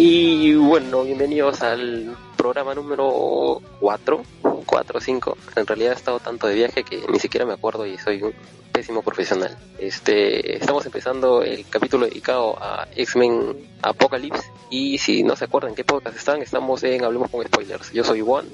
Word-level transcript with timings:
Y 0.00 0.54
bueno, 0.54 1.02
bienvenidos 1.02 1.60
al 1.60 2.16
programa 2.36 2.72
número 2.72 3.60
4, 3.80 4.22
4 4.64 4.96
o 4.96 5.00
5. 5.00 5.38
En 5.56 5.66
realidad 5.66 5.92
he 5.92 5.96
estado 5.96 6.20
tanto 6.20 6.46
de 6.46 6.54
viaje 6.54 6.84
que 6.84 7.02
ni 7.10 7.18
siquiera 7.18 7.44
me 7.44 7.54
acuerdo 7.54 7.84
y 7.84 7.98
soy 7.98 8.22
un 8.22 8.32
pésimo 8.70 9.02
profesional. 9.02 9.58
Este, 9.76 10.54
estamos 10.56 10.86
empezando 10.86 11.42
el 11.42 11.66
capítulo 11.68 12.06
dedicado 12.06 12.56
a 12.62 12.86
X-Men 12.94 13.56
Apocalypse 13.82 14.44
y 14.70 14.98
si 14.98 15.24
no 15.24 15.34
se 15.34 15.46
acuerdan 15.46 15.74
qué 15.74 15.82
podcast 15.82 16.16
están, 16.16 16.42
estamos 16.42 16.84
en 16.84 17.02
Hablemos 17.02 17.28
con 17.28 17.44
Spoilers. 17.44 17.92
Yo 17.92 18.04
soy 18.04 18.20
Juan. 18.20 18.46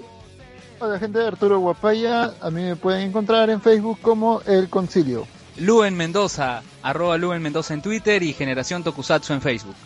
Hola 0.80 0.98
gente 0.98 1.18
de 1.18 1.26
Arturo 1.26 1.58
Guapaya, 1.58 2.32
a 2.40 2.50
mí 2.50 2.62
me 2.62 2.76
pueden 2.76 3.08
encontrar 3.08 3.50
en 3.50 3.60
Facebook 3.60 3.98
como 4.00 4.40
El 4.46 4.70
Concilio. 4.70 5.26
Luen 5.58 5.94
Mendoza, 5.94 6.62
arroba 6.82 7.18
Luen 7.18 7.42
Mendoza 7.42 7.74
en 7.74 7.82
Twitter 7.82 8.22
y 8.22 8.32
Generación 8.32 8.82
Tokusatsu 8.82 9.34
en 9.34 9.42
Facebook. 9.42 9.76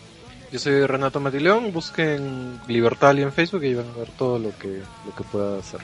Yo 0.51 0.57
soy 0.57 0.85
Renato 0.87 1.19
Matileón, 1.19 1.71
busquen 1.71 2.59
Libertalia 2.67 3.23
en 3.23 3.31
Facebook 3.31 3.63
y 3.63 3.75
van 3.75 3.87
a 3.87 3.99
ver 3.99 4.09
todo 4.17 4.39
lo 4.39 4.57
que, 4.57 4.81
lo 5.05 5.15
que 5.15 5.23
pueda 5.23 5.59
hacer. 5.59 5.79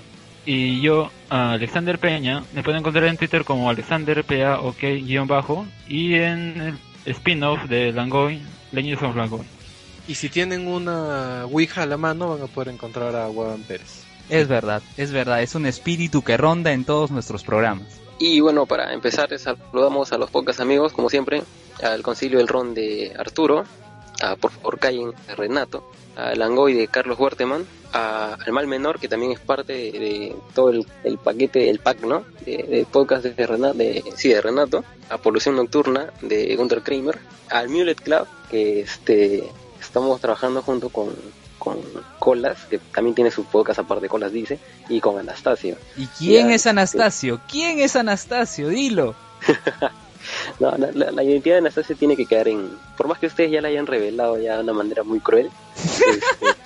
Y 0.45 0.81
yo, 0.81 1.11
Alexander 1.29 1.99
Peña, 1.99 2.43
me 2.53 2.63
pueden 2.63 2.79
encontrar 2.79 3.05
en 3.05 3.17
Twitter 3.17 3.43
como 3.43 3.69
Alexander 3.69 4.23
PA 4.23 4.59
OK 4.61 4.79
guion 4.79 5.27
bajo 5.27 5.65
y 5.87 6.15
en 6.15 6.61
el 6.61 6.79
spin-off 7.05 7.63
de 7.65 7.91
Langoy, 7.91 8.41
Legends 8.71 9.03
of 9.03 9.15
Langoy. 9.15 9.45
Y 10.07 10.15
si 10.15 10.29
tienen 10.29 10.67
una 10.67 11.45
Ouija 11.45 11.83
a 11.83 11.85
la 11.85 11.97
mano 11.97 12.29
van 12.29 12.41
a 12.41 12.47
poder 12.47 12.69
encontrar 12.69 13.15
a 13.15 13.27
Juan 13.27 13.61
Pérez. 13.63 14.03
Es 14.29 14.47
verdad, 14.47 14.81
es 14.97 15.11
verdad, 15.11 15.41
es 15.43 15.53
un 15.53 15.67
espíritu 15.67 16.23
que 16.23 16.37
ronda 16.37 16.73
en 16.73 16.85
todos 16.85 17.11
nuestros 17.11 17.43
programas. 17.43 18.01
Y 18.17 18.39
bueno, 18.39 18.65
para 18.65 18.93
empezar, 18.93 19.29
saludamos 19.37 20.11
a 20.11 20.17
los 20.17 20.31
pocos 20.31 20.59
amigos, 20.59 20.93
como 20.93 21.09
siempre, 21.09 21.43
al 21.83 22.01
concilio 22.01 22.37
del 22.37 22.47
ron 22.47 22.73
de 22.73 23.13
Arturo, 23.17 23.65
a 24.21 24.35
por 24.35 24.51
favor 24.51 24.79
callen 24.79 25.13
Renato, 25.35 25.83
al 26.15 26.39
Langoy 26.39 26.73
de 26.73 26.87
Carlos 26.87 27.19
Huerteman, 27.19 27.65
al 27.91 28.51
Mal 28.51 28.67
Menor, 28.67 28.99
que 28.99 29.07
también 29.07 29.31
es 29.31 29.39
parte 29.39 29.73
de, 29.73 30.35
todo 30.53 30.69
el, 30.69 31.17
paquete, 31.17 31.69
el 31.69 31.79
pack, 31.79 32.01
¿no? 32.01 32.23
De, 32.45 32.85
podcast 32.91 33.23
de 33.25 33.47
Renato, 33.47 33.77
de, 33.77 34.03
sí, 34.15 34.29
de 34.29 34.41
Renato, 34.41 34.83
a 35.09 35.17
Polución 35.17 35.55
Nocturna 35.55 36.11
de 36.21 36.55
Gunter 36.55 36.81
Kramer, 36.81 37.19
al 37.49 37.69
Mulet 37.69 38.01
Club, 38.01 38.27
que 38.49 38.81
este 38.81 39.49
estamos 39.79 40.19
trabajando 40.19 40.61
junto 40.61 40.89
con, 40.89 41.15
con 41.57 41.77
Colas, 42.19 42.57
que 42.69 42.79
también 42.79 43.15
tiene 43.15 43.31
su 43.31 43.45
podcast 43.45 43.79
aparte 43.79 44.03
de 44.03 44.09
Colas 44.09 44.31
dice, 44.31 44.59
y 44.89 44.99
con 44.99 45.17
Anastasio. 45.17 45.77
¿Y 45.95 46.07
quién 46.07 46.51
es 46.51 46.67
Anastasio? 46.67 47.41
¿Quién 47.49 47.79
es 47.79 47.95
Anastasio? 47.95 48.69
Dilo. 48.69 49.15
no, 50.59 50.75
la, 50.77 51.23
identidad 51.23 51.55
de 51.55 51.59
Anastasio 51.59 51.95
tiene 51.95 52.15
que 52.15 52.25
quedar 52.25 52.47
en... 52.47 52.69
Por 52.97 53.07
más 53.07 53.19
que 53.19 53.27
ustedes 53.27 53.51
ya 53.51 53.61
la 53.61 53.69
hayan 53.69 53.87
revelado 53.87 54.39
ya 54.39 54.57
de 54.57 54.63
una 54.63 54.73
manera 54.73 55.03
muy 55.03 55.19
cruel. 55.19 55.49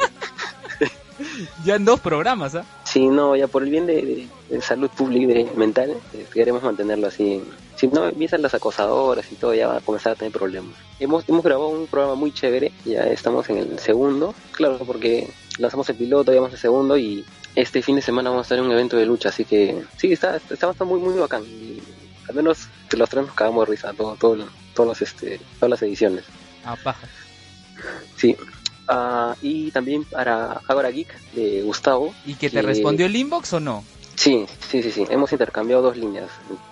ya 1.65 1.75
en 1.75 1.85
dos 1.85 1.99
programas, 1.99 2.55
¿ah? 2.55 2.65
Sí, 2.83 3.07
no, 3.07 3.35
ya 3.35 3.47
por 3.47 3.63
el 3.63 3.69
bien 3.69 3.85
de, 3.85 4.27
salud 4.61 4.89
pública 4.89 5.39
y 5.39 5.57
mental, 5.57 5.95
eh, 6.13 6.25
queremos 6.33 6.63
mantenerlo 6.63 7.07
así. 7.07 7.43
Si 7.75 7.87
no 7.87 8.07
empiezan 8.07 8.41
las 8.41 8.53
acosadoras 8.53 9.31
y 9.31 9.35
todo, 9.35 9.53
ya 9.53 9.67
va 9.67 9.77
a 9.77 9.81
comenzar 9.81 10.13
a 10.13 10.15
tener 10.15 10.31
problemas. 10.31 10.75
Hemos, 10.99 11.27
hemos 11.29 11.43
grabado 11.43 11.69
un 11.69 11.87
programa 11.87 12.15
muy 12.15 12.33
chévere, 12.33 12.71
ya 12.85 13.03
estamos 13.03 13.49
en 13.49 13.57
el 13.57 13.79
segundo, 13.79 14.33
claro, 14.51 14.79
porque 14.85 15.29
lanzamos 15.59 15.89
el 15.89 15.95
piloto, 15.95 16.31
ya 16.31 16.39
vamos 16.39 16.53
el 16.53 16.59
segundo 16.59 16.97
y 16.97 17.25
este 17.55 17.81
fin 17.81 17.95
de 17.95 18.01
semana 18.01 18.29
vamos 18.29 18.47
a 18.47 18.49
tener 18.49 18.63
un 18.63 18.71
evento 18.71 18.97
de 18.97 19.05
lucha, 19.05 19.29
así 19.29 19.45
que 19.45 19.81
sí, 19.97 20.11
está, 20.11 20.37
está, 20.37 20.71
está 20.71 20.85
muy, 20.85 20.99
muy 20.99 21.13
bacán. 21.13 21.43
Y 21.43 21.81
al 22.27 22.35
menos 22.35 22.67
los 22.97 23.09
tres 23.09 23.25
nos 23.25 23.35
cagamos 23.35 23.67
de 23.67 23.71
risa, 23.71 23.93
todo, 23.93 24.15
todo, 24.15 24.47
todos 24.73 25.01
este, 25.01 25.39
todas 25.59 25.71
las 25.71 25.81
ediciones. 25.81 26.25
Ah, 26.65 26.75
paja. 26.83 27.07
Sí. 28.17 28.35
Ah, 28.87 29.35
y 29.41 29.71
también 29.71 30.03
para 30.03 30.61
Agora 30.67 30.89
Geek 30.89 31.13
de 31.33 31.61
Gustavo. 31.61 32.13
¿Y 32.25 32.33
que 32.35 32.49
te 32.49 32.61
respondió 32.61 33.05
el 33.05 33.15
inbox 33.15 33.53
o 33.53 33.59
no? 33.59 33.83
Sí, 34.15 34.45
sí, 34.67 34.83
sí, 34.83 34.91
sí. 34.91 35.05
Hemos 35.09 35.31
intercambiado 35.31 35.81
dos 35.81 35.95
líneas. 35.95 36.29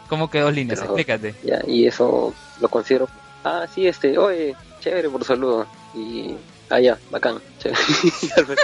¿Cómo 0.09 0.29
que 0.29 0.41
dos 0.41 0.53
líneas? 0.53 0.81
Explícate. 0.81 1.35
Ya, 1.43 1.61
y 1.65 1.85
eso 1.85 2.33
lo 2.59 2.69
considero. 2.69 3.07
Ah, 3.43 3.67
sí, 3.73 3.87
este, 3.87 4.17
oye, 4.17 4.55
chévere 4.79 5.09
por 5.09 5.23
saludo. 5.23 5.67
Y. 5.95 6.35
Ah, 6.69 6.79
ya, 6.79 6.97
bacán, 7.11 7.39
chévere. 7.59 7.79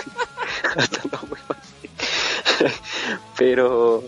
Hasta 0.75 1.01
no 1.11 1.19
muy 1.29 1.39
fácil. 1.39 1.89
Pero 3.37 4.03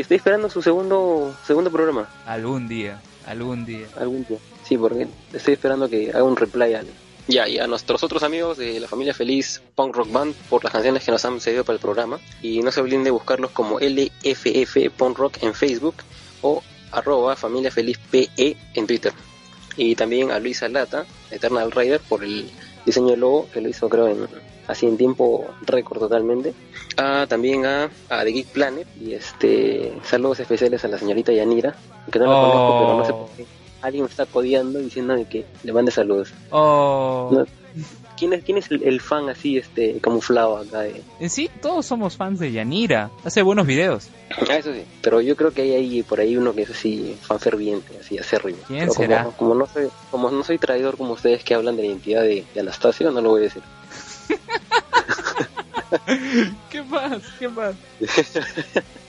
Estoy 0.00 0.16
esperando 0.16 0.50
su 0.50 0.62
segundo 0.62 1.34
segundo 1.46 1.70
programa. 1.70 2.08
Algún 2.26 2.68
día, 2.68 3.00
algún 3.26 3.64
día. 3.64 3.86
Algún 3.98 4.24
día. 4.24 4.38
Sí, 4.64 4.76
porque 4.76 5.06
estoy 5.32 5.54
esperando 5.54 5.88
que 5.88 6.10
haga 6.10 6.24
un 6.24 6.36
reply 6.36 6.74
al... 6.74 6.86
Ya, 7.26 7.48
y 7.48 7.58
a 7.58 7.66
nuestros 7.66 8.02
otros 8.02 8.22
amigos 8.22 8.58
de 8.58 8.80
la 8.80 8.88
familia 8.88 9.14
Feliz 9.14 9.62
Punk 9.74 9.96
Rock 9.96 10.12
Band 10.12 10.34
por 10.50 10.62
las 10.62 10.72
canciones 10.72 11.04
que 11.04 11.10
nos 11.10 11.24
han 11.24 11.40
cedido 11.40 11.64
para 11.64 11.74
el 11.74 11.80
programa. 11.80 12.18
Y 12.42 12.60
no 12.60 12.70
se 12.70 12.80
olviden 12.80 13.04
de 13.04 13.10
buscarlos 13.10 13.50
como 13.50 13.78
LFF 13.78 14.90
Punk 14.96 15.18
Rock 15.18 15.42
en 15.42 15.54
Facebook 15.54 15.94
o 16.42 16.62
arroba 16.92 17.34
familia 17.36 17.70
feliz 17.70 17.98
PE 18.10 18.56
en 18.74 18.86
Twitter. 18.86 19.12
Y 19.76 19.96
también 19.96 20.30
a 20.30 20.38
Luisa 20.38 20.68
Lata, 20.68 21.06
Eternal 21.30 21.72
Rider, 21.72 22.00
por 22.00 22.22
el 22.22 22.50
diseño 22.84 23.10
del 23.10 23.20
logo 23.20 23.48
que 23.52 23.60
lo 23.60 23.68
hizo 23.68 23.88
creo 23.88 24.08
en 24.08 24.26
así 24.66 24.86
en 24.86 24.96
tiempo 24.96 25.46
récord 25.62 26.00
totalmente. 26.00 26.54
Ah, 26.96 27.26
también 27.28 27.66
a, 27.66 27.90
a, 28.08 28.24
The 28.24 28.30
Geek 28.30 28.48
Planet 28.48 28.86
y 29.00 29.14
este 29.14 29.92
saludos 30.04 30.40
especiales 30.40 30.84
a 30.84 30.88
la 30.88 30.98
señorita 30.98 31.32
Yanira, 31.32 31.74
que 32.10 32.18
no 32.18 32.26
la 32.26 32.40
conozco, 32.40 32.78
pero 32.80 32.96
no 32.96 33.04
sé 33.04 33.12
por 33.12 33.36
qué. 33.36 33.46
Alguien 33.82 34.04
me 34.04 34.10
está 34.10 34.24
codiando 34.26 34.78
diciendo 34.78 35.14
que 35.28 35.44
le 35.62 35.72
mande 35.72 35.90
saludos. 35.90 36.32
Oh. 36.50 37.44
¿Quién 38.16 38.32
es, 38.32 38.44
quién 38.44 38.58
es 38.58 38.70
el, 38.70 39.00
fan 39.00 39.28
así, 39.28 39.58
este, 39.58 39.98
camuflado 40.00 40.56
acá? 40.56 40.84
En 41.18 41.30
sí, 41.30 41.50
todos 41.60 41.84
somos 41.84 42.16
fans 42.16 42.38
de 42.38 42.52
Yanira. 42.52 43.10
Hace 43.24 43.42
buenos 43.42 43.66
videos. 43.66 44.08
Ah, 44.48 44.56
eso 44.56 44.72
sí. 44.72 44.84
Pero 45.02 45.20
yo 45.20 45.34
creo 45.36 45.52
que 45.52 45.62
hay 45.62 45.72
ahí 45.72 46.02
por 46.02 46.20
ahí 46.20 46.36
uno 46.36 46.54
que 46.54 46.62
es 46.62 46.70
así, 46.70 47.16
fan 47.20 47.40
ferviente, 47.40 47.98
así, 47.98 48.16
acérrimo. 48.16 48.58
¿Quién 48.68 48.90
será? 48.90 49.24
Como, 49.36 49.54
no 49.54 49.66
soy, 49.66 49.88
como 50.10 50.30
no 50.30 50.44
soy 50.44 50.58
traidor 50.58 50.96
como 50.96 51.14
ustedes 51.14 51.42
que 51.42 51.54
hablan 51.54 51.76
de 51.76 51.82
la 51.82 51.88
identidad 51.88 52.22
de, 52.22 52.44
de 52.54 52.60
Anastasio, 52.60 53.10
no 53.10 53.20
lo 53.20 53.30
voy 53.30 53.40
a 53.40 53.44
decir. 53.44 53.62
¿Qué 56.70 56.82
más? 56.82 57.22
¿Qué 57.38 57.48
más? 57.48 57.74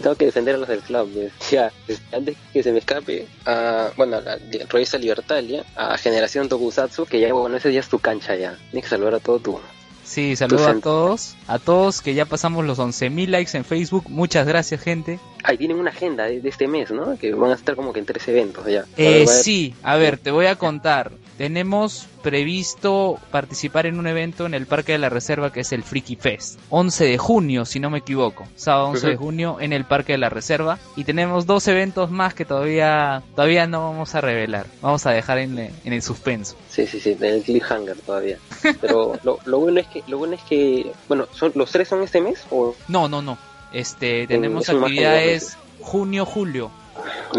Tengo 0.00 0.16
que 0.16 0.26
defender 0.26 0.54
a 0.54 0.58
los 0.58 0.68
del 0.68 0.80
club. 0.80 1.30
Ya, 1.50 1.72
antes 2.12 2.36
que 2.52 2.62
se 2.62 2.72
me 2.72 2.78
escape, 2.78 3.26
a, 3.44 3.90
bueno, 3.96 4.16
a 4.16 4.20
la 4.20 4.38
revista 4.68 4.98
Libertalia, 4.98 5.64
a 5.76 5.98
Generación 5.98 6.48
Tokusatsu, 6.48 7.06
que 7.06 7.20
ya, 7.20 7.32
bueno, 7.32 7.56
ese 7.56 7.72
ya 7.72 7.80
es 7.80 7.88
tu 7.88 7.98
cancha 7.98 8.34
ya. 8.36 8.56
Tienes 8.70 8.84
que 8.84 8.90
saludar 8.90 9.14
a 9.14 9.20
todo 9.20 9.38
tu. 9.38 9.60
Sí, 10.04 10.36
saludo 10.36 10.68
a 10.68 10.74
todos, 10.80 11.36
a 11.46 11.58
todos 11.58 12.02
que 12.02 12.12
ya 12.12 12.26
pasamos 12.26 12.66
los 12.66 12.78
11.000 12.78 13.28
likes 13.28 13.56
en 13.56 13.64
Facebook. 13.64 14.04
Muchas 14.08 14.46
gracias, 14.46 14.82
gente. 14.82 15.18
Ahí 15.44 15.56
tienen 15.56 15.78
una 15.78 15.90
agenda 15.90 16.24
de, 16.24 16.40
este 16.44 16.68
mes, 16.68 16.90
¿no? 16.90 17.16
Que 17.16 17.32
van 17.32 17.50
a 17.50 17.54
estar 17.54 17.76
como 17.76 17.92
que 17.92 18.00
en 18.00 18.06
tres 18.06 18.26
eventos 18.28 18.66
ya. 18.66 18.84
Eh, 18.96 19.26
sí, 19.26 19.74
a 19.82 19.96
ver, 19.96 20.18
te 20.18 20.30
voy 20.30 20.46
a 20.46 20.56
contar. 20.56 21.12
Tenemos 21.38 22.06
previsto 22.22 23.18
participar 23.30 23.86
en 23.86 23.98
un 23.98 24.06
evento 24.06 24.46
en 24.46 24.54
el 24.54 24.66
Parque 24.66 24.92
de 24.92 24.98
la 24.98 25.08
Reserva 25.08 25.52
que 25.52 25.60
es 25.60 25.72
el 25.72 25.82
Freaky 25.82 26.16
Fest. 26.16 26.58
11 26.70 27.04
de 27.04 27.18
junio, 27.18 27.64
si 27.64 27.80
no 27.80 27.90
me 27.90 27.98
equivoco. 27.98 28.46
Sábado 28.54 28.88
11 28.88 29.06
de 29.08 29.16
junio 29.16 29.56
en 29.60 29.72
el 29.72 29.84
Parque 29.84 30.12
de 30.12 30.18
la 30.18 30.28
Reserva. 30.28 30.78
Y 30.96 31.04
tenemos 31.04 31.46
dos 31.46 31.66
eventos 31.68 32.10
más 32.10 32.34
que 32.34 32.44
todavía 32.44 33.22
todavía 33.34 33.66
no 33.66 33.90
vamos 33.90 34.14
a 34.14 34.20
revelar. 34.20 34.66
Vamos 34.80 35.06
a 35.06 35.10
dejar 35.10 35.38
en, 35.38 35.58
en 35.58 35.92
el 35.92 36.02
suspenso. 36.02 36.56
Sí, 36.68 36.86
sí, 36.86 37.00
sí, 37.00 37.16
en 37.18 37.24
el 37.24 37.42
cliffhanger 37.42 37.96
todavía. 37.98 38.38
Pero 38.80 39.18
lo, 39.24 39.38
lo, 39.44 39.58
bueno 39.58 39.80
es 39.80 39.86
que, 39.88 40.02
lo 40.06 40.18
bueno 40.18 40.34
es 40.34 40.42
que, 40.42 40.92
bueno, 41.08 41.26
¿son, 41.32 41.52
¿los 41.54 41.70
tres 41.70 41.88
son 41.88 42.02
este 42.02 42.20
mes 42.20 42.44
o...? 42.50 42.74
No, 42.88 43.08
no, 43.08 43.22
no. 43.22 43.38
Este, 43.72 44.26
tenemos 44.26 44.68
actividades 44.68 45.56
junio-julio. 45.80 46.70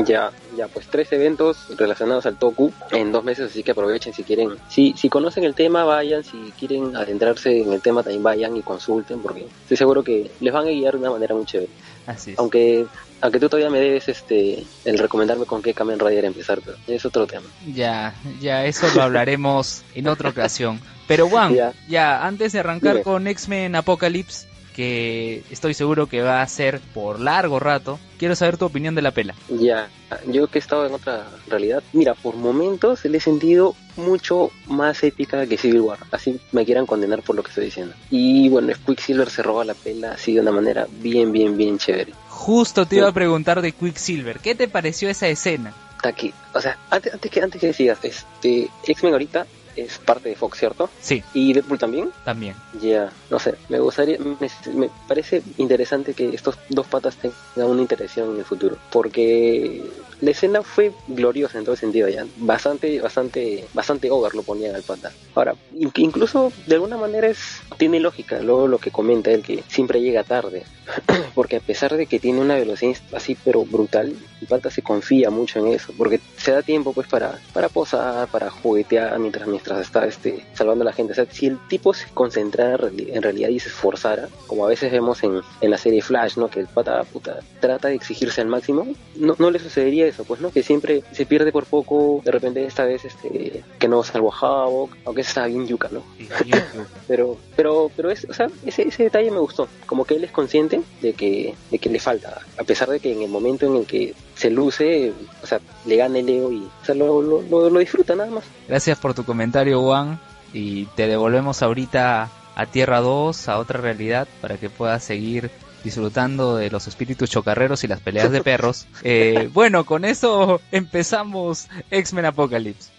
Ya, 0.05 0.31
ya, 0.57 0.67
pues 0.67 0.87
tres 0.87 1.11
eventos 1.11 1.67
relacionados 1.77 2.25
al 2.25 2.37
Toku 2.37 2.73
en 2.91 3.11
dos 3.11 3.23
meses, 3.23 3.51
así 3.51 3.63
que 3.63 3.71
aprovechen 3.71 4.13
si 4.13 4.23
quieren. 4.23 4.51
Si, 4.67 4.93
si 4.97 5.09
conocen 5.09 5.43
el 5.43 5.53
tema, 5.53 5.83
vayan. 5.83 6.23
Si 6.23 6.51
quieren 6.59 6.95
adentrarse 6.95 7.61
en 7.61 7.71
el 7.71 7.81
tema, 7.81 8.01
también 8.01 8.23
vayan 8.23 8.57
y 8.57 8.61
consulten, 8.61 9.21
porque 9.21 9.47
estoy 9.63 9.77
seguro 9.77 10.03
que 10.03 10.31
les 10.39 10.53
van 10.53 10.67
a 10.67 10.71
guiar 10.71 10.93
de 10.93 10.99
una 10.99 11.11
manera 11.11 11.35
muy 11.35 11.45
chévere. 11.45 11.71
Así 12.07 12.31
es. 12.31 12.39
Aunque, 12.39 12.85
aunque 13.21 13.39
tú 13.39 13.49
todavía 13.49 13.69
me 13.69 13.79
debes 13.79 14.09
este 14.09 14.65
el 14.83 14.97
recomendarme 14.97 15.45
con 15.45 15.61
qué 15.61 15.73
Kamen 15.73 15.99
Rider 15.99 16.25
empezar, 16.25 16.59
pero 16.63 16.77
es 16.87 17.05
otro 17.05 17.27
tema. 17.27 17.45
Ya, 17.73 18.15
ya, 18.41 18.65
eso 18.65 18.87
lo 18.95 19.03
hablaremos 19.03 19.83
en 19.93 20.07
otra 20.07 20.29
ocasión. 20.29 20.81
Pero 21.07 21.29
Juan, 21.29 21.55
ya. 21.87 22.25
antes 22.25 22.53
de 22.53 22.59
arrancar 22.59 23.03
con 23.03 23.27
X-Men 23.27 23.75
Apocalypse, 23.75 24.47
que 24.73 25.43
estoy 25.51 25.73
seguro 25.73 26.07
que 26.07 26.21
va 26.21 26.41
a 26.41 26.47
ser 26.47 26.81
por 26.93 27.19
largo 27.19 27.59
rato. 27.59 27.99
Quiero 28.17 28.35
saber 28.35 28.57
tu 28.57 28.65
opinión 28.65 28.95
de 28.95 29.01
la 29.01 29.11
pela. 29.11 29.35
Ya, 29.49 29.89
yo 30.27 30.47
que 30.47 30.57
he 30.57 30.61
estado 30.61 30.85
en 30.85 30.93
otra 30.93 31.27
realidad, 31.47 31.83
mira, 31.93 32.13
por 32.13 32.35
momentos 32.35 33.05
le 33.05 33.17
he 33.17 33.21
sentido 33.21 33.75
mucho 33.95 34.51
más 34.67 35.03
épica 35.03 35.45
que 35.45 35.57
Civil 35.57 35.81
War, 35.81 35.99
así 36.11 36.39
me 36.51 36.65
quieran 36.65 36.85
condenar 36.85 37.21
por 37.21 37.35
lo 37.35 37.43
que 37.43 37.49
estoy 37.49 37.65
diciendo. 37.65 37.93
Y 38.09 38.49
bueno, 38.49 38.73
Quicksilver 38.85 39.29
se 39.29 39.43
roba 39.43 39.65
la 39.65 39.73
pela 39.73 40.13
así 40.13 40.33
de 40.33 40.41
una 40.41 40.51
manera 40.51 40.87
bien, 40.99 41.31
bien, 41.31 41.57
bien 41.57 41.77
chévere. 41.77 42.13
Justo 42.29 42.85
te 42.85 42.97
iba 42.97 43.07
a 43.07 43.13
preguntar 43.13 43.61
de 43.61 43.71
Quicksilver, 43.71 44.39
¿qué 44.39 44.55
te 44.55 44.67
pareció 44.67 45.09
esa 45.09 45.27
escena? 45.27 45.73
Aquí, 46.03 46.33
o 46.53 46.59
sea, 46.59 46.77
antes, 46.89 47.13
antes 47.13 47.31
que 47.31 47.41
antes 47.41 47.61
que 47.61 47.71
sigas, 47.71 47.99
este 48.03 48.69
X-Men 48.85 49.13
ahorita 49.13 49.45
es 49.75 49.97
parte 49.99 50.29
de 50.29 50.35
Fox, 50.35 50.59
¿cierto? 50.59 50.89
Sí, 50.99 51.23
¿Y 51.33 51.53
Deadpool 51.53 51.79
también? 51.79 52.11
también. 52.23 52.55
Ya, 52.81 53.11
no 53.29 53.39
sé, 53.39 53.55
me 53.69 53.79
gustaría, 53.79 54.17
me, 54.19 54.35
me 54.73 54.89
parece 55.07 55.41
interesante 55.57 56.13
que 56.13 56.29
estos 56.29 56.57
dos 56.69 56.87
patas 56.87 57.15
tengan 57.17 57.69
una 57.71 57.81
interacción 57.81 58.31
en 58.31 58.37
el 58.39 58.45
futuro, 58.45 58.77
porque 58.91 59.83
la 60.21 60.31
escena 60.31 60.63
fue 60.63 60.91
gloriosa 61.07 61.57
en 61.57 61.65
todo 61.65 61.75
sentido 61.75 62.07
ya, 62.09 62.25
bastante, 62.37 62.99
bastante, 63.01 63.65
bastante 63.73 64.09
over 64.11 64.33
lo 64.35 64.43
ponían 64.43 64.75
al 64.75 64.83
pata. 64.83 65.11
Ahora, 65.35 65.55
in- 65.77 65.91
incluso 65.95 66.51
de 66.67 66.75
alguna 66.75 66.97
manera 66.97 67.27
es, 67.27 67.61
tiene 67.77 67.99
lógica, 67.99 68.39
luego 68.41 68.67
lo 68.67 68.77
que 68.79 68.91
comenta 68.91 69.31
él, 69.31 69.41
que 69.43 69.63
siempre 69.67 70.01
llega 70.01 70.23
tarde, 70.23 70.63
porque 71.35 71.57
a 71.57 71.59
pesar 71.59 71.95
de 71.95 72.05
que 72.07 72.19
tiene 72.19 72.39
una 72.41 72.55
velocidad 72.55 72.97
así 73.13 73.37
pero 73.43 73.65
brutal, 73.65 74.13
el 74.41 74.47
pata 74.47 74.69
se 74.69 74.81
confía 74.81 75.29
mucho 75.29 75.59
en 75.59 75.67
eso, 75.67 75.93
porque 75.97 76.19
se 76.37 76.51
da 76.51 76.61
tiempo 76.61 76.93
pues 76.93 77.07
para, 77.07 77.39
para 77.53 77.69
posar, 77.69 78.27
para 78.29 78.49
juguetear 78.49 79.17
mientras, 79.19 79.47
mientras 79.47 79.79
está 79.81 80.05
este, 80.05 80.45
salvando 80.53 80.83
a 80.83 80.85
la 80.85 80.93
gente. 80.93 81.13
O 81.13 81.15
sea, 81.15 81.25
si 81.29 81.47
el 81.47 81.57
tipo 81.69 81.93
se 81.93 82.07
concentrara 82.13 82.89
en 82.97 83.21
realidad 83.21 83.49
y 83.49 83.59
se 83.59 83.69
esforzara, 83.69 84.27
como 84.47 84.65
a 84.65 84.69
veces 84.69 84.91
vemos 84.91 85.23
en, 85.23 85.41
en 85.61 85.71
la 85.71 85.77
serie 85.77 86.01
Flash, 86.01 86.37
¿no? 86.37 86.49
Que 86.49 86.59
el 86.59 86.67
pata 86.67 87.03
puta, 87.05 87.39
trata 87.61 87.87
de 87.87 87.95
exigirse 87.95 88.41
al 88.41 88.47
máximo, 88.47 88.85
no, 89.15 89.35
no 89.39 89.49
le 89.51 89.59
sucedería 89.59 90.05
eso, 90.13 90.23
pues, 90.23 90.39
¿no? 90.41 90.51
Que 90.51 90.63
siempre 90.63 91.03
se 91.11 91.25
pierde 91.25 91.51
por 91.51 91.65
poco, 91.65 92.21
de 92.23 92.31
repente 92.31 92.65
esta 92.65 92.85
vez 92.85 93.05
este, 93.05 93.63
que 93.79 93.87
no 93.87 94.03
salvó 94.03 94.33
a 94.33 94.37
Havok, 94.37 94.95
aunque 95.05 95.21
estaba 95.21 95.47
bien 95.47 95.67
yuca, 95.67 95.89
¿no? 95.91 96.03
pero 97.07 97.37
pero 97.55 97.91
pero 97.95 98.11
es, 98.11 98.25
o 98.29 98.33
sea, 98.33 98.47
ese, 98.65 98.87
ese 98.87 99.03
detalle 99.03 99.31
me 99.31 99.39
gustó 99.39 99.67
como 99.85 100.05
que 100.05 100.15
él 100.15 100.23
es 100.23 100.31
consciente 100.31 100.81
de 101.01 101.13
que 101.13 101.55
de 101.69 101.79
que 101.79 101.89
le 101.89 101.99
falta 101.99 102.41
a 102.57 102.63
pesar 102.63 102.89
de 102.89 102.99
que 102.99 103.11
en 103.11 103.21
el 103.21 103.29
momento 103.29 103.65
en 103.65 103.75
el 103.77 103.85
que 103.85 104.13
se 104.35 104.49
luce 104.49 105.13
o 105.41 105.47
sea 105.47 105.59
le 105.85 105.95
gana 105.95 106.19
el 106.19 106.29
ego 106.29 106.51
y 106.51 106.63
o 106.63 106.85
sea, 106.85 106.95
lo, 106.95 107.21
lo, 107.21 107.41
lo, 107.41 107.69
lo 107.69 107.79
disfruta 107.79 108.15
nada 108.15 108.29
más 108.29 108.43
Gracias 108.67 108.97
por 108.97 109.13
tu 109.13 109.23
comentario, 109.23 109.81
Juan. 109.81 110.19
Y 110.53 110.85
te 110.95 111.07
devolvemos 111.07 111.61
ahorita 111.61 112.29
a 112.55 112.65
Tierra 112.67 113.01
2, 113.01 113.49
a 113.49 113.57
otra 113.57 113.81
realidad, 113.81 114.27
para 114.41 114.57
que 114.57 114.69
puedas 114.69 115.03
seguir 115.03 115.49
disfrutando 115.83 116.55
de 116.55 116.69
los 116.69 116.87
espíritus 116.87 117.29
chocarreros 117.29 117.83
y 117.83 117.87
las 117.87 117.99
peleas 117.99 118.31
de 118.31 118.41
perros. 118.41 118.87
Eh, 119.03 119.49
bueno, 119.53 119.85
con 119.85 120.05
eso 120.05 120.61
empezamos 120.71 121.67
X-Men 121.91 122.25
Apocalypse. 122.25 122.89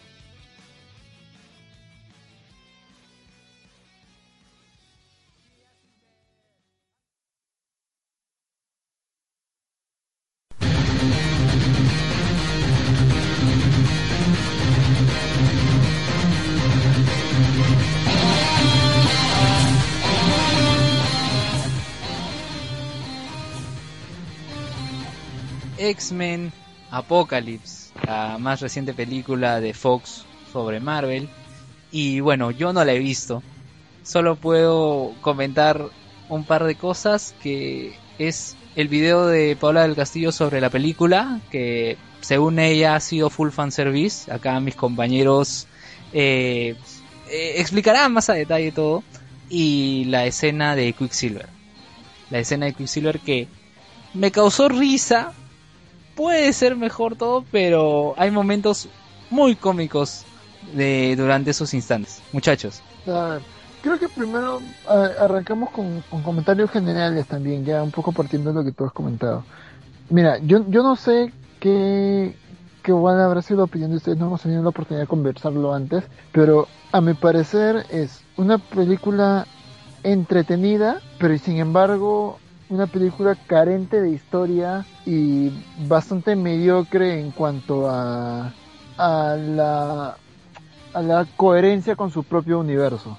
X-Men 25.95 26.53
Apocalypse, 26.91 27.93
la 28.07 28.37
más 28.39 28.61
reciente 28.61 28.95
película 28.95 29.61
de 29.61 29.75
Fox 29.75 30.25
sobre 30.53 30.81
Marvel. 30.81 31.29
Y 31.91 32.21
bueno, 32.21 32.51
yo 32.51 32.73
no 32.73 32.85
la 32.85 32.93
he 32.93 32.99
visto. 32.99 33.43
Solo 34.03 34.37
puedo 34.37 35.15
comentar 35.21 35.81
un 36.29 36.45
par 36.45 36.65
de 36.65 36.75
cosas 36.75 37.35
que 37.43 37.95
es 38.19 38.57
el 38.75 38.89
video 38.89 39.27
de 39.27 39.57
Paula 39.57 39.83
del 39.83 39.95
Castillo 39.95 40.33
sobre 40.33 40.61
la 40.61 40.69
película, 40.69 41.41
que 41.51 41.97
según 42.21 42.59
ella 42.59 42.97
ha 42.97 43.01
sido 43.01 43.31
full 43.31 43.51
fan 43.51 43.71
service. 43.71 44.31
Acá 44.33 44.59
mis 44.61 44.75
compañeros 44.75 45.69
eh, 46.13 46.75
eh, 47.31 47.55
explicarán 47.57 48.13
más 48.13 48.29
a 48.29 48.35
detalle 48.35 48.73
todo. 48.73 49.05
Y 49.49 50.07
la 50.07 50.27
escena 50.27 50.75
de 50.75 50.93
Quicksilver. 50.93 51.49
La 52.31 52.39
escena 52.41 52.67
de 52.67 52.73
Quicksilver 52.73 53.21
que 53.21 53.47
me 54.13 54.33
causó 54.33 54.69
risa. 54.69 55.33
Puede 56.17 56.53
ser 56.53 56.77
mejor 56.77 57.17
todo, 57.17 57.45
pero 57.51 58.15
hay 58.17 58.31
momentos 58.31 58.89
muy 59.31 59.57
cómicos 59.57 60.25
de 60.75 61.15
durante 61.17 61.51
esos 61.51 61.75
instantes. 61.75 62.23
Muchachos, 62.33 62.83
Ah, 63.07 63.39
creo 63.83 63.99
que 63.99 64.09
primero 64.09 64.61
arrancamos 65.21 65.71
con, 65.71 66.03
comentarios 66.23 66.71
generales 66.71 67.27
también, 67.27 67.65
ya 67.65 67.83
un 67.83 67.91
poco 67.91 68.13
partiendo 68.13 68.51
de 68.51 68.57
lo 68.57 68.65
que 68.65 68.73
tú 68.73 68.85
has 68.85 68.93
comentado. 68.93 69.45
Mira, 70.09 70.39
yo, 70.39 70.65
yo 70.71 70.83
no 70.83 70.97
sé 70.97 71.33
qué, 71.61 72.35
qué 72.83 72.93
van 72.93 73.19
a 73.19 73.27
haber 73.27 73.43
sido 73.43 73.59
la 73.59 73.65
opinión 73.65 73.91
de 73.91 73.99
ustedes, 73.99 74.19
no 74.19 74.27
hemos 74.27 74.43
tenido 74.43 74.63
la 74.63 74.71
oportunidad 74.71 75.03
de 75.03 75.09
conversarlo 75.09 75.75
antes, 75.75 76.05
pero 76.33 76.69
a 76.93 77.01
mi 77.01 77.15
parecer 77.15 77.85
es 77.91 78.23
una 78.37 78.59
película 78.59 79.47
entretenida, 80.03 81.01
pero 81.19 81.37
sin 81.39 81.59
embargo 81.59 82.39
una 82.75 82.87
película 82.87 83.37
carente 83.47 84.01
de 84.01 84.11
historia 84.11 84.85
y 85.07 85.51
bastante 85.87 86.37
mediocre 86.37 87.21
en 87.21 87.31
cuanto 87.31 87.89
a, 87.89 88.53
a 88.97 89.37
la 89.37 90.17
a 90.95 91.03
la 91.03 91.27
coherencia 91.37 91.97
con 91.97 92.11
su 92.11 92.23
propio 92.25 92.61
universo. 92.61 93.19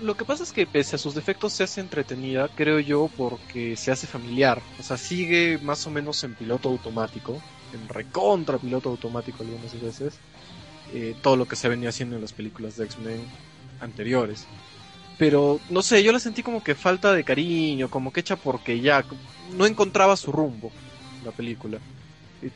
Lo 0.00 0.16
que 0.16 0.24
pasa 0.24 0.44
es 0.44 0.52
que 0.52 0.66
pese 0.66 0.96
a 0.96 0.98
sus 0.98 1.14
defectos 1.14 1.52
se 1.52 1.64
hace 1.64 1.80
entretenida, 1.80 2.48
creo 2.48 2.78
yo, 2.78 3.10
porque 3.16 3.76
se 3.76 3.90
hace 3.90 4.06
familiar. 4.06 4.62
O 4.78 4.82
sea, 4.82 4.96
sigue 4.96 5.58
más 5.62 5.86
o 5.86 5.90
menos 5.90 6.22
en 6.24 6.34
piloto 6.34 6.68
automático, 6.68 7.40
en 7.72 7.88
recontra 7.88 8.58
piloto 8.58 8.90
automático 8.90 9.42
algunas 9.42 9.80
veces, 9.80 10.14
eh, 10.94 11.14
todo 11.20 11.36
lo 11.36 11.46
que 11.46 11.56
se 11.56 11.68
venía 11.68 11.88
haciendo 11.88 12.16
en 12.16 12.22
las 12.22 12.32
películas 12.32 12.76
de 12.76 12.84
X-Men 12.84 13.20
anteriores. 13.80 14.46
Pero, 15.22 15.60
no 15.70 15.82
sé, 15.82 16.02
yo 16.02 16.10
la 16.10 16.18
sentí 16.18 16.42
como 16.42 16.64
que 16.64 16.74
falta 16.74 17.12
de 17.12 17.22
cariño, 17.22 17.88
como 17.88 18.12
que 18.12 18.18
hecha 18.18 18.34
porque 18.34 18.80
ya 18.80 19.04
no 19.56 19.66
encontraba 19.66 20.16
su 20.16 20.32
rumbo 20.32 20.72
la 21.24 21.30
película. 21.30 21.78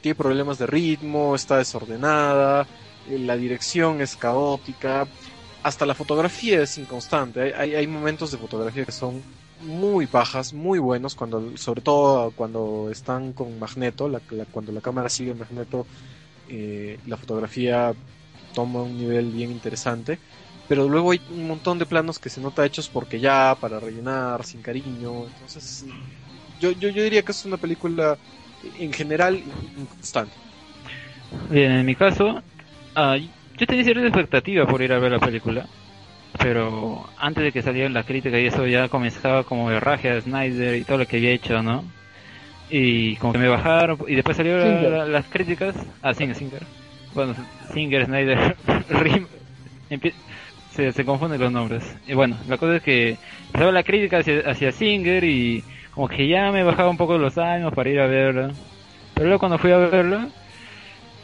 Tiene 0.00 0.16
problemas 0.16 0.58
de 0.58 0.66
ritmo, 0.66 1.36
está 1.36 1.58
desordenada, 1.58 2.66
eh, 3.08 3.20
la 3.20 3.36
dirección 3.36 4.00
es 4.00 4.16
caótica, 4.16 5.06
hasta 5.62 5.86
la 5.86 5.94
fotografía 5.94 6.60
es 6.60 6.76
inconstante. 6.76 7.54
Hay, 7.54 7.76
hay, 7.76 7.86
momentos 7.86 8.32
de 8.32 8.38
fotografía 8.38 8.84
que 8.84 8.90
son 8.90 9.22
muy 9.60 10.06
bajas, 10.06 10.52
muy 10.52 10.80
buenos, 10.80 11.14
cuando, 11.14 11.56
sobre 11.56 11.82
todo 11.82 12.32
cuando 12.32 12.88
están 12.90 13.32
con 13.32 13.60
Magneto, 13.60 14.10
cuando 14.50 14.72
la 14.72 14.80
cámara 14.80 15.08
sigue 15.08 15.34
Magneto, 15.34 15.86
eh, 16.48 16.98
la 17.06 17.16
fotografía 17.16 17.94
toma 18.54 18.82
un 18.82 18.98
nivel 18.98 19.30
bien 19.30 19.52
interesante. 19.52 20.18
Pero 20.68 20.88
luego 20.88 21.12
hay 21.12 21.22
un 21.28 21.46
montón 21.48 21.78
de 21.78 21.86
planos 21.86 22.18
que 22.18 22.30
se 22.30 22.40
nota 22.40 22.64
hechos 22.64 22.88
porque 22.90 23.20
ya, 23.20 23.56
para 23.60 23.80
rellenar, 23.80 24.44
sin 24.44 24.62
cariño. 24.62 25.26
Entonces, 25.26 25.84
yo, 26.58 26.72
yo, 26.72 26.88
yo 26.90 27.02
diría 27.02 27.22
que 27.24 27.32
es 27.32 27.44
una 27.44 27.58
película 27.58 28.18
en 28.62 28.92
general 28.92 29.36
inconstante. 29.76 30.38
Bien, 31.50 31.72
en 31.72 31.86
mi 31.86 31.94
caso, 31.94 32.42
ah, 32.94 33.16
yo 33.58 33.66
tenía 33.66 33.84
cierta 33.84 34.06
expectativa 34.06 34.66
por 34.66 34.82
ir 34.82 34.92
a 34.92 34.98
ver 34.98 35.12
la 35.12 35.18
película, 35.20 35.68
pero 36.38 37.10
antes 37.16 37.44
de 37.44 37.52
que 37.52 37.62
salieran 37.62 37.94
las 37.94 38.06
críticas 38.06 38.40
y 38.40 38.46
eso 38.46 38.66
ya 38.66 38.88
comenzaba 38.88 39.44
como 39.44 39.70
el 39.70 39.80
raje 39.80 40.10
a 40.10 40.20
Snyder 40.20 40.76
y 40.76 40.84
todo 40.84 40.98
lo 40.98 41.06
que 41.06 41.16
había 41.18 41.32
hecho, 41.32 41.62
¿no? 41.62 41.84
Y 42.70 43.16
como 43.18 43.32
que 43.34 43.38
me 43.40 43.48
bajaron, 43.48 43.98
y 44.08 44.14
después 44.16 44.36
salieron 44.36 44.82
la- 44.82 44.90
la- 44.90 45.06
las 45.06 45.28
críticas, 45.28 45.76
ah, 46.02 46.14
Singer, 46.14 46.36
Singer, 46.36 46.66
bueno, 47.12 47.34
Singer, 47.72 48.06
Snyder, 48.06 48.56
Rim- 48.90 49.28
empie- 49.90 50.14
se, 50.76 50.92
se 50.92 51.04
confunden 51.04 51.40
los 51.40 51.50
nombres. 51.50 51.82
Y 52.06 52.14
bueno, 52.14 52.36
la 52.48 52.58
cosa 52.58 52.76
es 52.76 52.82
que 52.82 53.16
empezaba 53.46 53.72
la 53.72 53.82
crítica 53.82 54.18
hacia, 54.18 54.72
Singer 54.72 55.24
y 55.24 55.64
como 55.92 56.08
que 56.08 56.28
ya 56.28 56.52
me 56.52 56.62
bajaba 56.62 56.90
un 56.90 56.96
poco 56.96 57.18
los 57.18 57.38
ánimos 57.38 57.74
para 57.74 57.90
ir 57.90 58.00
a 58.00 58.06
verla. 58.06 58.52
Pero 59.14 59.26
luego 59.26 59.40
cuando 59.40 59.58
fui 59.58 59.72
a 59.72 59.78
verla, 59.78 60.28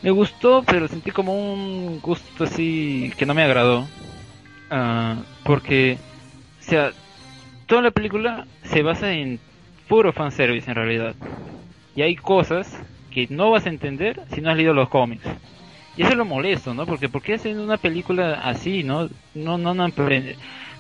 me 0.03 0.11
gustó, 0.11 0.65
pero 0.67 0.89
sentí 0.89 1.11
como 1.11 1.35
un 1.35 2.01
gusto 2.01 2.45
así 2.45 3.13
que 3.17 3.27
no 3.27 3.35
me 3.35 3.43
agradó. 3.43 3.87
Ah, 4.71 5.19
porque, 5.45 5.99
o 6.61 6.63
sea, 6.63 6.93
toda 7.67 7.83
la 7.83 7.91
película 7.91 8.47
se 8.65 8.83
basa 8.83 9.13
en 9.13 9.39
puro 9.89 10.13
fanservice 10.13 10.71
en 10.71 10.77
realidad. 10.77 11.15
Y 11.95 12.03
hay 12.03 12.17
cosas 12.17 12.79
que 13.11 13.27
no 13.29 13.51
vas 13.51 13.67
a 13.67 13.69
entender 13.69 14.21
si 14.33 14.41
no 14.41 14.51
has 14.51 14.57
leído 14.57 14.73
los 14.73 14.89
cómics. 14.89 15.25
Y 15.95 16.03
eso 16.03 16.13
es 16.13 16.17
lo 16.17 16.25
molesto, 16.25 16.75
¿no? 16.75 16.87
Porque 16.87 17.09
¿por 17.11 17.23
qué 17.23 17.35
hacen 17.35 17.59
una 17.61 17.79
película 17.79 18.35
así, 18.41 18.83
no? 18.83 19.09
No, 19.35 19.59
no, 19.59 19.71
han, 19.71 19.77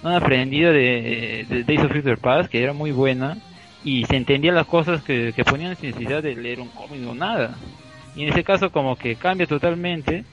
no 0.02 0.08
han 0.10 0.14
aprendido 0.16 0.72
de, 0.72 1.46
de 1.48 1.64
Days 1.64 1.82
of 1.82 1.92
Future 1.92 2.16
Past, 2.18 2.50
que 2.50 2.62
era 2.62 2.72
muy 2.72 2.92
buena, 2.92 3.38
y 3.82 4.04
se 4.06 4.16
entendía 4.16 4.52
las 4.52 4.66
cosas 4.66 5.02
que, 5.02 5.32
que 5.34 5.44
ponían 5.44 5.76
sin 5.76 5.90
necesidad 5.90 6.22
de 6.22 6.34
leer 6.36 6.60
un 6.60 6.70
cómic 6.72 7.06
o 7.06 7.14
nada. 7.14 7.58
Y 8.14 8.22
en 8.24 8.28
ese 8.30 8.44
caso 8.44 8.70
como 8.70 8.96
que 8.96 9.16
cambia 9.18 9.46
totalmente 9.46 10.26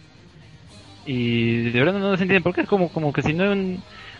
y 1.04 1.72
de 1.72 1.80
verdad 1.80 2.00
no 2.00 2.16
se 2.18 2.24
entiende 2.24 2.44
por 2.44 2.54
qué 2.54 2.62
es 2.62 2.68
como 2.68 2.92
como 2.92 3.14
que 3.14 3.22
si 3.22 3.34
no 3.34 3.46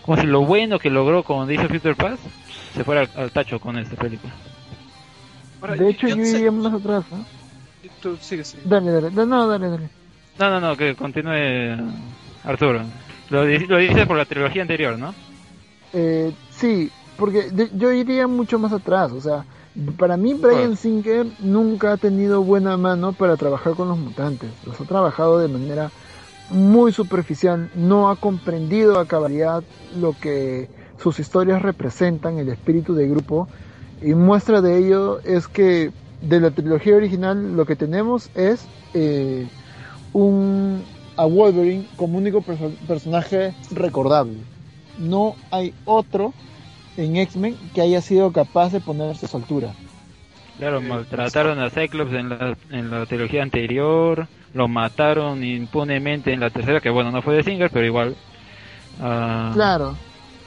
como 0.02 0.16
si 0.20 0.26
lo 0.26 0.44
bueno 0.46 0.78
que 0.78 0.90
logró 0.90 1.24
con 1.24 1.46
Days 1.46 1.60
of 1.60 1.68
Future 1.70 1.94
Past 1.94 2.26
se 2.74 2.84
fuera 2.84 3.02
al, 3.02 3.10
al 3.14 3.32
tacho 3.32 3.60
con 3.60 3.78
esta 3.78 3.96
película. 3.96 4.38
Ahora, 5.60 5.76
De 5.76 5.88
hecho, 5.88 6.06
yo 6.06 6.16
no 6.16 6.22
sé- 6.22 6.40
iría 6.40 6.52
más 6.52 6.74
atrás, 6.74 7.04
¿no? 7.10 7.26
Tú 8.00 8.16
sigue, 8.18 8.44
sigue. 8.44 8.68
Dale, 8.70 8.90
dale, 8.92 9.10
no, 9.10 9.26
no, 9.26 9.46
dale, 9.48 9.68
dale. 9.68 9.90
No, 10.40 10.48
no, 10.48 10.58
no, 10.58 10.74
que 10.74 10.94
continúe 10.96 11.76
Arturo. 12.44 12.80
Lo, 13.28 13.44
di- 13.44 13.66
lo 13.66 13.76
dices 13.76 14.06
por 14.06 14.16
la 14.16 14.24
trilogía 14.24 14.62
anterior, 14.62 14.98
¿no? 14.98 15.14
Eh, 15.92 16.32
sí, 16.50 16.90
porque 17.18 17.50
de- 17.50 17.68
yo 17.76 17.92
iría 17.92 18.26
mucho 18.26 18.58
más 18.58 18.72
atrás, 18.72 19.12
o 19.12 19.20
sea, 19.20 19.44
para 19.98 20.16
mí 20.16 20.32
Brian. 20.32 20.78
Singer 20.78 21.26
nunca 21.40 21.92
ha 21.92 21.96
tenido 21.98 22.42
buena 22.42 22.78
mano 22.78 23.12
para 23.12 23.36
trabajar 23.36 23.74
con 23.74 23.88
los 23.88 23.98
mutantes, 23.98 24.48
los 24.66 24.80
ha 24.80 24.84
trabajado 24.84 25.38
de 25.38 25.48
manera 25.48 25.90
muy 26.48 26.90
superficial, 26.90 27.68
no 27.76 28.08
ha 28.08 28.16
comprendido 28.16 28.98
a 28.98 29.06
cabalidad 29.06 29.62
lo 30.00 30.14
que 30.18 30.68
sus 30.98 31.20
historias 31.20 31.60
representan, 31.60 32.38
el 32.38 32.48
espíritu 32.48 32.94
de 32.94 33.06
grupo, 33.08 33.46
y 34.02 34.14
muestra 34.14 34.62
de 34.62 34.78
ello 34.78 35.20
es 35.22 35.48
que 35.48 35.90
de 36.22 36.40
la 36.40 36.50
trilogía 36.50 36.96
original 36.96 37.54
lo 37.56 37.66
que 37.66 37.76
tenemos 37.76 38.30
es 38.34 38.66
eh, 38.94 39.46
un 40.12 40.82
a 41.16 41.26
Wolverine 41.26 41.86
como 41.96 42.18
único 42.18 42.40
perso- 42.40 42.74
personaje 42.86 43.54
recordable. 43.70 44.38
No 44.98 45.34
hay 45.50 45.74
otro 45.84 46.32
en 46.96 47.16
X-Men 47.16 47.56
que 47.74 47.82
haya 47.82 48.00
sido 48.00 48.32
capaz 48.32 48.72
de 48.72 48.80
ponerse 48.80 49.26
a 49.26 49.28
su 49.28 49.36
altura. 49.36 49.72
Claro, 50.58 50.78
Eh, 50.80 50.88
maltrataron 50.88 51.58
a 51.58 51.70
Cyclops 51.70 52.12
en 52.12 52.28
la, 52.28 52.56
en 52.70 52.90
la 52.90 53.06
trilogía 53.06 53.42
anterior, 53.42 54.28
lo 54.52 54.68
mataron 54.68 55.42
impunemente 55.44 56.32
en 56.32 56.40
la 56.40 56.50
tercera, 56.50 56.80
que 56.80 56.90
bueno, 56.90 57.10
no 57.10 57.22
fue 57.22 57.36
de 57.36 57.42
Singer, 57.42 57.70
pero 57.70 57.86
igual. 57.86 58.16
ah, 59.00 59.50
Claro. 59.54 59.96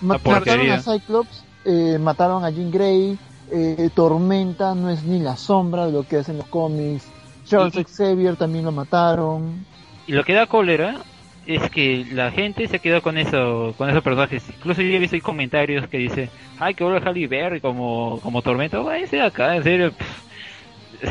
Mataron 0.02 0.70
a 0.72 0.82
Cyclops, 0.82 1.44
eh, 1.66 1.98
mataron 2.00 2.44
a 2.44 2.50
Jean 2.50 2.72
Grey, 2.72 3.18
eh, 3.52 3.90
Tormenta 3.96 4.76
no 4.76 4.90
es 4.90 5.04
ni 5.04 5.20
la 5.20 5.38
sombra 5.38 5.86
de 5.86 5.94
lo 5.94 6.04
que 6.04 6.20
es 6.20 6.30
en 6.30 6.38
los 6.38 6.48
cómics. 6.48 7.08
Charles 7.46 7.76
Y- 7.76 7.84
Xavier 7.84 8.36
también 8.36 8.66
lo 8.66 8.72
mataron. 8.72 9.66
Y 10.08 10.12
lo 10.14 10.24
que 10.24 10.34
da 10.34 10.48
cólera 10.48 10.98
es 11.46 11.70
que 11.70 12.06
la 12.12 12.32
gente 12.32 12.68
se 12.68 12.80
quedó 12.80 13.02
con 13.02 13.18
eso, 13.18 13.74
con 13.78 13.90
esos 13.90 14.02
personajes. 14.04 14.44
Incluso 14.50 14.82
yo 14.82 14.90
he 14.96 15.00
visto 15.00 15.18
comentarios 15.22 15.88
que 15.88 15.98
dice, 15.98 16.30
ay, 16.60 16.74
que 16.74 16.84
vuelve 16.84 17.02
Halle 17.08 17.28
Berry 17.28 17.60
como, 17.62 18.20
como 18.22 18.42
Tormento. 18.42 18.88
De 18.90 19.22
acá, 19.22 19.56
en 19.56 19.64
serio. 19.64 19.92
pff. 19.92 20.24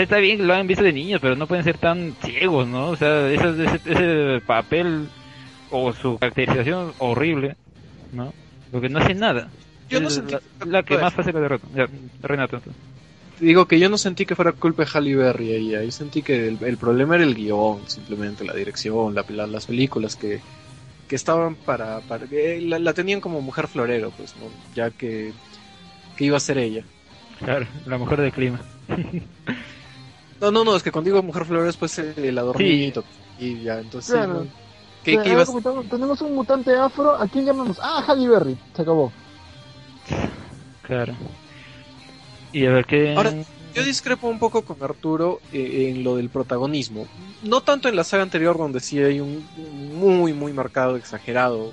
Está 0.01 0.17
bien 0.19 0.39
que 0.39 0.45
lo 0.45 0.55
han 0.55 0.67
visto 0.67 0.83
de 0.83 0.93
niños, 0.93 1.21
pero 1.21 1.37
no 1.37 1.47
pueden 1.47 1.65
ser 1.65 1.77
tan 1.77 2.15
ciegos, 2.25 2.67
¿no? 2.67 2.89
O 2.89 2.97
sea, 2.97 3.29
ese, 3.29 3.65
ese, 3.65 3.81
ese 3.93 4.41
papel 4.47 5.09
o 5.71 5.93
su 5.93 6.17
caracterización 6.19 6.93
horrible, 6.99 7.57
¿no? 8.13 8.33
Porque 8.71 8.89
no 8.89 9.01
hace 9.01 9.15
nada. 9.15 9.49
Yo 9.91 10.01
no 10.01 10.09
Es 10.09 10.17
la, 10.19 10.39
que- 10.39 10.67
la 10.67 10.83
que 10.83 10.97
más 10.97 11.13
fácil 11.13 11.35
la 11.35 11.41
derrota. 11.41 11.67
Ya, 11.75 11.87
Renato. 12.23 12.59
tú. 12.61 12.71
Digo 13.43 13.67
que 13.67 13.81
yo 13.81 13.89
no 13.89 13.99
sentí 13.99 14.25
que 14.25 14.37
fuera 14.37 14.53
culpa 14.53 14.85
de 14.85 14.91
Halle 14.95 15.17
Berry 15.17 15.53
ahí, 15.53 15.75
ahí 15.75 15.91
sentí 15.91 16.23
que 16.23 16.47
el, 16.47 16.59
el 16.63 16.77
problema 16.77 17.17
era 17.17 17.25
el 17.25 17.35
guion, 17.35 17.81
simplemente 17.89 18.45
la 18.45 18.55
dirección, 18.55 19.15
la, 19.17 19.25
la- 19.31 19.49
las 19.49 19.67
películas 19.67 20.15
que, 20.15 20.41
que 21.09 21.17
estaban 21.17 21.57
para, 21.57 21.99
para 22.03 22.27
que 22.29 22.61
la, 22.61 22.79
la 22.79 22.93
tenían 22.95 23.21
como 23.21 23.41
mujer 23.41 23.67
florero, 23.67 24.13
pues, 24.17 24.35
¿no? 24.37 24.47
ya 24.77 24.91
que, 24.91 25.33
que 26.17 26.25
iba 26.25 26.37
a 26.37 26.41
ser 26.41 26.59
ella. 26.59 26.85
Claro, 27.41 27.67
la 27.87 27.99
mujer 27.99 28.21
del 28.21 28.31
clima. 28.33 28.61
No, 30.41 30.53
no, 30.53 30.63
no, 30.65 30.77
es 30.77 30.83
que 30.85 30.93
cuando 30.93 31.11
digo 31.11 31.23
mujer 31.23 31.45
florero 31.45 31.69
es 31.69 31.77
pues 31.77 31.99
el 31.99 32.39
adornito 32.39 33.03
y 33.39 33.61
ya, 33.63 33.79
entonces 33.81 34.13
Claro. 34.13 34.43
sí, 34.43 34.49
¿no? 34.49 34.63
¿Qué, 35.03 35.13
O 35.13 35.15
sea, 35.15 35.23
qué 35.25 35.31
ahora 35.31 35.33
ibas- 35.43 35.47
comentamos, 35.49 35.89
tenemos 35.89 36.23
un 36.23 36.35
mutante 36.37 36.77
afro, 36.77 37.15
¿a 37.21 37.27
quién 37.27 37.45
llamamos? 37.45 37.79
Ah, 37.83 38.05
Halle 38.07 38.29
Berry, 38.29 38.57
se 38.75 38.83
acabó. 38.83 39.11
Claro. 40.87 41.15
Y 42.53 42.67
a 42.67 42.71
ver 42.71 42.85
qué. 42.87 43.15
Ahora, 43.15 43.33
Yo 43.75 43.83
discrepo 43.83 44.29
un 44.29 44.39
poco 44.39 44.63
con 44.63 44.83
Arturo 44.83 45.41
eh, 45.53 45.89
en 45.91 46.05
lo 46.05 46.17
del 46.17 46.29
protagonismo. 46.29 47.07
No 47.43 47.63
tanto 47.63 47.89
en 47.89 47.97
la 47.97 48.05
saga 48.05 48.23
anterior, 48.23 48.57
donde 48.59 48.81
sí 48.81 48.99
hay 48.99 49.21
un 49.21 49.45
muy, 49.95 50.33
muy 50.33 50.53
marcado, 50.53 50.97
exagerado 50.97 51.73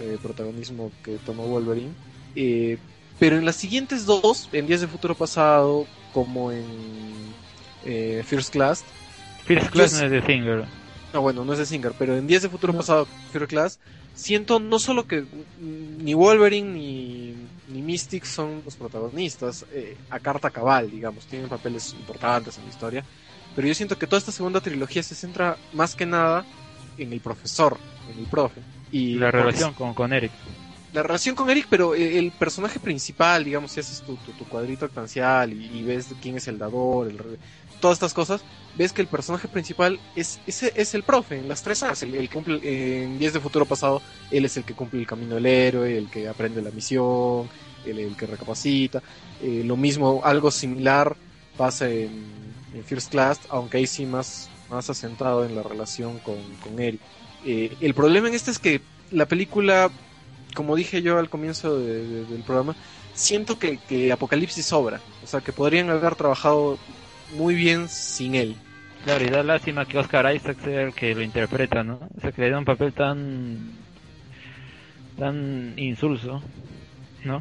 eh, 0.00 0.18
protagonismo 0.22 0.92
que 1.04 1.18
tomó 1.18 1.46
Wolverine. 1.46 1.92
eh, 2.36 2.78
pero 3.18 3.36
en 3.36 3.44
las 3.44 3.56
siguientes 3.56 4.06
dos, 4.06 4.48
en 4.50 4.66
Días 4.66 4.80
de 4.80 4.88
Futuro 4.88 5.14
Pasado, 5.14 5.86
como 6.14 6.50
en 6.52 6.64
eh, 7.84 8.22
First 8.26 8.50
Class, 8.50 8.82
First 9.44 9.68
Class 9.70 9.92
no 9.92 10.06
es 10.06 10.10
de 10.10 10.22
Singer. 10.22 10.64
no, 11.12 11.20
bueno, 11.20 11.44
no 11.44 11.52
es 11.52 11.58
de 11.58 11.66
Singer, 11.66 11.92
pero 11.98 12.16
en 12.16 12.26
Días 12.26 12.42
de 12.42 12.48
Futuro 12.48 12.72
Pasado, 12.72 13.06
First 13.30 13.50
Class, 13.50 13.78
siento 14.14 14.58
no 14.58 14.78
solo 14.78 15.06
que 15.06 15.26
ni 15.58 16.14
Wolverine 16.14 16.70
ni, 16.72 17.19
Mystic 17.80 18.24
son 18.24 18.62
los 18.64 18.76
protagonistas, 18.76 19.64
eh, 19.72 19.96
a 20.10 20.18
carta 20.20 20.50
cabal, 20.50 20.90
digamos, 20.90 21.26
tienen 21.26 21.48
papeles 21.48 21.94
importantes 21.94 22.58
en 22.58 22.64
la 22.64 22.70
historia, 22.70 23.04
pero 23.54 23.66
yo 23.68 23.74
siento 23.74 23.98
que 23.98 24.06
toda 24.06 24.18
esta 24.18 24.32
segunda 24.32 24.60
trilogía 24.60 25.02
se 25.02 25.14
centra 25.14 25.56
más 25.72 25.94
que 25.94 26.06
nada 26.06 26.44
en 26.98 27.12
el 27.12 27.20
profesor, 27.20 27.78
en 28.12 28.18
el 28.18 28.26
profe. 28.26 28.60
Y 28.92 29.14
La 29.14 29.30
relación 29.30 29.72
con, 29.74 29.94
con 29.94 30.12
Eric. 30.12 30.32
la 30.92 31.02
relación 31.02 31.34
con 31.34 31.48
Eric, 31.50 31.66
pero 31.70 31.94
eh, 31.94 32.18
el 32.18 32.32
personaje 32.32 32.80
principal, 32.80 33.44
digamos, 33.44 33.72
si 33.72 33.80
haces 33.80 34.02
tu, 34.02 34.16
tu, 34.16 34.32
tu 34.32 34.44
cuadrito 34.46 34.84
actancial 34.84 35.52
y, 35.52 35.66
y 35.78 35.82
ves 35.82 36.08
quién 36.20 36.36
es 36.36 36.48
el 36.48 36.58
dador, 36.58 37.08
el 37.08 37.18
todas 37.80 37.96
estas 37.96 38.14
cosas, 38.14 38.42
ves 38.76 38.92
que 38.92 39.02
el 39.02 39.08
personaje 39.08 39.48
principal 39.48 39.98
es, 40.14 40.38
ese 40.46 40.72
es 40.76 40.94
el 40.94 41.02
profe 41.02 41.38
en 41.38 41.48
las 41.48 41.62
tres 41.62 41.78
sagas, 41.78 42.02
el, 42.02 42.14
el 42.14 42.28
que 42.28 42.34
cumple, 42.34 43.04
en 43.04 43.18
10 43.18 43.32
de 43.32 43.40
futuro 43.40 43.64
pasado, 43.64 44.02
él 44.30 44.44
es 44.44 44.56
el 44.56 44.64
que 44.64 44.74
cumple 44.74 45.00
el 45.00 45.06
camino 45.06 45.34
del 45.34 45.46
héroe, 45.46 45.96
el 45.96 46.08
que 46.10 46.28
aprende 46.28 46.62
la 46.62 46.70
misión, 46.70 47.48
el, 47.84 48.16
que 48.16 48.26
recapacita, 48.26 49.02
eh, 49.42 49.62
lo 49.64 49.76
mismo, 49.76 50.20
algo 50.24 50.50
similar 50.50 51.16
pasa 51.56 51.88
en, 51.88 52.38
First 52.84 53.10
Class, 53.10 53.40
aunque 53.48 53.78
ahí 53.78 53.86
sí 53.86 54.06
más, 54.06 54.48
más 54.68 54.88
asentado 54.90 55.44
en 55.44 55.56
la 55.56 55.62
relación 55.62 56.18
con, 56.20 56.36
con 56.62 56.78
Eric. 56.78 57.00
Eh, 57.44 57.76
el 57.80 57.94
problema 57.94 58.28
en 58.28 58.34
este 58.34 58.52
es 58.52 58.58
que 58.58 58.80
la 59.10 59.26
película 59.26 59.90
como 60.54 60.76
dije 60.76 61.02
yo 61.02 61.18
al 61.18 61.28
comienzo 61.30 61.78
de- 61.78 62.24
del 62.26 62.42
programa, 62.42 62.74
siento 63.14 63.58
que, 63.58 63.78
que 63.78 64.12
Apocalipsis 64.12 64.66
sobra. 64.66 65.00
O 65.22 65.26
sea, 65.26 65.40
que 65.40 65.52
podrían 65.52 65.90
haber 65.90 66.14
trabajado 66.16 66.78
muy 67.36 67.54
bien 67.54 67.88
sin 67.88 68.34
él. 68.34 68.56
Claro, 69.04 69.24
y 69.24 69.28
da 69.28 69.42
lástima 69.42 69.86
que 69.86 69.98
Oscar 69.98 70.34
Isaac 70.34 70.58
sea 70.62 70.82
el 70.82 70.94
que 70.94 71.14
lo 71.14 71.22
interpreta, 71.22 71.82
¿no? 71.82 72.00
O 72.16 72.20
sea, 72.20 72.32
que 72.32 72.42
le 72.42 72.50
da 72.50 72.58
un 72.58 72.64
papel 72.64 72.92
tan. 72.92 73.58
tan 75.18 75.74
insulso, 75.78 76.42
¿no? 77.24 77.40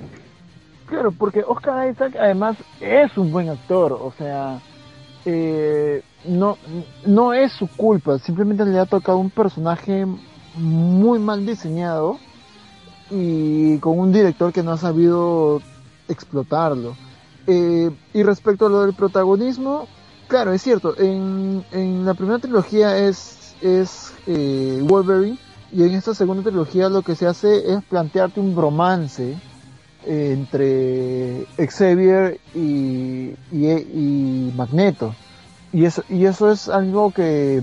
Claro, 0.90 1.12
porque 1.12 1.44
Oscar 1.48 1.88
Isaac 1.92 2.16
además 2.20 2.58
es 2.82 3.16
un 3.16 3.32
buen 3.32 3.48
actor, 3.48 3.94
o 3.94 4.12
sea, 4.18 4.60
eh, 5.24 6.02
no, 6.26 6.58
no 7.06 7.32
es 7.32 7.52
su 7.52 7.68
culpa, 7.68 8.18
simplemente 8.18 8.66
le 8.66 8.80
ha 8.80 8.88
tocado 8.88 9.20
un 9.20 9.30
personaje 9.30 10.08
muy 10.56 11.20
mal 11.20 11.46
diseñado 11.46 12.18
y 13.12 13.78
con 13.78 14.00
un 14.00 14.12
director 14.12 14.52
que 14.52 14.64
no 14.64 14.72
ha 14.72 14.78
sabido 14.78 15.62
explotarlo. 16.08 16.96
Eh, 17.46 17.92
y 18.16 18.24
respecto 18.24 18.66
a 18.66 18.70
lo 18.70 18.82
del 18.82 18.96
protagonismo, 18.96 19.88
claro, 20.28 20.54
es 20.54 20.64
cierto, 20.64 20.98
en, 20.98 21.64
en 21.72 22.04
la 22.04 22.16
primera 22.16 22.40
trilogía 22.40 22.98
es, 22.98 23.56
es 23.62 24.12
eh, 24.26 24.82
Wolverine 24.84 25.38
y 25.72 25.84
en 25.84 25.94
esta 25.94 26.16
segunda 26.16 26.42
trilogía 26.42 26.90
lo 26.90 27.04
que 27.04 27.14
se 27.14 27.28
hace 27.28 27.74
es 27.74 27.84
plantearte 27.84 28.40
un 28.40 28.56
bromance 28.56 29.34
eh, 29.34 29.49
entre 30.06 31.46
Xavier 31.58 32.40
y, 32.56 33.34
y, 33.52 33.68
y 33.72 34.54
Magneto. 34.56 35.16
Y 35.72 35.86
eso, 35.86 36.04
y 36.10 36.26
eso 36.26 36.52
es 36.52 36.68
algo 36.68 37.12
que 37.12 37.62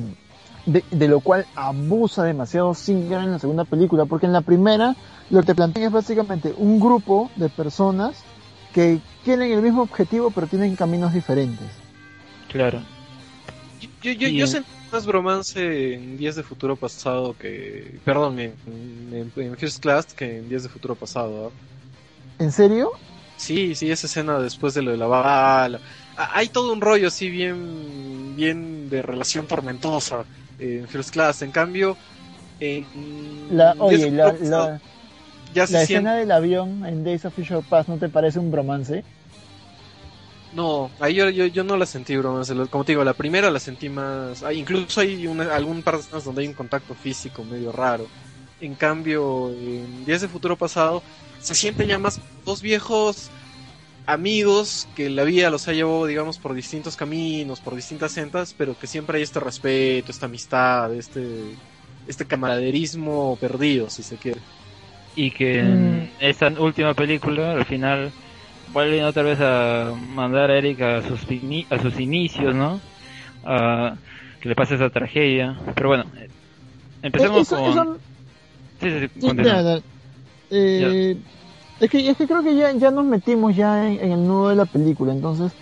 de, 0.67 0.85
de 0.91 1.09
lo 1.09 1.21
cual 1.21 1.47
abusa 1.55 2.25
demasiado 2.25 2.75
Singer 2.75 3.21
en 3.21 3.33
la 3.33 3.39
segunda 3.39 3.65
película, 3.65 4.05
porque 4.05 4.27
en 4.27 4.33
la 4.33 4.43
primera 4.43 4.95
lo 5.31 5.41
que 5.41 5.47
te 5.47 5.55
plantean 5.55 5.87
es 5.87 5.93
básicamente 5.93 6.55
un 6.57 6.79
grupo 6.79 7.31
de 7.37 7.49
personas 7.49 8.17
que 8.73 9.01
tienen 9.25 9.53
el 9.53 9.63
mismo 9.63 9.83
objetivo 9.83 10.31
pero 10.31 10.47
tienen 10.47 10.77
caminos 10.77 11.13
diferentes. 11.13 11.67
Claro. 12.49 12.83
Yo, 14.03 14.13
yo, 14.13 14.29
yo, 14.29 14.47
sentí 14.47 14.69
más 14.93 15.05
bromance 15.05 15.95
en 15.95 16.17
Días 16.17 16.37
de 16.37 16.43
Futuro 16.43 16.77
Pasado 16.77 17.35
que... 17.37 17.99
Perdón, 18.05 18.39
en, 18.39 18.55
en, 19.13 19.33
en 19.35 19.57
First 19.57 19.83
Class 19.83 20.07
que 20.15 20.39
en 20.39 20.49
Días 20.49 20.63
de 20.63 20.69
Futuro 20.69 20.95
Pasado. 20.95 21.49
¿ah? 21.49 21.76
¿En 22.39 22.53
serio? 22.53 22.91
Sí, 23.37 23.75
sí, 23.75 23.91
esa 23.91 24.07
escena 24.07 24.39
después 24.41 24.75
de 24.75 24.83
lo 24.83 24.91
de 24.93 24.97
la 24.97 25.07
bala. 25.07 25.81
Hay 26.17 26.49
todo 26.49 26.73
un 26.73 26.81
rollo 26.81 27.09
así 27.09 27.29
bien, 27.29 28.35
bien 28.35 28.89
de 28.89 29.03
relación 29.03 29.47
tormentosa 29.47 30.25
en 30.59 30.89
First 30.89 31.11
Class. 31.11 31.43
En 31.43 31.53
cambio, 31.53 31.99
en 32.59 32.85
La, 33.49 33.75
oye, 33.79 34.11
la, 34.11 34.33
Futuro 34.33 34.39
Pasado 34.39 34.73
la, 34.73 34.81
ya 35.55 35.67
se 35.67 35.73
la 35.73 35.85
siente- 35.85 35.85
escena 35.85 36.15
del 36.17 36.31
avión 36.33 36.85
en 36.87 37.05
Days 37.05 37.25
of 37.25 37.35
Future 37.35 37.63
Past 37.69 37.89
no 37.89 37.99
te 37.99 38.09
parece 38.09 38.39
un 38.39 38.51
bromance? 38.51 39.05
No, 40.51 40.91
ahí 41.01 41.15
yo, 41.15 41.29
yo, 41.31 41.47
yo 41.47 41.65
no 41.65 41.77
la 41.77 41.87
sentí 41.87 42.17
bromance. 42.17 42.55
Como 42.71 42.85
te 42.85 42.93
digo, 42.93 43.05
la 43.05 43.15
primera 43.15 43.51
la 43.51 43.61
sentí 43.61 43.89
más. 43.89 44.43
ah, 44.43 44.53
incluso 44.53 45.01
hay 45.01 45.27
una, 45.27 45.55
algún 45.55 45.83
par 45.83 45.95
de 45.97 46.01
escenas 46.03 46.25
donde 46.25 46.43
hay 46.43 46.49
un 46.49 46.55
contacto 46.55 46.95
físico 46.95 47.45
medio 47.45 47.73
raro. 47.73 48.11
En 48.59 48.75
cambio, 48.77 49.51
en 49.51 50.05
Días 50.05 50.23
de 50.23 50.29
Futuro 50.29 50.57
Pasado 50.57 51.05
se 51.39 51.55
sienten 51.55 51.89
ya 51.89 51.99
más 51.99 52.21
dos 52.45 52.63
viejos 52.63 53.31
amigos 54.07 54.89
que 54.95 55.11
la 55.11 55.25
vida 55.25 55.51
los 55.51 55.67
ha 55.69 55.73
llevado, 55.73 56.07
digamos, 56.07 56.39
por 56.39 56.55
distintos 56.55 56.97
caminos, 56.97 57.61
por 57.61 57.75
distintas 57.75 58.13
sendas, 58.13 58.55
pero 58.57 58.75
que 58.77 58.87
siempre 58.87 59.19
hay 59.19 59.25
este 59.25 59.41
respeto, 59.41 60.13
esta 60.13 60.27
amistad, 60.27 60.95
este 60.95 61.57
este 62.07 62.25
camaraderismo 62.25 63.37
perdido, 63.37 63.91
si 63.91 64.05
se 64.05 64.17
quiere. 64.17 64.41
Y 65.17 65.31
que 65.33 65.59
en 65.59 66.05
Mm. 66.05 66.09
esta 66.21 66.49
última 66.49 66.95
película, 66.95 67.53
al 67.53 67.65
final, 67.65 68.13
vuelven 68.69 69.05
otra 69.05 69.23
vez 69.25 69.39
a 69.41 69.93
mandar 69.97 70.51
a 70.51 70.59
Eric 70.59 70.81
a 70.83 71.03
sus, 71.03 71.21
a 71.71 71.79
sus 71.83 71.99
inicios, 71.99 72.55
¿no? 72.55 72.81
A 73.43 73.99
que 74.41 74.49
le 74.49 74.55
pase 74.55 74.77
esa 74.77 74.91
tragedia. 74.91 75.59
Pero 75.75 75.89
bueno, 75.89 76.05
eh, 76.17 76.29
empecemos 77.03 77.39
Eh, 77.39 77.43
eso- 77.43 77.57
con... 77.57 77.71
eso- 77.73 78.01
Sí, 78.79 78.91
sí, 78.91 79.09
sí, 79.21 79.33
Eh, 80.51 81.17
es, 81.81 81.91
que, 81.91 82.09
es 82.09 82.17
que 82.17 82.27
creo 82.27 82.43
que 82.43 82.55
ya, 82.57 82.73
ya 82.73 82.91
nos 82.91 83.05
metimos 83.05 83.55
ya 83.57 83.87
en, 83.87 84.01
en 84.01 84.13
el 84.13 84.27
nudo 84.27 84.49
de 84.49 84.57
la 84.57 84.67
película, 84.67 85.13
entonces, 85.13 85.53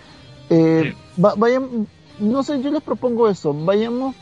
eh, 0.49 0.93
va- 1.23 1.35
vayan, 1.35 1.87
no 2.19 2.43
sé, 2.43 2.61
yo 2.61 2.71
les 2.71 2.83
propongo 2.83 3.27
eso, 3.27 3.53
vayamos, 3.53 4.15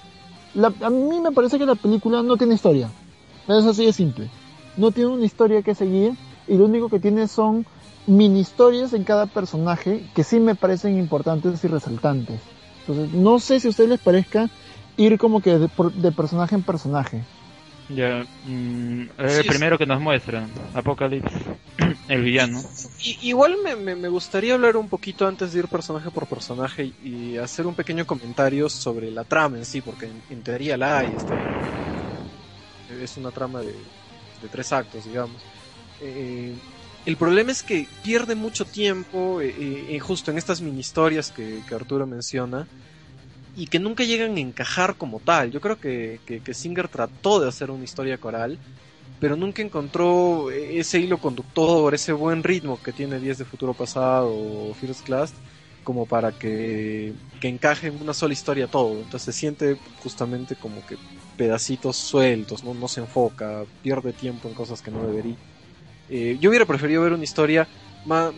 la- 0.53 0.73
a 0.81 0.89
mí 0.89 1.19
me 1.19 1.31
parece 1.31 1.59
que 1.59 1.65
la 1.65 1.75
película 1.75 2.23
no 2.23 2.37
tiene 2.37 2.55
historia, 2.55 2.89
es 3.47 3.65
así 3.65 3.85
de 3.85 3.93
simple, 3.93 4.29
no 4.77 4.91
tiene 4.91 5.11
una 5.11 5.25
historia 5.25 5.61
que 5.61 5.75
seguir 5.75 6.13
y 6.47 6.55
lo 6.55 6.65
único 6.65 6.89
que 6.89 6.99
tiene 6.99 7.27
son 7.27 7.65
mini 8.07 8.39
historias 8.41 8.93
en 8.93 9.03
cada 9.03 9.25
personaje 9.27 10.03
que 10.15 10.23
sí 10.23 10.39
me 10.39 10.55
parecen 10.55 10.97
importantes 10.97 11.63
y 11.63 11.67
resaltantes. 11.67 12.41
Entonces, 12.85 13.13
no 13.13 13.39
sé 13.39 13.59
si 13.61 13.67
a 13.67 13.69
ustedes 13.69 13.89
les 13.89 13.99
parezca 14.01 14.49
ir 14.97 15.17
como 15.17 15.39
que 15.41 15.57
de, 15.57 15.69
de 15.95 16.11
personaje 16.11 16.55
en 16.55 16.63
personaje. 16.63 17.23
Ya, 17.89 18.25
mm, 18.43 19.01
el 19.17 19.43
Sí, 19.43 19.47
primero 19.47 19.77
que 19.77 19.85
nos 19.85 19.99
muestra, 20.01 20.47
Apocalypse, 20.73 21.35
el 22.07 22.21
villano. 22.21 22.63
Y- 23.03 23.17
igual 23.29 23.57
me, 23.63 23.75
me- 23.75 23.95
me 23.95 24.07
gustaría 24.09 24.53
hablar 24.53 24.77
un 24.77 24.89
poquito 24.89 25.27
antes 25.27 25.53
de 25.53 25.59
ir 25.59 25.67
personaje 25.67 26.09
por 26.11 26.27
personaje 26.27 26.85
y, 27.01 27.33
y 27.33 27.37
hacer 27.37 27.67
un 27.67 27.75
pequeño 27.75 28.05
comentario 28.05 28.69
sobre 28.69 29.11
la 29.11 29.25
trama 29.25 29.57
en 29.57 29.65
sí, 29.65 29.81
porque 29.81 30.07
en, 30.07 30.23
en 30.29 30.43
teoría 30.43 30.77
la 30.77 30.99
hay. 30.99 31.13
está 31.13 31.35
bien. 31.35 31.53
Es 32.87 33.17
una 33.17 33.31
trama 33.31 33.61
de, 33.61 33.73
de 34.41 34.49
tres 34.49 34.71
actos, 34.71 35.05
digamos. 35.05 35.45
Eh, 35.99 36.53
el 37.05 37.17
problema 37.17 37.51
es 37.51 37.63
que 37.63 37.87
pierde 38.03 38.35
mucho 38.35 38.65
tiempo 38.65 39.41
eh, 39.41 39.95
eh, 39.95 39.99
justo 39.99 40.31
en 40.31 40.37
estas 40.37 40.61
mini 40.61 40.81
historias 40.81 41.31
que, 41.31 41.63
que 41.67 41.75
Arturo 41.75 42.05
menciona 42.07 42.67
y 43.55 43.67
que 43.67 43.79
nunca 43.79 44.03
llegan 44.03 44.35
a 44.35 44.39
encajar 44.39 44.95
como 44.95 45.19
tal. 45.19 45.51
Yo 45.51 45.61
creo 45.61 45.79
que, 45.79 46.19
que, 46.25 46.53
Singer 46.53 46.87
trató 46.87 47.39
de 47.39 47.49
hacer 47.49 47.71
una 47.71 47.83
historia 47.83 48.17
coral, 48.17 48.57
pero 49.19 49.35
nunca 49.35 49.61
encontró 49.61 50.49
ese 50.51 50.99
hilo 50.99 51.19
conductor, 51.19 51.93
ese 51.93 52.13
buen 52.13 52.43
ritmo 52.43 52.81
que 52.81 52.91
tiene 52.91 53.19
10 53.19 53.37
de 53.37 53.45
Futuro 53.45 53.73
Pasado 53.73 54.29
o 54.29 54.73
First 54.73 55.05
Class, 55.05 55.33
como 55.83 56.05
para 56.05 56.31
que, 56.31 57.13
que 57.39 57.47
encaje 57.47 57.87
en 57.87 58.01
una 58.01 58.13
sola 58.13 58.33
historia 58.33 58.67
todo. 58.67 58.93
Entonces 58.93 59.23
se 59.23 59.39
siente 59.39 59.77
justamente 60.01 60.55
como 60.55 60.85
que 60.85 60.97
pedacitos 61.37 61.97
sueltos, 61.97 62.63
no, 62.63 62.73
no 62.73 62.87
se 62.87 63.01
enfoca, 63.01 63.65
pierde 63.81 64.13
tiempo 64.13 64.47
en 64.47 64.55
cosas 64.55 64.81
que 64.81 64.91
no 64.91 65.05
debería. 65.05 65.35
Eh, 66.09 66.37
yo 66.39 66.49
hubiera 66.49 66.65
preferido 66.65 67.01
ver 67.03 67.13
una 67.13 67.23
historia 67.23 67.67
más, 68.05 68.33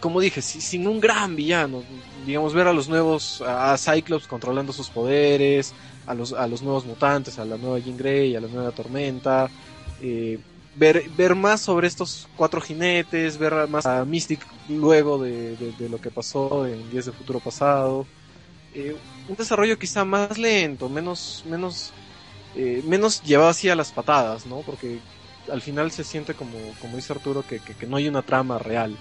como 0.00 0.20
dije, 0.20 0.42
si- 0.42 0.60
sin 0.60 0.86
un 0.86 1.00
gran 1.00 1.36
villano, 1.36 1.86
digamos, 2.24 2.54
ver 2.54 2.66
a 2.68 2.72
los 2.72 2.88
nuevos, 2.88 3.42
a 3.46 3.76
Cyclops 3.78 4.26
controlando 4.26 4.72
sus 4.72 4.90
poderes, 4.90 5.74
a 6.06 6.14
los, 6.14 6.32
a 6.32 6.46
los 6.48 6.62
nuevos 6.62 6.86
mutantes, 6.86 7.38
a 7.38 7.44
la 7.44 7.58
nueva 7.58 7.78
Jean 7.80 7.96
Grey, 7.96 8.34
a 8.36 8.40
la 8.40 8.48
nueva 8.48 8.72
Tormenta, 8.72 9.52
eh, 9.98 10.38
ver, 10.72 11.10
ver 11.10 11.34
más 11.34 11.62
sobre 11.62 11.88
estos 11.88 12.28
cuatro 12.34 12.60
jinetes, 12.60 13.38
ver 13.38 13.68
más 13.68 13.86
a 13.86 14.04
Mystic 14.04 14.46
luego 14.66 15.18
de, 15.22 15.56
lo 15.88 15.98
que 16.00 16.10
pasó 16.10 16.66
en 16.66 16.88
Días 16.90 17.06
de 17.06 17.12
Futuro 17.12 17.40
Pasado, 17.40 18.08
Eh, 18.72 18.94
un 19.26 19.36
desarrollo 19.36 19.78
quizá 19.78 20.04
más 20.04 20.38
lento, 20.38 20.88
menos, 20.88 21.42
menos, 21.44 21.96
eh, 22.54 22.82
menos 22.84 23.22
llevado 23.22 23.50
así 23.50 23.68
a 23.68 23.76
las 23.76 23.92
patadas, 23.92 24.46
¿no? 24.46 24.62
Porque 24.64 25.04
al 25.48 25.62
final 25.62 25.90
se 25.92 26.04
siente 26.04 26.34
como, 26.34 26.76
como 26.78 26.96
dice 26.96 27.12
Arturo, 27.12 27.44
que- 27.46 27.60
que 27.62 27.86
no 27.86 27.96
hay 27.96 28.08
una 28.08 28.22
trama 28.24 28.58
real. 28.58 29.00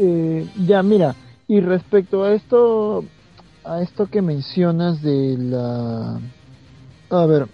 Eh, 0.00 0.46
ya, 0.66 0.82
mira, 0.82 1.16
y 1.48 1.60
respecto 1.60 2.24
a 2.24 2.32
esto, 2.34 3.04
a 3.64 3.82
esto 3.82 4.06
que 4.06 4.22
mencionas 4.22 5.02
de 5.02 5.36
la... 5.38 6.20
A 7.10 7.26
ver, 7.26 7.48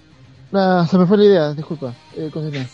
ah, 0.53 0.87
se 0.91 0.99
me 0.99 1.07
fue 1.07 1.19
la 1.19 1.25
idea, 1.25 1.55
disculpa, 1.55 1.95
eh, 2.17 2.31
continúa. 2.31 2.65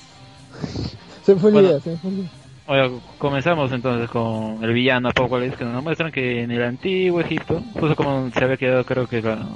se 1.23 1.35
me 1.35 1.41
fue 1.41 1.53
la 1.53 1.57
Bueno. 1.57 1.69
idea, 1.69 1.81
se 1.81 1.91
me 1.91 1.99
fue 1.99 2.11
la 2.11 2.17
idea. 2.19 2.31
Oye, 2.67 3.01
comenzamos 3.19 3.73
entonces 3.73 4.09
con 4.11 4.63
el 4.63 4.73
villano 4.73 5.09
Apocalypse, 5.09 5.57
que 5.59 5.65
nos 5.65 5.83
muestran 5.83 6.13
que 6.13 6.43
en 6.43 6.51
el 6.53 6.63
antiguo 6.63 7.21
Egipto, 7.21 7.61
justo 7.75 7.97
como 7.97 8.31
se 8.31 8.45
había 8.45 8.57
quedado 8.57 8.85
creo 8.85 9.09
que 9.09 9.21
la, 9.23 9.49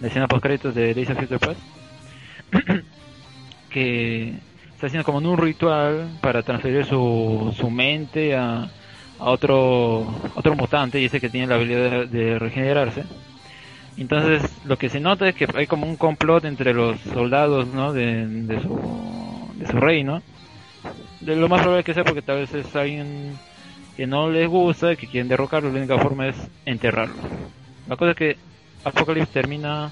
la 0.00 0.08
escena 0.08 0.28
post 0.28 0.42
créditos 0.42 0.74
de 0.74 0.92
Days 0.94 1.10
of 1.10 1.18
Future 1.18 1.38
Past, 1.38 1.60
que 3.70 4.28
está 4.74 4.86
haciendo 4.86 5.04
como 5.04 5.18
un 5.18 5.38
ritual 5.38 6.18
para 6.20 6.42
transferir 6.42 6.84
su, 6.84 7.52
su 7.56 7.70
mente 7.70 8.36
a, 8.36 8.70
a 9.24 9.30
otro 9.30 10.06
otro 10.34 10.54
mutante 10.54 11.00
y 11.00 11.06
ese 11.06 11.18
que 11.18 11.30
tiene 11.30 11.46
la 11.46 11.54
habilidad 11.54 12.06
de, 12.06 12.38
regenerarse. 12.38 13.04
Entonces 13.96 14.42
lo 14.66 14.76
que 14.76 14.90
se 14.90 15.00
nota 15.00 15.26
es 15.26 15.34
que 15.34 15.48
hay 15.54 15.66
como 15.66 15.86
un 15.86 15.96
complot 15.96 16.44
entre 16.44 16.74
los 16.74 17.00
soldados 17.00 17.66
¿no? 17.68 17.94
de, 17.94 18.60
su, 18.60 19.78
reino. 19.78 20.20
De 21.20 21.36
lo 21.36 21.48
más 21.48 21.62
probable 21.62 21.84
que 21.84 21.94
sea 21.94 22.04
porque 22.04 22.20
tal 22.20 22.40
vez 22.40 22.52
es 22.52 22.76
alguien 22.76 23.38
que 23.96 24.06
no 24.06 24.28
les 24.28 24.46
gusta, 24.46 24.94
que 24.94 25.06
quieren 25.06 25.28
derrocarlo, 25.28 25.72
la 25.72 25.78
única 25.78 25.98
forma 25.98 26.28
es 26.28 26.36
enterrarlo. 26.66 27.14
La 27.88 27.96
cosa 27.96 28.10
es 28.10 28.16
que 28.16 28.36
Apocalypse 28.84 29.32
termina 29.32 29.90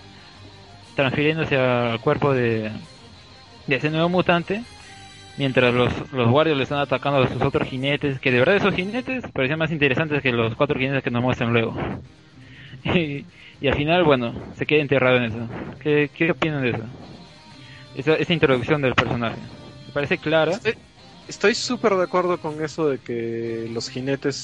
transfiriéndose 0.94 1.56
al 1.56 2.00
cuerpo 2.00 2.34
de, 2.34 2.70
de 3.66 3.76
ese 3.76 3.88
nuevo 3.88 4.10
mutante, 4.10 4.62
mientras 5.36 5.72
los, 5.74 5.92
los 6.12 6.28
guardias 6.30 6.56
le 6.56 6.62
están 6.64 6.78
atacando 6.80 7.22
a 7.22 7.28
sus 7.28 7.42
otros 7.42 7.68
jinetes, 7.68 8.20
que 8.20 8.30
de 8.30 8.38
verdad 8.38 8.56
esos 8.56 8.74
jinetes 8.74 9.24
parecían 9.32 9.58
más 9.58 9.70
interesantes 9.72 10.22
que 10.22 10.32
los 10.32 10.54
cuatro 10.56 10.78
jinetes 10.78 11.02
que 11.02 11.10
nos 11.10 11.22
muestran 11.22 11.52
luego. 11.52 11.74
Y, 12.84 13.26
y 13.60 13.68
al 13.68 13.76
final, 13.76 14.02
bueno, 14.02 14.34
se 14.56 14.66
queda 14.66 14.80
enterrado 14.82 15.18
en 15.18 15.24
eso. 15.24 15.48
¿Qué, 15.80 16.10
qué 16.12 16.32
opinan 16.32 16.62
de 16.62 16.70
eso? 16.70 16.84
Esa, 17.94 18.14
esa 18.16 18.32
introducción 18.32 18.82
del 18.82 18.94
personaje. 18.94 19.36
¿Me 19.86 19.92
parece 19.92 20.18
clara? 20.18 20.58
Estoy 21.28 21.54
súper 21.54 21.94
de 21.94 22.02
acuerdo 22.04 22.38
con 22.40 22.62
eso 22.64 22.88
de 22.88 22.98
que 22.98 23.68
los 23.72 23.88
jinetes 23.88 24.34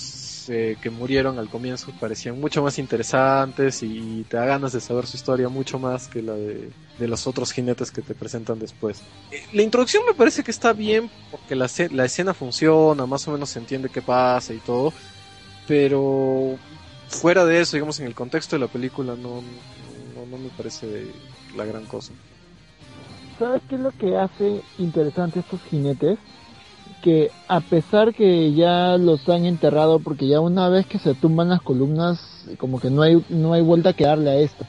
eh, 0.50 0.76
que 0.80 0.90
murieron 0.90 1.38
al 1.38 1.48
comienzo 1.48 1.92
parecían 1.98 2.40
mucho 2.40 2.62
más 2.62 2.78
interesantes 2.78 3.82
y 3.82 4.24
te 4.28 4.37
da 4.37 4.44
ganas 4.44 4.72
de 4.72 4.80
saber 4.80 5.06
su 5.06 5.16
historia 5.16 5.48
mucho 5.48 5.78
más 5.78 6.08
que 6.08 6.22
la 6.22 6.34
de, 6.34 6.70
de 6.98 7.08
los 7.08 7.26
otros 7.26 7.52
jinetes 7.52 7.90
que 7.90 8.02
te 8.02 8.14
presentan 8.14 8.58
después. 8.58 9.02
Eh, 9.30 9.42
La 9.52 9.62
introducción 9.62 10.04
me 10.06 10.14
parece 10.14 10.42
que 10.42 10.50
está 10.50 10.72
bien 10.72 11.11
porque 11.30 11.54
la, 11.54 11.68
la 11.90 12.04
escena 12.04 12.34
funciona, 12.34 13.06
más 13.06 13.26
o 13.28 13.32
menos 13.32 13.50
se 13.50 13.58
entiende 13.58 13.88
qué 13.88 14.02
pasa 14.02 14.52
y 14.54 14.58
todo, 14.58 14.92
pero 15.66 16.56
fuera 17.08 17.44
de 17.44 17.61
eso, 17.61 17.76
digamos, 17.76 18.00
en 18.00 18.06
el 18.06 18.14
contexto 18.14 18.56
de 18.56 18.61
la 18.61 18.68
película 18.68 19.14
no, 19.14 19.42
no, 20.14 20.26
no 20.26 20.38
me 20.38 20.48
parece 20.56 21.06
la 21.56 21.64
gran 21.64 21.84
cosa. 21.87 22.12
¿Sabes 23.38 23.62
qué 23.68 23.76
es 23.76 23.80
lo 23.80 23.92
que 23.92 24.16
hace 24.16 24.61
interesante 24.78 25.40
estos 25.40 25.61
jinetes? 25.70 26.18
Que 27.02 27.30
a 27.46 27.61
pesar 27.61 28.12
que 28.14 28.52
ya 28.52 28.96
los 28.98 29.28
han 29.28 29.44
enterrado, 29.44 30.00
porque 30.00 30.26
ya 30.26 30.40
una 30.40 30.68
vez 30.68 30.87
que 30.87 30.98
se 30.98 31.14
tumban 31.14 31.48
las 31.48 31.62
columnas, 31.62 32.44
como 32.58 32.80
que 32.80 32.90
no 32.90 33.02
hay, 33.02 33.22
no 33.28 33.52
hay 33.52 33.62
vuelta 33.62 33.92
que 33.92 34.04
darle 34.04 34.30
a 34.30 34.37
esto. 34.37 34.64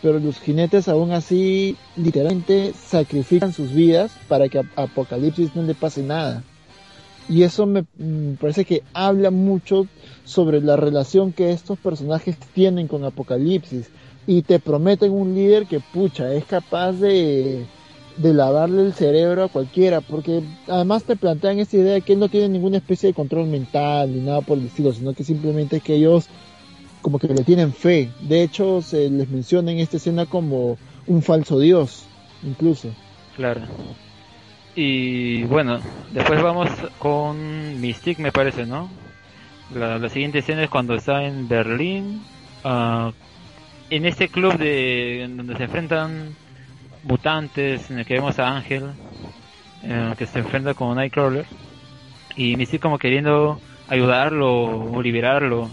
Pero 0.00 0.18
los 0.18 0.40
jinetes 0.40 0.88
aún 0.88 1.12
así, 1.12 1.76
literalmente, 1.96 2.72
sacrifican 2.72 3.52
sus 3.52 3.72
vidas 3.72 4.12
para 4.28 4.48
que 4.48 4.58
a 4.58 4.64
Apocalipsis 4.76 5.54
no 5.54 5.62
le 5.62 5.74
pase 5.74 6.02
nada. 6.02 6.42
Y 7.28 7.44
eso 7.44 7.66
me, 7.66 7.84
me 7.98 8.36
parece 8.36 8.64
que 8.64 8.82
habla 8.94 9.30
mucho 9.30 9.86
sobre 10.24 10.60
la 10.60 10.76
relación 10.76 11.32
que 11.32 11.52
estos 11.52 11.78
personajes 11.78 12.36
tienen 12.52 12.88
con 12.88 13.04
Apocalipsis. 13.04 13.90
Y 14.26 14.42
te 14.42 14.58
prometen 14.58 15.12
un 15.12 15.34
líder 15.34 15.66
que, 15.66 15.80
pucha, 15.80 16.32
es 16.32 16.44
capaz 16.44 16.92
de, 16.92 17.66
de 18.16 18.34
lavarle 18.34 18.82
el 18.82 18.92
cerebro 18.92 19.44
a 19.44 19.48
cualquiera, 19.48 20.00
porque 20.00 20.42
además 20.68 21.04
te 21.04 21.16
plantean 21.16 21.58
esta 21.58 21.76
idea 21.76 21.94
de 21.94 22.02
que 22.02 22.12
él 22.12 22.18
no 22.18 22.28
tiene 22.28 22.48
ninguna 22.48 22.78
especie 22.78 23.08
de 23.08 23.14
control 23.14 23.46
mental 23.46 24.12
ni 24.12 24.20
nada 24.20 24.40
por 24.40 24.58
el 24.58 24.66
estilo, 24.66 24.92
sino 24.92 25.14
que 25.14 25.24
simplemente 25.24 25.76
es 25.76 25.82
que 25.82 25.94
ellos 25.94 26.28
como 27.00 27.18
que 27.18 27.28
le 27.28 27.44
tienen 27.44 27.72
fe. 27.72 28.10
De 28.20 28.42
hecho, 28.42 28.80
se 28.80 29.10
les 29.10 29.28
menciona 29.28 29.72
en 29.72 29.78
esta 29.78 29.96
escena 29.96 30.26
como 30.26 30.78
un 31.06 31.22
falso 31.22 31.58
dios, 31.58 32.04
incluso. 32.42 32.88
Claro. 33.36 33.62
Y 34.74 35.42
bueno, 35.44 35.80
después 36.12 36.42
vamos 36.42 36.70
con 36.98 37.80
Mystic, 37.80 38.18
me 38.18 38.32
parece, 38.32 38.64
¿no? 38.64 38.88
La, 39.74 39.98
la 39.98 40.08
siguiente 40.08 40.38
escena 40.38 40.64
es 40.64 40.70
cuando 40.70 40.94
está 40.94 41.24
en 41.24 41.48
Berlín, 41.48 42.22
ah, 42.64 43.12
en 43.90 44.06
este 44.06 44.28
club 44.28 44.56
de 44.56 45.28
donde 45.36 45.56
se 45.56 45.64
enfrentan 45.64 46.34
mutantes, 47.04 47.90
en 47.90 47.98
el 47.98 48.06
que 48.06 48.14
vemos 48.14 48.38
a 48.38 48.56
Ángel, 48.56 48.90
eh, 49.82 50.14
que 50.16 50.26
se 50.26 50.38
enfrenta 50.40 50.74
con 50.74 50.96
Nightcrawler, 50.96 51.46
y 52.36 52.56
Mystic 52.56 52.80
como 52.80 52.98
queriendo 52.98 53.60
ayudarlo 53.88 54.92
o 54.92 55.02
liberarlo. 55.02 55.68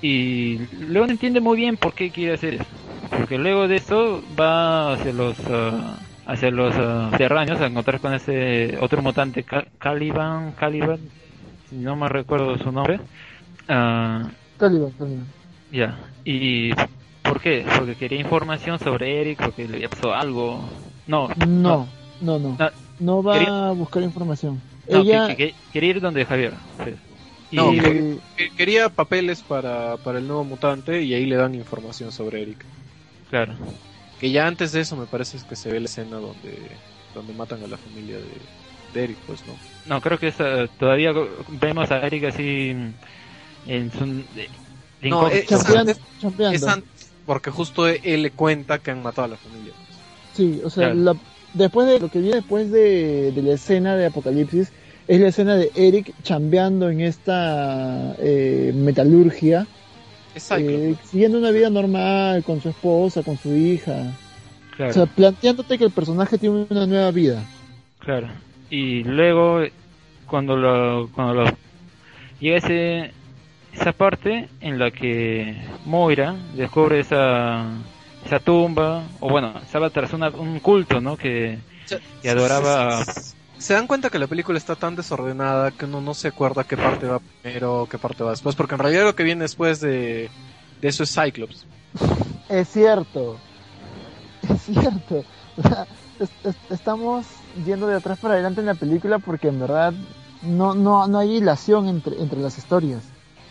Y 0.00 0.58
luego 0.88 1.06
no 1.06 1.12
entiende 1.12 1.40
muy 1.40 1.56
bien 1.56 1.76
por 1.76 1.94
qué 1.94 2.10
quiere 2.10 2.34
hacer 2.34 2.54
eso. 2.54 2.64
Porque 3.10 3.38
luego 3.38 3.68
de 3.68 3.76
eso 3.76 4.22
va 4.38 4.94
hacia 4.94 5.12
los 5.12 5.36
ah, 5.50 5.98
hacia 6.26 6.50
los 6.50 6.74
uh, 6.76 7.14
a 7.14 7.66
encontrar 7.66 8.00
con 8.00 8.14
ese 8.14 8.78
otro 8.80 9.02
mutante 9.02 9.44
Caliban, 9.78 10.52
Caliban, 10.52 10.98
no 11.70 11.96
me 11.96 12.08
recuerdo 12.08 12.56
su 12.58 12.72
nombre. 12.72 13.00
Uh, 13.68 14.28
Caliban, 14.58 14.90
Caliban. 14.98 15.26
Ya, 15.70 15.98
y 16.24 16.72
¿por 17.32 17.40
qué? 17.40 17.64
Porque 17.78 17.94
quería 17.94 18.20
información 18.20 18.78
sobre 18.78 19.22
Eric, 19.22 19.42
porque 19.42 19.66
le 19.66 19.76
había 19.76 19.88
pasado 19.88 20.14
algo. 20.14 20.60
No, 21.06 21.28
no, 21.46 21.88
no, 22.20 22.38
no. 22.38 22.58
No, 23.00 23.22
va 23.22 23.68
a 23.68 23.72
buscar 23.72 24.02
información. 24.02 24.60
Ella... 24.86 25.34
quería 25.34 25.90
ir 25.90 26.00
donde 26.02 26.26
Javier. 26.26 26.52
No, 27.50 27.72
quería 28.58 28.90
papeles 28.90 29.40
para, 29.40 29.96
para 29.96 30.18
el 30.18 30.26
nuevo 30.28 30.44
mutante 30.44 31.02
y 31.02 31.14
ahí 31.14 31.24
le 31.24 31.36
dan 31.36 31.54
información 31.54 32.12
sobre 32.12 32.42
Eric. 32.42 32.66
Claro. 33.30 33.54
Que 34.20 34.30
ya 34.30 34.46
antes 34.46 34.72
de 34.72 34.82
eso 34.82 34.94
me 34.96 35.06
parece 35.06 35.38
que 35.48 35.56
se 35.56 35.72
ve 35.72 35.80
la 35.80 35.86
escena 35.86 36.16
donde, 36.16 36.58
donde 37.14 37.32
matan 37.32 37.64
a 37.64 37.66
la 37.66 37.78
familia 37.78 38.18
de, 38.92 39.04
Eric, 39.04 39.16
pues, 39.26 39.42
¿no? 39.46 39.54
No, 39.86 40.02
creo 40.02 40.18
que 40.18 40.30
todavía 40.78 41.14
vemos 41.48 41.90
a 41.90 42.06
Eric 42.06 42.24
así 42.24 42.76
en 43.66 43.90
su... 43.90 44.22
no, 45.08 45.28
es, 45.28 45.50
antes, 45.50 45.98
porque 47.26 47.50
justo 47.50 47.86
él 47.86 48.22
le 48.22 48.30
cuenta 48.30 48.78
que 48.78 48.90
han 48.90 49.02
matado 49.02 49.26
a 49.26 49.28
la 49.28 49.36
familia. 49.36 49.72
Sí, 50.34 50.60
o 50.64 50.70
sea, 50.70 50.94
después 51.54 51.86
de 51.86 52.00
lo 52.00 52.08
que 52.08 52.20
viene 52.20 52.36
después 52.36 52.70
de, 52.70 53.32
de 53.32 53.42
la 53.42 53.54
escena 53.54 53.96
de 53.96 54.06
Apocalipsis, 54.06 54.72
es 55.08 55.20
la 55.20 55.28
escena 55.28 55.56
de 55.56 55.70
Eric 55.74 56.14
chambeando 56.22 56.88
en 56.90 57.00
esta 57.00 58.14
eh, 58.18 58.72
metalurgia. 58.74 59.66
Eh, 60.34 60.94
siguiendo 61.04 61.38
una 61.38 61.50
vida 61.50 61.68
normal 61.68 62.42
con 62.44 62.62
su 62.62 62.70
esposa, 62.70 63.22
con 63.22 63.36
su 63.36 63.54
hija. 63.54 64.12
O 64.78 64.92
sea, 64.92 65.06
planteándote 65.06 65.76
que 65.76 65.84
el 65.84 65.90
personaje 65.90 66.38
tiene 66.38 66.66
una 66.70 66.86
nueva 66.86 67.10
vida. 67.10 67.44
Claro. 67.98 68.28
Y 68.70 69.04
luego, 69.04 69.60
cuando 70.26 70.56
lo, 70.56 71.10
cuando 71.14 71.34
lo 71.34 71.44
llega 72.40 72.56
ese, 72.56 73.12
esa 73.72 73.92
parte 73.92 74.48
en 74.60 74.78
la 74.78 74.90
que 74.90 75.56
Moira 75.84 76.36
descubre 76.54 77.00
esa, 77.00 77.66
esa 78.24 78.38
tumba, 78.40 79.04
o 79.20 79.28
bueno, 79.28 79.54
estaba 79.62 79.90
tras 79.90 80.12
un 80.12 80.60
culto, 80.60 81.00
¿no? 81.00 81.16
Que, 81.16 81.58
que 82.22 82.30
adoraba 82.30 83.04
se 83.62 83.74
dan 83.74 83.86
cuenta 83.86 84.10
que 84.10 84.18
la 84.18 84.26
película 84.26 84.58
está 84.58 84.74
tan 84.74 84.96
desordenada 84.96 85.70
que 85.70 85.84
uno 85.84 86.00
no 86.00 86.14
se 86.14 86.28
acuerda 86.28 86.64
qué 86.64 86.76
parte 86.76 87.06
va 87.06 87.20
primero, 87.20 87.86
qué 87.88 87.96
parte 87.96 88.24
va 88.24 88.30
después, 88.30 88.56
porque 88.56 88.74
en 88.74 88.80
realidad 88.80 89.04
lo 89.04 89.14
que 89.14 89.22
viene 89.22 89.42
después 89.42 89.80
de, 89.80 90.28
eso 90.82 91.04
es 91.04 91.14
Cyclops. 91.14 91.64
Es 92.48 92.68
cierto, 92.68 93.38
es 94.48 94.62
cierto. 94.62 95.24
estamos 96.70 97.26
yendo 97.64 97.86
de 97.86 97.96
atrás 97.96 98.18
para 98.18 98.34
adelante 98.34 98.60
en 98.60 98.66
la 98.66 98.74
película 98.74 99.20
porque 99.20 99.48
en 99.48 99.60
verdad 99.60 99.94
no, 100.42 100.74
no, 100.74 101.06
no 101.06 101.18
hay 101.18 101.36
hilación 101.36 101.88
entre, 101.88 102.20
entre 102.20 102.40
las 102.40 102.58
historias. 102.58 103.02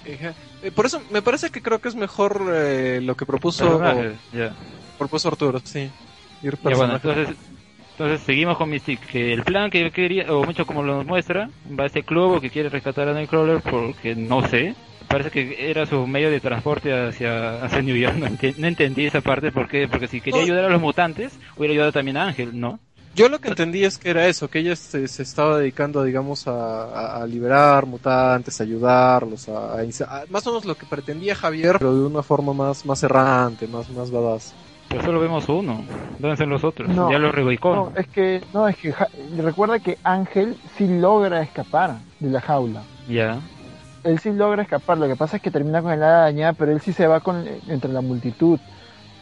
Eh, 0.06 0.72
por 0.74 0.86
eso 0.86 1.02
me 1.12 1.22
parece 1.22 1.50
que 1.50 1.62
creo 1.62 1.80
que 1.80 1.90
es 1.90 1.96
mejor 1.96 2.52
eh, 2.54 3.00
lo 3.02 3.16
que 3.16 3.26
propuso, 3.26 3.82
propuso 4.98 5.28
Arturo, 5.28 5.62
sí. 5.64 5.90
Ir 6.44 6.58
bueno, 6.62 6.96
entonces 6.96 7.36
entonces 7.92 8.22
seguimos 8.22 8.58
con 8.58 8.70
Mystic, 8.70 9.00
que 9.06 9.32
el 9.32 9.44
plan 9.44 9.70
que 9.70 9.92
quería, 9.92 10.34
o 10.34 10.44
mucho 10.44 10.66
como 10.66 10.82
lo 10.82 11.04
muestra, 11.04 11.50
va 11.78 11.84
a 11.84 11.88
este 11.88 12.02
club 12.02 12.42
que 12.42 12.50
quiere 12.50 12.70
rescatar 12.70 13.08
a 13.08 13.14
Nightcrawler 13.14 13.62
porque 13.62 14.16
no 14.16 14.48
sé, 14.48 14.74
parece 15.08 15.30
que 15.30 15.70
era 15.70 15.86
su 15.86 16.08
medio 16.08 16.32
de 16.32 16.40
transporte 16.40 16.92
hacia, 16.94 17.64
hacia 17.64 17.82
New 17.84 17.96
York, 17.96 18.16
no, 18.16 18.68
entendí 18.68 19.06
esa 19.06 19.22
parte 19.22 19.52
porque, 19.52 19.88
porque 19.88 20.08
si 20.08 20.20
quería 20.20 20.42
ayudar 20.42 20.66
a 20.66 20.70
los 20.70 20.82
mutantes, 20.82 21.38
hubiera 21.58 21.74
ayudado 21.74 21.92
también 21.92 22.18
a 22.18 22.28
Ángel, 22.28 22.60
¿no? 22.60 22.80
Yo 23.14 23.28
lo 23.28 23.40
que 23.40 23.50
entendí 23.50 23.84
es 23.84 23.98
que 23.98 24.10
era 24.10 24.28
eso, 24.28 24.48
que 24.48 24.60
ella 24.60 24.76
se, 24.76 25.04
estaba 25.04 25.58
dedicando, 25.58 26.04
digamos, 26.04 26.48
a, 26.48 27.26
liberar 27.28 27.86
mutantes, 27.86 28.60
a 28.60 28.64
ayudarlos, 28.64 29.50
a, 29.50 29.84
más 30.30 30.48
o 30.48 30.52
menos 30.52 30.66
lo 30.66 30.76
que 30.76 30.86
pretendía 30.86 31.36
Javier, 31.36 31.76
pero 31.78 31.94
de 31.94 32.06
una 32.06 32.24
forma 32.24 32.54
más, 32.54 32.86
más 32.86 33.04
errante, 33.04 33.68
más, 33.68 33.90
más 33.90 34.10
badass. 34.12 34.54
Pues 34.92 35.06
solo 35.06 35.20
vemos 35.22 35.48
uno. 35.48 35.86
¿Dónde 36.20 36.34
están 36.34 36.50
los 36.50 36.64
otros? 36.64 36.90
ya 36.90 37.18
los 37.18 37.34
reubicó. 37.34 37.74
No, 37.76 37.94
es 37.96 38.08
que, 38.08 38.42
no, 38.54 38.68
es 38.68 38.76
que 38.76 38.94
recuerda 39.38 39.80
que 39.80 39.98
Ángel 40.04 40.58
sí 40.78 40.86
logra 40.88 41.42
escapar 41.42 42.00
de 42.20 42.30
la 42.30 42.42
jaula. 42.42 42.84
Ya. 43.08 43.40
Él 44.04 44.20
sí 44.20 44.32
logra 44.32 44.64
escapar. 44.64 44.98
Lo 44.98 45.08
que 45.08 45.16
pasa 45.16 45.38
es 45.38 45.42
que 45.42 45.52
termina 45.52 45.82
con 45.82 45.94
el 45.94 46.04
hada 46.04 46.24
dañada, 46.24 46.54
pero 46.54 46.74
él 46.74 46.82
sí 46.82 46.92
se 46.92 47.08
va 47.08 47.22
con 47.22 47.46
entre 47.68 47.92
la 47.92 48.02
multitud. 48.02 48.60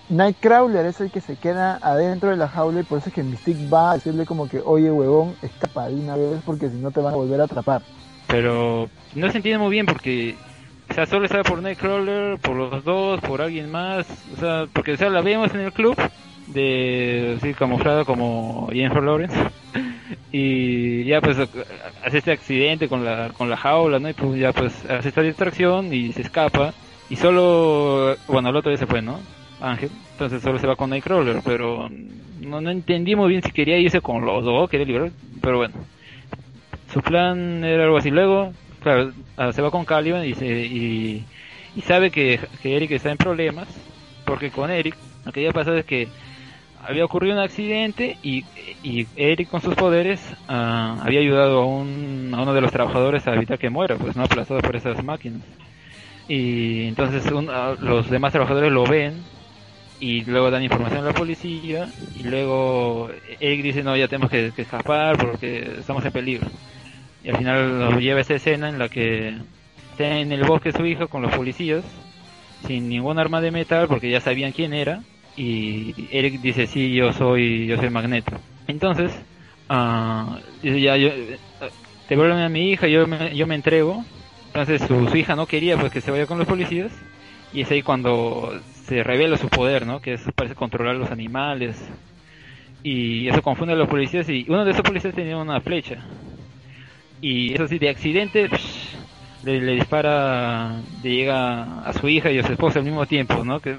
Nightcrawler 0.10 0.86
es 0.88 1.00
el 1.02 1.12
que 1.12 1.22
se 1.22 1.36
queda 1.36 1.80
adentro 1.82 2.32
de 2.32 2.38
la 2.38 2.48
jaula 2.48 2.80
y 2.80 2.84
por 2.84 2.98
eso 2.98 3.10
es 3.10 3.15
que 3.15 3.24
Mystique 3.24 3.69
va 3.69 3.91
a 3.91 3.93
decirle 3.95 4.26
como 4.26 4.50
que, 4.50 4.60
oye 4.65 4.91
huevón, 4.91 5.36
escapa 5.41 5.88
de 5.88 5.95
una 5.95 6.15
vez 6.15 6.41
porque 6.45 6.69
si 6.69 6.78
no 6.78 6.91
te 6.91 7.00
van 7.00 7.13
a 7.13 7.17
volver 7.17 7.41
a 7.41 7.43
atrapar. 7.43 7.84
Pero 8.28 8.89
no 9.15 9.32
se 9.32 9.38
entiende 9.38 9.60
muy 9.60 9.72
bien 9.72 9.86
porque 9.86 10.36
o 10.89 10.93
sea, 10.93 11.06
solo 11.06 11.26
estaba 11.26 11.43
por 11.43 11.62
Nightcrawler, 11.62 12.39
por 12.39 12.56
los 12.56 12.84
dos, 12.84 13.22
por 13.22 13.41
alguien 13.41 13.69
más. 13.69 14.08
O 14.36 14.39
sea, 14.39 14.65
porque 14.74 14.93
o 14.93 14.98
sea, 14.98 15.10
la 15.10 15.22
vemos 15.22 15.54
en 15.54 15.62
el 15.62 15.72
club 15.72 15.95
de 16.48 17.36
así 17.38 17.54
camuflada 17.54 18.06
como 18.06 18.69
Jennifer 18.72 19.04
Lawrence 19.04 19.38
y 20.32 21.04
ya 21.06 21.22
pues 21.22 21.38
hace 21.38 22.17
este 22.17 22.32
accidente 22.32 22.89
con 22.89 23.06
la 23.06 23.30
con 23.38 23.52
la 23.52 23.58
jaula 23.58 24.00
no 24.00 24.10
y 24.10 24.13
pues 24.13 24.39
ya 24.39 24.52
pues 24.52 24.74
hace 24.89 25.10
esta 25.10 25.22
distracción 25.22 25.93
y 25.93 26.12
se 26.12 26.24
escapa 26.24 26.74
y 27.08 27.17
solo 27.17 28.15
bueno 28.28 28.50
el 28.50 28.56
otro 28.56 28.72
día 28.72 28.80
se 28.80 28.88
fue 28.88 29.04
no 29.04 29.19
Ángel. 29.62 29.89
Entonces 30.13 30.41
solo 30.41 30.60
se 30.60 30.67
va 30.67 30.76
con 30.76 30.89
Nightcrawler 30.89 31.41
pero 31.43 31.89
no, 32.41 32.62
no 32.62 32.69
entendí 32.69 33.15
muy 33.15 33.30
bien 33.30 33.43
si 33.43 33.52
quería 33.52 33.78
irse 33.78 34.02
con 34.02 34.26
los 34.26 34.43
dos 34.43 34.69
quería 34.69 34.86
liberar 34.86 35.12
pero 35.41 35.58
bueno. 35.58 35.76
Su 36.91 37.02
plan 37.02 37.63
era 37.63 37.84
algo 37.84 37.98
así. 37.98 38.10
Luego 38.10 38.52
claro, 38.82 39.12
ah, 39.38 39.52
se 39.52 39.62
va 39.62 39.72
con 39.72 39.86
Caliban 39.86 40.26
y, 40.26 40.32
y, 40.32 41.82
sabe 41.82 42.12
que, 42.12 42.39
Eric 42.63 42.91
está 42.91 43.12
en 43.12 43.17
problemas, 43.17 43.67
porque 44.26 44.52
con 44.52 44.69
Eric 44.69 44.95
lo 45.26 45.32
que 45.32 45.41
había 45.41 45.52
pasado 45.52 45.78
es 45.78 45.86
que 45.86 46.08
había 46.82 47.06
ocurrido 47.06 47.36
un 47.36 47.41
accidente 47.41 48.17
y, 48.24 48.45
Eric 49.15 49.50
con 49.50 49.62
sus 49.62 49.76
poderes 49.76 50.22
ah, 50.48 50.98
había 51.04 51.19
ayudado 51.19 51.62
a, 51.62 51.65
un, 51.65 52.32
a 52.34 52.41
uno 52.41 52.54
de 52.54 52.62
los 52.62 52.72
trabajadores 52.72 53.28
a 53.28 53.36
evitar 53.36 53.60
que 53.60 53.69
muera, 53.69 53.98
pues 53.98 54.15
no 54.15 54.24
aplastado 54.24 54.62
por 54.62 54.76
esas 54.76 55.04
máquinas. 55.04 55.41
Y 56.28 56.88
entonces 56.88 57.24
ah, 57.50 57.76
los 57.80 58.10
demás 58.10 58.32
trabajadores 58.32 58.72
lo 58.72 58.84
ven 58.86 59.24
y 60.00 60.24
luego 60.26 60.50
dan 60.52 60.64
información 60.64 61.02
a 61.02 61.08
la 61.08 61.14
policía 61.14 61.90
y 62.16 62.24
luego 62.24 63.10
Eric 63.40 63.64
dice 63.64 63.84
no 63.84 63.98
ya 63.98 64.08
tenemos 64.08 64.30
que 64.32 64.54
escapar 64.56 65.18
porque 65.18 65.76
estamos 65.80 66.06
en 66.06 66.12
peligro 66.12 66.48
y 67.24 67.30
al 67.30 67.38
final 67.38 67.80
nos 67.80 68.02
lleva 68.02 68.22
esa 68.22 68.36
escena 68.36 68.70
en 68.70 68.80
la 68.80 68.90
que 68.90 69.36
está 69.92 70.18
en 70.18 70.32
el 70.32 70.44
bosque 70.44 70.72
su 70.72 70.86
hijo 70.86 71.08
con 71.08 71.22
los 71.22 71.36
policías, 71.36 71.84
sin 72.66 72.88
ningún 72.88 73.20
arma 73.20 73.42
de 73.42 73.52
metal 73.52 73.88
porque 73.88 74.10
ya 74.10 74.22
sabían 74.22 74.52
quién 74.52 74.74
era. 74.74 75.02
Y 75.36 75.94
Eric 76.12 76.42
dice, 76.42 76.68
sí, 76.68 76.94
yo 76.94 77.14
soy, 77.14 77.68
yo 77.68 77.78
soy 77.78 77.90
Magneto. 77.90 78.32
Entonces, 78.68 79.12
uh, 79.70 80.38
ya, 80.64 80.98
yo, 80.98 81.10
te 82.08 82.16
vuelven 82.16 82.40
a 82.40 82.50
mi 82.50 82.72
hija, 82.72 82.88
yo 82.88 83.08
me, 83.08 83.36
yo 83.36 83.48
me 83.48 83.56
entrego. 83.56 84.04
Entonces 84.48 84.82
su, 84.82 85.16
hija 85.16 85.36
no 85.36 85.46
quería 85.46 85.78
pues 85.78 85.92
que 85.92 86.02
se 86.02 86.12
vaya 86.12 86.26
con 86.26 86.40
los 86.40 86.48
policías. 86.48 86.92
Y 87.54 87.62
es 87.62 87.72
ahí 87.72 87.82
cuando 87.82 88.60
se 88.89 89.04
revela 89.04 89.38
su 89.38 89.47
poder, 89.47 89.88
¿no? 89.88 90.02
Que 90.02 90.13
es, 90.13 90.21
parece 90.36 90.56
controlar 90.56 90.95
los 90.95 91.12
animales. 91.12 91.82
Y 92.84 93.28
eso 93.28 93.41
confunde 93.41 93.73
a 93.73 93.78
los 93.78 93.88
policías 93.88 94.28
y 94.30 94.45
uno 94.47 94.65
de 94.65 94.71
esos 94.71 94.84
policías 94.84 95.13
tenía 95.13 95.38
una 95.38 95.62
flecha 95.62 96.04
y 97.21 97.54
eso 97.54 97.67
sí, 97.67 97.80
de 97.80 97.89
accidente 97.89 98.49
le, 99.43 99.73
dispara, 99.73 100.82
le 101.04 101.10
llega 101.10 101.82
a 101.82 101.93
su 101.93 102.08
hija 102.08 102.32
y 102.32 102.39
a 102.39 102.43
su 102.43 102.54
esposa 102.54 102.80
al 102.80 102.86
mismo 102.86 103.06
tiempo, 103.06 103.43
¿no? 103.43 103.60
Que 103.60 103.75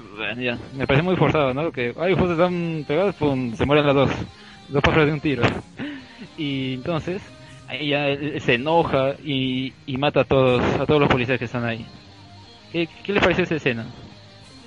me 0.75 0.87
parece 0.87 1.03
muy 1.03 1.15
forzado, 1.15 1.53
¿no? 1.53 1.71
Que, 1.71 1.93
ay, 1.99 2.13
justo 2.13 2.33
están 2.33 2.85
pegados, 2.87 3.15
pum, 3.15 3.55
se 3.55 3.65
mueren 3.65 3.85
las 3.85 3.95
dos, 3.95 4.11
dos 4.69 4.81
pájaros 4.81 5.07
de 5.07 5.13
un 5.13 5.19
tiro. 5.19 5.43
Y 6.37 6.75
entonces, 6.75 7.21
ella 7.69 8.39
se 8.39 8.55
enoja 8.55 9.15
y, 9.23 9.73
y 9.85 9.97
mata 9.97 10.21
a 10.21 10.23
todos, 10.23 10.63
a 10.79 10.85
todos 10.85 10.99
los 10.99 11.09
policías 11.09 11.39
que 11.39 11.45
están 11.45 11.65
ahí. 11.65 11.85
¿Qué, 12.71 12.87
qué 13.03 13.13
les 13.13 13.23
pareció 13.23 13.43
esa 13.43 13.55
escena? 13.55 13.85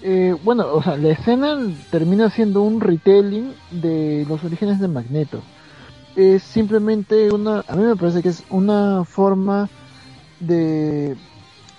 Eh, 0.05 0.37
bueno, 0.45 0.67
o 0.73 0.83
sea, 0.83 0.97
la 0.97 1.11
escena 1.11 1.59
termina 1.91 2.31
siendo 2.31 2.63
un 2.63 2.81
retelling 2.81 3.53
de 3.73 4.25
los 4.29 4.45
orígenes 4.45 4.79
de 4.79 4.87
Magneto 4.87 5.43
es 6.17 6.43
simplemente 6.43 7.33
una, 7.33 7.65
a 7.67 7.75
mí 7.75 7.83
me 7.83 7.97
parece 7.97 8.23
que 8.23 8.29
es 8.29 8.45
una 8.51 9.05
forma 9.05 9.69
de 10.41 11.17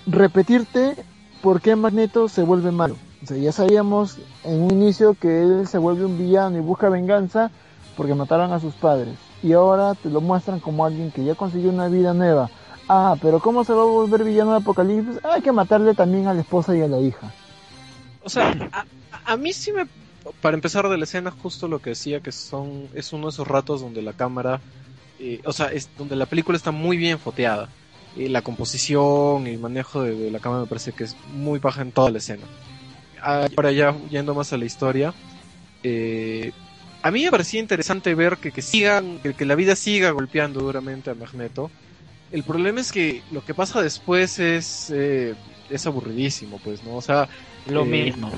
repetirte 0.06 0.96
por 1.42 1.60
qué 1.60 1.76
Magneto 1.76 2.28
se 2.28 2.42
vuelve 2.42 2.70
malo. 2.70 2.96
O 3.22 3.26
sea, 3.26 3.36
ya 3.36 3.52
sabíamos 3.52 4.18
en 4.44 4.62
un 4.62 4.70
inicio 4.70 5.14
que 5.14 5.42
él 5.42 5.66
se 5.66 5.78
vuelve 5.78 6.04
un 6.04 6.18
villano 6.18 6.58
y 6.58 6.60
busca 6.60 6.88
venganza 6.88 7.50
porque 7.96 8.14
mataron 8.14 8.52
a 8.52 8.60
sus 8.60 8.74
padres. 8.74 9.14
Y 9.42 9.52
ahora 9.52 9.94
te 9.94 10.10
lo 10.10 10.20
muestran 10.20 10.60
como 10.60 10.84
alguien 10.84 11.10
que 11.10 11.24
ya 11.24 11.34
consiguió 11.34 11.70
una 11.70 11.88
vida 11.88 12.12
nueva. 12.12 12.50
Ah, 12.88 13.16
pero 13.20 13.40
¿cómo 13.40 13.64
se 13.64 13.72
va 13.72 13.82
a 13.82 13.86
volver 13.86 14.22
villano 14.22 14.52
de 14.52 14.58
Apocalipsis? 14.58 15.18
Hay 15.24 15.40
que 15.40 15.52
matarle 15.52 15.94
también 15.94 16.28
a 16.28 16.34
la 16.34 16.42
esposa 16.42 16.76
y 16.76 16.82
a 16.82 16.88
la 16.88 17.00
hija. 17.00 17.32
O 18.26 18.28
sea, 18.28 18.50
a, 18.72 18.84
a 19.32 19.36
mí 19.36 19.52
sí 19.52 19.72
me 19.72 19.86
para 20.40 20.54
empezar 20.54 20.88
de 20.88 20.98
la 20.98 21.04
escena, 21.04 21.30
justo 21.30 21.68
lo 21.68 21.80
que 21.80 21.90
decía 21.90 22.20
que 22.20 22.32
son 22.32 22.88
es 22.94 23.12
uno 23.12 23.26
de 23.26 23.30
esos 23.30 23.46
ratos 23.46 23.80
donde 23.80 24.02
la 24.02 24.12
cámara, 24.12 24.60
eh, 25.18 25.40
o 25.44 25.52
sea, 25.52 25.66
es 25.66 25.88
donde 25.96 26.16
la 26.16 26.26
película 26.26 26.56
está 26.56 26.70
muy 26.72 26.96
bien 26.96 27.18
foteada. 27.18 27.68
Eh, 28.16 28.28
la 28.28 28.42
composición 28.42 29.46
y 29.46 29.50
el 29.50 29.58
manejo 29.58 30.02
de, 30.02 30.30
la 30.30 30.40
cámara 30.40 30.62
me 30.62 30.68
parece 30.68 30.92
que 30.92 31.04
es 31.04 31.16
muy 31.32 31.58
baja 31.58 31.82
en 31.82 31.92
toda 31.92 32.10
la 32.10 32.18
escena. 32.18 32.44
Ahora 33.20 33.72
ya 33.72 33.96
yendo 34.10 34.34
más 34.34 34.52
a 34.52 34.56
la 34.56 34.64
historia, 34.64 35.14
eh, 35.82 36.52
a 37.02 37.10
mí 37.10 37.24
me 37.24 37.30
parecía 37.30 37.60
interesante 37.60 38.14
ver 38.14 38.38
que, 38.38 38.52
que 38.52 38.62
sigan, 38.62 39.18
que, 39.18 39.34
que, 39.34 39.44
la 39.44 39.54
vida 39.54 39.76
siga 39.76 40.10
golpeando 40.10 40.60
duramente 40.60 41.10
a 41.10 41.14
Magneto. 41.14 41.70
El 42.32 42.42
problema 42.42 42.80
es 42.80 42.92
que 42.92 43.22
lo 43.30 43.44
que 43.44 43.54
pasa 43.54 43.80
después 43.80 44.38
es, 44.38 44.90
eh, 44.90 45.34
es 45.70 45.86
aburridísimo, 45.86 46.60
pues, 46.62 46.82
¿no? 46.82 46.96
O 46.96 47.02
sea... 47.02 47.28
Lo 47.68 47.84
mismo. 47.84 48.30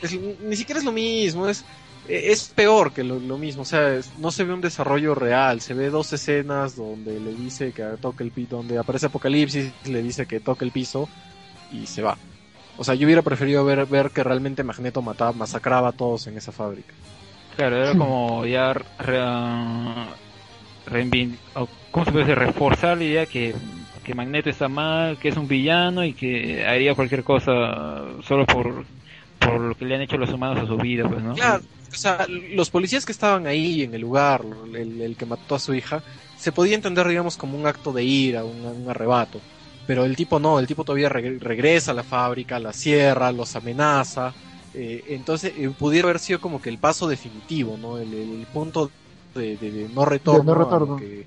Es, 0.00 0.18
ni 0.18 0.56
siquiera 0.56 0.78
es 0.78 0.84
lo 0.84 0.92
mismo, 0.92 1.48
es, 1.48 1.64
es 2.08 2.52
peor 2.54 2.92
que 2.92 3.04
lo, 3.04 3.18
lo 3.18 3.38
mismo, 3.38 3.62
o 3.62 3.64
sea, 3.64 3.94
es, 3.94 4.10
no 4.18 4.30
se 4.30 4.44
ve 4.44 4.52
un 4.52 4.60
desarrollo 4.60 5.14
real, 5.14 5.60
se 5.60 5.74
ve 5.74 5.88
dos 5.88 6.12
escenas 6.12 6.76
donde 6.76 7.18
le 7.18 7.34
dice 7.34 7.72
que 7.72 7.84
toque 8.00 8.22
el 8.24 8.30
piso, 8.30 8.56
donde 8.56 8.78
aparece 8.78 9.06
Apocalipsis, 9.06 9.72
le 9.86 10.02
dice 10.02 10.26
que 10.26 10.40
toque 10.40 10.64
el 10.64 10.72
piso 10.72 11.08
y 11.72 11.86
se 11.86 12.02
va. 12.02 12.18
O 12.76 12.84
sea, 12.84 12.94
yo 12.94 13.06
hubiera 13.06 13.22
preferido 13.22 13.64
ver, 13.64 13.86
ver 13.86 14.10
que 14.10 14.24
realmente 14.24 14.64
Magneto 14.64 15.00
mataba, 15.00 15.32
masacraba 15.32 15.90
a 15.90 15.92
todos 15.92 16.26
en 16.26 16.36
esa 16.36 16.52
fábrica. 16.52 16.92
Claro, 17.56 17.76
era 17.76 17.96
como 17.96 18.44
ya 18.46 18.72
re, 18.72 19.20
re, 20.86 21.30
¿cómo 21.92 22.04
se 22.04 22.10
puede 22.10 22.24
decir? 22.24 22.38
reforzar 22.38 22.98
la 22.98 23.04
idea 23.04 23.26
que, 23.26 23.54
que 24.04 24.14
Magneto 24.14 24.50
está 24.50 24.68
mal, 24.68 25.18
que 25.18 25.28
es 25.28 25.36
un 25.36 25.48
villano 25.48 26.04
y 26.04 26.12
que 26.12 26.64
haría 26.66 26.94
cualquier 26.94 27.24
cosa 27.24 28.04
solo 28.22 28.46
por, 28.46 28.84
por 29.38 29.60
lo 29.60 29.74
que 29.74 29.84
le 29.84 29.96
han 29.96 30.02
hecho 30.02 30.16
los 30.16 30.30
humanos 30.32 30.62
a 30.62 30.66
su 30.66 30.76
vida, 30.76 31.08
pues, 31.08 31.22
¿no? 31.22 31.34
Claro, 31.34 31.62
o 31.90 31.96
sea, 31.96 32.26
los 32.28 32.70
policías 32.70 33.04
que 33.04 33.12
estaban 33.12 33.46
ahí 33.46 33.82
en 33.82 33.94
el 33.94 34.00
lugar, 34.00 34.42
el, 34.74 35.00
el 35.00 35.16
que 35.16 35.26
mató 35.26 35.54
a 35.54 35.58
su 35.58 35.74
hija, 35.74 36.02
se 36.38 36.52
podía 36.52 36.74
entender, 36.74 37.08
digamos, 37.08 37.36
como 37.36 37.58
un 37.58 37.66
acto 37.66 37.92
de 37.92 38.04
ira, 38.04 38.44
un, 38.44 38.64
un 38.64 38.88
arrebato. 38.88 39.40
Pero 39.86 40.04
el 40.04 40.16
tipo 40.16 40.38
no, 40.38 40.58
el 40.58 40.66
tipo 40.66 40.84
todavía 40.84 41.08
re 41.08 41.38
regresa 41.38 41.90
a 41.90 41.94
la 41.94 42.02
fábrica, 42.02 42.58
la 42.58 42.72
cierra, 42.72 43.32
los 43.32 43.54
amenaza. 43.54 44.32
Eh, 44.72 45.04
entonces 45.08 45.52
eh, 45.56 45.70
pudiera 45.78 46.08
haber 46.08 46.18
sido 46.18 46.40
como 46.40 46.60
que 46.60 46.70
el 46.70 46.78
paso 46.78 47.06
definitivo, 47.06 47.76
¿no? 47.76 47.98
El, 47.98 48.12
el 48.12 48.46
punto 48.52 48.90
de, 49.34 49.56
de, 49.56 49.70
de, 49.70 49.88
no 49.88 50.04
retorno. 50.04 50.40
De 50.40 50.46
no 50.46 50.54
retorno. 50.54 50.96
Que... 50.96 51.26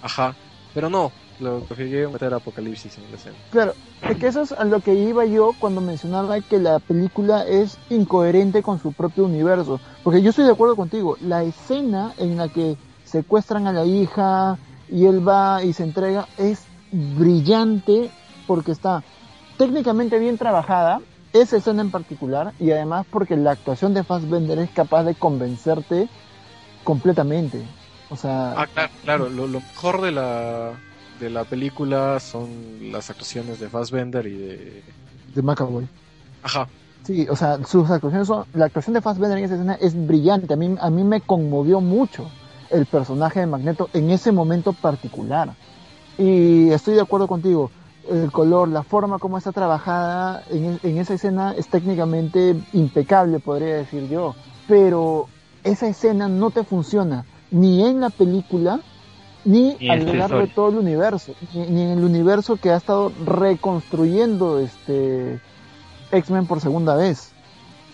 Ajá. 0.00 0.34
Pero 0.74 0.88
no, 0.88 1.12
lo 1.40 1.60
prefirió 1.60 2.10
meter 2.10 2.32
a 2.32 2.36
Apocalipsis 2.36 2.98
en 2.98 3.10
la 3.10 3.16
escena. 3.16 3.36
Claro, 3.50 3.74
es 4.02 4.16
que 4.16 4.26
eso 4.26 4.42
es 4.42 4.52
a 4.52 4.64
lo 4.64 4.80
que 4.80 4.94
iba 4.94 5.24
yo 5.24 5.52
cuando 5.58 5.80
mencionaba 5.80 6.40
que 6.40 6.58
la 6.58 6.78
película 6.78 7.46
es 7.46 7.78
incoherente 7.90 8.62
con 8.62 8.80
su 8.80 8.92
propio 8.92 9.24
universo. 9.24 9.80
Porque 10.02 10.22
yo 10.22 10.30
estoy 10.30 10.44
de 10.44 10.52
acuerdo 10.52 10.76
contigo, 10.76 11.16
la 11.20 11.42
escena 11.42 12.12
en 12.18 12.36
la 12.36 12.48
que 12.48 12.76
secuestran 13.04 13.66
a 13.66 13.72
la 13.72 13.84
hija 13.84 14.58
y 14.90 15.06
él 15.06 15.26
va 15.26 15.62
y 15.62 15.72
se 15.72 15.84
entrega 15.84 16.26
es 16.36 16.64
brillante 16.90 18.10
porque 18.46 18.72
está 18.72 19.02
técnicamente 19.58 20.18
bien 20.18 20.38
trabajada, 20.38 21.00
esa 21.32 21.58
escena 21.58 21.82
en 21.82 21.90
particular, 21.90 22.54
y 22.58 22.70
además 22.70 23.06
porque 23.10 23.36
la 23.36 23.50
actuación 23.50 23.92
de 23.92 24.04
Fassbender 24.04 24.58
es 24.58 24.70
capaz 24.70 25.04
de 25.04 25.14
convencerte 25.14 26.08
completamente. 26.84 27.62
O 28.08 28.16
sea... 28.16 28.54
Ah, 28.56 28.66
claro, 28.66 28.92
claro. 29.04 29.28
Lo, 29.28 29.46
lo, 29.46 29.60
mejor 29.60 30.00
de 30.00 30.12
la, 30.12 30.72
de 31.18 31.30
la 31.30 31.44
película 31.44 32.20
son 32.20 32.48
las 32.92 33.10
actuaciones 33.10 33.60
de 33.60 33.68
Fassbender 33.68 34.26
y 34.26 34.36
de... 34.36 34.82
De 35.34 35.42
McAvoy. 35.42 35.86
Ajá. 36.42 36.68
Sí, 37.04 37.26
o 37.28 37.36
sea, 37.36 37.64
sus 37.64 37.90
actuaciones 37.90 38.28
son... 38.28 38.44
La 38.54 38.66
actuación 38.66 38.94
de 38.94 39.00
Fassbender 39.00 39.38
en 39.38 39.44
esa 39.44 39.54
escena 39.54 39.74
es 39.74 39.94
brillante. 40.06 40.52
A 40.52 40.56
mí, 40.56 40.76
a 40.80 40.90
mí 40.90 41.04
me 41.04 41.20
conmovió 41.20 41.80
mucho 41.80 42.30
el 42.70 42.86
personaje 42.86 43.40
de 43.40 43.46
Magneto 43.46 43.88
en 43.92 44.10
ese 44.10 44.32
momento 44.32 44.72
particular. 44.72 45.54
Y 46.16 46.70
estoy 46.70 46.94
de 46.94 47.02
acuerdo 47.02 47.26
contigo. 47.26 47.70
El 48.10 48.32
color, 48.32 48.68
la 48.68 48.82
forma 48.82 49.18
como 49.18 49.36
está 49.36 49.52
trabajada 49.52 50.42
en, 50.50 50.80
en, 50.82 50.98
esa 50.98 51.14
escena 51.14 51.52
es 51.56 51.68
técnicamente 51.68 52.56
impecable, 52.72 53.38
podría 53.38 53.76
decir 53.76 54.08
yo. 54.08 54.34
Pero 54.66 55.28
esa 55.62 55.88
escena 55.88 56.28
no 56.28 56.50
te 56.50 56.64
funciona 56.64 57.24
ni 57.50 57.84
en 57.86 58.00
la 58.00 58.10
película 58.10 58.80
ni 59.48 59.88
a 59.88 59.96
lo 59.96 60.12
largo 60.12 60.38
de 60.40 60.46
todo 60.46 60.68
el 60.68 60.76
universo, 60.76 61.34
ni, 61.54 61.66
ni, 61.66 61.82
en 61.82 61.98
el 61.98 62.04
universo 62.04 62.56
que 62.56 62.70
ha 62.70 62.76
estado 62.76 63.10
reconstruyendo 63.24 64.58
este 64.58 65.40
X-Men 66.12 66.46
por 66.46 66.60
segunda 66.60 66.94
vez. 66.94 67.32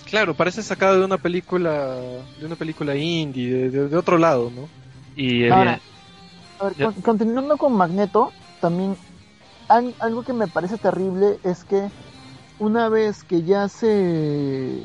Claro, 0.05 0.35
parece 0.35 0.65
sacado 0.65 0.99
de 0.99 1.05
una 1.05 1.19
película, 1.19 1.97
de 2.41 2.45
una 2.45 2.57
película 2.57 2.97
indie, 2.97 3.51
de, 3.51 3.71
de, 3.71 3.89
de 3.89 3.97
otro 3.97 4.19
lado, 4.19 4.51
¿no? 4.51 4.69
Y 5.15 5.49
Ahora, 5.49 5.81
a 6.59 6.65
ver, 6.65 6.75
con, 6.77 6.95
continuando 6.95 7.57
con 7.57 7.73
Magneto, 7.73 8.33
también 8.61 8.97
hay, 9.69 9.95
algo 10.01 10.25
que 10.25 10.33
me 10.33 10.49
parece 10.49 10.77
terrible 10.77 11.39
es 11.45 11.63
que 11.63 11.89
una 12.59 12.89
vez 12.89 13.23
que 13.23 13.45
ya 13.45 13.69
se, 13.69 14.83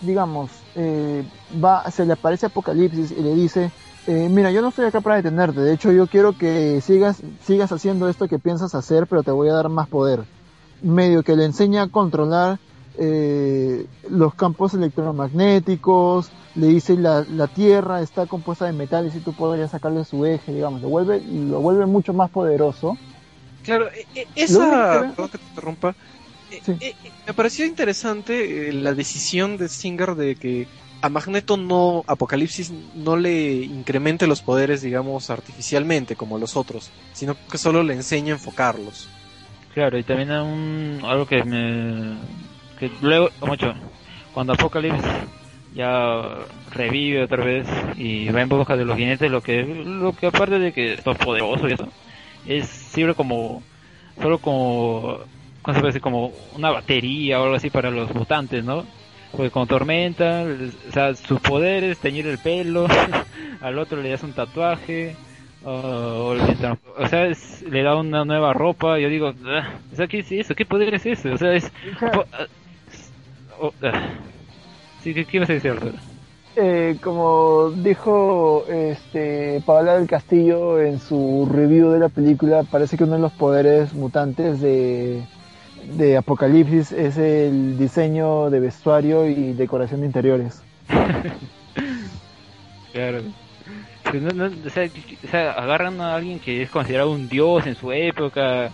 digamos, 0.00 0.50
eh, 0.76 1.24
va, 1.62 1.90
se 1.90 2.06
le 2.06 2.12
aparece 2.12 2.46
Apocalipsis 2.46 3.10
y 3.10 3.20
le 3.20 3.34
dice, 3.34 3.72
eh, 4.06 4.28
mira, 4.30 4.50
yo 4.50 4.62
no 4.62 4.68
estoy 4.68 4.86
acá 4.86 5.00
para 5.00 5.16
detenerte, 5.16 5.60
de 5.60 5.74
hecho 5.74 5.90
yo 5.92 6.06
quiero 6.06 6.36
que 6.36 6.80
sigas, 6.80 7.22
sigas 7.44 7.72
haciendo 7.72 8.08
esto 8.08 8.28
que 8.28 8.38
piensas 8.38 8.74
hacer, 8.74 9.06
pero 9.06 9.22
te 9.22 9.30
voy 9.30 9.48
a 9.48 9.54
dar 9.54 9.68
más 9.68 9.88
poder. 9.88 10.24
Medio 10.82 11.22
que 11.22 11.36
le 11.36 11.44
enseña 11.44 11.82
a 11.82 11.88
controlar 11.88 12.58
eh, 12.98 13.86
los 14.08 14.34
campos 14.34 14.74
electromagnéticos, 14.74 16.30
le 16.54 16.68
dice 16.68 16.96
la, 16.96 17.24
la 17.28 17.46
Tierra 17.46 18.00
está 18.00 18.26
compuesta 18.26 18.64
de 18.64 18.72
metales 18.72 19.14
y 19.14 19.20
tú 19.20 19.34
podrías 19.34 19.70
sacarle 19.70 20.04
su 20.04 20.24
eje, 20.24 20.52
digamos, 20.52 20.80
lo 20.82 20.88
vuelve, 20.88 21.20
lo 21.20 21.60
vuelve 21.60 21.86
mucho 21.86 22.12
más 22.14 22.30
poderoso. 22.30 22.96
Claro, 23.64 23.88
esa, 24.34 25.10
perdón 25.16 25.28
que 25.28 25.38
te 25.38 25.44
interrumpa, 25.48 25.94
sí. 26.64 26.76
eh, 26.80 26.94
me 27.26 27.34
pareció 27.34 27.66
interesante 27.66 28.68
eh, 28.68 28.72
la 28.72 28.94
decisión 28.94 29.56
de 29.56 29.68
Singer 29.68 30.14
de 30.14 30.36
que 30.36 30.68
a 31.06 31.08
Magneto 31.08 31.56
no, 31.56 32.04
Apocalipsis 32.06 32.72
no 32.94 33.16
le 33.16 33.52
incremente 33.52 34.26
los 34.26 34.42
poderes, 34.42 34.82
digamos, 34.82 35.30
artificialmente 35.30 36.16
como 36.16 36.36
los 36.38 36.56
otros, 36.56 36.90
sino 37.12 37.36
que 37.50 37.58
solo 37.58 37.82
le 37.84 37.94
enseña 37.94 38.32
a 38.32 38.36
enfocarlos. 38.36 39.08
Claro, 39.72 39.98
y 39.98 40.02
también 40.02 40.32
un, 40.32 41.00
algo 41.04 41.26
que 41.26 41.44
me, 41.44 42.16
que 42.78 42.90
luego, 43.02 43.30
mucho, 43.46 43.72
cuando 44.34 44.54
Apocalipsis 44.54 45.04
ya 45.74 46.38
revive 46.72 47.22
otra 47.22 47.44
vez 47.44 47.68
y 47.96 48.28
va 48.30 48.42
en 48.42 48.48
busca 48.48 48.76
de 48.76 48.84
los 48.84 48.96
jinetes, 48.96 49.30
lo 49.30 49.42
que, 49.42 49.62
lo 49.62 50.12
que 50.12 50.26
aparte 50.26 50.58
de 50.58 50.72
que 50.72 50.94
es 50.94 51.00
poderoso 51.02 51.68
y 51.68 51.74
eso, 51.74 51.88
es 52.46 52.66
sirve 52.66 53.14
como, 53.14 53.62
solo 54.20 54.38
como, 54.38 55.18
¿cómo 55.62 55.74
se 55.74 55.80
puede 55.80 55.86
decir? 55.86 56.02
Como 56.02 56.32
una 56.56 56.70
batería 56.70 57.40
o 57.40 57.44
algo 57.44 57.56
así 57.56 57.70
para 57.70 57.90
los 57.90 58.12
mutantes, 58.12 58.64
¿no? 58.64 58.84
Porque 59.32 59.50
con 59.50 59.66
Tormenta, 59.66 60.44
o 60.88 60.92
sea, 60.92 61.14
sus 61.14 61.40
poderes, 61.40 61.98
teñir 61.98 62.26
el 62.26 62.38
pelo, 62.38 62.86
al 63.60 63.78
otro 63.78 64.00
le 64.00 64.10
das 64.10 64.22
un 64.22 64.32
tatuaje, 64.32 65.16
uh, 65.64 65.68
o, 65.68 66.34
le, 66.34 66.42
o 66.98 67.06
sea, 67.06 67.26
es, 67.26 67.62
le 67.62 67.82
da 67.82 67.96
una 67.96 68.24
nueva 68.24 68.52
ropa, 68.52 68.98
yo 68.98 69.08
digo, 69.08 69.34
ah, 69.46 69.74
o 69.92 69.96
sea, 69.96 70.06
¿qué 70.06 70.20
es 70.20 70.32
eso? 70.32 70.54
¿Qué 70.54 70.64
poder 70.64 70.94
es 70.94 71.06
ese? 71.06 71.30
O 71.30 71.38
sea, 71.38 71.52
es... 71.52 71.70
Uh, 73.58 73.70
sí, 75.02 75.14
¿qué, 75.14 75.24
¿qué 75.24 75.36
ibas 75.38 75.50
a 75.50 75.54
decir, 75.54 75.70
Arturo? 75.70 75.94
Eh, 76.58 76.96
como 77.02 77.70
dijo 77.70 78.64
este 78.66 79.62
Paola 79.66 79.98
del 79.98 80.08
Castillo 80.08 80.80
en 80.80 80.98
su 80.98 81.46
review 81.52 81.90
de 81.90 81.98
la 81.98 82.08
película, 82.08 82.62
parece 82.62 82.96
que 82.96 83.04
uno 83.04 83.16
de 83.16 83.18
los 83.18 83.32
poderes 83.32 83.92
mutantes 83.92 84.62
de, 84.62 85.22
de 85.92 86.16
Apocalipsis 86.16 86.92
es 86.92 87.16
el 87.16 87.78
diseño 87.78 88.50
de 88.50 88.60
vestuario 88.60 89.26
y 89.26 89.52
decoración 89.52 90.00
de 90.00 90.06
interiores. 90.06 90.62
claro. 92.92 93.22
No, 94.12 94.48
no, 94.48 94.56
o, 94.66 94.70
sea, 94.70 94.88
o, 95.24 95.28
sea, 95.28 95.52
agarran 95.52 96.00
a 96.00 96.14
alguien 96.14 96.38
que 96.38 96.62
es 96.62 96.70
considerado 96.70 97.10
un 97.10 97.28
dios 97.28 97.66
en 97.66 97.74
su 97.74 97.92
época, 97.92 98.70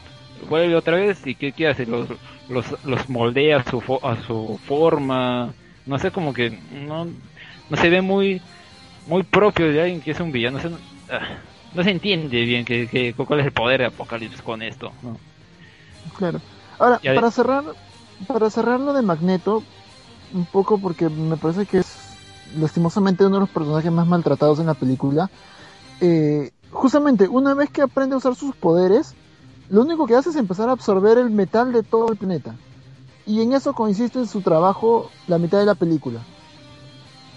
vuelve 0.49 0.77
otra 0.77 0.97
vez 0.97 1.27
y 1.27 1.35
¿qué, 1.35 1.53
qué 1.53 1.69
hace? 1.69 1.87
Los, 1.87 2.09
los, 2.49 2.67
los 2.85 3.09
moldea 3.09 3.59
a 3.59 3.65
su, 3.65 3.83
a 4.03 4.17
su 4.27 4.61
forma, 4.67 5.55
no 5.87 5.99
sé, 5.99 6.11
como 6.11 6.35
que 6.35 6.59
no, 6.87 7.07
no 7.71 7.77
se 7.77 7.89
ve 7.89 8.03
muy 8.03 8.43
muy 9.07 9.23
propio 9.23 9.73
de 9.73 9.83
alguien 9.83 10.01
que 10.01 10.13
es 10.13 10.21
un 10.21 10.33
villano, 10.33 10.59
no, 10.63 10.79
no 11.75 11.83
se 11.83 11.91
entiende 11.91 12.43
bien 12.43 12.65
que, 12.65 12.87
que, 12.87 13.15
cuál 13.15 13.41
es 13.41 13.47
el 13.47 13.53
poder 13.53 13.81
de 13.81 13.87
Apocalipsis 13.87 14.43
con 14.43 14.63
esto. 14.63 14.93
¿no? 15.03 15.19
Claro. 16.17 16.41
Ahora, 16.83 16.99
para 17.15 17.31
cerrar, 17.31 17.65
para 18.27 18.51
cerrar 18.51 18.81
lo 18.81 18.93
de 18.93 19.03
Magneto, 19.03 19.63
un 20.35 20.45
poco 20.47 20.79
porque 20.79 21.09
me 21.09 21.37
parece 21.37 21.65
que 21.65 21.79
es 21.79 21.87
lastimosamente 22.59 23.25
uno 23.25 23.37
de 23.37 23.41
los 23.43 23.51
personajes 23.51 23.93
más 23.93 24.09
maltratados 24.09 24.59
en 24.59 24.67
la 24.67 24.75
película. 24.75 25.31
Eh, 26.01 26.51
justamente, 26.73 27.29
una 27.29 27.55
vez 27.55 27.71
que 27.71 27.83
aprende 27.83 28.15
a 28.15 28.19
usar 28.19 28.35
sus 28.35 28.57
poderes, 28.57 29.15
lo 29.71 29.83
único 29.83 30.07
que 30.07 30.17
hace 30.17 30.31
es 30.31 30.37
empezar 30.37 30.69
a 30.69 30.73
absorber 30.73 31.19
el 31.19 31.31
metal 31.31 31.73
de 31.73 31.85
todo 31.85 32.11
el 32.11 32.17
planeta. 32.17 32.57
Y 33.27 33.43
en 33.43 33.53
eso 33.53 33.75
consiste 33.75 34.19
en 34.19 34.27
su 34.27 34.41
trabajo 34.41 35.09
la 35.29 35.39
mitad 35.39 35.61
de 35.61 35.67
la 35.67 35.77
película. 35.77 36.19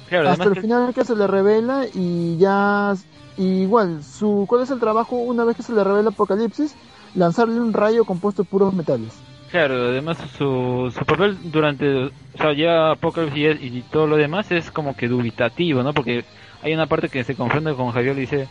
Claro, 0.10 0.30
hasta 0.32 0.46
el 0.46 0.56
que- 0.56 0.62
final 0.62 0.92
que 0.92 1.06
se 1.06 1.16
le 1.16 1.28
revela 1.28 1.86
y 1.94 2.38
ya 2.38 2.96
y 3.38 3.62
igual 3.62 4.04
su 4.04 4.46
cuál 4.48 4.64
es 4.64 4.72
el 4.72 4.80
trabajo 4.80 5.18
una 5.18 5.44
vez 5.44 5.56
que 5.56 5.62
se 5.64 5.74
le 5.74 5.84
revela 5.84 6.10
Apocalipsis 6.10 6.74
lanzarle 7.16 7.60
un 7.60 7.74
rayo 7.74 8.06
compuesto 8.06 8.44
de 8.44 8.50
puros 8.50 8.74
metales 8.74 9.14
Claro, 9.48 9.76
además 9.90 10.18
su, 10.32 10.92
su 10.98 11.06
papel 11.06 11.38
durante, 11.52 12.06
o 12.06 12.12
sea, 12.34 12.54
ya 12.54 12.92
Apocalypse 12.92 13.40
y, 13.64 13.78
y 13.78 13.84
todo 13.84 14.08
lo 14.08 14.18
demás 14.18 14.52
es 14.52 14.72
como 14.72 14.96
que 14.96 15.08
dubitativo, 15.08 15.84
¿no? 15.84 15.94
Porque 15.94 16.26
hay 16.62 16.74
una 16.74 16.88
parte 16.88 17.10
que 17.10 17.24
se 17.24 17.36
confronta 17.36 17.76
con 17.76 17.92
Javier 17.92 18.18
y 18.18 18.22
dice, 18.22 18.50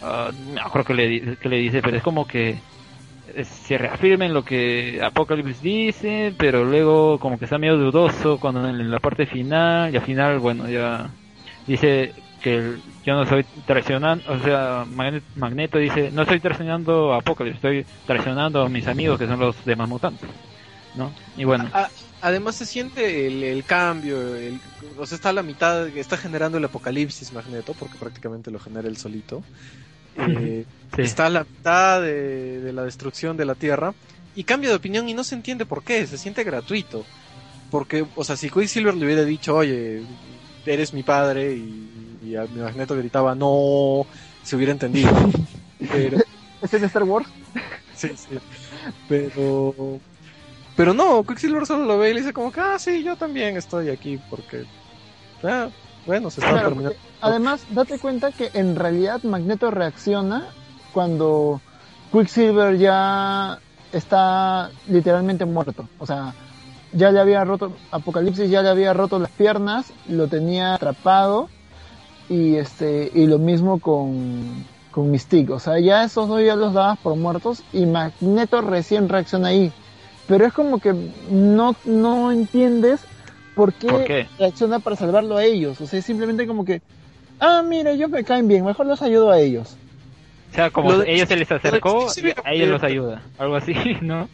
ah, 0.00 0.32
no 0.34 0.60
acuerdo 0.60 0.86
que 0.86 0.94
le, 0.94 1.36
que 1.38 1.48
le 1.48 1.56
dice, 1.58 1.80
pero 1.80 1.96
es 1.96 2.02
como 2.02 2.26
que 2.26 2.64
eh, 3.26 3.44
se 3.44 3.78
reafirma 3.78 4.26
en 4.26 4.34
lo 4.34 4.44
que 4.44 5.00
Apocalypse 5.02 5.60
dice, 5.62 6.34
pero 6.38 6.64
luego 6.64 7.18
como 7.20 7.38
que 7.38 7.44
está 7.46 7.58
medio 7.58 7.76
dudoso 7.78 8.38
cuando 8.40 8.68
en 8.68 8.90
la 8.90 9.00
parte 9.00 9.26
final, 9.26 9.92
y 9.94 9.96
al 9.96 10.02
final, 10.04 10.40
bueno, 10.40 10.68
ya 10.68 11.18
dice 11.66 12.21
que 12.42 12.54
el- 12.56 12.82
yo 13.04 13.14
no 13.14 13.22
estoy 13.22 13.44
traicionando, 13.66 14.24
o 14.32 14.38
sea, 14.40 14.84
Magnet- 14.86 15.24
Magneto 15.34 15.78
dice, 15.78 16.10
no 16.10 16.22
estoy 16.22 16.40
traicionando 16.40 17.12
a 17.12 17.18
Apocalypse, 17.18 17.56
estoy 17.56 17.86
traicionando 18.06 18.62
a 18.62 18.68
mis 18.68 18.86
amigos 18.86 19.18
que 19.18 19.26
son 19.26 19.40
los 19.40 19.64
demás 19.64 19.88
mutantes, 19.88 20.28
¿no? 20.94 21.12
Y 21.36 21.44
bueno, 21.44 21.70
A- 21.72 21.88
además 22.20 22.56
se 22.56 22.66
siente 22.66 23.26
el, 23.26 23.42
el 23.42 23.64
cambio, 23.64 24.36
el- 24.36 24.60
o 24.98 25.06
sea, 25.06 25.16
está 25.16 25.30
a 25.30 25.32
la 25.32 25.42
mitad, 25.42 25.88
está 25.88 26.16
generando 26.16 26.58
el 26.58 26.64
apocalipsis 26.64 27.32
Magneto, 27.32 27.72
porque 27.74 27.98
prácticamente 27.98 28.50
lo 28.50 28.58
genera 28.58 28.88
él 28.88 28.96
solito. 28.96 29.42
Eh, 30.14 30.64
sí. 30.94 31.02
Está 31.02 31.26
a 31.26 31.30
la 31.30 31.44
mitad 31.44 32.02
de, 32.02 32.60
de 32.60 32.72
la 32.72 32.84
destrucción 32.84 33.36
de 33.36 33.46
la 33.46 33.54
Tierra 33.54 33.94
y 34.34 34.44
cambia 34.44 34.70
de 34.70 34.76
opinión 34.76 35.08
y 35.08 35.14
no 35.14 35.24
se 35.24 35.34
entiende 35.34 35.64
por 35.64 35.82
qué, 35.82 36.06
se 36.06 36.18
siente 36.18 36.44
gratuito. 36.44 37.04
Porque, 37.70 38.04
o 38.14 38.24
sea, 38.24 38.36
si 38.36 38.50
Quicksilver 38.50 38.94
le 38.94 39.06
hubiera 39.06 39.24
dicho, 39.24 39.56
oye, 39.56 40.02
eres 40.66 40.92
mi 40.92 41.02
padre 41.02 41.54
y, 41.54 42.11
y 42.22 42.34
Magneto 42.58 42.96
gritaba, 42.96 43.34
no, 43.34 44.06
se 44.42 44.56
hubiera 44.56 44.72
entendido. 44.72 45.10
Pero, 45.92 46.18
¿Es 46.60 46.74
en 46.74 46.84
Star 46.84 47.02
Wars? 47.04 47.28
Sí, 47.94 48.10
sí. 48.16 48.38
Pero. 49.08 49.74
Pero 50.76 50.94
no, 50.94 51.22
Quicksilver 51.24 51.66
solo 51.66 51.84
lo 51.84 51.98
ve 51.98 52.10
y 52.10 52.14
le 52.14 52.20
dice 52.20 52.32
como 52.32 52.50
que, 52.50 52.60
ah, 52.60 52.78
sí, 52.78 53.02
yo 53.02 53.16
también 53.16 53.56
estoy 53.56 53.90
aquí 53.90 54.18
porque. 54.30 54.64
Ah, 55.42 55.68
bueno, 56.06 56.30
se 56.30 56.40
está 56.40 56.52
Claro, 56.52 56.68
terminando. 56.68 56.96
además, 57.20 57.64
date 57.70 57.98
cuenta 57.98 58.32
que 58.32 58.50
en 58.54 58.76
realidad 58.76 59.22
Magneto 59.22 59.70
reacciona 59.70 60.46
cuando 60.92 61.60
Quicksilver 62.12 62.78
ya 62.78 63.58
está 63.92 64.70
literalmente 64.88 65.44
muerto. 65.44 65.88
O 65.98 66.06
sea, 66.06 66.32
ya 66.92 67.10
le 67.10 67.20
había 67.20 67.44
roto, 67.44 67.76
Apocalipsis 67.90 68.48
ya 68.50 68.62
le 68.62 68.68
había 68.70 68.92
roto 68.94 69.18
las 69.18 69.30
piernas, 69.30 69.92
lo 70.08 70.28
tenía 70.28 70.74
atrapado 70.74 71.48
y 72.28 72.56
este 72.56 73.10
y 73.14 73.26
lo 73.26 73.38
mismo 73.38 73.78
con, 73.80 74.64
con 74.90 75.10
Mystique. 75.10 75.52
O 75.52 75.58
sea, 75.58 75.78
ya 75.78 76.04
esos 76.04 76.28
dos 76.28 76.42
ya 76.42 76.56
los 76.56 76.72
dabas 76.74 76.98
por 76.98 77.16
muertos 77.16 77.62
y 77.72 77.86
Magneto 77.86 78.60
recién 78.62 79.08
reacciona 79.08 79.48
ahí. 79.48 79.70
Pero 80.28 80.46
es 80.46 80.52
como 80.52 80.78
que 80.78 80.94
no, 81.30 81.74
no 81.84 82.30
entiendes 82.32 83.00
por 83.54 83.72
qué, 83.72 83.88
¿Por 83.88 84.04
qué? 84.04 84.26
reacciona 84.38 84.78
para 84.78 84.96
salvarlo 84.96 85.36
a 85.36 85.44
ellos. 85.44 85.80
O 85.80 85.86
sea, 85.86 85.98
es 85.98 86.04
simplemente 86.04 86.46
como 86.46 86.64
que, 86.64 86.80
ah, 87.40 87.62
mira, 87.66 87.90
ellos 87.90 88.08
me 88.08 88.24
caen 88.24 88.48
bien, 88.48 88.64
mejor 88.64 88.86
los 88.86 89.02
ayudo 89.02 89.30
a 89.30 89.38
ellos. 89.40 89.76
O 90.50 90.54
sea, 90.54 90.70
como 90.70 90.96
de- 90.96 91.12
ellos 91.12 91.28
se 91.28 91.36
les 91.36 91.50
acercó, 91.50 92.08
Sí, 92.10 92.20
sí, 92.22 92.32
a 92.44 92.52
ellos 92.52 92.68
los 92.68 92.82
ayuda. 92.82 93.22
Algo 93.38 93.56
así, 93.56 93.74
¿no? 94.02 94.28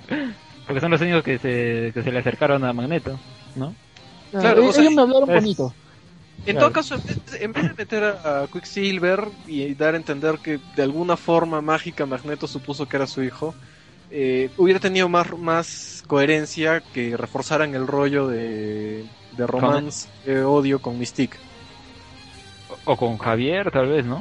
Porque 0.66 0.80
son 0.80 0.90
los 0.90 1.00
únicos 1.00 1.22
que 1.24 1.38
se, 1.38 1.90
que 1.94 2.02
se 2.02 2.12
le 2.12 2.18
acercaron 2.18 2.64
a 2.64 2.72
Magneto, 2.72 3.18
¿no? 3.56 3.72
Claro, 4.30 4.60
ellos, 4.60 4.70
o 4.70 4.72
sea, 4.74 4.82
ellos 4.82 4.94
me 4.94 5.02
hablaron 5.02 5.30
es- 5.30 5.34
bonito. 5.42 5.72
En 6.48 6.56
Claro. 6.56 6.58
todo 6.58 6.72
caso, 6.72 6.94
en 6.94 7.04
vez, 7.04 7.18
en 7.40 7.52
vez 7.52 7.64
de 7.68 7.74
meter 7.74 8.04
a, 8.04 8.42
a 8.44 8.48
Quicksilver 8.48 9.20
y 9.46 9.74
dar 9.74 9.94
a 9.94 9.96
entender 9.98 10.40
que 10.40 10.58
de 10.76 10.82
alguna 10.82 11.16
forma 11.16 11.60
mágica 11.60 12.06
Magneto 12.06 12.46
supuso 12.46 12.88
que 12.88 12.96
era 12.96 13.06
su 13.06 13.22
hijo, 13.22 13.58
eh, 14.08 14.50
hubiera 14.56 14.80
tenido 14.80 15.08
más, 15.10 15.26
más 15.38 16.02
coherencia 16.06 16.80
que 16.92 17.16
reforzaran 17.18 17.74
el 17.74 17.86
rollo 17.86 18.28
de, 18.28 19.10
de 19.30 19.46
romance, 19.46 20.08
de 20.22 20.42
odio 20.44 20.80
con 20.80 20.96
Mystique. 20.98 21.38
O, 22.72 22.74
o 22.92 22.96
con 22.96 23.18
Javier, 23.18 23.70
tal 23.70 23.88
vez, 23.88 24.04
¿no? 24.06 24.20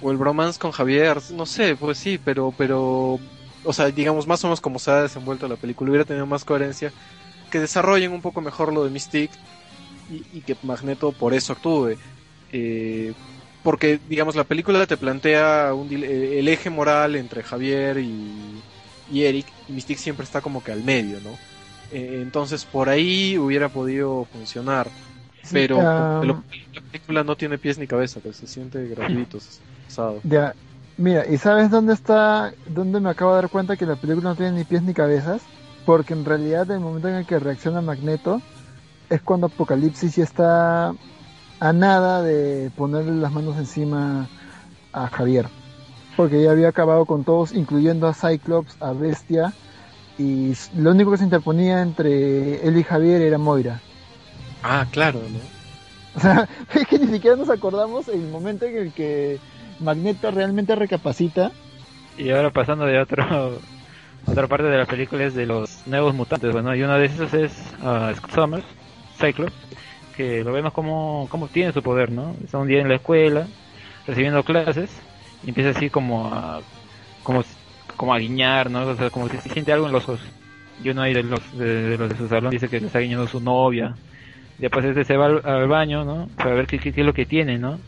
O 0.00 0.10
el 0.10 0.16
bromance 0.18 0.58
con 0.58 0.72
Javier, 0.72 1.18
no 1.30 1.46
sé, 1.46 1.76
pues 1.76 1.98
sí, 1.98 2.18
pero, 2.18 2.52
pero, 2.56 3.22
o 3.62 3.72
sea, 3.72 3.90
digamos 3.90 4.26
más 4.26 4.42
o 4.44 4.48
menos 4.48 4.60
como 4.60 4.78
se 4.78 4.90
ha 4.90 5.02
desenvuelto 5.02 5.46
la 5.48 5.56
película, 5.56 5.90
hubiera 5.90 6.04
tenido 6.04 6.26
más 6.26 6.44
coherencia, 6.44 6.92
que 7.50 7.60
desarrollen 7.60 8.12
un 8.12 8.22
poco 8.22 8.40
mejor 8.40 8.72
lo 8.72 8.84
de 8.84 8.90
Mystique 8.90 9.36
y, 10.10 10.24
y 10.32 10.40
que 10.42 10.56
Magneto 10.62 11.12
por 11.12 11.34
eso 11.34 11.52
actúe. 11.52 11.96
Eh, 12.52 13.14
porque, 13.62 14.00
digamos, 14.08 14.34
la 14.34 14.44
película 14.44 14.86
te 14.86 14.96
plantea 14.96 15.72
un 15.74 15.88
eh, 15.92 16.38
el 16.38 16.48
eje 16.48 16.70
moral 16.70 17.16
entre 17.16 17.42
Javier 17.42 17.98
y, 17.98 18.62
y 19.10 19.22
Eric, 19.22 19.46
y 19.68 19.72
Mystique 19.72 20.00
siempre 20.00 20.24
está 20.24 20.40
como 20.40 20.62
que 20.62 20.72
al 20.72 20.82
medio, 20.82 21.20
¿no? 21.20 21.30
Eh, 21.92 22.20
entonces 22.22 22.64
por 22.64 22.88
ahí 22.88 23.38
hubiera 23.38 23.68
podido 23.68 24.24
funcionar. 24.32 24.88
Pero 25.50 25.80
ah, 25.80 26.22
la 26.24 26.80
película 26.90 27.24
no 27.24 27.36
tiene 27.36 27.58
pies 27.58 27.76
ni 27.76 27.86
cabeza, 27.86 28.20
pues 28.20 28.36
se 28.36 28.46
siente 28.46 28.86
gratuito, 28.88 29.38
pesado. 29.86 30.20
Ya, 30.22 30.54
mira, 30.96 31.26
¿y 31.26 31.36
sabes 31.36 31.70
dónde 31.70 31.94
está, 31.94 32.54
dónde 32.66 33.00
me 33.00 33.10
acabo 33.10 33.34
de 33.34 33.42
dar 33.42 33.50
cuenta 33.50 33.76
que 33.76 33.84
la 33.84 33.96
película 33.96 34.30
no 34.30 34.36
tiene 34.36 34.52
ni 34.52 34.64
pies 34.64 34.82
ni 34.82 34.94
cabezas? 34.94 35.42
Porque 35.84 36.14
en 36.14 36.24
realidad 36.24 36.70
el 36.70 36.80
momento 36.80 37.08
en 37.08 37.16
el 37.16 37.26
que 37.26 37.40
reacciona 37.40 37.80
Magneto 37.80 38.40
es 39.12 39.22
cuando 39.22 39.46
Apocalipsis 39.46 40.16
ya 40.16 40.24
está 40.24 40.94
a 41.60 41.72
nada 41.72 42.22
de 42.22 42.70
ponerle 42.76 43.12
las 43.12 43.30
manos 43.32 43.56
encima 43.58 44.28
a 44.92 45.06
Javier. 45.08 45.46
Porque 46.16 46.42
ya 46.42 46.50
había 46.50 46.68
acabado 46.68 47.04
con 47.04 47.24
todos, 47.24 47.52
incluyendo 47.52 48.06
a 48.08 48.14
Cyclops, 48.14 48.76
a 48.80 48.92
Bestia, 48.92 49.52
y 50.18 50.54
lo 50.76 50.90
único 50.90 51.10
que 51.10 51.18
se 51.18 51.24
interponía 51.24 51.82
entre 51.82 52.66
él 52.66 52.76
y 52.76 52.82
Javier 52.82 53.22
era 53.22 53.38
Moira. 53.38 53.80
Ah, 54.62 54.86
claro, 54.90 55.20
¿no? 55.20 55.38
O 56.16 56.20
sea, 56.20 56.48
es 56.74 56.86
que 56.86 56.98
ni 56.98 57.06
siquiera 57.06 57.36
nos 57.36 57.50
acordamos 57.50 58.08
el 58.08 58.28
momento 58.28 58.66
en 58.66 58.76
el 58.76 58.92
que 58.92 59.38
Magneto 59.80 60.30
realmente 60.30 60.76
recapacita 60.76 61.50
Y 62.18 62.30
ahora 62.30 62.50
pasando 62.50 62.84
de 62.84 63.00
otro 63.00 63.58
otra 64.26 64.46
parte 64.46 64.66
de 64.66 64.78
la 64.78 64.86
película 64.86 65.24
es 65.24 65.34
de 65.34 65.46
los 65.46 65.86
nuevos 65.86 66.14
mutantes, 66.14 66.52
bueno, 66.52 66.74
y 66.74 66.82
uno 66.82 66.96
de 66.98 67.06
esos 67.06 67.32
es 67.34 67.52
ah, 67.82 68.12
Scott 68.16 68.32
Summers, 68.32 68.64
Cyclops, 69.22 69.52
que 70.16 70.44
lo 70.44 70.52
vemos 70.52 70.72
como, 70.72 71.26
como 71.30 71.48
tiene 71.48 71.72
su 71.72 71.82
poder, 71.82 72.10
¿no? 72.10 72.34
Está 72.44 72.58
un 72.58 72.68
día 72.68 72.80
en 72.80 72.88
la 72.88 72.96
escuela, 72.96 73.46
recibiendo 74.06 74.42
clases, 74.42 74.90
y 75.44 75.48
empieza 75.48 75.70
así 75.70 75.90
como 75.90 76.26
a, 76.26 76.60
como, 77.22 77.44
como 77.96 78.14
a 78.14 78.18
guiñar, 78.18 78.70
¿no? 78.70 78.86
O 78.86 78.96
sea, 78.96 79.10
como 79.10 79.28
que 79.28 79.38
se 79.38 79.48
siente 79.48 79.72
algo 79.72 79.86
en 79.86 79.92
los 79.92 80.08
ojos. 80.08 80.20
Y 80.82 80.90
uno 80.90 81.02
ahí 81.02 81.14
de 81.14 81.22
los 81.22 81.56
de, 81.56 81.96
los 81.96 82.08
de 82.08 82.16
su 82.16 82.28
salón 82.28 82.50
dice 82.50 82.68
que 82.68 82.80
le 82.80 82.86
está 82.86 82.98
guiñando 82.98 83.26
su 83.26 83.40
novia. 83.40 83.94
Después 84.58 84.84
este 84.84 85.04
se 85.04 85.16
va 85.16 85.26
al, 85.26 85.68
baño, 85.68 86.04
¿no? 86.04 86.28
Para 86.36 86.54
ver 86.54 86.66
qué, 86.66 86.76
es 86.76 86.96
lo 86.98 87.12
que 87.12 87.26
tiene, 87.26 87.58
¿no? 87.58 87.78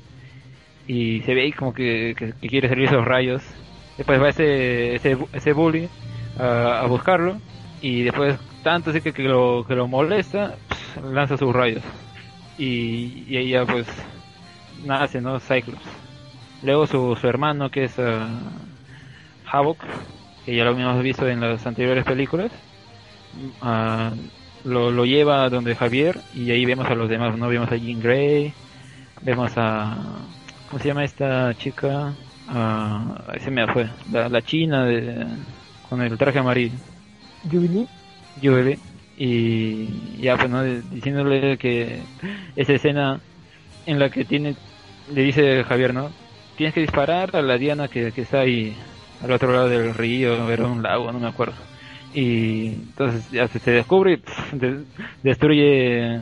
Y 0.87 1.21
se 1.23 1.35
ve 1.35 1.43
ahí 1.43 1.53
como 1.53 1.73
que, 1.73 2.15
quiere 2.41 2.69
servir 2.69 2.87
esos 2.87 3.05
rayos. 3.05 3.43
Después 3.97 4.21
va 4.21 4.29
ese, 4.29 4.95
ese, 4.95 5.17
ese 5.33 5.53
bully 5.53 5.89
a, 6.39 6.81
a 6.81 6.87
buscarlo. 6.87 7.39
Y 7.81 8.03
después, 8.03 8.37
tanto 8.65 8.91
así 8.91 9.01
que, 9.01 9.13
que, 9.13 9.23
lo, 9.23 9.65
que 9.69 9.77
lo 9.77 9.87
molesta, 9.87 10.57
lanza 11.01 11.37
sus 11.37 11.53
rayos. 11.53 11.83
Y, 12.59 13.25
y 13.29 13.49
ya 13.51 13.65
pues 13.65 13.87
nace, 14.85 15.21
¿no? 15.21 15.39
Cyclops. 15.39 15.83
Luego 16.63 16.87
su, 16.87 17.17
su 17.21 17.29
hermano 17.29 17.71
que 17.71 17.85
es 17.85 17.99
ah, 17.99 18.29
Havoc, 19.51 19.79
que 20.45 20.57
ya 20.57 20.65
lo 20.65 20.71
habíamos 20.71 21.03
visto 21.03 21.29
en 21.29 21.41
las 21.41 21.65
anteriores 21.67 22.05
películas, 22.05 22.51
ah, 23.61 24.11
lo, 24.65 24.91
lo 24.91 25.05
lleva 25.05 25.49
donde 25.51 25.77
Javier 25.77 26.19
y 26.35 26.51
ahí 26.51 26.65
vemos 26.65 26.87
a 26.89 26.95
los 26.95 27.09
demás, 27.09 27.37
¿no? 27.37 27.49
Vemos 27.49 27.71
a 27.71 27.77
Jean 27.77 28.01
Grey, 28.01 28.53
vemos 29.21 29.53
a... 29.57 29.97
¿Cómo 30.71 30.83
se 30.83 30.89
llama 30.89 31.05
esta 31.05 31.55
chica? 31.55 32.15
Ah, 32.49 33.23
ahí 33.29 33.41
se 33.41 33.51
me 33.51 33.67
fue. 33.67 33.89
La, 34.11 34.29
la 34.29 34.43
china 34.43 34.85
de, 34.87 35.27
con 35.89 36.01
el 36.01 36.17
traje 36.17 36.39
amarillo. 36.39 36.75
Jubilee. 37.51 37.87
Jubilee 38.43 38.79
y 39.17 40.21
ya 40.21 40.37
pues 40.37 40.51
no 40.51 40.65
diciéndole 40.65 41.57
que 41.57 42.01
esa 42.57 42.73
escena 42.73 43.21
en 43.87 43.99
la 43.99 44.11
que 44.11 44.25
tiene 44.25 44.57
le 45.13 45.23
dice 45.23 45.63
Javier 45.65 45.95
no 45.95 46.11
tienes 46.57 46.75
que 46.75 46.81
disparar 46.81 47.37
a 47.37 47.43
la 47.43 47.59
Diana 47.59 47.89
que, 47.89 48.09
está 48.09 48.41
ahí 48.41 48.75
al 49.23 49.31
otro 49.31 49.53
lado 49.53 49.69
del 49.69 49.95
río 49.95 50.51
era 50.51 50.67
un 50.67 50.83
lago 50.83 51.13
no 51.13 51.21
me 51.21 51.29
acuerdo. 51.29 51.55
Y 52.13 52.67
entonces 52.69 53.29
ya 53.33 53.49
se, 53.49 53.71
descubre 53.71 54.15
y 54.15 54.23
destruye 55.23 56.21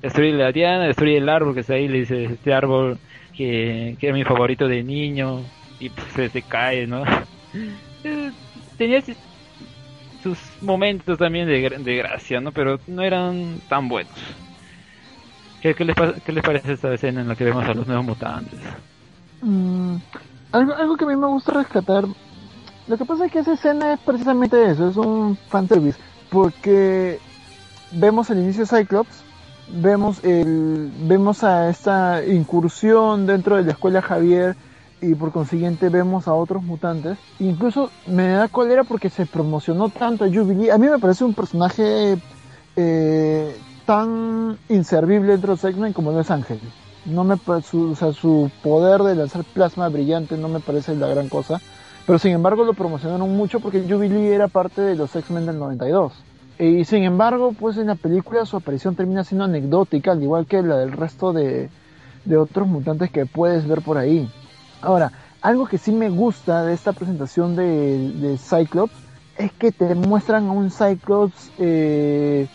destruye 0.00 0.32
la 0.32 0.52
Diana 0.52 0.86
destruye 0.86 1.18
el 1.18 1.28
árbol 1.28 1.54
que 1.54 1.60
está 1.60 1.74
ahí 1.74 1.88
le 1.88 2.00
dice 2.00 2.24
este 2.24 2.52
árbol 2.52 2.98
que, 3.36 3.96
que 3.98 4.06
era 4.08 4.16
mi 4.16 4.24
favorito 4.24 4.68
de 4.68 4.82
niño 4.82 5.42
y 5.80 5.88
pff, 5.88 6.14
se, 6.14 6.28
se 6.28 6.42
cae 6.42 6.86
no 6.86 7.04
Eh, 8.04 8.32
tenía 8.78 9.00
sus 10.22 10.38
momentos 10.60 11.18
también 11.18 11.46
de, 11.46 11.68
de 11.68 11.96
gracia, 11.96 12.40
¿no? 12.40 12.52
Pero 12.52 12.78
no 12.86 13.02
eran 13.02 13.60
tan 13.68 13.88
buenos. 13.88 14.12
¿Qué, 15.60 15.74
qué 15.74 15.84
les, 15.84 15.96
qué 16.24 16.32
les 16.32 16.42
parece 16.42 16.72
esta 16.72 16.92
escena 16.92 17.20
en 17.20 17.28
la 17.28 17.36
que 17.36 17.44
vemos 17.44 17.64
a 17.64 17.74
los 17.74 17.86
nuevos 17.86 18.04
mutantes? 18.04 18.58
Mm, 19.42 19.96
algo, 20.52 20.74
algo 20.74 20.96
que 20.96 21.04
a 21.04 21.08
mí 21.08 21.16
me 21.16 21.28
gusta 21.28 21.52
rescatar. 21.52 22.04
Lo 22.88 22.98
que 22.98 23.04
pasa 23.04 23.26
es 23.26 23.32
que 23.32 23.38
esa 23.40 23.52
escena 23.52 23.92
es 23.92 24.00
precisamente 24.00 24.70
eso, 24.70 24.88
es 24.88 24.96
un 24.96 25.36
fanservice. 25.48 25.98
Porque 26.30 27.18
vemos 27.92 28.30
el 28.30 28.38
inicio 28.38 28.64
de 28.64 28.76
Cyclops, 28.76 29.22
vemos 29.68 30.24
el, 30.24 30.90
vemos 31.02 31.44
a 31.44 31.68
esta 31.68 32.24
incursión 32.26 33.26
dentro 33.26 33.56
de 33.56 33.62
la 33.62 33.72
escuela 33.72 34.02
Javier 34.02 34.56
y 35.02 35.16
por 35.16 35.32
consiguiente 35.32 35.88
vemos 35.88 36.28
a 36.28 36.34
otros 36.34 36.62
mutantes. 36.62 37.18
Incluso 37.40 37.90
me 38.06 38.28
da 38.28 38.48
cólera 38.48 38.84
porque 38.84 39.10
se 39.10 39.26
promocionó 39.26 39.88
tanto 39.88 40.24
a 40.24 40.28
Jubilee. 40.28 40.70
A 40.70 40.78
mí 40.78 40.86
me 40.86 40.98
parece 41.00 41.24
un 41.24 41.34
personaje 41.34 42.16
eh, 42.76 43.56
tan 43.84 44.56
inservible 44.68 45.32
dentro 45.32 45.56
de 45.56 45.68
X-Men 45.68 45.92
como 45.92 46.12
lo 46.12 46.20
es 46.20 46.30
Ángel. 46.30 46.60
No 47.04 47.24
me 47.24 47.36
su, 47.62 47.96
su 47.96 48.50
poder 48.62 49.02
de 49.02 49.16
lanzar 49.16 49.42
plasma 49.42 49.88
brillante 49.88 50.36
no 50.36 50.48
me 50.48 50.60
parece 50.60 50.94
la 50.94 51.08
gran 51.08 51.28
cosa. 51.28 51.60
Pero 52.06 52.18
sin 52.18 52.32
embargo 52.32 52.64
lo 52.64 52.72
promocionaron 52.72 53.36
mucho 53.36 53.58
porque 53.58 53.84
Jubilee 53.88 54.32
era 54.32 54.46
parte 54.46 54.82
de 54.82 54.94
los 54.94 55.14
X-Men 55.14 55.46
del 55.46 55.58
92. 55.58 56.12
Y 56.60 56.84
sin 56.84 57.02
embargo, 57.02 57.54
pues 57.58 57.76
en 57.76 57.88
la 57.88 57.96
película 57.96 58.46
su 58.46 58.56
aparición 58.56 58.94
termina 58.94 59.24
siendo 59.24 59.44
anecdótica, 59.44 60.12
al 60.12 60.22
igual 60.22 60.46
que 60.46 60.62
la 60.62 60.76
del 60.76 60.92
resto 60.92 61.32
de, 61.32 61.70
de 62.24 62.36
otros 62.36 62.68
mutantes 62.68 63.10
que 63.10 63.26
puedes 63.26 63.66
ver 63.66 63.82
por 63.82 63.98
ahí. 63.98 64.30
Ahora, 64.82 65.12
algo 65.40 65.66
que 65.66 65.78
sí 65.78 65.92
me 65.92 66.10
gusta 66.10 66.64
de 66.64 66.74
esta 66.74 66.92
presentación 66.92 67.56
de, 67.56 68.36
Cyclops 68.38 68.94
es 69.38 69.52
que 69.52 69.72
te 69.72 69.94
muestran 69.94 70.48
a 70.48 70.52
un 70.52 70.70
Cyclops 70.70 71.50
eh, 71.58 72.46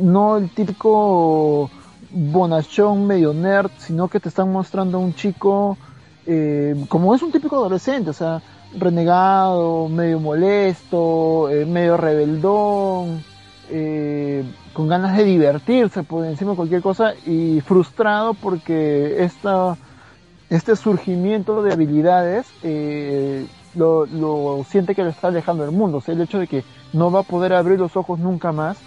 no 0.00 0.38
el 0.38 0.48
típico 0.50 1.70
bonachón 2.10 3.06
medio 3.06 3.34
nerd, 3.34 3.70
sino 3.78 4.08
que 4.08 4.20
te 4.20 4.28
están 4.28 4.50
mostrando 4.50 4.98
a 4.98 5.00
un 5.00 5.14
chico 5.14 5.76
eh, 6.26 6.86
como 6.88 7.14
es 7.14 7.22
un 7.22 7.32
típico 7.32 7.56
adolescente, 7.56 8.10
o 8.10 8.14
sea, 8.14 8.40
renegado, 8.76 9.88
medio 9.88 10.18
molesto, 10.20 11.50
eh, 11.50 11.66
medio 11.66 11.96
rebeldón, 11.96 13.22
eh, 13.70 14.44
con 14.72 14.88
ganas 14.88 15.16
de 15.16 15.24
divertirse 15.24 16.02
por 16.02 16.24
encima 16.24 16.52
de 16.52 16.56
cualquier 16.56 16.82
cosa 16.82 17.14
y 17.26 17.60
frustrado 17.60 18.34
porque 18.34 19.22
esta, 19.22 19.76
este 20.50 20.76
surgimiento 20.76 21.62
de 21.62 21.72
habilidades 21.72 22.46
eh, 22.62 23.46
lo, 23.74 24.06
lo 24.06 24.64
siente 24.68 24.94
que 24.94 25.02
lo 25.02 25.10
está 25.10 25.28
alejando 25.28 25.64
del 25.64 25.74
mundo, 25.74 25.98
o 25.98 26.00
sea, 26.00 26.14
el 26.14 26.20
hecho 26.20 26.38
de 26.38 26.46
que 26.46 26.64
no 26.92 27.10
va 27.10 27.20
a 27.20 27.24
poder 27.24 27.52
abrir 27.52 27.78
los 27.78 27.96
ojos 27.96 28.18
nunca 28.18 28.52
más 28.52 28.78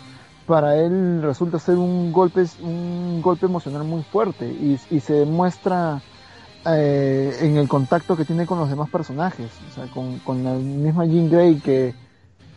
para 0.47 0.77
él 0.77 1.21
resulta 1.21 1.59
ser 1.59 1.75
un 1.75 2.11
golpe 2.11 2.45
un 2.61 3.21
golpe 3.21 3.45
emocional 3.45 3.83
muy 3.83 4.01
fuerte 4.01 4.47
y, 4.47 4.79
y 4.89 4.99
se 5.01 5.13
demuestra 5.13 6.01
eh, 6.65 7.37
en 7.41 7.57
el 7.57 7.67
contacto 7.67 8.15
que 8.15 8.23
tiene 8.25 8.45
con 8.45 8.57
los 8.57 8.69
demás 8.69 8.89
personajes 8.89 9.51
o 9.69 9.73
sea 9.73 9.85
con, 9.87 10.19
con 10.19 10.43
la 10.43 10.53
misma 10.53 11.05
Jean 11.05 11.29
Grey 11.29 11.55
que 11.55 11.93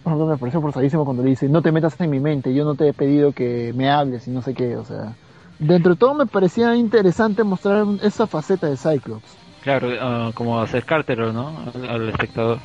por 0.05 0.12
ejemplo 0.12 0.32
me 0.32 0.38
pareció 0.38 0.61
forzadísimo 0.61 1.05
cuando 1.05 1.24
le 1.24 1.30
dice 1.30 1.48
no 1.48 1.62
te 1.62 1.72
metas 1.72 2.01
en 2.01 2.11
mi 2.11 2.20
mente 2.20 2.55
yo 2.55 2.64
no 2.64 2.76
te 2.76 2.88
he 2.88 2.92
pedido 2.92 3.32
que 3.32 3.72
me 3.74 3.90
hables 3.90 4.28
y 4.28 4.30
no 4.30 4.40
sé 4.40 4.55
qué 4.55 4.76
o 4.76 4.84
sea 4.84 5.16
dentro 5.61 5.92
de 5.92 5.98
todo 5.98 6.14
me 6.14 6.26
parecía 6.26 6.74
interesante 6.74 7.44
mostrar 7.44 7.86
esa 8.02 8.26
faceta 8.26 8.68
de 8.68 8.76
Cyclops 8.76 9.38
Claro, 9.62 9.90
ah, 10.00 10.30
como 10.34 10.61
acercártelo, 10.61 11.32
¿no? 11.32 11.54
Al, 11.88 12.08
espectador. 12.08 12.58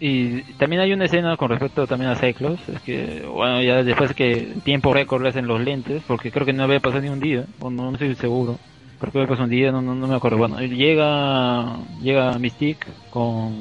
Y 0.00 0.42
también 0.54 0.80
hay 0.80 0.92
una 0.92 1.06
escena 1.06 1.36
con 1.36 1.50
respecto 1.50 1.88
también 1.88 2.10
a 2.10 2.16
Cyclops, 2.16 2.68
es 2.68 2.80
que, 2.82 3.26
bueno, 3.26 3.60
ya 3.62 3.82
después 3.82 4.14
que 4.14 4.54
tiempo 4.64 4.94
récord 4.94 5.22
le 5.22 5.30
hacen 5.30 5.48
los 5.48 5.60
lentes, 5.60 6.02
porque 6.06 6.30
creo 6.30 6.46
que 6.46 6.52
no 6.52 6.62
había 6.62 6.78
pasado 6.78 7.02
ni 7.02 7.08
un 7.08 7.18
día, 7.18 7.46
o 7.58 7.68
no, 7.68 7.86
no 7.86 7.92
estoy 7.92 8.14
seguro, 8.14 8.58
creo 9.00 9.10
que 9.10 9.18
había 9.18 9.28
pasado 9.28 9.44
un 9.44 9.50
día, 9.50 9.72
no, 9.72 9.82
no, 9.82 9.96
no 9.96 10.06
me 10.06 10.14
acuerdo. 10.14 10.38
Bueno, 10.38 10.60
llega, 10.60 11.78
llega 12.00 12.38
Mystique 12.38 12.86
con, 13.10 13.60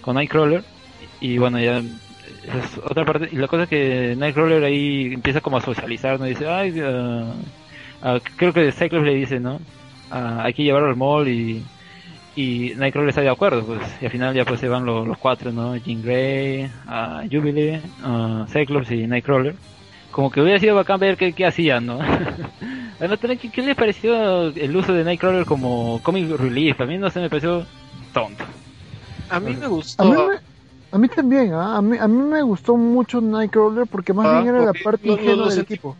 con 0.00 0.14
Nightcrawler, 0.14 0.64
y 1.20 1.36
bueno, 1.36 1.60
ya, 1.60 1.80
esa 1.80 2.58
es 2.58 2.78
otra 2.78 3.04
parte, 3.04 3.28
y 3.30 3.36
la 3.36 3.46
cosa 3.46 3.64
es 3.64 3.68
que 3.68 4.14
Nightcrawler 4.16 4.64
ahí 4.64 5.12
empieza 5.12 5.42
como 5.42 5.58
a 5.58 5.60
socializar, 5.60 6.18
¿no? 6.18 6.24
Dice, 6.24 6.48
ay, 6.48 6.80
ah, 6.82 7.34
ah, 8.02 8.18
creo 8.36 8.52
que 8.52 8.72
Cyclops 8.72 9.04
le 9.06 9.14
dice, 9.14 9.40
¿no? 9.40 9.60
Ah, 10.10 10.42
hay 10.44 10.54
que 10.54 10.62
llevarlo 10.62 10.88
al 10.88 10.96
mall 10.96 11.28
y 11.28 11.62
y 12.38 12.74
Nightcrawler 12.76 13.08
está 13.08 13.22
de 13.22 13.30
acuerdo, 13.30 13.64
pues, 13.64 13.80
y 14.02 14.04
al 14.04 14.10
final 14.10 14.34
ya 14.34 14.44
pues 14.44 14.60
se 14.60 14.68
van 14.68 14.84
los, 14.84 15.06
los 15.08 15.16
cuatro, 15.16 15.52
¿no? 15.52 15.74
Jean 15.76 16.02
Grey, 16.02 16.70
ah, 16.86 17.22
Jubilee, 17.32 17.80
Cyclops 18.48 18.90
y 18.90 19.06
Nightcrawler. 19.06 19.54
Como 20.10 20.30
que 20.30 20.42
hubiera 20.42 20.58
sido 20.60 20.74
bacán 20.74 21.00
ver 21.00 21.16
qué, 21.16 21.32
qué 21.32 21.46
hacían, 21.46 21.86
¿no? 21.86 21.98
Bueno, 22.98 23.18
¿qué, 23.18 23.36
¿Qué 23.36 23.62
les 23.62 23.76
pareció 23.76 24.48
el 24.48 24.74
uso 24.74 24.92
de 24.94 25.04
Nightcrawler 25.04 25.44
como 25.44 26.00
comic 26.02 26.30
relief? 26.38 26.80
A 26.80 26.86
mí 26.86 26.96
no 26.96 27.10
se 27.10 27.20
me 27.20 27.28
pareció 27.28 27.64
tonto. 28.14 28.42
A 29.28 29.38
mí 29.38 29.54
me 29.54 29.64
a 29.66 29.68
gustó. 29.68 30.04
mí, 30.04 30.10
me- 30.12 30.40
a 30.92 30.98
mí 30.98 31.08
también 31.08 31.52
a, 31.52 31.82
mí, 31.82 31.98
a 31.98 32.08
mí 32.08 32.22
me 32.22 32.40
gustó 32.42 32.74
mucho 32.76 33.20
Nightcrawler 33.20 33.86
porque 33.86 34.14
más 34.14 34.26
Ah, 34.26 34.40
bien 34.42 34.54
era 34.54 34.64
la 34.64 34.72
parte 34.72 35.06
lo 35.08 35.48
del 35.48 35.60
equipo 35.60 35.94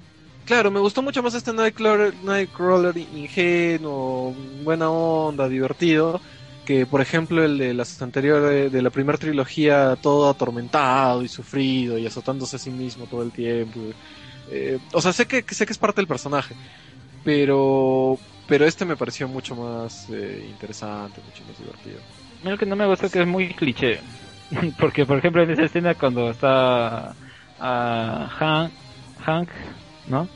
Claro, 0.47 0.70
me 0.70 0.78
gustó 0.78 1.03
mucho 1.03 1.24
más 1.24 1.34
este 1.34 1.53
Nightcrawler, 1.53 2.14
Nightcrawler 2.22 2.97
ingenuo, 2.97 4.32
buena 4.62 4.88
onda, 4.88 5.49
divertido, 5.49 6.20
que 6.64 6.86
por 6.86 7.01
ejemplo 7.01 7.44
el 7.44 7.59
de 7.59 7.74
las 7.74 8.01
anteriores, 8.01 8.70
de 8.70 8.80
la 8.80 8.90
primera 8.90 9.18
trilogía, 9.18 9.97
todo 10.01 10.30
atormentado 10.30 11.24
y 11.24 11.28
sufrido 11.28 11.99
y 11.99 12.07
azotándose 12.07 12.57
a 12.57 12.59
sí 12.61 12.70
mismo 12.70 13.07
todo 13.07 13.24
el 13.24 13.32
tiempo. 13.32 13.80
Eh, 14.49 14.78
o 14.92 15.01
sea, 15.01 15.12
sé 15.12 15.26
que, 15.26 15.42
sé 15.53 15.66
que 15.66 15.72
es 15.72 15.78
parte 15.78 16.01
del 16.01 16.07
personaje, 16.07 16.55
pero, 17.24 18.16
pero 18.47 18.66
este 18.66 18.84
me 18.84 18.97
pareció 18.97 19.26
mucho 19.26 19.57
más 19.57 20.09
eh, 20.11 20.47
interesante, 20.49 21.20
mucho 21.22 21.44
más 21.44 21.59
divertido. 21.59 21.99
Lo 22.44 22.57
que 22.57 22.66
no 22.66 22.76
me 22.76 22.86
gusta 22.86 23.07
es 23.07 23.12
que 23.12 23.22
es 23.22 23.26
muy 23.26 23.53
cliché. 23.53 23.99
Porque, 24.78 25.05
por 25.05 25.18
ejemplo, 25.18 25.42
en 25.42 25.51
esa 25.51 25.64
escena 25.64 25.97
cuando 25.97 26.30
está 26.30 27.16
ah, 27.59 28.28
Hank, 28.38 28.72
Hank, 29.24 29.49
¿no? 30.07 30.28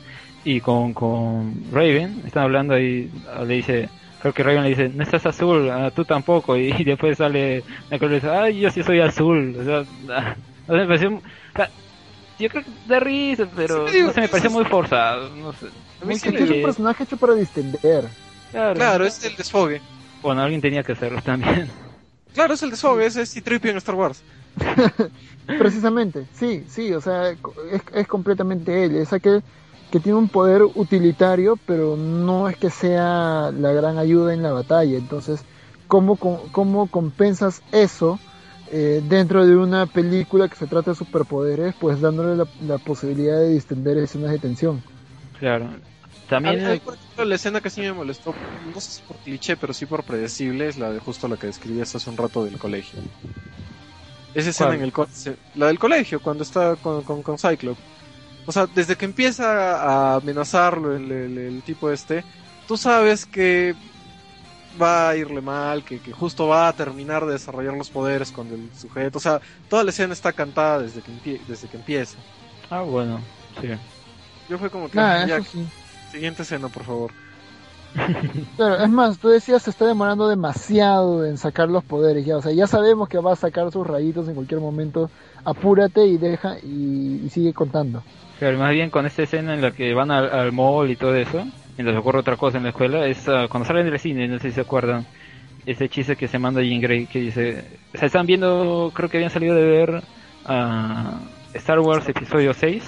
Y 0.44 0.60
con, 0.60 0.94
con 0.94 1.54
Raven, 1.72 2.22
están 2.26 2.44
hablando 2.44 2.74
ahí, 2.74 3.10
ah, 3.34 3.44
le 3.44 3.54
dice, 3.56 3.88
creo 4.20 4.32
que 4.32 4.42
Raven 4.42 4.62
le 4.62 4.68
dice, 4.70 4.88
no 4.88 5.02
estás 5.02 5.26
azul, 5.26 5.68
ah, 5.70 5.90
tú 5.94 6.04
tampoco. 6.04 6.56
Y, 6.56 6.72
después 6.84 7.18
sale 7.18 7.62
y 7.90 8.08
dice, 8.08 8.28
ay, 8.30 8.60
yo 8.60 8.70
sí 8.70 8.82
soy 8.82 9.00
azul. 9.00 9.56
O 10.68 10.72
sea, 10.72 10.76
me 10.78 10.86
pareció, 10.86 11.08
o 11.08 11.20
sea, 11.56 11.68
yo 12.38 12.48
creo 12.48 12.62
que 12.62 12.70
da 12.86 13.00
risa, 13.00 13.48
pero 13.56 13.88
Sí, 13.88 13.94
digo, 13.96 14.06
no 14.08 14.12
sé, 14.12 14.20
me 14.20 14.28
pareció 14.28 14.50
es- 14.50 14.54
muy 14.54 14.64
forzado. 14.66 15.28
No 15.34 15.52
sé. 15.52 15.66
Muy 16.04 16.14
sí 16.14 16.28
es 16.28 16.50
un 16.50 16.62
personaje 16.62 17.02
hecho 17.04 17.16
para 17.16 17.34
distender 17.34 18.04
Claro. 18.52 18.74
Claro, 18.74 19.04
es 19.04 19.24
el 19.24 19.34
desfogue. 19.34 19.80
Bueno, 20.22 20.42
alguien 20.42 20.60
tenía 20.60 20.84
que 20.84 20.92
hacerlo 20.92 21.20
también. 21.22 21.68
Claro, 22.32 22.54
es 22.54 22.62
el 22.62 22.70
desfogue, 22.70 23.04
ese 23.04 23.22
es 23.22 23.30
C-3PO 23.30 23.70
en 23.70 23.76
Star 23.78 23.96
Wars. 23.96 24.22
Precisamente, 25.46 26.26
sí, 26.32 26.62
sí, 26.68 26.92
o 26.92 27.00
sea, 27.00 27.30
es, 27.30 27.38
es 27.92 28.06
completamente 28.06 28.84
él, 28.84 28.94
es 28.96 29.12
aquel 29.12 29.42
que 29.90 30.00
tiene 30.00 30.18
un 30.18 30.28
poder 30.28 30.62
utilitario, 30.62 31.58
pero 31.66 31.96
no 31.96 32.48
es 32.48 32.56
que 32.56 32.70
sea 32.70 33.50
la 33.52 33.72
gran 33.72 33.98
ayuda 33.98 34.32
en 34.32 34.42
la 34.42 34.52
batalla. 34.52 34.96
Entonces, 34.96 35.42
¿cómo, 35.88 36.16
cómo 36.16 36.86
compensas 36.86 37.62
eso 37.72 38.18
eh, 38.70 39.02
dentro 39.08 39.44
de 39.46 39.56
una 39.56 39.86
película 39.86 40.48
que 40.48 40.56
se 40.56 40.66
trata 40.66 40.92
de 40.92 40.96
superpoderes? 40.96 41.74
Pues 41.78 42.00
dándole 42.00 42.36
la, 42.36 42.46
la 42.66 42.78
posibilidad 42.78 43.38
de 43.38 43.50
distender 43.50 43.98
escenas 43.98 44.30
de 44.30 44.38
tensión. 44.38 44.82
Claro. 45.38 45.68
También... 46.28 46.80
por 46.84 46.94
ejemplo, 46.94 47.24
la 47.24 47.34
escena 47.34 47.60
que 47.60 47.70
sí 47.70 47.80
me 47.80 47.92
molestó, 47.92 48.32
no 48.72 48.80
sé 48.80 48.90
si 48.92 49.02
por 49.02 49.16
cliché, 49.16 49.56
pero 49.56 49.74
sí 49.74 49.86
por 49.86 50.04
predecible, 50.04 50.68
es 50.68 50.78
la 50.78 50.92
de 50.92 51.00
justo 51.00 51.26
la 51.26 51.36
que 51.36 51.48
describías 51.48 51.92
hace 51.96 52.08
un 52.08 52.16
rato 52.16 52.44
del 52.44 52.56
colegio. 52.56 53.00
Esa 54.32 54.50
escena 54.50 54.68
¿Cuál? 54.92 55.08
en 55.16 55.28
el 55.28 55.36
la 55.56 55.66
del 55.66 55.80
colegio, 55.80 56.20
cuando 56.20 56.44
está 56.44 56.76
con, 56.76 57.02
con, 57.02 57.22
con 57.22 57.36
Cyclops. 57.36 57.80
O 58.46 58.52
sea, 58.52 58.66
desde 58.66 58.96
que 58.96 59.04
empieza 59.04 59.76
a 60.14 60.16
amenazarlo 60.16 60.94
el, 60.96 61.10
el, 61.12 61.38
el 61.38 61.62
tipo 61.64 61.90
este, 61.90 62.24
tú 62.66 62.76
sabes 62.76 63.26
que 63.26 63.78
va 64.80 65.08
a 65.10 65.16
irle 65.16 65.40
mal, 65.40 65.84
que, 65.84 66.00
que 66.00 66.12
justo 66.12 66.46
va 66.48 66.68
a 66.68 66.72
terminar 66.76 67.26
de 67.26 67.32
desarrollar 67.32 67.74
los 67.74 67.90
poderes 67.90 68.30
con 68.32 68.52
el 68.52 68.72
sujeto. 68.74 69.18
O 69.18 69.20
sea, 69.20 69.40
toda 69.68 69.84
la 69.84 69.90
escena 69.90 70.12
está 70.12 70.32
cantada 70.32 70.80
desde 70.80 71.02
que, 71.02 71.12
empie- 71.12 71.44
desde 71.46 71.68
que 71.68 71.76
empieza. 71.76 72.18
Ah, 72.70 72.82
bueno, 72.82 73.28
sí. 73.60 73.68
Yo 74.48 74.58
fue 74.58 74.70
como 74.70 74.90
que, 74.90 74.98
ya, 75.18 75.40
sí. 75.40 75.72
siguiente 76.10 76.42
escena, 76.42 76.68
por 76.68 76.84
favor. 76.84 77.12
Claro, 78.56 78.84
es 78.84 78.90
más, 78.90 79.18
tú 79.18 79.28
decías 79.28 79.62
se 79.62 79.70
está 79.70 79.86
demorando 79.86 80.28
demasiado 80.28 81.24
en 81.24 81.38
sacar 81.38 81.68
los 81.70 81.82
poderes 81.84 82.26
ya, 82.26 82.36
o 82.36 82.42
sea, 82.42 82.52
ya 82.52 82.66
sabemos 82.66 83.08
que 83.08 83.18
va 83.18 83.32
a 83.32 83.36
sacar 83.36 83.70
sus 83.72 83.86
rayitos 83.86 84.28
en 84.28 84.34
cualquier 84.34 84.60
momento, 84.60 85.10
apúrate 85.44 86.06
y 86.06 86.18
deja 86.18 86.58
y, 86.62 87.22
y 87.24 87.30
sigue 87.30 87.54
contando. 87.54 88.06
Pero 88.40 88.58
más 88.58 88.72
bien 88.72 88.88
con 88.88 89.04
esta 89.04 89.22
escena 89.22 89.52
en 89.52 89.60
la 89.60 89.70
que 89.70 89.92
van 89.92 90.10
al, 90.10 90.30
al 90.32 90.50
mall 90.50 90.90
y 90.90 90.96
todo 90.96 91.14
eso, 91.14 91.46
mientras 91.76 91.96
ocurre 91.98 92.20
otra 92.20 92.38
cosa 92.38 92.56
en 92.56 92.64
la 92.64 92.70
escuela, 92.70 93.06
es 93.06 93.28
ah, 93.28 93.46
cuando 93.50 93.66
salen 93.66 93.84
del 93.88 93.98
cine, 93.98 94.26
no 94.26 94.38
sé 94.38 94.48
si 94.48 94.54
se 94.54 94.62
acuerdan, 94.62 95.06
ese 95.66 95.90
chiste 95.90 96.16
que 96.16 96.26
se 96.26 96.38
manda 96.38 96.62
Jean 96.62 96.80
Grey 96.80 97.06
que 97.06 97.20
dice, 97.20 97.64
o 97.94 97.98
sea, 97.98 98.06
están 98.06 98.24
viendo, 98.24 98.90
creo 98.94 99.10
que 99.10 99.18
habían 99.18 99.30
salido 99.30 99.54
de 99.54 99.66
ver 99.66 100.02
ah, 100.46 101.20
Star 101.52 101.80
Wars 101.80 102.08
episodio 102.08 102.54
6 102.54 102.82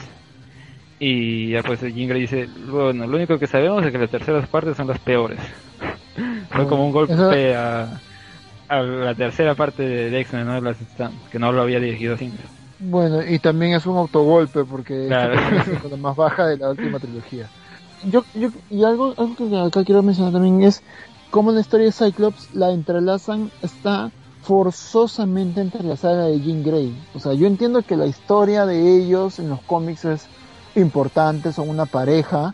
Y 0.98 1.50
ya 1.50 1.62
pues 1.62 1.82
Jean 1.82 2.09
Grey 2.09 2.22
dice, 2.22 2.48
bueno, 2.66 3.07
lo 3.07 3.16
único 3.18 3.38
que 3.38 3.46
sabemos 3.46 3.84
es 3.84 3.92
que 3.92 3.98
las 3.98 4.11
terceras 4.11 4.48
partes 4.48 4.74
son 4.74 4.86
las 4.86 5.00
peores. 5.00 5.38
Fue 6.50 6.66
como 6.66 6.86
un 6.86 6.92
golpe 6.92 7.55
a, 7.55 8.00
a 8.68 8.82
la 8.82 9.14
tercera 9.14 9.55
parte 9.55 9.82
de 9.82 10.20
X-Men, 10.20 10.46
¿no? 10.46 10.72
Que 11.30 11.38
no 11.38 11.53
lo 11.53 11.61
había 11.61 11.78
dirigido 11.78 12.16
Singer. 12.16 12.62
Bueno, 12.85 13.22
y 13.24 13.39
también 13.39 13.74
es 13.74 13.87
un 13.87 13.97
autogolpe 13.97 14.64
porque 14.64 15.07
Claro. 15.07 15.35
es 15.35 15.91
la 15.91 15.97
más 15.97 16.16
baja 16.16 16.47
de 16.47 16.57
la 16.57 16.70
última 16.70 16.99
trilogía. 16.99 17.49
Yo, 18.05 18.24
yo, 18.35 18.49
y 18.70 18.83
algo, 18.83 19.14
algo 19.16 19.37
que 19.37 19.57
acá 19.57 19.85
quiero 19.85 20.03
mencionar 20.03 20.33
también 20.33 20.62
es 20.62 20.83
cómo 21.30 21.53
la 21.53 21.61
historia 21.61 21.87
de 21.87 21.93
Cyclops 21.93 22.55
la 22.55 22.72
entrelazan, 22.72 23.51
está 23.62 24.11
forzosamente 24.43 25.61
entrelazada 25.61 26.26
de 26.26 26.41
Jean 26.41 26.64
Grey. 26.64 26.97
O 27.14 27.20
sea, 27.20 27.33
yo 27.33 27.47
entiendo 27.47 27.83
que 27.83 27.97
la 27.97 28.07
historia 28.07 28.66
de 28.66 28.97
ellos 28.97 29.39
en 29.39 29.49
los 29.49 29.61
cómics 29.61 30.05
es 30.05 30.26
importante, 30.74 31.53
son 31.53 31.68
una 31.68 31.87
pareja, 31.87 32.53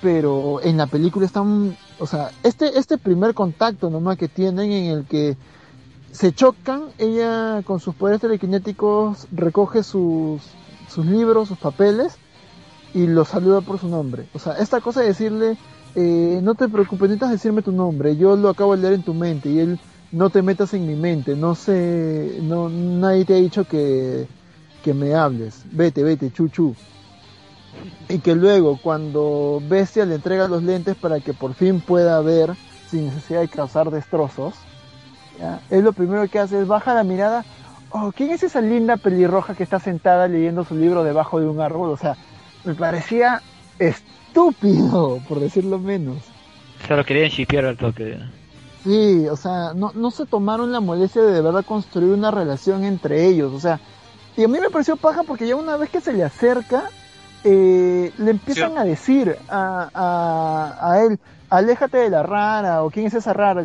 pero 0.00 0.60
en 0.62 0.78
la 0.78 0.86
película 0.86 1.26
están, 1.26 1.76
o 1.98 2.06
sea, 2.06 2.30
este, 2.42 2.78
este 2.78 2.96
primer 2.96 3.34
contacto 3.34 3.90
nomás 3.90 4.16
que 4.16 4.28
tienen 4.28 4.72
en 4.72 4.86
el 4.98 5.04
que 5.04 5.36
se 6.18 6.32
chocan, 6.32 6.86
ella 6.98 7.62
con 7.64 7.78
sus 7.78 7.94
poderes 7.94 8.20
telequinéticos 8.20 9.28
recoge 9.30 9.84
sus, 9.84 10.42
sus 10.88 11.06
libros, 11.06 11.46
sus 11.46 11.58
papeles 11.58 12.16
y 12.92 13.06
los 13.06 13.28
saluda 13.28 13.60
por 13.60 13.78
su 13.78 13.86
nombre. 13.86 14.26
O 14.34 14.40
sea, 14.40 14.54
esta 14.54 14.80
cosa 14.80 15.00
de 15.00 15.06
decirle, 15.06 15.56
eh, 15.94 16.40
no 16.42 16.56
te 16.56 16.68
preocupes, 16.68 17.02
necesitas 17.02 17.30
decirme 17.30 17.62
tu 17.62 17.70
nombre, 17.70 18.16
yo 18.16 18.34
lo 18.34 18.48
acabo 18.48 18.74
de 18.74 18.82
leer 18.82 18.94
en 18.94 19.04
tu 19.04 19.14
mente 19.14 19.48
y 19.48 19.60
él, 19.60 19.78
no 20.10 20.28
te 20.28 20.42
metas 20.42 20.74
en 20.74 20.88
mi 20.88 20.96
mente, 20.96 21.36
no 21.36 21.54
sé, 21.54 22.40
no, 22.42 22.68
nadie 22.68 23.24
te 23.24 23.34
ha 23.34 23.38
dicho 23.38 23.62
que, 23.62 24.26
que 24.82 24.94
me 24.94 25.14
hables, 25.14 25.62
vete, 25.70 26.02
vete, 26.02 26.32
chuchu. 26.32 26.74
Y 28.08 28.18
que 28.18 28.34
luego 28.34 28.80
cuando 28.82 29.62
Bestia 29.68 30.04
le 30.04 30.16
entrega 30.16 30.48
los 30.48 30.64
lentes 30.64 30.96
para 30.96 31.20
que 31.20 31.32
por 31.32 31.54
fin 31.54 31.80
pueda 31.80 32.20
ver 32.22 32.56
sin 32.90 33.04
necesidad 33.04 33.42
de 33.42 33.48
causar 33.48 33.92
destrozos, 33.92 34.54
¿ya? 35.38 35.60
él 35.70 35.84
lo 35.84 35.92
primero 35.92 36.28
que 36.28 36.38
hace 36.38 36.60
es 36.60 36.66
baja 36.66 36.94
la 36.94 37.04
mirada, 37.04 37.44
oh, 37.90 38.12
¿quién 38.14 38.30
es 38.30 38.42
esa 38.42 38.60
linda 38.60 38.96
pelirroja 38.96 39.54
que 39.54 39.62
está 39.62 39.78
sentada 39.80 40.28
leyendo 40.28 40.64
su 40.64 40.74
libro 40.76 41.04
debajo 41.04 41.40
de 41.40 41.46
un 41.46 41.60
árbol? 41.60 41.90
O 41.90 41.96
sea, 41.96 42.16
me 42.64 42.74
parecía 42.74 43.42
estúpido, 43.78 45.18
por 45.28 45.40
decirlo 45.40 45.78
menos. 45.78 46.16
O 46.82 46.86
sea, 46.86 46.96
lo 46.96 47.04
querían 47.04 47.30
shipear 47.30 47.64
al 47.64 47.76
toque. 47.76 48.18
Sí, 48.84 49.26
o 49.28 49.36
sea, 49.36 49.72
no, 49.74 49.92
no 49.94 50.10
se 50.10 50.24
tomaron 50.26 50.70
la 50.72 50.80
molestia 50.80 51.22
de 51.22 51.32
de 51.32 51.40
verdad 51.42 51.64
construir 51.64 52.12
una 52.12 52.30
relación 52.30 52.84
entre 52.84 53.26
ellos, 53.26 53.52
o 53.52 53.60
sea, 53.60 53.80
y 54.36 54.44
a 54.44 54.48
mí 54.48 54.58
me 54.60 54.70
pareció 54.70 54.96
paja 54.96 55.24
porque 55.24 55.48
ya 55.48 55.56
una 55.56 55.76
vez 55.76 55.90
que 55.90 56.00
se 56.00 56.12
le 56.12 56.22
acerca, 56.22 56.84
eh, 57.42 58.12
le 58.18 58.30
empiezan 58.30 58.72
Sí. 58.72 58.78
a 58.78 58.84
decir 58.84 59.36
a, 59.48 59.88
a, 59.92 60.90
a 60.92 61.00
él, 61.02 61.18
aléjate 61.50 61.98
de 61.98 62.10
la 62.10 62.22
rara, 62.22 62.82
o 62.82 62.90
quién 62.90 63.06
es 63.06 63.14
esa 63.14 63.32
rara, 63.32 63.64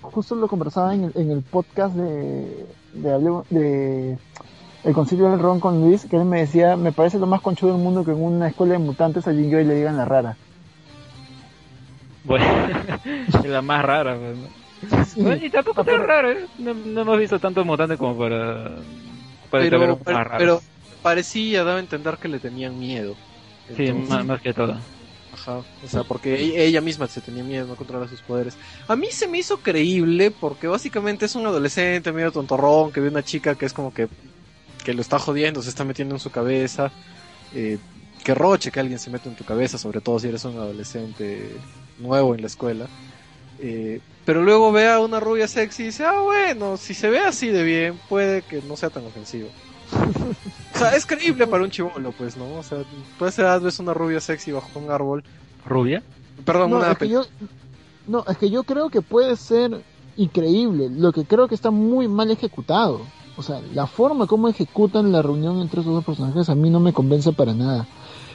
justo 0.00 0.34
lo 0.34 0.48
conversaba 0.48 0.94
en 0.94 1.04
el, 1.04 1.12
en 1.14 1.30
el 1.30 1.42
podcast 1.42 1.94
de, 1.94 2.66
de, 2.94 3.42
de 3.50 4.18
el 4.84 4.94
concilio 4.94 5.30
del 5.30 5.38
ron 5.40 5.60
con 5.60 5.80
Luis, 5.80 6.04
que 6.06 6.16
él 6.16 6.24
me 6.24 6.40
decía, 6.40 6.76
me 6.76 6.92
parece 6.92 7.18
lo 7.18 7.26
más 7.26 7.40
conchudo 7.40 7.72
del 7.74 7.82
mundo 7.82 8.04
que 8.04 8.10
en 8.10 8.22
una 8.22 8.48
escuela 8.48 8.72
de 8.72 8.78
mutantes 8.80 9.28
a 9.28 9.32
Grey 9.32 9.64
le 9.64 9.74
digan 9.74 9.96
la 9.96 10.04
rara. 10.04 10.36
Bueno, 12.24 12.44
es 13.28 13.44
la 13.44 13.62
más 13.62 13.84
rara. 13.84 14.16
Pues, 14.16 14.38
¿no? 14.38 15.04
Sí. 15.04 15.22
Bueno, 15.22 15.44
y 15.44 15.50
tampoco 15.50 15.84
tan 15.84 16.02
rara, 16.04 16.32
¿eh? 16.32 16.46
no, 16.58 16.74
no 16.74 17.00
hemos 17.02 17.18
visto 17.18 17.38
tantos 17.38 17.64
mutantes 17.64 17.98
como 17.98 18.18
para... 18.18 18.70
para 19.50 19.62
Pero, 19.64 19.94
un 19.94 19.98
pero, 20.00 20.18
más 20.18 20.26
raro. 20.26 20.38
pero 20.38 20.60
parecía, 21.02 21.62
daba 21.62 21.76
a 21.76 21.80
entender 21.80 22.16
que 22.18 22.28
le 22.28 22.40
tenían 22.40 22.78
miedo. 22.78 23.14
Sí, 23.76 23.92
más 23.92 24.40
que 24.40 24.52
todo. 24.52 24.76
Ajá, 25.42 25.58
o 25.58 25.88
sea, 25.88 26.04
porque 26.04 26.34
e- 26.34 26.66
ella 26.66 26.80
misma 26.80 27.08
se 27.08 27.20
tenía 27.20 27.42
miedo, 27.42 27.66
no 27.66 27.74
controla 27.74 28.06
sus 28.06 28.20
poderes. 28.20 28.54
A 28.86 28.94
mí 28.94 29.08
se 29.10 29.26
me 29.26 29.38
hizo 29.38 29.56
creíble 29.58 30.30
porque 30.30 30.68
básicamente 30.68 31.26
es 31.26 31.34
un 31.34 31.46
adolescente 31.46 32.12
medio 32.12 32.30
tontorrón 32.30 32.92
que 32.92 33.00
ve 33.00 33.08
una 33.08 33.24
chica 33.24 33.56
que 33.56 33.66
es 33.66 33.72
como 33.72 33.92
que, 33.92 34.08
que 34.84 34.94
lo 34.94 35.00
está 35.00 35.18
jodiendo, 35.18 35.60
se 35.60 35.70
está 35.70 35.84
metiendo 35.84 36.14
en 36.14 36.20
su 36.20 36.30
cabeza. 36.30 36.92
Eh, 37.54 37.78
que 38.22 38.34
roche 38.34 38.70
que 38.70 38.78
alguien 38.78 39.00
se 39.00 39.10
mete 39.10 39.28
en 39.28 39.34
tu 39.34 39.44
cabeza, 39.44 39.78
sobre 39.78 40.00
todo 40.00 40.20
si 40.20 40.28
eres 40.28 40.44
un 40.44 40.56
adolescente 40.56 41.50
nuevo 41.98 42.36
en 42.36 42.40
la 42.42 42.46
escuela. 42.46 42.86
Eh, 43.58 44.00
pero 44.24 44.42
luego 44.42 44.70
ve 44.70 44.88
a 44.88 45.00
una 45.00 45.18
rubia 45.18 45.48
sexy 45.48 45.82
y 45.82 45.86
dice, 45.86 46.04
ah, 46.04 46.20
bueno, 46.20 46.76
si 46.76 46.94
se 46.94 47.10
ve 47.10 47.18
así 47.18 47.48
de 47.48 47.64
bien, 47.64 47.98
puede 48.08 48.42
que 48.42 48.62
no 48.62 48.76
sea 48.76 48.90
tan 48.90 49.04
ofensivo. 49.04 49.48
O 50.74 50.78
sea, 50.78 50.94
es 50.94 51.06
creíble 51.06 51.46
para 51.46 51.64
un 51.64 51.70
chivolo, 51.70 52.12
pues, 52.12 52.36
¿no? 52.36 52.58
O 52.58 52.62
sea, 52.62 52.78
esa 53.26 53.42
edad 53.42 53.60
ves 53.60 53.78
una 53.78 53.94
rubia 53.94 54.20
sexy 54.20 54.52
bajo 54.52 54.78
un 54.78 54.90
árbol. 54.90 55.24
¿Rubia? 55.66 56.02
Perdón, 56.44 56.70
No, 56.70 56.76
una 56.78 56.92
es 56.92 56.98
que 56.98 57.08
yo, 57.08 57.24
no, 58.06 58.24
es 58.28 58.36
que 58.36 58.50
yo 58.50 58.64
creo 58.64 58.90
que 58.90 59.02
puede 59.02 59.36
ser 59.36 59.82
increíble. 60.16 60.88
Lo 60.90 61.12
que 61.12 61.24
creo 61.24 61.48
que 61.48 61.54
está 61.54 61.70
muy 61.70 62.08
mal 62.08 62.30
ejecutado. 62.30 63.02
O 63.36 63.42
sea, 63.42 63.60
la 63.72 63.86
forma 63.86 64.26
como 64.26 64.48
ejecutan 64.48 65.12
la 65.12 65.22
reunión 65.22 65.60
entre 65.60 65.80
esos 65.80 65.94
dos 65.94 66.04
personajes 66.04 66.48
a 66.48 66.54
mí 66.54 66.68
no 66.68 66.80
me 66.80 66.92
convence 66.92 67.32
para 67.32 67.54
nada. 67.54 67.86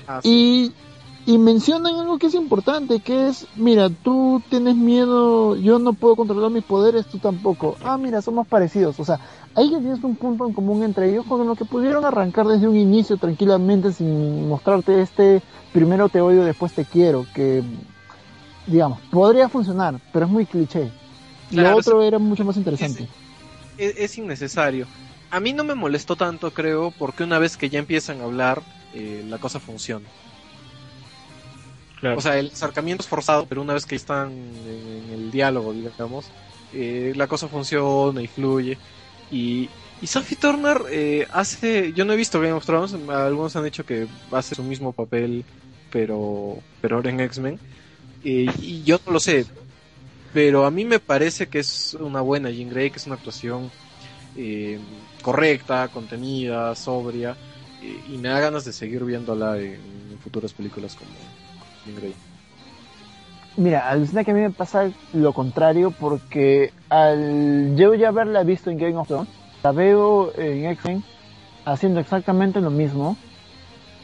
Ah, 0.07 0.21
sí. 0.23 0.73
Y, 0.73 0.86
y 1.27 1.37
mencionan 1.37 1.93
algo 1.93 2.17
que 2.19 2.27
es 2.27 2.35
importante, 2.35 3.01
que 3.01 3.27
es, 3.27 3.47
mira, 3.57 3.89
tú 3.89 4.41
tienes 4.49 4.77
miedo, 4.77 5.57
yo 5.57 5.77
no 5.77 5.91
puedo 5.91 6.15
controlar 6.15 6.49
mis 6.51 6.63
poderes, 6.63 7.05
tú 7.05 7.19
tampoco. 7.19 7.75
Ah, 7.83 7.97
mira, 7.97 8.21
somos 8.21 8.47
parecidos. 8.47 8.97
O 9.01 9.03
sea, 9.03 9.19
ahí 9.53 9.69
ya 9.69 9.77
tienes 9.79 10.01
un 10.05 10.15
punto 10.15 10.47
en 10.47 10.53
común 10.53 10.83
entre 10.83 11.09
ellos 11.11 11.25
con 11.25 11.45
lo 11.45 11.55
que 11.55 11.65
pudieron 11.65 12.05
arrancar 12.05 12.47
desde 12.47 12.69
un 12.69 12.77
inicio 12.77 13.17
tranquilamente 13.17 13.91
sin 13.91 14.47
mostrarte 14.47 15.01
este 15.01 15.41
primero 15.73 16.07
te 16.07 16.21
odio, 16.21 16.45
después 16.45 16.71
te 16.71 16.85
quiero, 16.85 17.25
que 17.35 17.61
digamos, 18.65 19.01
podría 19.11 19.49
funcionar, 19.49 19.99
pero 20.13 20.27
es 20.27 20.31
muy 20.31 20.45
cliché. 20.45 20.89
Claro, 21.49 21.71
lo 21.71 21.77
otro 21.77 22.01
era 22.03 22.19
mucho 22.19 22.45
más 22.45 22.55
interesante. 22.55 23.05
es, 23.77 23.97
es 23.97 24.17
innecesario. 24.17 24.87
A 25.29 25.41
mí 25.41 25.51
no 25.51 25.65
me 25.65 25.75
molestó 25.75 26.15
tanto, 26.15 26.51
creo, 26.51 26.91
porque 26.97 27.25
una 27.25 27.37
vez 27.37 27.57
que 27.57 27.69
ya 27.69 27.79
empiezan 27.79 28.21
a 28.21 28.23
hablar, 28.23 28.61
eh, 28.93 29.25
la 29.27 29.39
cosa 29.39 29.59
funciona. 29.59 30.07
O 32.03 32.21
sea, 32.21 32.37
el 32.37 32.47
acercamiento 32.47 33.03
es 33.03 33.09
forzado, 33.09 33.45
pero 33.47 33.61
una 33.61 33.73
vez 33.73 33.85
que 33.85 33.95
están 33.95 34.31
en, 34.31 35.13
el 35.13 35.31
diálogo, 35.31 35.73
digamos, 35.73 36.27
eh, 36.73 37.13
la 37.15 37.27
cosa 37.27 37.47
funciona 37.47 38.21
y 38.21 38.27
fluye. 38.27 38.77
Y, 39.31 39.69
y 40.01 40.07
Sophie 40.07 40.37
Turner 40.37 40.81
eh, 40.91 41.27
hace, 41.31 41.91
yo 41.93 42.05
no 42.05 42.13
he 42.13 42.17
visto 42.17 42.39
Game 42.39 42.53
of 42.53 42.65
Thrones, 42.65 42.93
algunos 43.09 43.55
han 43.55 43.63
dicho 43.63 43.85
que 43.85 44.07
hace 44.31 44.53
su 44.53 44.63
mismo 44.63 44.93
papel, 44.93 45.43
pero, 45.91 46.59
pero 46.81 46.97
ahora 46.97 47.09
en 47.09 47.19
X-Men. 47.21 47.59
Eh, 48.23 48.47
y 48.61 48.83
yo 48.83 48.99
no 49.05 49.13
lo 49.13 49.19
sé, 49.19 49.45
pero 50.33 50.65
a 50.65 50.71
mí 50.71 50.85
me 50.85 50.99
parece 50.99 51.47
que 51.47 51.59
es 51.59 51.95
una 51.99 52.21
buena 52.21 52.51
Jean 52.51 52.69
Grey, 52.69 52.91
que 52.91 52.97
es 52.97 53.07
una 53.07 53.15
actuación 53.15 53.71
eh, 54.35 54.79
correcta, 55.23 55.87
contenida, 55.87 56.75
sobria, 56.75 57.35
y 57.81 58.17
me 58.17 58.29
da 58.29 58.39
ganas 58.39 58.65
de 58.65 58.73
seguir 58.73 59.03
viéndola 59.03 59.57
en, 59.57 59.79
futuras 60.23 60.51
películas 60.51 60.95
como 60.95 61.11
Mira, 63.55 63.89
alucina 63.89 64.23
que 64.23 64.31
a 64.31 64.33
mí 64.35 64.41
me 64.41 64.51
pasa 64.51 64.91
lo 65.13 65.33
contrario 65.33 65.91
porque 65.91 66.71
al 66.89 67.75
yo 67.75 67.93
ya 67.95 68.09
haberla 68.09 68.43
visto 68.43 68.69
en 68.69 68.77
Game 68.77 68.95
of 68.97 69.07
Thrones, 69.07 69.27
la 69.63 69.71
veo 69.71 70.31
en 70.37 70.65
X-Men 70.65 71.03
haciendo 71.65 71.99
exactamente 71.99 72.61
lo 72.61 72.69
mismo 72.69 73.17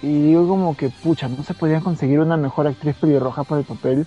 y 0.02 0.08
digo 0.22 0.48
como 0.48 0.76
que 0.76 0.90
pucha, 0.90 1.28
no 1.30 1.44
se 1.44 1.54
podía 1.54 1.82
conseguir 1.82 2.20
una 2.20 2.36
mejor 2.36 2.68
actriz 2.68 2.96
pelirroja 3.00 3.44
para 3.44 3.62
el 3.62 3.66
papel 3.68 4.06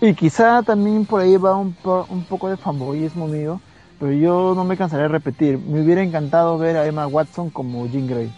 y 0.00 0.14
quizá 0.14 0.62
también 0.64 1.06
por 1.06 1.20
ahí 1.20 1.36
va 1.36 1.54
un, 1.56 1.72
po- 1.74 2.06
un 2.10 2.24
poco 2.24 2.48
de 2.48 2.56
fanboyismo 2.56 3.26
mío, 3.28 3.60
pero 4.00 4.12
yo 4.12 4.54
no 4.56 4.64
me 4.64 4.76
cansaré 4.76 5.02
de 5.04 5.08
repetir, 5.08 5.56
me 5.58 5.82
hubiera 5.82 6.02
encantado 6.02 6.58
ver 6.58 6.76
a 6.76 6.86
Emma 6.86 7.06
Watson 7.06 7.50
como 7.50 7.86
Jean 7.86 8.06
Grey. 8.08 8.28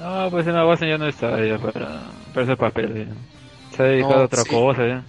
No, 0.00 0.30
pues 0.30 0.46
Emma 0.46 0.64
Watson 0.66 0.88
ya 0.88 0.98
no 0.98 1.08
está 1.08 1.44
ya 1.44 1.58
para, 1.58 2.02
para 2.32 2.44
ese 2.44 2.56
papel. 2.56 3.06
ya. 3.08 3.12
Se 3.76 3.82
ha 3.82 3.86
dedicado 3.86 4.14
No, 4.14 4.22
a 4.22 4.24
otra 4.26 4.42
sí. 4.42 4.50
cosa 4.50 4.86
ya. 4.86 5.04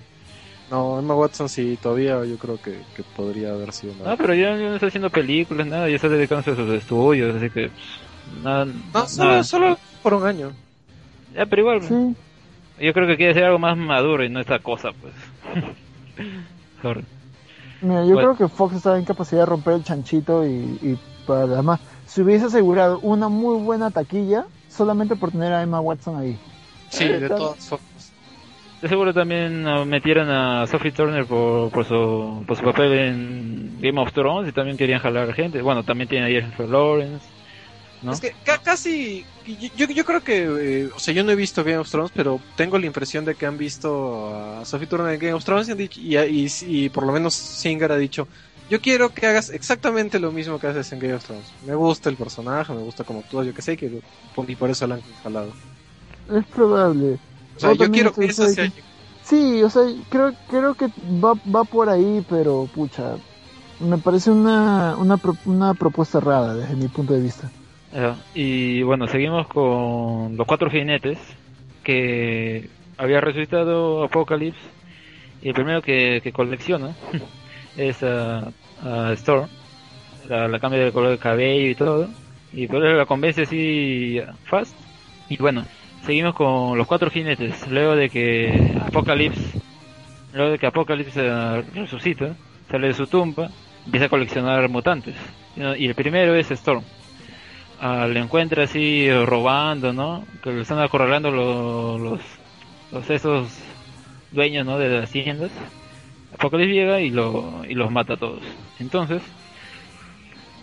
No, 0.69 0.99
Emma 0.99 1.15
Watson 1.15 1.47
sí, 1.47 1.77
todavía 1.81 2.25
yo 2.25 2.37
creo 2.37 2.61
que, 2.61 2.81
que 2.95 3.03
podría 3.15 3.51
haber 3.53 3.71
sido 3.71 3.93
una... 3.93 4.11
No, 4.11 4.17
pero 4.17 4.33
ya, 4.33 4.49
ya 4.57 4.69
no 4.69 4.73
está 4.75 4.87
haciendo 4.87 5.09
películas, 5.09 5.65
nada, 5.65 5.87
ya 5.89 5.95
está 5.95 6.09
dedicándose 6.09 6.51
a 6.51 6.55
sus 6.55 6.69
estudios, 6.71 7.35
así 7.35 7.49
que... 7.49 7.69
pues, 7.69 8.43
Nada, 8.43 8.65
No, 8.65 9.07
solo, 9.07 9.29
nada. 9.31 9.43
solo 9.43 9.77
por 10.03 10.13
un 10.13 10.25
año. 10.25 10.51
Ya, 11.35 11.45
pero 11.45 11.61
igual, 11.61 11.81
Sí, 11.87 12.15
yo 12.79 12.93
creo 12.93 13.07
que 13.07 13.17
quiere 13.17 13.31
hacer 13.31 13.45
algo 13.45 13.59
más 13.59 13.77
maduro 13.77 14.23
y 14.23 14.29
no 14.29 14.39
esta 14.39 14.59
cosa, 14.59 14.91
pues. 14.91 15.13
Sorry. 16.81 17.03
Mira, 17.81 18.05
yo 18.05 18.13
Bueno. 18.13 18.33
creo 18.33 18.35
que 18.35 18.47
Fox 18.55 18.75
estaba 18.75 18.97
en 18.97 19.05
capacidad 19.05 19.41
de 19.41 19.45
romper 19.45 19.73
el 19.75 19.83
chanchito 19.83 20.45
y, 20.45 20.49
y 20.81 20.97
para 21.25 21.41
además, 21.43 21.79
si 22.05 22.21
hubiese 22.21 22.45
asegurado 22.45 22.99
una 23.01 23.29
muy 23.29 23.57
buena 23.63 23.91
taquilla 23.91 24.45
solamente 24.67 25.15
por 25.15 25.31
tener 25.31 25.53
a 25.53 25.61
Emma 25.61 25.79
Watson 25.81 26.17
ahí. 26.17 26.37
Sí, 26.89 27.05
de 27.05 27.29
todas 27.29 27.57
formas. 27.67 27.96
De 28.81 28.87
seguro 28.89 29.13
también 29.13 29.65
ah, 29.67 29.85
metieron 29.85 30.29
a 30.29 30.67
Sophie 30.67 30.91
Turner 30.91 31.25
por, 31.25 31.71
por, 31.71 31.85
su, 31.85 32.43
por 32.47 32.55
su 32.57 32.63
papel 32.63 32.93
en 32.93 33.79
Game 33.79 33.99
of 33.99 34.11
Thrones 34.13 34.49
y 34.49 34.53
también 34.53 34.77
querían 34.77 34.99
jalar 34.99 35.33
gente. 35.33 35.61
Bueno, 35.61 35.83
también 35.83 36.07
tiene 36.07 36.27
a 36.27 36.29
Jennifer 36.41 36.67
Lawrence. 36.69 37.25
¿no? 38.01 38.11
Es 38.13 38.19
que 38.21 38.31
ca- 38.43 38.59
casi. 38.63 39.25
Yo, 39.75 39.87
yo 39.87 40.03
creo 40.05 40.21
que. 40.21 40.43
eh, 40.83 40.89
o 40.95 40.99
sea, 40.99 41.13
yo 41.13 41.23
no 41.23 41.31
he 41.31 41.35
visto 41.35 41.63
Game 41.63 41.77
of 41.77 41.89
Thrones, 41.89 42.11
pero 42.13 42.43
tengo 42.55 42.77
la 42.77 42.85
impresión 42.85 43.25
de 43.25 43.35
que 43.35 43.45
han 43.45 43.57
visto 43.57 44.33
a 44.35 44.65
Sophie 44.65 44.87
Turner 44.87 45.13
en 45.13 45.19
Game 45.19 45.33
of 45.33 45.43
Thrones 45.43 45.67
y, 45.67 45.71
han 45.71 45.77
dicho- 45.77 45.99
y, 46.01 46.17
y- 46.17 46.47
y 46.85 46.89
por 46.89 47.05
lo 47.05 47.13
menos 47.13 47.35
Singer 47.35 47.91
ha 47.91 47.97
dicho: 47.97 48.27
Yo 48.67 48.79
quiero 48.81 49.09
que 49.13 49.25
hagas 49.27 49.49
exactamente 49.49 50.19
lo 50.19 50.31
mismo 50.31 50.59
que 50.59 50.67
haces 50.67 50.91
en 50.91 50.99
Game 50.99 51.13
of 51.15 51.23
Thrones. 51.25 51.55
Me 51.59 51.75
gusta 51.75 52.09
el 52.09 52.17
personaje, 52.17 52.73
me 52.73 52.81
gusta 52.81 53.03
como 53.03 53.21
actúas, 53.21 53.45
yo 53.47 53.53
que 53.53 53.61
sé, 53.61 53.75
que, 53.77 53.89
y 54.47 54.55
por 54.55 54.69
eso 54.69 54.87
la 54.87 54.95
han 54.95 55.01
jalado. 55.23 55.57
Es 56.27 56.45
probable. 56.47 57.19
O 57.57 57.59
sea, 57.59 57.71
O 57.71 57.73
yo 57.75 57.91
quiero 57.91 58.13
que 58.13 58.27
de 58.27 58.33
sea. 58.33 58.69
que- 58.69 58.83
Sí, 59.23 59.61
o 59.61 59.69
sea, 59.69 59.83
creo, 60.09 60.33
creo 60.49 60.73
que 60.75 60.87
va, 61.21 61.33
va 61.53 61.63
por 61.65 61.89
ahí, 61.89 62.23
pero 62.29 62.67
pucha, 62.73 63.15
me 63.81 63.97
parece 63.97 64.31
una, 64.31 64.95
una, 64.97 65.17
pro- 65.17 65.35
una 65.45 65.73
propuesta 65.73 66.21
rara 66.21 66.53
desde 66.53 66.75
mi 66.77 66.87
punto 66.87 67.13
de 67.13 67.21
vista. 67.21 67.51
Y 68.33 68.83
bueno, 68.83 69.07
seguimos 69.07 69.47
con 69.47 70.37
los 70.37 70.47
cuatro 70.47 70.69
jinetes 70.69 71.17
que 71.83 72.69
había 72.97 73.19
resucitado 73.21 74.03
Apocalypse. 74.03 74.59
Y 75.41 75.49
el 75.49 75.53
primero 75.53 75.81
que, 75.81 76.21
que 76.23 76.31
colecciona 76.31 76.95
es 77.77 78.01
a, 78.03 78.51
a 78.83 79.13
Storm. 79.13 79.47
La, 80.29 80.47
la 80.47 80.59
cambia 80.59 80.79
de 80.83 80.91
color 80.91 81.11
de 81.11 81.17
cabello 81.17 81.69
y 81.69 81.75
todo. 81.75 82.09
Y 82.53 82.67
por 82.67 82.85
eso 82.85 82.95
la 82.95 83.05
convence 83.05 83.43
así 83.43 84.19
fast. 84.45 84.75
Y 85.29 85.37
bueno, 85.37 85.65
seguimos 86.05 86.33
con 86.35 86.77
los 86.77 86.87
cuatro 86.87 87.09
jinetes. 87.09 87.67
Luego 87.69 87.95
de 87.95 88.09
que 88.09 88.73
Apocalypse, 88.85 89.59
luego 90.33 90.51
de 90.51 90.59
que 90.59 90.67
Apocalypse 90.67 91.21
eh, 91.25 91.63
resucita, 91.73 92.35
sale 92.69 92.87
de 92.87 92.93
su 92.93 93.07
tumba, 93.07 93.49
empieza 93.85 94.05
a 94.07 94.09
coleccionar 94.09 94.67
mutantes. 94.69 95.15
Y 95.77 95.85
el 95.87 95.95
primero 95.95 96.35
es 96.35 96.51
Storm 96.51 96.83
ah, 97.81 98.07
le 98.11 98.19
encuentra 98.19 98.63
así 98.65 99.09
robando, 99.25 99.91
¿no? 99.93 100.25
Que 100.43 100.51
le 100.51 100.61
están 100.61 100.79
acorralando 100.79 101.31
lo- 101.31 101.97
los, 101.97 102.19
los 102.91 103.09
esos 103.09 103.49
dueños, 104.31 104.65
¿no? 104.65 104.77
De 104.77 104.89
las 104.89 105.05
haciendas. 105.05 105.51
Apocalipsis 106.33 106.75
llega 106.75 106.99
y, 107.01 107.09
lo, 107.09 107.63
y 107.67 107.73
los 107.73 107.89
mata 107.91 108.13
a 108.13 108.17
todos. 108.17 108.41
Entonces, 108.79 109.21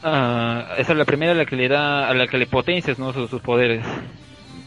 ah, 0.02 0.74
esa 0.78 0.92
es 0.92 0.98
la 0.98 1.04
primera 1.04 1.32
a 1.32 1.34
la 1.34 1.46
que 1.46 1.56
le 1.56 1.68
da, 1.68 2.08
a 2.08 2.14
la 2.14 2.26
que 2.28 2.38
le 2.38 2.46
potencias, 2.46 2.98
¿no? 2.98 3.12
Sus 3.12 3.40
poderes. 3.40 3.84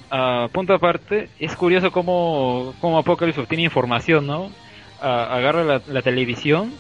Ah, 0.09 0.47
punto 0.53 0.73
aparte, 0.73 1.29
es 1.39 1.55
curioso 1.55 1.91
cómo, 1.91 2.73
cómo 2.79 2.97
Apocalipsis 2.97 3.43
obtiene 3.43 3.63
información, 3.63 4.25
¿no? 4.25 4.49
Ah, 5.01 5.27
agarra 5.35 5.63
la, 5.63 5.81
la 5.87 6.01
televisión 6.01 6.73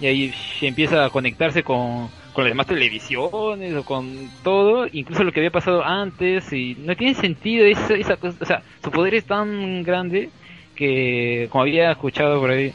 y 0.00 0.06
ahí 0.06 0.34
empieza 0.62 1.04
a 1.04 1.10
conectarse 1.10 1.62
con, 1.64 2.08
con 2.32 2.44
las 2.44 2.52
demás 2.52 2.66
televisiones 2.68 3.74
o 3.76 3.84
con 3.84 4.30
todo, 4.44 4.86
incluso 4.92 5.24
lo 5.24 5.32
que 5.32 5.40
había 5.40 5.50
pasado 5.50 5.84
antes 5.84 6.52
y 6.52 6.76
no 6.78 6.94
tiene 6.94 7.14
sentido 7.14 7.66
esa, 7.66 7.94
esa 7.94 8.16
cosa, 8.16 8.38
o 8.40 8.44
sea, 8.46 8.62
su 8.82 8.90
poder 8.92 9.14
es 9.16 9.24
tan 9.24 9.82
grande 9.82 10.30
que 10.76 11.48
como 11.50 11.62
había 11.62 11.90
escuchado 11.90 12.38
por 12.38 12.50
ahí, 12.50 12.72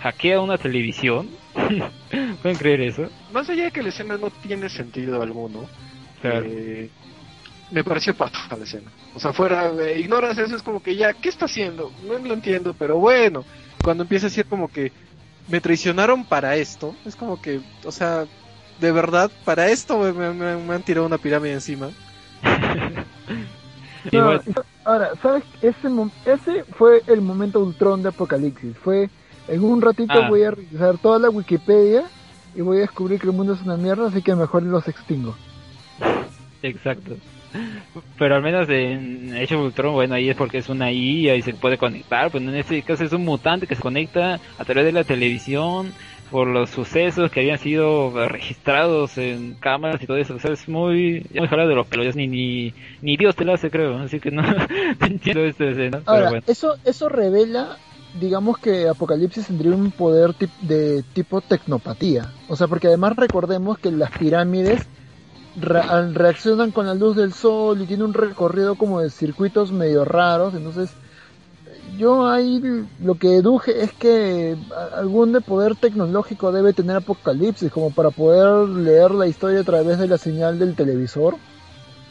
hackea 0.00 0.40
una 0.40 0.58
televisión. 0.58 1.28
¿Pueden 2.42 2.58
creer 2.58 2.80
eso? 2.80 3.08
Más 3.32 3.48
allá 3.48 3.64
de 3.64 3.70
que 3.70 3.82
la 3.82 3.88
escena 3.90 4.18
no 4.18 4.30
tiene 4.30 4.68
sentido 4.68 5.22
alguno, 5.22 5.64
Claro. 6.20 6.44
eh, 6.48 6.90
me 7.70 7.84
pareció 7.84 8.14
paja 8.14 8.56
la 8.56 8.64
escena. 8.64 8.90
O 9.14 9.20
sea, 9.20 9.32
fuera, 9.32 9.70
eh, 9.80 10.00
ignoras 10.00 10.36
eso, 10.38 10.56
es 10.56 10.62
como 10.62 10.82
que 10.82 10.96
ya, 10.96 11.12
¿qué 11.12 11.28
está 11.28 11.44
haciendo? 11.44 11.92
No 12.06 12.18
lo 12.18 12.34
entiendo, 12.34 12.74
pero 12.78 12.98
bueno. 12.98 13.44
Cuando 13.82 14.02
empieza 14.02 14.26
a 14.26 14.30
decir 14.30 14.46
como 14.46 14.68
que 14.68 14.92
me 15.48 15.60
traicionaron 15.60 16.24
para 16.24 16.56
esto, 16.56 16.96
es 17.04 17.14
como 17.16 17.40
que, 17.40 17.60
o 17.84 17.92
sea, 17.92 18.24
de 18.80 18.92
verdad, 18.92 19.30
para 19.44 19.68
esto 19.68 19.98
me, 19.98 20.12
me- 20.12 20.32
me- 20.32 20.56
me 20.56 20.74
han 20.74 20.82
tirado 20.82 21.06
una 21.06 21.18
pirámide 21.18 21.52
encima. 21.52 21.90
No, 24.12 24.38
ahora, 24.84 25.12
¿sabes? 25.22 25.44
Ese, 25.62 25.88
ese 26.26 26.64
fue 26.76 27.02
el 27.06 27.22
momento 27.22 27.60
Ultron 27.60 28.02
de 28.02 28.10
Apocalipsis. 28.10 28.76
Fue, 28.76 29.08
en 29.48 29.64
un 29.64 29.80
ratito 29.80 30.12
Ah. 30.12 30.28
voy 30.28 30.42
a 30.42 30.50
revisar 30.50 30.98
toda 30.98 31.18
la 31.18 31.30
Wikipedia 31.30 32.04
y 32.54 32.60
voy 32.60 32.76
a 32.78 32.80
descubrir 32.80 33.18
que 33.18 33.26
el 33.26 33.32
mundo 33.32 33.54
es 33.54 33.62
una 33.62 33.78
mierda, 33.78 34.08
así 34.08 34.20
que 34.20 34.34
mejor 34.34 34.62
los 34.64 34.86
extingo. 34.88 35.34
Exacto. 36.62 37.16
Pero 38.18 38.34
al 38.36 38.42
menos 38.42 38.68
en 38.68 39.34
Age 39.34 39.54
of 39.54 39.66
Ultron, 39.66 39.92
bueno, 39.94 40.14
ahí 40.14 40.28
es 40.28 40.36
porque 40.36 40.58
es 40.58 40.68
una 40.68 40.90
IA 40.90 41.36
y 41.36 41.42
se 41.42 41.54
puede 41.54 41.78
conectar. 41.78 42.30
Pues 42.30 42.42
en 42.42 42.54
este 42.54 42.82
caso 42.82 43.04
es 43.04 43.12
un 43.12 43.24
mutante 43.24 43.66
que 43.66 43.74
se 43.74 43.82
conecta 43.82 44.40
a 44.58 44.64
través 44.64 44.84
de 44.84 44.92
la 44.92 45.04
televisión 45.04 45.92
por 46.30 46.48
los 46.48 46.70
sucesos 46.70 47.30
que 47.30 47.40
habían 47.40 47.58
sido 47.58 48.10
registrados 48.28 49.18
en 49.18 49.54
cámaras 49.54 50.02
y 50.02 50.06
todo 50.06 50.16
eso. 50.16 50.34
O 50.34 50.40
sea, 50.40 50.52
es 50.52 50.68
muy, 50.68 51.24
muy 51.32 51.48
jalado 51.48 51.68
de 51.68 51.76
los 51.76 51.86
pelos. 51.86 52.16
Ni, 52.16 52.26
ni, 52.26 52.74
ni 53.02 53.16
Dios 53.16 53.36
te 53.36 53.44
lo 53.44 53.54
hace, 53.54 53.70
creo. 53.70 53.98
Así 53.98 54.18
que 54.20 54.30
no, 54.30 54.42
entiendo 55.00 55.44
esta 55.44 55.64
escena. 55.64 56.02
Pero 56.04 56.30
bueno. 56.30 56.44
eso, 56.46 56.76
eso 56.84 57.08
revela, 57.08 57.76
digamos 58.20 58.58
que 58.58 58.88
Apocalipsis 58.88 59.46
tendría 59.46 59.74
un 59.74 59.90
poder 59.92 60.34
de 60.62 61.04
tipo 61.12 61.40
tecnopatía. 61.40 62.32
O 62.48 62.56
sea, 62.56 62.66
porque 62.66 62.88
además 62.88 63.14
recordemos 63.16 63.78
que 63.78 63.92
las 63.92 64.10
pirámides 64.10 64.88
re- 65.56 66.12
reaccionan 66.12 66.70
con 66.72 66.86
la 66.86 66.94
luz 66.94 67.16
del 67.16 67.32
sol 67.32 67.80
y 67.82 67.86
tiene 67.86 68.04
un 68.04 68.14
recorrido 68.14 68.74
como 68.76 69.00
de 69.00 69.10
circuitos 69.10 69.72
medio 69.72 70.04
raros. 70.04 70.54
Entonces, 70.54 70.90
yo 71.98 72.28
ahí 72.28 72.60
lo 73.02 73.14
que 73.16 73.28
deduje 73.28 73.82
es 73.82 73.92
que 73.92 74.56
algún 74.96 75.32
de 75.32 75.40
poder 75.40 75.76
tecnológico 75.76 76.52
debe 76.52 76.72
tener 76.72 76.96
Apocalipsis, 76.96 77.70
como 77.70 77.90
para 77.90 78.10
poder 78.10 78.68
leer 78.68 79.12
la 79.12 79.26
historia 79.26 79.60
a 79.60 79.64
través 79.64 79.98
de 79.98 80.08
la 80.08 80.18
señal 80.18 80.58
del 80.58 80.74
televisor. 80.74 81.36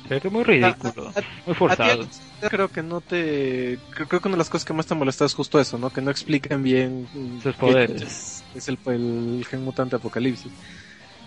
Creo 0.08 0.20
que 0.20 0.28
es 0.28 0.34
muy 0.34 0.44
ridículo. 0.44 1.08
A- 1.08 1.20
a- 1.20 1.24
Muy 1.46 1.54
A 1.54 1.54
ti, 1.54 1.56
forzado. 1.56 2.06
creo 2.41 2.68
que 2.68 2.84
no 2.84 3.00
te. 3.02 3.80
Creo, 3.94 4.08
creo 4.08 4.22
que 4.22 4.28
una 4.28 4.36
de 4.36 4.39
las 4.39 4.50
cosas 4.50 4.66
que 4.66 4.74
más 4.74 4.86
te 4.86 4.96
molesta 4.96 5.26
es 5.26 5.34
justo 5.34 5.60
eso, 5.60 5.78
¿no? 5.78 5.89
Que 5.91 6.02
no 6.02 6.12
explican 6.12 6.62
bien 6.62 7.08
Sus 7.41 7.56
poderes. 7.56 8.02
Es, 8.02 8.44
es 8.56 8.68
el, 8.68 8.78
el 8.88 9.46
gen 9.50 9.64
mutante 9.64 9.96
apocalipsis. 9.96 10.52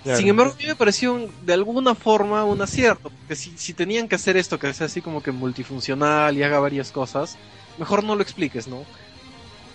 Claro. 0.07 0.19
Sin 0.19 0.29
embargo, 0.29 0.53
a 0.53 0.57
mí 0.63 0.69
me 0.69 0.77
pareció 0.77 1.15
un- 1.15 1.33
de 1.45 1.53
alguna 1.53 1.97
forma 1.97 2.45
un 2.45 2.63
acierto. 2.63 3.11
Porque 3.11 3.35
si, 3.35 3.51
si 3.59 3.75
tenían 3.75 4.07
que 4.07 4.15
hacer 4.15 4.37
esto, 4.37 4.57
que 4.57 4.73
sea 4.73 4.87
así 4.87 5.03
como 5.03 5.21
que 5.21 5.33
multifuncional 5.33 6.37
y 6.37 6.45
haga 6.45 6.61
varias 6.61 6.93
cosas, 6.93 7.37
mejor 7.77 8.05
no 8.05 8.15
lo 8.15 8.23
expliques, 8.23 8.69
¿no? 8.69 8.85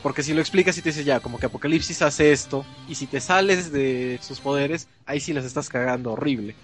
Porque 0.02 0.24
si 0.24 0.34
lo 0.34 0.40
explicas 0.40 0.78
y 0.78 0.82
te 0.82 0.88
dices 0.88 1.04
ya, 1.04 1.20
como 1.20 1.38
que 1.38 1.48
Apocalipsis 1.48 2.02
hace 2.02 2.32
esto, 2.32 2.66
y 2.88 2.96
si 2.96 3.08
te 3.08 3.20
sales 3.20 3.74
de 3.74 4.20
sus 4.22 4.40
poderes, 4.40 4.88
ahí 5.06 5.20
sí 5.20 5.34
las 5.34 5.44
estás 5.44 5.68
cagando 5.68 6.14
horrible. 6.14 6.56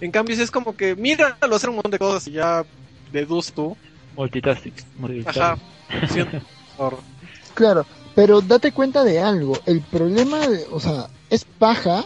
En 0.00 0.10
cambio, 0.10 0.34
si 0.34 0.42
es 0.42 0.50
como 0.50 0.76
que, 0.76 0.96
mira, 0.96 1.38
lo 1.48 1.54
hacer 1.54 1.70
un 1.70 1.76
montón 1.76 1.92
de 1.92 1.98
cosas 2.00 2.26
y 2.26 2.32
ya 2.32 2.66
deduces 3.12 3.52
tú. 3.52 3.76
Multitasking. 4.16 4.74
Ajá. 5.28 5.58
Claro, 7.54 7.86
pero 8.16 8.40
date 8.40 8.72
cuenta 8.72 9.04
de 9.04 9.20
algo. 9.20 9.56
El 9.64 9.80
problema, 9.80 10.48
de, 10.48 10.66
o 10.72 10.80
sea, 10.80 11.06
es 11.30 11.44
paja 11.44 12.04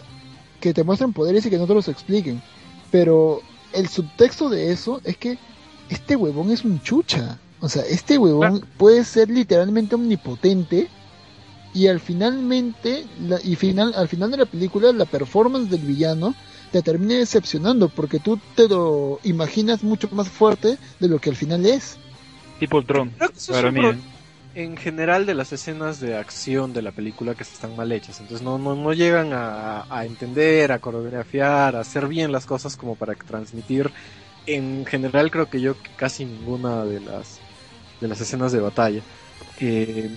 que 0.61 0.75
te 0.75 0.85
muestren 0.85 1.13
poderes 1.13 1.45
y 1.47 1.51
que 1.51 1.59
no 1.59 1.67
te 1.67 1.75
los 1.75 1.89
expliquen. 1.89 2.43
Pero 2.91 3.43
el 3.73 3.89
subtexto 3.89 4.49
de 4.49 4.73
eso 4.73 5.01
es 5.05 5.17
que 5.17 5.39
este 5.89 6.17
huevón 6.17 6.51
es 6.51 6.65
un 6.65 6.81
chucha. 6.83 7.39
O 7.61 7.69
sea, 7.69 7.83
este 7.85 8.19
huevón 8.19 8.67
puede 8.77 9.05
ser 9.05 9.31
literalmente 9.31 9.95
omnipotente 9.95 10.89
y 11.75 11.89
al 11.89 12.01
finalmente 12.01 13.05
la- 13.21 13.41
y 13.43 13.57
final 13.57 13.93
al 13.97 14.09
final 14.09 14.31
de 14.31 14.39
la 14.39 14.47
película 14.47 14.93
la 14.93 15.05
performance 15.05 15.69
del 15.71 15.81
villano 15.83 16.35
te 16.73 16.83
termina 16.83 17.15
decepcionando 17.15 17.89
porque 17.89 18.19
tú 18.19 18.39
te 18.55 18.69
lo 18.69 19.21
imaginas 19.25 19.83
mucho 19.83 20.09
más 20.13 20.29
fuerte 20.29 20.79
de 21.01 21.09
lo 21.09 21.19
que 21.19 21.31
al 21.31 21.37
final 21.37 21.65
es. 21.67 21.97
Tipo 22.59 22.79
Ultron. 22.79 23.11
Creo 23.11 23.29
que 23.31 23.39
eso 23.39 23.53
es 23.53 23.57
Para 23.59 23.69
un 23.69 23.75
mí. 23.75 23.81
pro- 23.81 24.16
en 24.57 24.75
general 24.79 25.27
de 25.27 25.35
las 25.35 25.53
escenas 25.53 26.01
de 26.01 26.17
acción 26.17 26.73
de 26.73 26.81
la 26.81 26.91
película 26.91 27.35
que 27.35 27.43
están 27.43 27.77
mal 27.77 27.93
hechas. 27.93 28.21
Entonces 28.21 28.43
no, 28.43 28.57
no, 28.59 28.75
no 28.75 28.95
llegan 28.95 29.35
a, 29.35 29.85
a 29.91 30.07
entender, 30.07 30.73
a 30.73 30.79
coreografiar, 30.79 31.77
a 31.77 31.81
hacer 31.81 32.07
bien 32.09 32.33
las 32.33 32.47
cosas 32.47 32.75
como 32.77 32.97
para 32.97 33.15
transmitir. 33.15 33.93
En 34.47 34.87
general 34.87 35.31
creo 35.31 35.51
que 35.51 35.61
yo 35.61 35.77
casi 35.97 36.25
ninguna 36.25 36.87
de 36.87 37.01
las 37.01 37.43
de 38.01 38.09
las 38.09 38.19
escenas 38.23 38.51
de 38.53 38.61
batalla. 38.61 39.03
Eh, 39.61 40.11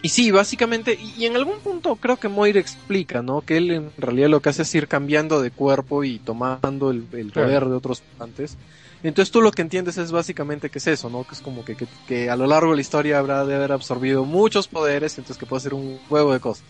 y 0.00 0.08
sí, 0.10 0.30
básicamente, 0.30 0.96
y, 0.98 1.26
en 1.26 1.36
algún 1.36 1.60
punto 1.60 1.96
creo 1.96 2.16
que 2.18 2.28
Moira 2.28 2.60
explica, 2.60 3.20
¿no? 3.20 3.42
Que 3.42 3.58
él 3.58 3.70
en 3.70 3.92
realidad 3.98 4.30
lo 4.30 4.40
que 4.40 4.48
hace 4.50 4.62
es 4.62 4.74
ir 4.74 4.88
cambiando 4.88 5.42
de 5.42 5.50
cuerpo 5.50 6.04
y 6.04 6.20
tomando 6.20 6.90
el, 6.90 7.06
el 7.12 7.32
Claro. 7.32 7.48
poder 7.48 7.64
de 7.66 7.74
otros 7.74 8.02
mutantes. 8.12 8.56
Entonces 9.02 9.30
tú 9.30 9.40
lo 9.42 9.52
que 9.52 9.62
entiendes 9.62 9.96
es 9.98 10.10
básicamente 10.10 10.70
que 10.70 10.78
es 10.78 10.86
eso, 10.88 11.08
¿no? 11.08 11.24
Que 11.24 11.34
es 11.34 11.40
como 11.40 11.64
que, 11.64 11.76
que, 11.76 11.86
que 12.06 12.30
a 12.30 12.36
lo 12.36 12.46
largo 12.46 12.70
de 12.70 12.76
la 12.76 12.80
historia 12.82 13.18
habrá 13.18 13.44
de 13.44 13.54
haber 13.54 13.72
absorbido 13.72 14.24
muchos 14.24 14.66
poderes, 14.66 15.16
entonces 15.18 15.38
que 15.38 15.46
puede 15.46 15.58
hacer 15.58 15.74
un 15.74 15.98
juego 16.08 16.32
de 16.32 16.40
cosas. 16.40 16.64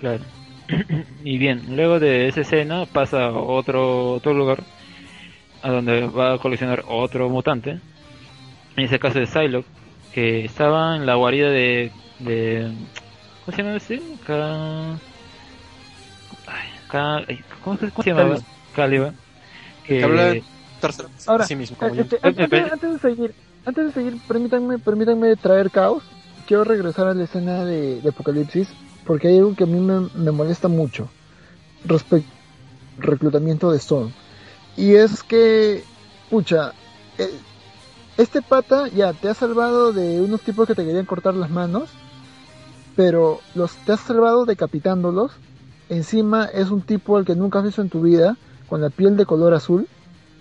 Claro. 0.00 0.24
y 1.24 1.38
bien, 1.38 1.76
luego 1.76 2.00
de 2.00 2.28
esa 2.28 2.40
escena 2.40 2.84
pasa 2.86 3.26
a 3.26 3.32
otro, 3.32 4.12
otro 4.14 4.34
lugar 4.34 4.64
a 5.62 5.70
donde 5.70 6.06
va 6.06 6.34
a 6.34 6.38
coleccionar 6.38 6.84
otro 6.88 7.28
mutante. 7.28 7.80
En 8.76 8.84
ese 8.84 8.98
caso 8.98 9.18
de 9.18 9.26
Psylocke, 9.26 9.66
que 10.12 10.44
estaba 10.44 10.96
en 10.96 11.06
la 11.06 11.14
guarida 11.14 11.50
de. 11.50 11.90
de 12.20 12.72
¿Cómo 13.44 13.56
se 13.56 13.62
llama 13.62 13.76
ese? 13.76 14.00
Ca... 14.26 14.92
Ay, 16.46 16.68
Ca- 16.88 17.24
ay, 17.28 17.44
¿Cómo, 17.64 17.76
se- 17.76 17.90
cómo 17.90 18.02
se 18.02 18.10
llamaba? 18.10 18.38
Caliban. 18.74 19.16
Que 19.84 20.04
habla- 20.04 20.36
Ahora, 21.26 21.44
a 21.44 21.46
sí 21.46 21.56
mismo. 21.56 21.76
Como 21.76 21.94
Este, 21.94 22.18
yo. 22.22 22.28
antes, 22.72 22.92
de 22.92 22.98
seguir, 22.98 23.34
antes 23.64 23.86
de 23.86 23.92
seguir, 23.92 24.20
permítanme, 24.26 24.78
permítanme 24.78 25.36
traer 25.36 25.70
caos. 25.70 26.02
Quiero 26.46 26.64
regresar 26.64 27.06
a 27.08 27.14
la 27.14 27.24
escena 27.24 27.64
de, 27.64 28.00
de 28.00 28.08
Apocalipsis, 28.08 28.68
porque 29.06 29.28
hay 29.28 29.38
algo 29.38 29.54
que 29.54 29.64
a 29.64 29.66
mí 29.66 29.78
me, 29.80 30.08
me 30.14 30.30
molesta 30.30 30.68
mucho 30.68 31.08
respecto 31.84 32.30
al 32.98 33.02
reclutamiento 33.04 33.70
de 33.70 33.78
Storm. 33.78 34.12
Y 34.76 34.94
es 34.94 35.22
que, 35.22 35.84
pucha, 36.30 36.72
eh, 37.18 37.30
este 38.16 38.42
pata 38.42 38.88
ya 38.88 39.12
te 39.12 39.28
ha 39.28 39.34
salvado 39.34 39.92
de 39.92 40.20
unos 40.20 40.40
tipos 40.40 40.66
que 40.66 40.74
te 40.74 40.84
querían 40.84 41.04
cortar 41.06 41.34
las 41.34 41.50
manos, 41.50 41.90
pero 42.96 43.40
los 43.54 43.72
te 43.84 43.92
has 43.92 44.00
salvado 44.00 44.44
decapitándolos. 44.44 45.32
Encima 45.88 46.44
es 46.46 46.70
un 46.70 46.82
tipo 46.82 47.16
al 47.16 47.24
que 47.24 47.34
nunca 47.34 47.58
has 47.58 47.64
visto 47.64 47.82
en 47.82 47.90
tu 47.90 48.02
vida, 48.02 48.36
con 48.68 48.80
la 48.80 48.90
piel 48.90 49.16
de 49.16 49.26
color 49.26 49.54
azul 49.54 49.88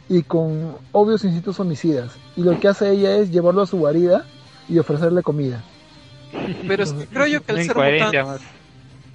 y 0.10 0.24
con 0.24 0.76
obvios 0.92 1.24
instintos 1.24 1.60
homicidas. 1.60 2.12
Y 2.36 2.42
lo 2.42 2.60
que 2.60 2.68
hace 2.68 2.92
ella 2.92 3.18
es 3.18 3.32
llevarlo 3.32 3.62
a 3.62 3.68
su 3.68 3.78
guarida 3.78 4.26
y 4.70 4.80
ofrecerle 4.80 5.22
comida. 5.24 5.64
Pero 6.68 6.84
es 6.84 6.94
que 6.94 7.08
creo 7.08 7.28
yo 7.28 7.42
que 7.42 7.54
el 7.54 7.66
ser 7.66 7.76
mutante, 7.76 8.24
más. 8.24 8.42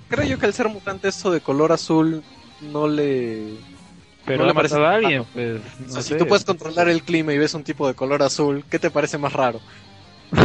creo 0.08 0.26
yo 0.26 0.38
que 0.38 0.46
el 0.46 0.52
ser 0.52 0.68
mutante 0.68 1.08
eso 1.08 1.30
de 1.30 1.40
color 1.40 1.72
azul 1.72 2.22
no 2.60 2.88
le 2.88 3.56
Pero 4.24 4.42
no 4.42 4.48
le 4.48 4.54
parece 4.54 4.76
a 4.76 4.94
alguien, 4.94 5.24
pues. 5.32 5.60
O 5.86 5.92
sea, 5.92 6.02
si 6.02 6.16
tú 6.16 6.26
puedes 6.26 6.44
controlar 6.44 6.88
el 6.88 7.02
clima 7.02 7.32
y 7.32 7.38
ves 7.38 7.54
un 7.54 7.64
tipo 7.64 7.86
de 7.86 7.94
color 7.94 8.22
azul, 8.22 8.64
¿qué 8.70 8.78
te 8.78 8.90
parece 8.90 9.18
más 9.18 9.32
raro? 9.32 9.60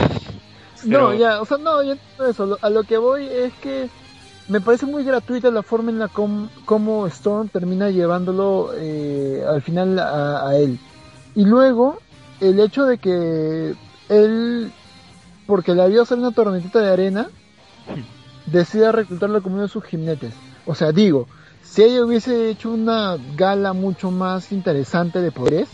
No, 0.84 1.14
ya, 1.14 1.42
o 1.42 1.46
sea, 1.46 1.58
no, 1.58 1.82
ya 1.82 1.94
entiendo 1.94 2.28
eso. 2.30 2.60
A 2.62 2.70
lo 2.70 2.84
que 2.84 2.98
voy 2.98 3.26
es 3.26 3.52
que 3.56 3.90
me 4.48 4.62
parece 4.62 4.86
muy 4.86 5.04
gratuita 5.04 5.52
la 5.52 5.64
forma 5.64 5.92
en 5.92 6.00
la 6.00 6.08
com, 6.08 6.48
como 6.66 7.06
Storm 7.08 7.50
termina 7.50 7.90
llevándolo 7.90 8.72
eh, 8.76 9.44
al 9.48 9.62
final 9.62 10.00
a, 10.00 10.56
él. 10.58 10.80
Y 11.36 11.46
luego, 11.46 11.98
el 12.40 12.60
hecho 12.60 12.86
de 12.86 12.98
que 12.98 13.76
él, 14.10 14.72
porque 15.46 15.76
le 15.76 15.90
vio 15.90 16.04
hacer 16.04 16.18
una 16.18 16.32
tormentita 16.32 16.80
de 16.80 16.92
arena, 16.92 17.28
decida 18.46 18.92
reclutarlo 18.92 19.42
como 19.44 19.56
uno 19.56 19.64
de 19.64 19.70
sus 19.70 19.84
jinetes. 19.84 20.34
O 20.66 20.76
sea, 20.76 20.92
digo, 20.92 21.28
si 21.62 21.84
ella 21.84 22.06
hubiese 22.06 22.50
hecho 22.50 22.72
una 22.72 23.18
gala 23.36 23.74
mucho 23.74 24.12
más 24.12 24.52
interesante 24.52 25.22
de 25.22 25.32
poderes, 25.32 25.68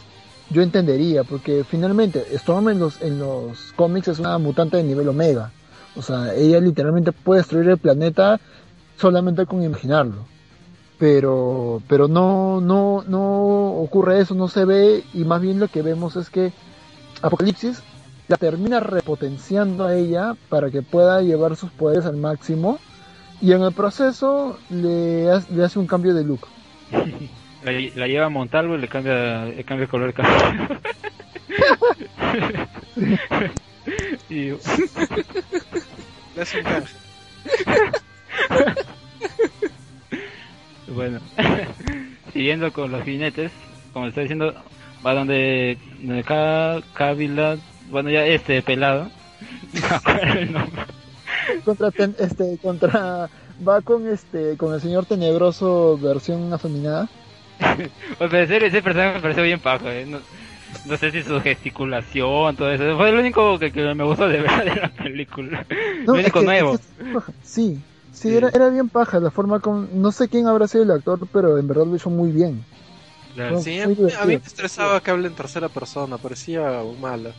yo 0.49 0.61
entendería, 0.61 1.24
porque 1.24 1.63
finalmente 1.63 2.26
Storm 2.34 2.69
en 2.69 2.80
los, 2.80 3.01
en 3.01 3.19
los 3.19 3.71
cómics 3.76 4.07
es 4.07 4.19
una 4.19 4.38
mutante 4.39 4.78
de 4.78 4.84
nivel 4.84 5.07
omega. 5.07 5.51
O 5.95 6.01
sea, 6.01 6.34
ella 6.34 6.59
literalmente 6.59 7.11
puede 7.11 7.41
destruir 7.41 7.69
el 7.69 7.78
planeta 7.78 8.39
solamente 9.04 9.45
con 9.45 9.62
imaginarlo. 9.62 10.26
Pero, 10.97 11.82
pero 11.89 12.08
no, 12.08 12.62
no, 12.62 13.04
no 13.06 13.74
ocurre 13.84 14.22
eso, 14.22 14.34
no 14.34 14.47
se 14.47 14.64
ve, 14.64 15.04
y 15.14 15.26
más 15.26 15.41
bien 15.41 15.60
lo 15.60 15.68
que 15.68 15.82
vemos 15.82 16.16
es 16.16 16.30
que 16.30 16.54
Apocalipsis 17.22 17.84
la 18.30 18.38
termina 18.38 18.80
repotenciando 18.80 19.84
a 19.86 19.93
ella 19.95 20.36
para 20.47 20.72
que 20.72 20.82
pueda 20.82 21.22
llevar 21.22 21.58
sus 21.58 21.70
poderes 21.72 22.06
al 22.06 22.16
máximo, 22.16 22.80
y 23.41 23.51
en 23.51 23.62
el 23.64 23.74
proceso 23.74 24.58
le, 24.70 25.30
ha- 25.30 25.43
le 25.54 25.66
hace 25.66 25.80
un 25.80 25.88
cambio 25.88 26.14
de 26.14 26.24
look. 26.24 26.47
La, 27.66 27.72
la 27.72 28.08
lleva 28.08 28.26
a 28.26 28.30
Montalvo 28.30 28.76
y 28.76 28.80
le 28.80 28.89
cambia, 28.89 29.45
le 29.45 29.64
cambia 29.64 29.84
el 29.86 29.89
color 29.89 30.08
de 30.08 30.14
cabello. 30.14 30.80
y 34.30 34.49
Le 36.36 36.41
hace 36.41 36.58
un 36.58 36.64
canje. 36.66 36.95
bueno, 40.88 41.20
siguiendo 42.34 42.72
con 42.72 42.92
los 42.92 43.04
jinetes, 43.04 43.52
como 43.94 44.08
está 44.08 44.22
diciendo, 44.22 44.54
va 45.06 45.14
donde, 45.14 45.78
donde 46.02 46.24
cada 46.24 46.82
bueno 47.90 48.10
ya 48.10 48.26
este 48.26 48.62
pelado, 48.62 49.10
no 49.74 49.82
me 49.82 49.96
acuerdo 49.96 50.40
el 50.40 50.52
nombre. 50.52 50.82
contra 51.66 51.92
ten- 51.92 52.16
este 52.20 52.58
contra 52.62 53.30
va 53.68 53.82
con 53.82 54.08
este 54.08 54.56
con 54.58 54.74
el 54.74 54.82
señor 54.82 55.06
tenebroso 55.06 55.98
versión 55.98 56.52
afeminada 56.54 57.08
Pues 58.18 58.34
en 58.34 58.48
serio, 58.48 58.68
ese 58.68 58.82
personaje 58.82 59.16
me 59.16 59.22
pareció 59.22 59.44
bien 59.44 59.60
paja, 59.60 59.94
eh. 59.94 60.06
no, 60.08 60.20
no 60.86 60.98
sé 60.98 61.12
si 61.12 61.22
su 61.24 61.40
gesticulación, 61.40 62.56
todo 62.56 62.72
eso, 62.72 62.98
fue 62.98 63.12
lo 63.12 63.20
único 63.20 63.60
que, 63.60 63.72
que 63.72 63.94
me 63.94 64.04
gustó 64.04 64.28
de 64.28 64.42
verdad 64.42 64.66
de 64.66 64.76
la 64.76 64.90
película. 64.90 65.66
lo 66.06 66.16
es 66.16 66.20
único 66.22 66.40
que- 66.40 66.46
nuevo. 66.46 66.74
es 66.76 66.82
que 66.82 67.04
es 67.04 67.14
paja. 67.14 67.32
Sí 68.14 68.30
sí 68.30 68.36
era 68.38 68.49
era 68.49 68.70
bien 68.70 68.89
paja 68.89 69.20
la 69.20 69.32
forma 69.32 69.59
con 69.59 70.01
no 70.01 70.11
sé 70.11 70.30
quién 70.30 70.47
habrá 70.47 70.68
sido 70.68 70.84
el 70.84 70.91
actor 70.91 71.20
pero 71.34 71.57
en 71.57 71.68
verdad 71.68 71.86
lo 71.86 71.95
hizo 71.95 72.09
muy 72.09 72.32
bien 72.32 72.64
Claro. 73.34 73.59
Sí, 73.61 73.80
a 73.82 73.88
Muy 73.88 73.95
mí, 73.95 74.01
a 74.03 74.05
mí 74.05 74.07
divertido. 74.11 74.28
me 74.28 74.47
estresaba 74.47 74.99
que 75.01 75.09
hable 75.09 75.28
en 75.28 75.34
tercera 75.34 75.68
persona, 75.68 76.20
parecía 76.20 76.84
mala. 77.01 77.32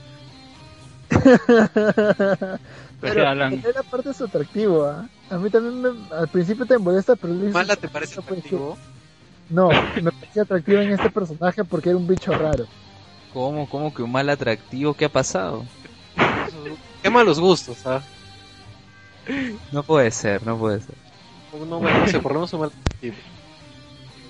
pero 3.00 3.28
Alan. 3.28 3.52
era 3.64 3.82
parte 3.84 4.08
de 4.08 4.14
su 4.14 4.24
atractivo 4.24 4.84
¿ah? 4.86 5.06
a 5.30 5.38
mí 5.38 5.50
también 5.50 5.80
me- 5.80 6.16
al 6.16 6.28
principio 6.28 6.66
te 6.66 6.78
molesta 6.78 7.14
pero 7.14 7.34
¿Mala 7.34 7.76
te 7.76 7.88
parece 7.88 8.16
"No 8.16 8.22
puede 8.22 8.42
ser". 8.42 8.50
atractivo? 8.50 8.78
no 9.50 9.68
me 10.02 10.10
parecía 10.10 10.42
atractivo 10.42 10.80
en 10.80 10.90
este 10.92 11.10
personaje 11.10 11.64
porque 11.64 11.90
era 11.90 11.98
un 11.98 12.06
bicho 12.08 12.32
raro 12.32 12.64
¿Cómo, 13.32 13.68
cómo 13.68 13.92
que 13.92 14.02
un 14.02 14.12
mal 14.12 14.28
atractivo? 14.30 14.94
¿Qué 14.94 15.04
ha 15.06 15.08
pasado? 15.08 15.64
Qué 17.02 17.10
malos 17.10 17.40
gustos, 17.40 17.84
¿ah? 17.84 18.00
No 19.72 19.82
puede 19.82 20.10
ser, 20.10 20.44
no 20.46 20.58
puede 20.58 20.80
ser. 20.80 20.94
No, 21.52 21.78
bueno, 21.80 21.98
no 22.00 22.06
sé, 22.08 22.18
por 22.20 22.32
lo 22.32 22.38
menos 22.40 22.52
un 22.52 22.60
mal 22.60 22.70
atractivo. 22.70 23.14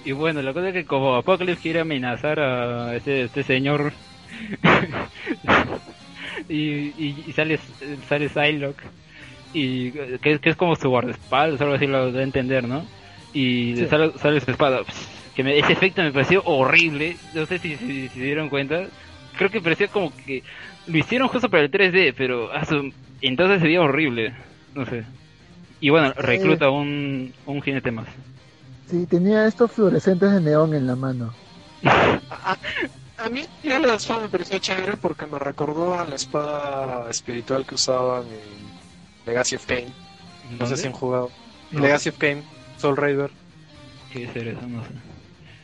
Y 0.05 0.12
bueno, 0.12 0.42
la 0.42 0.53
cosa 0.53 0.68
es 0.68 0.74
que 0.74 0.84
como 0.84 1.14
Apocalypse 1.14 1.62
quiere 1.62 1.80
amenazar 1.80 2.38
a 2.38 2.95
este, 2.95 3.22
este 3.24 3.42
señor 3.42 3.92
y, 6.49 6.57
y, 6.59 7.24
y 7.26 7.32
sale, 7.32 7.59
sale 8.09 8.28
Psylocke 8.28 8.82
y 9.55 9.92
que, 9.92 10.38
que 10.40 10.51
es 10.51 10.57
como 10.57 10.76
su 10.76 10.88
guardaespaldas, 10.90 11.61
algo 11.61 11.74
así 11.74 11.86
lo 11.86 12.12
da 12.12 12.20
a 12.20 12.24
entender, 12.24 12.66
¿no? 12.66 12.84
Y 13.32 13.74
Sí. 13.78 13.86
sale, 13.88 14.12
sale 14.18 14.40
su 14.40 14.51
espada. 14.51 14.82
Que 15.34 15.42
me- 15.42 15.59
ese 15.59 15.72
efecto 15.72 16.03
me 16.03 16.12
pareció 16.12 16.42
horrible. 16.45 17.16
No 17.34 17.47
sé 17.47 17.59
si, 17.59 17.76
si, 17.76 17.86
si 17.86 18.09
se 18.09 18.20
dieron 18.20 18.49
cuenta. 18.49 18.86
Creo 19.36 19.51
que 19.51 19.61
parecía 19.61 19.88
como 19.88 20.12
que 20.26 20.42
lo 20.86 20.99
hicieron 20.99 21.28
justo 21.28 21.49
para 21.49 21.62
el 21.64 21.70
3D, 21.70 22.14
pero 22.16 22.53
a 22.53 22.64
su- 22.64 22.92
entonces 23.20 23.61
se 23.61 23.66
veía 23.66 23.80
horrible. 23.80 24.32
No 24.75 24.85
sé. 24.87 25.05
Y 25.81 25.91
bueno, 25.91 26.12
recluta 26.14 26.70
un, 26.70 27.33
un 27.47 27.62
jinete 27.62 27.91
más. 27.91 28.07
sí 28.91 29.07
tenía 29.07 29.47
estos 29.47 29.70
fluorescentes 29.72 30.33
de 30.33 30.41
neón 30.41 30.75
en 30.75 30.87
la 30.87 30.97
mano 30.97 31.33
A 33.16 33.29
mí 33.29 33.45
ya 33.62 33.79
la 33.79 33.95
espada 33.95 34.22
me 34.22 34.29
pareció 34.29 34.59
chévere 34.59 34.97
porque 34.97 35.27
me 35.27 35.39
recordó 35.39 35.95
a 35.99 36.05
la 36.05 36.16
espada 36.16 37.09
espiritual 37.11 37.64
que 37.64 37.77
usaban 37.77 38.25
en 38.25 39.27
Legacy 39.27 39.57
of 39.57 39.66
Kain. 39.66 39.87
No 40.59 40.66
sé 40.66 40.77
si 40.77 40.87
han 40.89 40.93
jugado. 40.93 41.31
No. 41.70 41.81
Legacy 41.81 42.09
of 42.11 42.18
Kain, 42.18 42.43
Soul 42.77 42.97
Rider. 42.97 43.31
¿Qué 44.12 44.25
es 44.25 44.37
eso? 44.37 44.61
No 44.66 44.85
sé. 44.85 44.91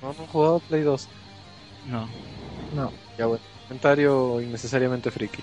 No, 0.01 0.13
no 0.13 0.21
han 0.21 0.27
jugado 0.29 0.59
Play 0.61 0.83
2. 0.83 1.09
No. 1.89 2.09
no 2.75 2.93
Ya 3.19 3.27
bueno. 3.27 3.43
Comentario 3.69 4.41
innecesariamente 4.41 5.11
friki. 5.11 5.43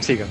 Sigan. 0.00 0.28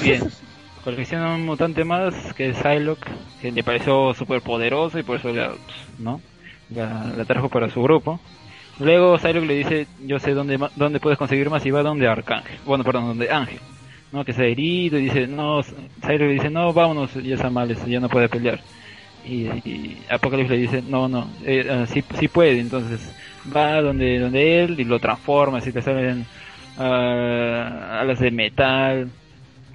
Bien. 0.00 0.22
Colecciona 0.88 1.34
un 1.34 1.44
mutante 1.44 1.84
más 1.84 2.32
que 2.32 2.48
es 2.48 2.56
Psylocke, 2.56 3.10
que 3.42 3.52
le 3.52 3.62
pareció 3.62 4.14
súper 4.14 4.40
poderoso 4.40 4.98
y 4.98 5.02
por 5.02 5.18
eso 5.18 5.30
la, 5.34 5.52
¿no? 5.98 6.22
la, 6.70 7.26
trajo 7.26 7.50
para 7.50 7.68
su 7.68 7.82
grupo. 7.82 8.18
Luego 8.80 9.18
Psylocke 9.18 9.46
le 9.46 9.54
dice, 9.54 9.86
yo 10.06 10.18
sé 10.18 10.32
dónde, 10.32 10.58
dónde 10.76 10.98
puedes 10.98 11.18
conseguir 11.18 11.50
más 11.50 11.66
y 11.66 11.70
va 11.70 11.82
donde 11.82 12.08
Arcángel. 12.08 12.56
Bueno, 12.64 12.84
perdón, 12.84 13.08
donde 13.08 13.30
Ángel. 13.30 13.60
¿no? 14.12 14.24
Que 14.24 14.32
se 14.32 14.44
ha 14.44 14.46
herido 14.46 14.98
y 14.98 15.02
dice, 15.02 15.26
no, 15.26 15.62
Psylocke 15.62 16.20
le 16.20 16.32
dice, 16.32 16.48
no, 16.48 16.72
vámonos, 16.72 17.12
ya 17.22 17.34
está 17.34 17.50
mal, 17.50 17.70
este, 17.70 17.90
ya 17.90 18.00
no 18.00 18.08
puede 18.08 18.30
pelear. 18.30 18.58
Y, 19.26 19.42
y 19.42 19.98
Apocalypse 20.08 20.54
le 20.54 20.58
dice, 20.58 20.82
no, 20.88 21.06
no, 21.06 21.28
eh, 21.44 21.68
ah, 21.70 21.84
sí, 21.84 22.02
sí 22.18 22.28
puede, 22.28 22.60
entonces 22.60 23.14
va 23.54 23.82
donde, 23.82 24.18
donde 24.18 24.64
él 24.64 24.80
y 24.80 24.84
lo 24.84 24.98
transforma, 24.98 25.58
así 25.58 25.70
que 25.70 25.82
salen 25.82 26.24
ah, 26.78 27.98
alas 28.00 28.20
de 28.20 28.30
metal. 28.30 29.10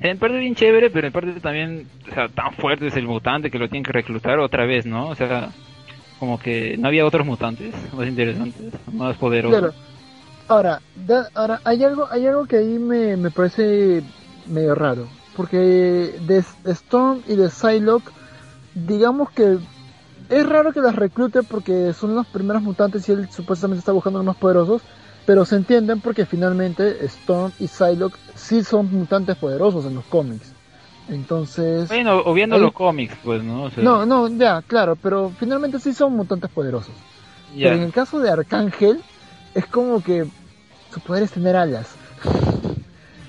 En 0.03 0.19
parte 0.19 0.37
bien 0.37 0.53
chévere, 0.53 0.89
pero 0.89 1.07
en 1.07 1.13
parte 1.13 1.39
también, 1.39 1.87
o 2.11 2.13
sea, 2.13 2.27
tan 2.27 2.53
fuerte 2.53 2.87
es 2.87 2.95
el 2.97 3.07
mutante 3.07 3.49
que 3.49 3.57
lo 3.57 3.69
tienen 3.69 3.85
que 3.85 3.93
reclutar 3.93 4.37
otra 4.39 4.65
vez, 4.65 4.85
¿no? 4.85 5.07
O 5.07 5.15
sea, 5.15 5.49
como 6.19 6.37
que 6.37 6.75
no 6.77 6.89
había 6.89 7.05
otros 7.05 7.25
mutantes 7.25 7.73
más 7.93 8.07
interesantes, 8.07 8.73
más 8.93 9.15
poderosos. 9.17 9.57
Claro. 9.59 9.73
Ahora, 10.49 10.81
da- 11.07 11.29
ahora 11.33 11.61
hay 11.63 11.83
algo, 11.85 12.07
hay 12.11 12.27
algo 12.27 12.45
que 12.45 12.57
ahí 12.57 12.77
me, 12.79 13.15
me 13.15 13.31
parece 13.31 14.03
medio 14.49 14.75
raro, 14.75 15.07
porque 15.37 15.57
de, 15.57 16.43
de 16.63 16.71
Storm 16.73 17.21
y 17.25 17.35
de 17.37 17.49
Psylocke, 17.49 18.11
digamos 18.75 19.31
que 19.31 19.57
es 20.29 20.45
raro 20.49 20.73
que 20.73 20.81
las 20.81 20.95
reclute 20.97 21.43
porque 21.43 21.93
son 21.93 22.13
los 22.15 22.27
primeros 22.27 22.61
mutantes 22.61 23.07
y 23.07 23.13
él 23.13 23.29
supuestamente 23.29 23.79
está 23.79 23.93
buscando 23.93 24.19
los 24.19 24.25
más 24.25 24.35
poderosos, 24.35 24.81
pero 25.25 25.45
se 25.45 25.55
entienden 25.55 26.01
porque 26.01 26.25
finalmente 26.25 27.05
Storm 27.05 27.51
y 27.59 27.67
Psylocke 27.67 28.17
sí 28.35 28.63
son 28.63 28.91
mutantes 28.91 29.37
poderosos 29.37 29.85
en 29.85 29.95
los 29.95 30.05
cómics. 30.05 30.51
Entonces, 31.09 31.89
Bueno, 31.89 32.21
o 32.23 32.33
viendo 32.33 32.57
los 32.57 32.71
cómics, 32.71 33.15
pues, 33.23 33.43
¿no? 33.43 33.63
O 33.63 33.69
sea, 33.69 33.83
no, 33.83 34.05
no, 34.05 34.29
ya, 34.29 34.61
claro, 34.61 34.95
pero 34.95 35.31
finalmente 35.37 35.79
sí 35.79 35.93
son 35.93 36.15
mutantes 36.15 36.49
poderosos. 36.49 36.95
Pero 37.55 37.75
en 37.75 37.83
el 37.83 37.91
caso 37.91 38.19
de 38.19 38.31
Arcángel, 38.31 39.01
es 39.53 39.65
como 39.67 40.01
que 40.01 40.25
su 40.93 40.99
poder 41.01 41.23
es 41.23 41.31
tener 41.31 41.55
alas. 41.55 41.95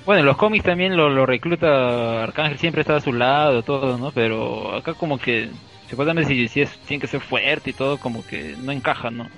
Bueno, 0.07 0.21
en 0.21 0.27
los 0.27 0.37
cómics 0.37 0.65
también 0.65 0.97
lo, 0.97 1.09
lo 1.09 1.27
recluta 1.27 2.23
Arcángel, 2.23 2.59
siempre 2.59 2.83
está 2.83 2.97
a 2.97 3.01
su 3.01 3.13
lado, 3.13 3.63
todo, 3.63 3.99
¿no? 3.99 4.13
Pero 4.13 4.75
acá 4.75 4.95
como 4.95 5.19
que, 5.19 5.51
supuestamente 5.89 6.29
si, 6.29 6.49
si 6.49 6.61
es, 6.61 6.79
tiene 6.87 7.01
que 7.01 7.07
ser 7.07 7.21
fuerte 7.21 7.71
y 7.71 7.73
todo, 7.73 7.99
como 7.99 8.25
que 8.25 8.55
no 8.63 8.71
encaja, 8.71 9.11
¿no? 9.11 9.29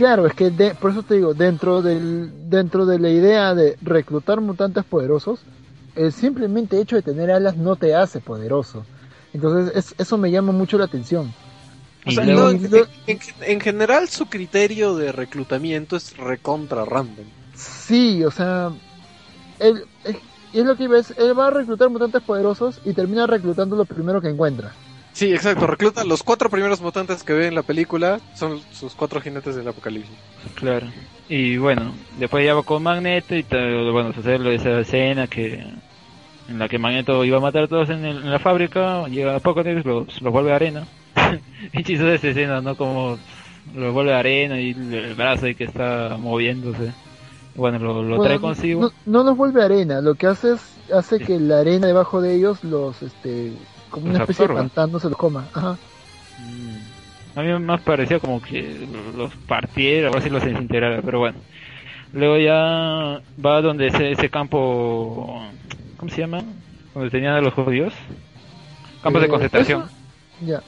Claro, 0.00 0.26
es 0.26 0.32
que 0.32 0.48
de- 0.48 0.74
por 0.74 0.92
eso 0.92 1.02
te 1.02 1.12
digo, 1.16 1.34
dentro 1.34 1.82
del 1.82 2.30
dentro 2.48 2.86
de 2.86 2.98
la 2.98 3.10
idea 3.10 3.54
de 3.54 3.76
reclutar 3.82 4.40
mutantes 4.40 4.82
poderosos, 4.82 5.40
el 5.94 6.10
simplemente 6.10 6.80
hecho 6.80 6.96
de 6.96 7.02
tener 7.02 7.30
alas 7.30 7.58
no 7.58 7.76
te 7.76 7.94
hace 7.94 8.18
poderoso. 8.20 8.86
Entonces, 9.34 9.76
es- 9.76 9.94
eso 9.98 10.16
me 10.16 10.30
llama 10.30 10.52
mucho 10.52 10.78
la 10.78 10.86
atención. 10.86 11.30
O 12.06 12.12
sea, 12.12 12.24
no, 12.24 12.48
en, 12.48 12.64
en- 13.06 13.18
en 13.42 13.60
general 13.60 14.08
su 14.08 14.24
criterio 14.24 14.96
de 14.96 15.12
reclutamiento 15.12 15.96
es 15.96 16.16
recontra 16.16 16.86
random. 16.86 17.26
Sí, 17.54 18.24
o 18.24 18.30
sea, 18.30 18.70
él, 19.58 19.84
es, 20.04 20.16
y 20.54 20.60
es 20.60 20.64
lo 20.64 20.76
que 20.76 20.84
iba, 20.84 20.98
es, 20.98 21.10
él 21.18 21.38
va 21.38 21.48
a 21.48 21.50
reclutar 21.50 21.90
mutantes 21.90 22.22
poderosos 22.22 22.80
y 22.86 22.94
termina 22.94 23.26
reclutando 23.26 23.76
lo 23.76 23.84
primero 23.84 24.22
que 24.22 24.30
encuentra. 24.30 24.72
Sí, 25.20 25.34
exacto, 25.34 25.66
recluta 25.66 26.02
los 26.02 26.22
cuatro 26.22 26.48
primeros 26.48 26.80
mutantes 26.80 27.22
que 27.22 27.34
ve 27.34 27.48
en 27.48 27.54
la 27.54 27.62
película, 27.62 28.20
son 28.34 28.58
sus 28.72 28.94
cuatro 28.94 29.20
jinetes 29.20 29.54
del 29.54 29.68
apocalipsis. 29.68 30.16
Claro. 30.54 30.86
Y 31.28 31.58
bueno, 31.58 31.92
después 32.18 32.42
ya 32.42 32.54
va 32.54 32.62
con 32.62 32.82
Magneto 32.82 33.36
y 33.36 33.42
bueno, 33.92 34.14
sucede 34.14 34.38
de 34.38 34.54
esa 34.54 34.80
escena 34.80 35.26
que 35.26 35.62
en 36.48 36.58
la 36.58 36.70
que 36.70 36.78
Magneto 36.78 37.22
iba 37.26 37.36
a 37.36 37.40
matar 37.40 37.64
a 37.64 37.68
todos 37.68 37.90
en, 37.90 38.02
el- 38.02 38.16
en 38.16 38.30
la 38.30 38.38
fábrica, 38.38 39.06
llega 39.08 39.36
Apocalypse, 39.36 39.86
los, 39.86 40.22
los 40.22 40.32
vuelve 40.32 40.54
arena. 40.54 40.86
y 41.74 41.82
chistosa 41.84 42.14
esa 42.14 42.28
escena, 42.28 42.62
¿no? 42.62 42.74
Como 42.74 43.18
los 43.74 43.92
vuelve 43.92 44.14
arena 44.14 44.58
y 44.58 44.70
el 44.70 45.14
brazo 45.16 45.44
ahí 45.44 45.54
que 45.54 45.64
está 45.64 46.16
moviéndose. 46.18 46.94
Bueno, 47.54 47.78
lo, 47.78 48.02
lo 48.02 48.16
Bueno, 48.16 48.22
trae 48.24 48.40
consigo. 48.40 48.80
No, 48.80 49.18
no 49.18 49.24
los 49.24 49.36
vuelve 49.36 49.62
arena, 49.62 50.00
lo 50.00 50.14
que 50.14 50.28
hace 50.28 50.54
es 50.54 50.60
hace 50.90 51.18
que 51.20 51.38
la 51.38 51.60
arena 51.60 51.88
debajo 51.88 52.20
de 52.22 52.34
ellos 52.34 52.64
los, 52.64 53.02
este, 53.02 53.52
como 53.90 54.06
una 54.06 54.20
especie 54.20 54.46
de 54.46 54.52
absorba. 54.52 54.60
pantano 54.60 54.98
se 55.00 55.08
los 55.08 55.18
coma. 55.18 55.46
Ajá. 55.54 55.76
Mm. 56.38 57.38
A 57.38 57.42
mí 57.42 57.64
más 57.64 57.80
parecía 57.82 58.18
como 58.18 58.40
que 58.42 58.86
los 59.16 59.34
partiera, 59.46 60.08
algo 60.08 60.18
así 60.18 60.30
los 60.30 60.42
desintegrara, 60.44 61.00
pero 61.02 61.18
bueno. 61.20 61.38
Luego 62.12 62.38
ya 62.38 63.20
va 63.44 63.60
donde 63.62 63.86
ese, 63.86 64.10
ese 64.12 64.28
campo, 64.30 65.42
¿cómo 65.96 66.10
se 66.10 66.20
llama? 66.22 66.42
Donde 66.94 67.10
tenían 67.10 67.34
a 67.34 67.40
los 67.40 67.54
judíos. 67.54 67.92
Campos 69.02 69.22
de 69.22 69.28
Eh, 69.28 69.30
concentración 69.30 69.84
Ya. 70.44 70.60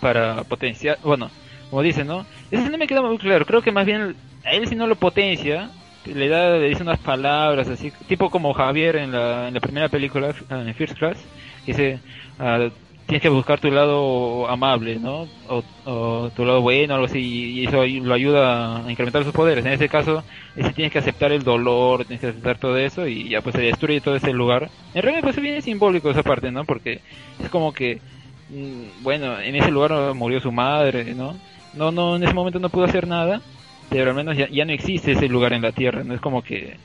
para 0.00 0.44
potenciar, 0.44 0.98
bueno, 1.02 1.30
como 1.68 1.82
dicen, 1.82 2.06
¿no? 2.06 2.24
Eso 2.50 2.68
no 2.70 2.78
me 2.78 2.86
queda 2.86 3.02
muy 3.02 3.18
claro, 3.18 3.44
creo 3.44 3.60
que 3.62 3.72
más 3.72 3.84
bien 3.86 4.14
a 4.44 4.50
él 4.52 4.68
si 4.68 4.76
no 4.76 4.86
lo 4.86 4.94
potencia, 4.96 5.70
le 6.04 6.28
da, 6.28 6.50
le 6.58 6.68
dice 6.68 6.82
unas 6.82 6.98
palabras 7.00 7.68
así, 7.68 7.92
tipo 8.06 8.30
como 8.30 8.52
Javier 8.54 8.96
en 8.96 9.12
la, 9.12 9.48
en 9.48 9.54
la 9.54 9.60
primera 9.60 9.88
película, 9.88 10.32
en 10.48 10.74
First 10.74 10.96
Class, 10.96 11.18
dice, 11.66 12.00
ah, 12.38 12.68
tienes 13.06 13.22
que 13.22 13.28
buscar 13.28 13.60
tu 13.60 13.70
lado 13.70 14.48
amable, 14.48 14.98
¿no? 14.98 15.28
O, 15.48 16.30
tu 16.34 16.44
lado 16.44 16.62
bueno, 16.62 16.94
algo 16.94 17.06
así, 17.06 17.18
y 17.18 17.66
eso 17.66 17.84
lo 17.84 18.14
ayuda 18.14 18.86
a 18.86 18.90
incrementar 18.90 19.24
sus 19.24 19.34
poderes. 19.34 19.64
En 19.66 19.72
ese 19.72 19.88
caso, 19.88 20.24
ese 20.56 20.72
tienes 20.72 20.92
que 20.92 20.98
aceptar 20.98 21.32
el 21.32 21.42
dolor, 21.42 22.04
tienes 22.04 22.20
que 22.20 22.28
aceptar 22.28 22.58
todo 22.58 22.76
eso, 22.78 23.06
y 23.06 23.28
ya 23.28 23.42
pues 23.42 23.54
se 23.54 23.62
destruye 23.62 24.00
todo 24.00 24.16
ese 24.16 24.32
lugar. 24.32 24.70
En 24.94 25.02
realidad 25.02 25.22
pues 25.24 25.36
es 25.36 25.42
bien 25.42 25.60
simbólico 25.62 26.10
esa 26.10 26.22
parte, 26.22 26.50
¿no? 26.50 26.64
Porque 26.64 27.00
es 27.42 27.50
como 27.50 27.72
que, 27.72 28.00
mm, 28.48 29.02
bueno, 29.02 29.38
en 29.40 29.56
ese 29.56 29.70
lugar 29.70 30.14
murió 30.14 30.40
su 30.40 30.52
madre, 30.52 31.14
¿no? 31.14 31.36
No, 31.74 31.90
no, 31.90 32.16
en 32.16 32.22
ese 32.22 32.34
momento 32.34 32.58
no 32.60 32.70
pudo 32.70 32.84
hacer 32.84 33.06
nada, 33.06 33.42
pero 33.90 34.10
al 34.10 34.16
menos 34.16 34.36
ya, 34.36 34.48
ya 34.48 34.64
no 34.64 34.72
existe 34.72 35.12
ese 35.12 35.28
lugar 35.28 35.52
en 35.52 35.62
la 35.62 35.72
Tierra, 35.72 36.02
¿no? 36.04 36.14
Es 36.14 36.20
como 36.20 36.42
que, 36.42 36.76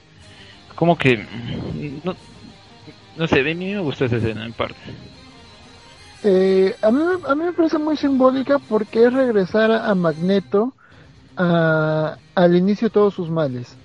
como 0.76 0.98
que, 0.98 1.18
mm, 1.18 2.00
no, 2.04 2.16
no 3.18 3.28
sé, 3.28 3.40
a 3.40 3.44
mí 3.44 3.56
me 3.56 3.80
gustó 3.80 4.06
esa 4.06 4.18
escena 4.18 4.46
en 4.46 4.54
parte. 4.54 4.78
Eh, 6.24 6.76
a, 6.82 6.92
mí, 6.92 7.02
a 7.28 7.36
mí 7.36 7.44
me 7.44 7.54
parece 7.54 7.78
muy 7.78 7.96
simbólica 7.98 8.60
porque 8.60 9.06
es 9.06 9.14
regresar 9.14 9.72
a 9.72 9.94
Magneto 9.96 10.74
al 11.36 12.56
inicio 12.56 12.88
de 12.88 12.94
todos 12.94 13.14
sus 13.14 13.30
males. 13.30 13.76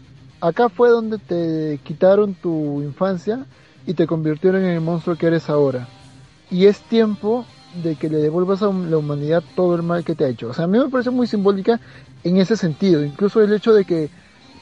Acá 0.40 0.68
fue 0.68 0.88
donde 0.88 1.18
te 1.18 1.78
quitaron 1.84 2.34
tu 2.34 2.82
infancia 2.82 3.46
y 3.86 3.94
te 3.94 4.06
convirtieron 4.06 4.64
en 4.64 4.70
el 4.70 4.80
monstruo 4.80 5.16
que 5.16 5.26
eres 5.26 5.48
ahora. 5.50 5.86
Y 6.50 6.66
es 6.66 6.80
tiempo 6.80 7.44
de 7.82 7.96
que 7.96 8.08
le 8.08 8.18
devuelvas 8.18 8.62
a 8.62 8.66
la 8.66 8.96
humanidad 8.96 9.42
todo 9.54 9.74
el 9.76 9.82
mal 9.82 10.04
que 10.04 10.14
te 10.14 10.24
ha 10.24 10.28
hecho. 10.28 10.48
O 10.48 10.54
sea, 10.54 10.64
a 10.64 10.68
mí 10.68 10.78
me 10.78 10.88
parece 10.88 11.10
muy 11.10 11.26
simbólica 11.26 11.80
en 12.24 12.38
ese 12.38 12.56
sentido. 12.56 13.04
Incluso 13.04 13.40
el 13.42 13.52
hecho 13.52 13.72
de 13.72 13.84
que 13.84 14.10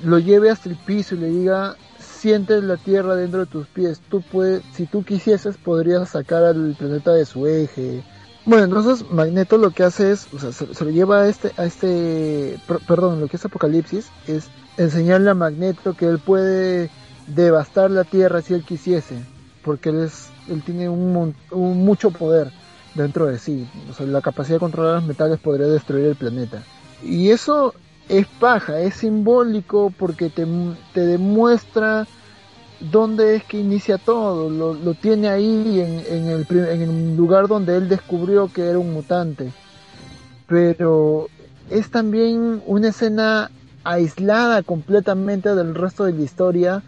lo 0.03 0.19
lleve 0.19 0.51
hasta 0.51 0.69
el 0.69 0.77
piso 0.77 1.15
y 1.15 1.19
le 1.19 1.29
diga, 1.29 1.77
sientes 2.21 2.63
la 2.63 2.77
tierra 2.77 3.17
dentro 3.17 3.41
de 3.41 3.47
tus 3.47 3.67
pies. 3.67 4.01
Tú 4.11 4.23
puedes, 4.23 4.63
si 4.75 4.87
tú 4.87 5.03
quisieses, 5.05 5.57
podrías 5.57 6.11
sacar 6.11 6.45
al 6.45 6.75
planeta 6.79 7.13
de 7.13 7.25
su 7.25 7.47
eje. 7.47 8.03
Bueno, 8.45 8.65
entonces 8.65 9.11
Magneto 9.11 9.59
lo 9.59 9.71
que 9.71 9.85
hace 9.85 10.13
es, 10.13 10.27
o 10.35 10.39
sea, 10.39 10.53
se, 10.53 10.85
lo 10.85 10.91
lleva 10.91 11.23
a 11.23 11.29
este, 11.29 11.53
a 11.57 11.65
este, 11.65 12.59
per- 12.67 12.81
perdón, 12.87 13.21
lo 13.21 13.29
que 13.29 13.37
es 13.37 13.45
Apocalipsis 13.45 14.09
es 14.27 14.49
enseñarle 14.77 15.31
a 15.31 15.35
Magneto 15.35 15.95
que 15.95 16.07
él 16.07 16.19
puede 16.19 16.91
devastar 17.27 17.91
la 17.91 18.05
tierra 18.05 18.43
si 18.43 18.55
él 18.55 18.65
quisiese, 18.65 19.17
porque 19.65 19.91
él 19.91 20.05
es, 20.05 20.29
él 20.49 20.63
tiene 20.63 20.89
un 20.89 21.35
mucho 21.51 22.11
poder 22.11 22.51
dentro 22.95 23.27
de 23.27 23.39
sí, 23.39 23.69
o 23.91 23.95
sea, 23.95 24.07
la 24.07 24.21
capacidad 24.21 24.57
de 24.57 24.61
controlar 24.61 24.97
los 24.97 25.05
metales 25.05 25.39
podría 25.39 25.67
destruir 25.67 26.07
el 26.07 26.17
planeta. 26.17 26.63
Y 27.03 27.31
eso 27.31 27.75
es 28.11 28.27
paja, 28.27 28.81
es 28.81 28.97
simbólico 28.97 29.93
porque 29.97 30.31
te, 30.31 30.45
te 30.93 31.01
demuestra 31.01 32.07
dónde 32.81 33.37
es 33.37 33.45
que 33.45 33.61
inicia 33.61 33.99
todo. 33.99 34.51
Lo, 34.51 34.75
lo 34.75 34.95
tiene 34.95 35.29
ahí 35.29 35.81
en, 35.81 36.03
en, 36.09 36.29
el, 36.29 36.47
en 36.51 36.83
el 36.83 37.17
lugar 37.17 37.47
donde 37.47 37.77
él 37.77 37.89
descubrió 37.89 38.53
que 38.53 38.63
era 38.63 38.79
un 38.79 38.93
mutante. 38.93 39.53
Pero 40.49 41.29
es 41.71 41.91
también 41.91 42.63
una 42.67 42.89
escena 42.89 43.51
aislada 43.85 44.63
completamente 44.65 45.55
del 45.55 45.75
resto 45.75 46.05
de 46.05 46.13
la 46.13 46.23
historia 46.23 46.83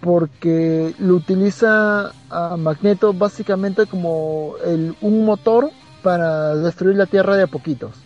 porque 0.00 0.94
lo 0.98 1.14
utiliza 1.14 2.12
a 2.30 2.56
Magneto 2.56 3.12
básicamente 3.12 3.86
como 3.86 4.54
el, 4.64 4.96
un 5.02 5.24
motor 5.24 5.70
para 6.02 6.54
destruir 6.54 6.96
la 6.96 7.06
Tierra 7.06 7.36
de 7.36 7.42
a 7.42 7.46
poquitos. 7.46 8.05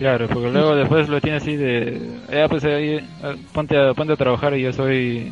Claro, 0.00 0.28
porque 0.28 0.48
luego 0.48 0.74
después 0.76 1.10
lo 1.10 1.20
tiene 1.20 1.36
así 1.36 1.56
de, 1.56 2.00
ya 2.32 2.48
pues 2.48 2.64
ahí, 2.64 2.94
eh, 2.94 3.36
ponte 3.52 3.76
a, 3.76 3.92
ponte 3.92 4.14
a 4.14 4.16
trabajar 4.16 4.56
y 4.56 4.62
yo 4.62 4.72
soy, 4.72 5.30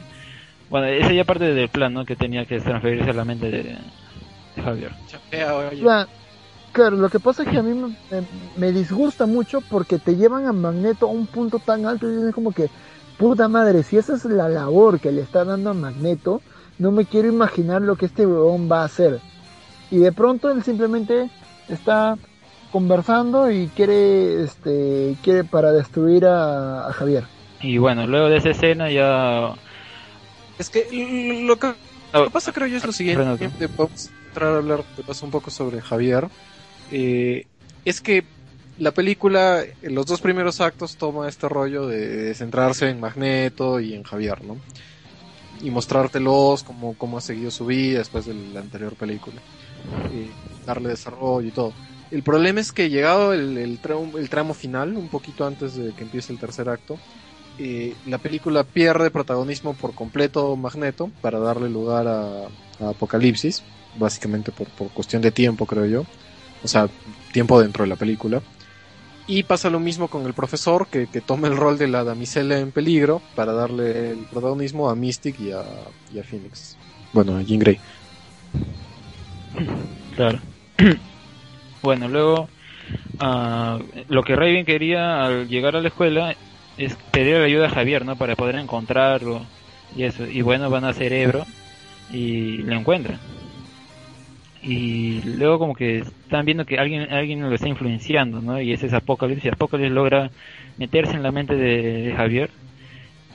bueno, 0.69 0.87
esa 0.89 1.11
ya 1.14 1.25
parte 1.25 1.55
del 1.55 1.71
plan, 1.71 1.95
¿no? 1.95 2.05
Que 2.05 2.16
tenía 2.16 2.45
que 2.45 2.61
transferirse 2.61 3.09
a 3.09 3.14
la 3.14 3.25
mente 3.25 3.47
de, 3.51 3.62
de 3.62 4.62
Javier. 4.62 4.93
Chapea, 5.07 5.57
oye. 5.57 5.81
Cla- 5.83 6.07
Claro, 6.71 6.97
lo 6.97 7.09
que 7.09 7.19
pasa 7.19 7.45
es 7.45 7.49
que 7.49 7.57
a 7.57 7.62
mí 7.62 7.73
me, 7.73 7.89
me- 8.11 8.27
me 8.59 8.73
disgusta 8.73 9.25
mucho 9.25 9.62
porque 9.71 9.99
te 9.99 10.16
llevan 10.16 10.47
a 10.47 10.53
Magneto 10.53 11.07
a 11.07 11.12
un 11.12 11.27
punto 11.27 11.59
tan 11.61 11.87
alto 11.87 12.07
y 12.12 12.29
es 12.29 12.35
como 12.35 12.53
que, 12.53 12.69
puta 13.16 13.49
madre, 13.49 13.83
si 13.83 13.97
esa 13.97 14.14
es 14.16 14.27
la 14.27 14.51
labor 14.51 15.01
que 15.01 15.11
le 15.11 15.23
está 15.23 15.47
dando 15.47 15.71
a 15.71 15.75
Magneto, 15.75 16.43
no 16.79 16.93
me 16.93 17.07
quiero 17.07 17.27
imaginar 17.29 17.81
lo 17.81 17.97
que 17.97 18.05
este 18.05 18.27
huevón 18.27 18.71
va 18.71 18.83
a 18.83 18.85
hacer. 18.85 19.19
Y 19.91 19.97
de 19.97 20.12
pronto 20.12 20.51
él 20.51 20.62
simplemente 20.62 21.31
está 21.71 22.16
conversando 22.71 23.51
y 23.51 23.69
quiere, 23.69 24.45
este, 24.45 25.16
quiere 25.23 25.45
para 25.45 25.73
destruir 25.73 26.27
a, 26.27 26.89
a 26.89 26.93
Javier. 26.93 27.25
Y 27.61 27.79
bueno, 27.79 28.07
luego 28.07 28.29
de 28.29 28.37
esa 28.37 28.51
escena 28.51 28.91
ya, 28.91 29.55
Es 30.59 30.71
que 30.71 30.87
lo 31.45 31.59
que, 31.59 31.75
lo 32.12 32.25
que 32.25 32.31
pasa 32.31 32.53
creo 32.53 32.66
yo 32.66 32.77
es 32.77 32.85
lo 32.85 32.93
siguiente. 32.93 33.23
A 33.23 33.33
entrar 34.29 34.55
a 34.55 34.57
hablar 34.59 34.85
de 34.97 35.03
paso 35.03 35.25
un 35.25 35.33
poco 35.33 35.51
sobre 35.51 35.81
Javier. 35.81 36.29
Eh, 36.93 37.47
es 37.85 38.01
que 38.01 38.25
la 38.79 38.93
película, 38.93 39.62
en 39.83 39.95
los 39.95 40.07
dos 40.07 40.21
primeros 40.21 40.61
actos, 40.61 40.97
toma 40.97 41.29
este 41.29 41.49
rollo 41.49 41.87
de, 41.87 42.07
de 42.07 42.35
centrarse 42.35 42.89
en 42.89 43.01
Magneto 43.01 43.81
y 43.81 43.95
en 43.95 44.03
Javier, 44.05 44.45
¿no? 44.45 44.57
Y 45.61 45.71
mostrártelos, 45.71 46.62
cómo, 46.62 46.95
cómo 46.97 47.19
ha 47.19 47.21
seguido 47.21 47.51
su 47.51 47.66
vida 47.66 47.99
después 47.99 48.27
de 48.27 48.35
la 48.35 48.61
anterior 48.61 48.95
película. 48.95 49.41
Eh, 50.12 50.31
darle 50.64 50.91
desarrollo 50.91 51.49
y 51.49 51.51
todo. 51.51 51.73
El 52.11 52.23
problema 52.23 52.61
es 52.61 52.73
que 52.73 52.89
llegado 52.89 53.33
el, 53.33 53.59
el, 53.59 53.79
tramo, 53.79 54.17
el 54.17 54.31
tramo 54.31 54.55
final, 54.55 54.97
un 54.97 55.09
poquito 55.09 55.47
antes 55.47 55.75
de 55.75 55.93
que 55.93 56.05
empiece 56.05 56.33
el 56.33 56.39
tercer 56.39 56.69
acto, 56.69 56.99
eh, 57.59 57.95
la 58.07 58.19
película 58.19 58.65
pierde 58.65 59.11
protagonismo 59.11 59.75
por 59.75 59.95
completo 59.95 60.55
Magneto 60.57 61.11
para 61.21 61.39
darle 61.39 61.69
lugar 61.69 62.07
a, 62.07 62.45
a 62.81 62.91
Apocalipsis, 62.91 63.63
básicamente 63.99 64.53
por, 64.53 64.69
por 64.69 64.89
cuestión 64.89 65.21
de 65.23 65.33
tiempo, 65.33 65.67
creo 65.67 65.85
yo. 65.85 66.05
O 66.63 66.69
sea, 66.69 66.89
tiempo 67.33 67.61
dentro 67.61 67.85
de 67.85 67.89
la 67.89 67.97
película. 67.97 68.41
Y 69.27 69.43
pasa 69.43 69.69
lo 69.69 69.79
mismo 69.79 70.09
con 70.09 70.25
el 70.25 70.33
profesor, 70.33 70.87
que, 70.87 71.07
que 71.09 71.21
toma 71.21 71.49
el 71.49 71.57
rol 71.57 71.77
de 71.77 71.89
la 71.89 72.05
damisela 72.05 72.59
en 72.59 72.73
peligro 72.73 73.21
para 73.35 73.53
darle 73.53 74.13
el 74.13 74.19
protagonismo 74.21 74.89
a 74.89 74.95
Mystic 74.95 75.39
y 75.41 75.53
a, 75.53 75.63
y 76.15 76.19
a 76.19 76.25
Phoenix. 76.25 76.79
Bueno, 77.13 77.37
a 77.37 77.43
Jean 77.43 77.59
Grey. 77.59 77.79
claro. 80.17 80.41
bueno, 81.83 82.09
luego, 82.09 82.49
ah, 83.20 83.79
lo 84.09 84.22
que 84.22 84.37
Raven 84.37 84.64
quería 84.64 85.24
al 85.24 85.49
llegar 85.49 85.76
a 85.76 85.81
la 85.81 85.89
escuela 85.89 86.35
es 86.76 86.97
pedir 87.11 87.37
ayuda 87.37 87.66
a 87.66 87.70
Javier, 87.70 88.05
¿no? 88.05 88.16
Para 88.16 88.37
poder 88.37 88.57
encontrarlo 88.57 89.43
y 89.97 90.05
eso. 90.05 90.26
Y 90.26 90.43
bueno, 90.43 90.70
van 90.70 90.85
a 90.85 90.93
Cerebro 90.93 91.45
y 92.12 92.59
lo 92.59 92.74
encuentran. 92.74 93.18
Y 94.62 95.22
luego 95.22 95.59
como 95.59 95.74
que 95.74 95.99
están 95.99 96.45
viendo 96.45 96.64
que 96.64 96.79
alguien 96.79 97.12
alguien 97.12 97.41
lo 97.41 97.55
está 97.55 97.68
influenciando, 97.68 98.41
¿no? 98.41 98.61
Y 98.61 98.72
ese 98.72 98.87
es 98.87 98.93
Apocalipsis. 98.93 99.47
Y 99.47 99.49
Apocalipsis 99.49 99.93
logra 99.93 100.31
meterse 100.79 101.14
en 101.14 101.22
la 101.22 101.33
mente 101.33 101.55
de, 101.55 102.14
Javier 102.16 102.51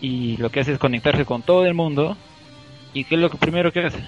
y 0.01 0.37
lo 0.37 0.49
que 0.49 0.59
hace 0.59 0.73
es 0.73 0.79
conectarse 0.79 1.25
con 1.25 1.41
todo 1.41 1.65
el 1.65 1.73
mundo. 1.73 2.17
¿Y 2.93 3.05
qué 3.05 3.15
es 3.15 3.21
lo 3.21 3.29
primero 3.29 3.71
que 3.71 3.79
hace? 3.79 3.99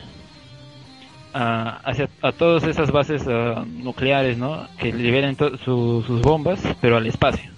A, 1.38 1.82
hacia, 1.84 2.08
a 2.22 2.32
todas 2.32 2.64
esas 2.64 2.92
bases 2.92 3.24
uh, 3.28 3.66
nucleares, 3.66 4.38
¿no? 4.38 4.70
Que 4.80 4.94
liberen 4.94 5.36
sus 5.36 6.22
bombas, 6.22 6.62
pero 6.80 6.96
al 6.96 7.06
espacio 7.08 7.52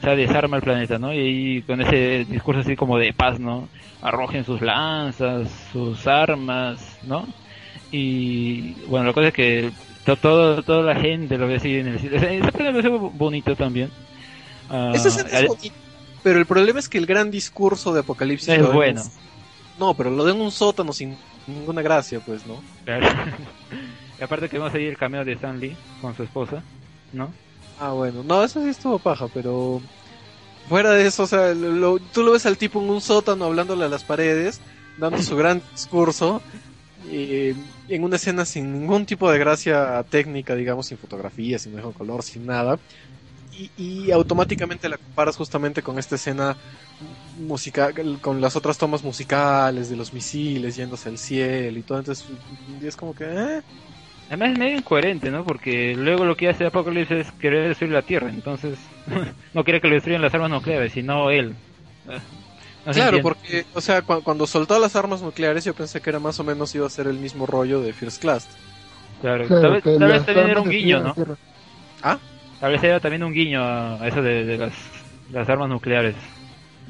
o 0.00 0.02
sea, 0.02 0.16
desarma 0.16 0.56
el 0.56 0.62
planeta, 0.62 0.98
¿no? 0.98 1.12
Y, 1.12 1.62
con 1.66 1.80
ese 1.82 2.24
discurso 2.24 2.62
así 2.62 2.74
como 2.74 2.96
de 2.96 3.12
paz, 3.12 3.38
¿no? 3.38 3.68
Arrojen 4.00 4.44
sus 4.46 4.62
lanzas, 4.62 5.48
sus 5.72 6.06
armas, 6.06 6.80
¿no? 7.02 7.26
Y 7.92 8.72
bueno, 8.86 9.06
la 9.06 9.12
cosa 9.12 9.28
es 9.28 9.34
que 9.34 9.70
todo, 10.22 10.62
toda 10.62 10.94
la 10.94 10.98
gente 10.98 11.36
lo 11.36 11.46
ve 11.46 11.56
así 11.56 11.76
en 11.76 11.88
el 11.88 11.96
Ese 11.96 12.90
me 12.90 12.98
bonito 12.98 13.54
también. 13.54 13.90
Uh, 14.70 14.94
Ese 14.94 15.08
es 15.08 15.46
bonito, 15.46 15.74
pero 16.22 16.38
el 16.38 16.46
problema 16.46 16.78
es 16.78 16.88
que 16.88 16.96
el 16.96 17.04
gran 17.04 17.30
discurso 17.30 17.92
de 17.92 18.00
Apocalipsis 18.00 18.48
es 18.48 18.72
bueno. 18.72 19.02
No, 19.78 19.92
pero 19.94 20.10
lo 20.10 20.24
de 20.24 20.32
un 20.32 20.50
sótano 20.50 20.94
sin 20.94 21.16
ninguna 21.50 21.82
gracia, 21.82 22.20
pues, 22.20 22.46
¿no? 22.46 22.62
Claro. 22.84 23.06
y 24.20 24.22
aparte 24.22 24.48
que 24.48 24.58
vamos 24.58 24.70
a 24.70 24.76
seguir 24.76 24.90
el 24.90 24.96
cameo 24.96 25.24
de 25.24 25.32
Stanley 25.32 25.76
con 26.00 26.16
su 26.16 26.22
esposa, 26.22 26.62
¿no? 27.12 27.32
Ah, 27.78 27.92
bueno. 27.92 28.22
No, 28.22 28.42
eso 28.44 28.62
sí 28.62 28.68
estuvo 28.68 28.98
paja, 28.98 29.28
pero... 29.32 29.80
Fuera 30.68 30.92
de 30.92 31.06
eso, 31.06 31.24
o 31.24 31.26
sea, 31.26 31.52
tú 32.12 32.22
lo 32.22 32.32
ves 32.32 32.46
al 32.46 32.56
tipo 32.56 32.80
en 32.80 32.90
un 32.90 33.00
sótano 33.00 33.46
hablándole 33.46 33.86
a 33.86 33.88
las 33.88 34.04
paredes, 34.04 34.60
dando 34.98 35.20
su 35.20 35.34
gran 35.34 35.62
discurso, 35.72 36.40
y, 37.10 37.54
en 37.88 38.04
una 38.04 38.16
escena 38.16 38.44
sin 38.44 38.72
ningún 38.72 39.06
tipo 39.06 39.30
de 39.30 39.38
gracia 39.38 40.04
técnica, 40.08 40.54
digamos, 40.54 40.86
sin 40.86 40.98
fotografía, 40.98 41.58
sin 41.58 41.74
mejor 41.74 41.94
color, 41.94 42.22
sin 42.22 42.46
nada. 42.46 42.78
Y, 43.76 44.10
automáticamente 44.10 44.88
la 44.88 44.96
comparas 44.96 45.36
justamente 45.36 45.82
con 45.82 45.98
esta 45.98 46.14
escena 46.14 46.56
musical, 47.38 48.18
con 48.20 48.40
las 48.40 48.56
otras 48.56 48.78
tomas 48.78 49.02
musicales 49.02 49.90
de 49.90 49.96
los 49.96 50.12
misiles 50.12 50.76
yéndose 50.76 51.08
al 51.08 51.18
cielo 51.18 51.78
y 51.78 51.82
todo. 51.82 51.98
Entonces, 51.98 52.26
es 52.82 52.96
como 52.96 53.14
que, 53.14 53.24
¿eh? 53.24 53.62
Además 54.28 54.52
es 54.52 54.58
medio 54.58 54.76
incoherente, 54.76 55.30
¿no? 55.30 55.44
Porque 55.44 55.96
luego 55.96 56.24
lo 56.24 56.36
que 56.36 56.48
hace 56.48 56.64
Apocalypse 56.64 57.20
es 57.20 57.32
querer 57.32 57.66
destruir 57.66 57.92
la 57.92 58.02
Tierra, 58.02 58.28
entonces 58.30 58.78
no 59.54 59.64
quiere 59.64 59.80
que 59.80 59.88
lo 59.88 59.94
destruyan 59.94 60.22
las 60.22 60.32
armas 60.32 60.50
nucleares, 60.50 60.92
sino 60.92 61.30
él. 61.30 61.56
claro, 62.92 63.20
porque, 63.22 63.66
o 63.74 63.80
sea, 63.80 64.02
cuando 64.02 64.46
soltó 64.46 64.78
las 64.78 64.94
armas 64.94 65.20
nucleares 65.20 65.64
yo 65.64 65.74
pensé 65.74 66.00
que 66.00 66.10
era 66.10 66.20
más 66.20 66.38
o 66.38 66.44
menos 66.44 66.72
iba 66.76 66.86
a 66.86 66.90
ser 66.90 67.08
el 67.08 67.18
mismo 67.18 67.44
rollo 67.44 67.80
de 67.80 67.92
First 67.92 68.22
Class. 68.22 68.46
Claro, 69.20 69.48
tal, 69.48 69.72
vez, 69.72 70.24
también 70.24 70.50
era 70.50 70.60
un 70.60 70.70
guiño, 70.70 71.00
¿no? 71.00 71.14
¿Ah? 72.02 72.18
Tal 72.60 72.72
vez 72.72 72.82
era 72.82 73.00
también 73.00 73.22
un 73.22 73.32
guiño 73.32 73.62
a 73.62 74.06
eso 74.06 74.22
de, 74.22 74.58
las, 74.58 74.74
las 75.32 75.48
armas 75.48 75.68
nucleares, 75.68 76.14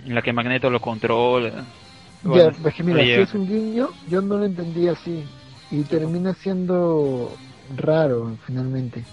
en 0.04 0.14
la 0.14 0.22
que 0.22 0.32
Magneto 0.32 0.68
lo 0.68 0.80
controla. 0.80 1.64
ya, 2.24 2.48
es 2.48 2.74
que 2.74 2.82
mira, 2.82 3.02
si 3.02 3.10
es 3.12 3.34
un 3.34 3.48
guiño, 3.48 3.90
yo 4.08 4.20
no 4.20 4.38
lo 4.38 4.44
entendí 4.44 4.88
así 4.88 5.24
y 5.70 5.82
termina 5.82 6.34
siendo 6.34 7.32
raro 7.76 8.36
finalmente. 8.46 9.04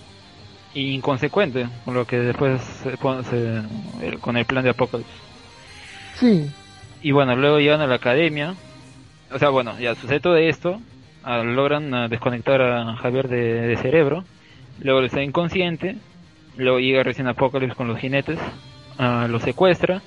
Y 0.74 0.94
inconsecuente 0.94 1.68
con 1.86 1.94
lo 1.94 2.06
que 2.06 2.18
después 2.20 2.62
se, 2.84 2.98
con 4.20 4.38
el 4.38 4.46
plan 4.46 4.64
de 4.64 4.72
Apocalypse. 4.72 5.12
Sí. 6.16 6.50
Y 7.02 7.12
bueno, 7.12 7.36
luego 7.36 7.60
llegan 7.60 7.82
a 7.82 7.88
la 7.88 7.96
academia. 7.96 8.56
O 9.32 9.40
sea, 9.40 9.50
bueno, 9.50 9.80
ya 9.80 9.96
sucede 9.96 10.20
todo 10.20 10.38
esto. 10.38 10.82
Ah, 11.24 11.44
logran 11.44 11.94
ah, 11.94 12.08
desconectar 12.08 12.62
a 12.62 12.96
Javier 12.96 13.28
de, 13.28 13.78
cerebro. 13.82 14.24
Luego 14.80 15.02
está 15.02 15.22
inconsciente. 15.22 15.98
Luego 16.58 16.80
llega 16.80 17.04
recién 17.04 17.28
Apocalypse 17.28 17.76
con 17.76 17.88
los 17.88 18.00
jinetes. 18.00 18.40
Uh, 19.00 19.28
lo 19.28 19.40
secuestra 19.40 20.02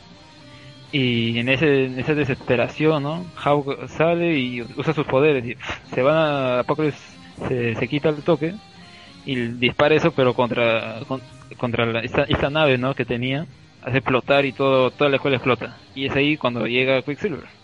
y 0.93 1.39
en, 1.39 1.49
ese, 1.49 1.87
en 1.87 1.99
esa 1.99 2.15
desesperación, 2.15 3.03
¿no? 3.03 3.25
Hawk 3.37 3.89
sale 3.89 4.37
y 4.37 4.63
usa 4.63 4.93
sus 4.93 5.07
poderes 5.07 5.45
y 5.47 5.57
se 5.95 6.03
van 6.03 6.17
a 6.17 6.59
Apocalypse, 6.61 6.99
se, 7.49 7.77
se 7.77 7.89
quita 7.89 8.09
el 8.09 8.23
toque 8.23 8.55
y 9.25 9.37
dispara 9.37 9.95
eso, 9.95 10.11
pero 10.13 10.35
contra, 10.35 11.01
contra 11.57 12.01
esta, 12.01 12.25
esta 12.25 12.51
nave, 12.51 12.79
¿no? 12.79 12.95
Que 12.95 13.05
tenía, 13.05 13.47
hace 13.83 13.99
explotar 13.99 14.45
y 14.45 14.53
todo, 14.53 14.91
toda 14.91 15.11
la 15.11 15.17
escuela 15.17 15.37
explota. 15.37 15.77
Y 15.95 16.07
es 16.07 16.17
ahí 16.17 16.37
cuando 16.37 16.67
llega 16.67 17.03
Quicksilver. 17.03 17.60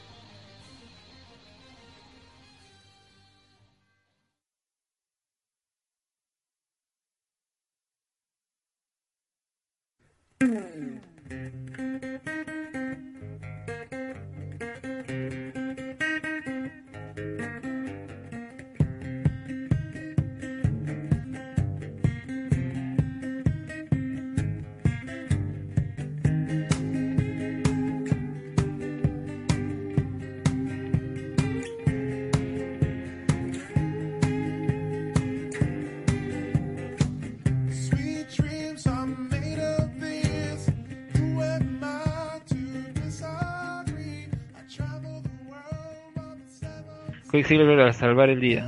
Quicksilver 47.36 47.80
a 47.80 47.92
salvar 47.92 48.30
el 48.30 48.40
día. 48.40 48.66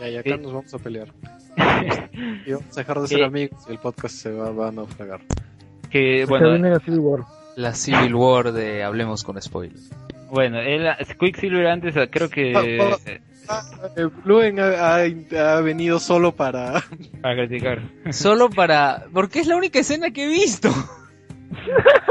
Ya, 0.00 0.08
y 0.08 0.16
acá 0.16 0.38
nos 0.38 0.54
vamos 0.54 0.72
a 0.72 0.78
pelear. 0.78 1.08
y 2.46 2.52
vamos 2.52 2.76
a 2.76 2.80
dejar 2.80 3.00
de 3.00 3.08
ser 3.08 3.24
amigos 3.24 3.62
y 3.68 3.72
el 3.72 3.78
podcast 3.78 4.14
se 4.14 4.30
va, 4.32 4.68
a 4.68 4.72
naufragar. 4.72 5.20
Que, 5.90 6.24
bueno, 6.26 6.56
la 6.56 6.80
Civil 6.80 7.00
War. 7.00 7.20
La 7.56 7.74
Civil 7.74 8.14
War 8.14 8.52
de 8.52 8.82
Hablemos 8.82 9.22
con 9.22 9.40
Spoiler. 9.40 9.78
Bueno, 10.30 10.60
él, 10.60 10.88
Quicksilver 11.18 11.66
antes 11.66 11.94
creo 12.10 12.30
que... 12.30 12.80
Ah, 13.46 13.62
eh, 13.96 14.08
Luen 14.24 14.58
ha, 14.58 14.96
ha, 14.96 15.60
venido 15.60 16.00
solo 16.00 16.32
para... 16.32 16.82
Para 17.20 17.36
criticar. 17.36 17.82
Solo 18.10 18.48
para... 18.56 19.04
Porque 19.12 19.40
es 19.40 19.46
la 19.46 19.56
única 19.56 19.78
escena 19.80 20.10
que 20.10 20.24
he 20.24 20.28
visto. 20.28 20.70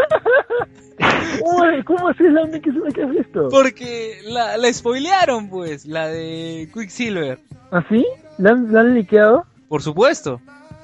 ¿cómo 1.85 2.09
así 2.09 2.25
es 2.25 2.33
la 2.33 2.43
única 2.43 2.69
escena 2.69 2.91
que 2.91 3.03
has 3.03 3.09
visto? 3.09 3.49
Porque 3.49 4.19
la, 4.25 4.57
la 4.57 4.73
spoilearon, 4.73 5.49
pues, 5.49 5.85
la 5.85 6.07
de 6.07 6.69
Quicksilver. 6.73 7.39
¿Ah, 7.71 7.83
sí? 7.89 8.05
¿La 8.37 8.51
han, 8.51 8.71
la 8.71 8.81
han 8.81 8.93
liqueado? 8.95 9.45
Por 9.67 9.81
supuesto. 9.81 10.39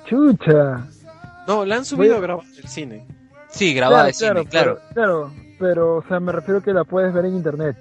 Chucha. 0.06 0.88
No, 1.48 1.66
la 1.66 1.78
han 1.78 1.86
subido 1.86 2.18
a 2.18 2.20
grabar 2.20 2.46
del 2.46 2.68
cine. 2.68 3.06
Sí, 3.50 3.74
grabada 3.74 4.06
de 4.06 4.14
cine, 4.14 4.46
claro. 4.46 4.80
claro, 4.94 5.32
pero, 5.60 5.98
o 5.98 6.04
sea, 6.08 6.20
me 6.20 6.32
refiero 6.32 6.62
que 6.62 6.74
la 6.74 6.84
puedes 6.84 7.14
ver 7.14 7.26
en 7.26 7.36
internet. 7.36 7.76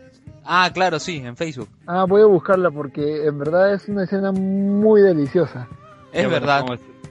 Ah, 0.45 0.71
claro, 0.73 0.99
sí, 0.99 1.19
en 1.19 1.37
Facebook. 1.37 1.69
Ah, 1.87 2.07
voy 2.09 2.23
a 2.23 2.27
buscarla 2.27 2.71
porque 2.71 3.27
en 3.27 3.39
verdad 3.39 3.75
es 3.75 3.87
una 3.89 4.05
escena 4.05 4.33
muy 4.33 5.03
deliciosa. 5.03 5.69
Es 6.11 6.29
verdad. 6.31 6.65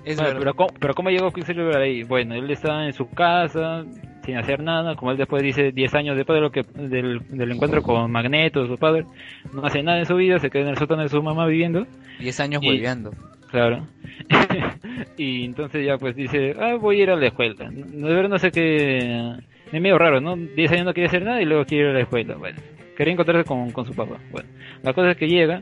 es 0.03 0.17
verdad. 0.17 0.39
Pero, 0.39 0.55
¿cómo, 0.55 0.69
pero 0.79 0.95
¿cómo 0.95 1.09
llegó 1.11 1.31
Quicksilver 1.31 1.77
ahí? 1.77 2.01
Bueno, 2.01 2.33
él 2.33 2.49
está 2.49 2.85
en 2.87 2.93
su 2.93 3.07
casa, 3.11 3.85
sin 4.27 4.35
hacer 4.35 4.61
nada, 4.61 4.97
como 4.97 5.11
él 5.11 5.17
después 5.17 5.41
dice 5.41 5.71
10 5.71 5.95
años 5.95 6.17
después 6.17 6.35
de 6.35 6.41
lo 6.41 6.51
que 6.51 6.63
del, 6.63 7.21
encuentro 7.49 7.81
con 7.81 8.11
Magneto, 8.11 8.67
su 8.67 8.77
padre, 8.77 9.05
no 9.53 9.65
hace 9.65 9.81
nada 9.81 9.99
en 9.99 10.05
su 10.05 10.17
vida, 10.17 10.37
se 10.37 10.49
queda 10.49 10.63
en 10.63 10.69
el 10.69 10.77
sótano 10.77 11.01
de 11.01 11.07
su 11.07 11.23
mamá 11.23 11.47
viviendo. 11.47 11.87
10 12.19 12.39
años 12.41 12.61
viviendo 12.61 13.11
Claro. 13.49 13.87
y 15.17 15.45
entonces 15.45 15.85
ya 15.85 15.97
pues 15.97 16.13
dice, 16.17 16.53
ah, 16.59 16.75
voy 16.75 16.99
a 16.99 17.03
ir 17.03 17.09
a 17.09 17.15
la 17.15 17.27
escuela. 17.27 17.69
De 17.69 18.13
verdad 18.13 18.29
no 18.29 18.37
sé 18.37 18.51
qué... 18.51 19.37
Es 19.71 19.81
medio 19.81 19.97
raro, 19.97 20.19
¿no? 20.19 20.35
10 20.35 20.71
años 20.73 20.85
no 20.87 20.93
quiere 20.93 21.07
hacer 21.07 21.23
nada 21.23 21.41
y 21.41 21.45
luego 21.45 21.63
quiere 21.63 21.85
ir 21.85 21.89
a 21.91 21.93
la 21.93 22.01
escuela. 22.01 22.35
Bueno, 22.35 22.59
quería 22.97 23.13
encontrarse 23.13 23.47
con, 23.47 23.71
con 23.71 23.85
su 23.85 23.93
papá. 23.93 24.17
Bueno, 24.29 24.49
la 24.83 24.91
cosa 24.91 25.11
es 25.11 25.17
que 25.17 25.29
llega 25.29 25.61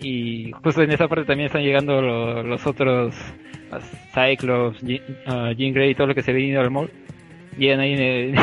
y 0.00 0.50
justo 0.64 0.82
en 0.82 0.90
esa 0.90 1.06
parte 1.06 1.26
también 1.26 1.46
están 1.46 1.62
llegando 1.62 2.02
los, 2.42 2.66
otros 2.66 3.14
Cyclops, 4.12 4.80
Jean, 4.82 5.72
Grey 5.72 5.90
y 5.90 5.94
todo 5.94 6.08
lo 6.08 6.14
que 6.16 6.22
se 6.22 6.32
viene 6.32 6.58
al 6.58 6.72
mall 6.72 6.90
llegan 7.60 7.80
ahí 7.80 7.94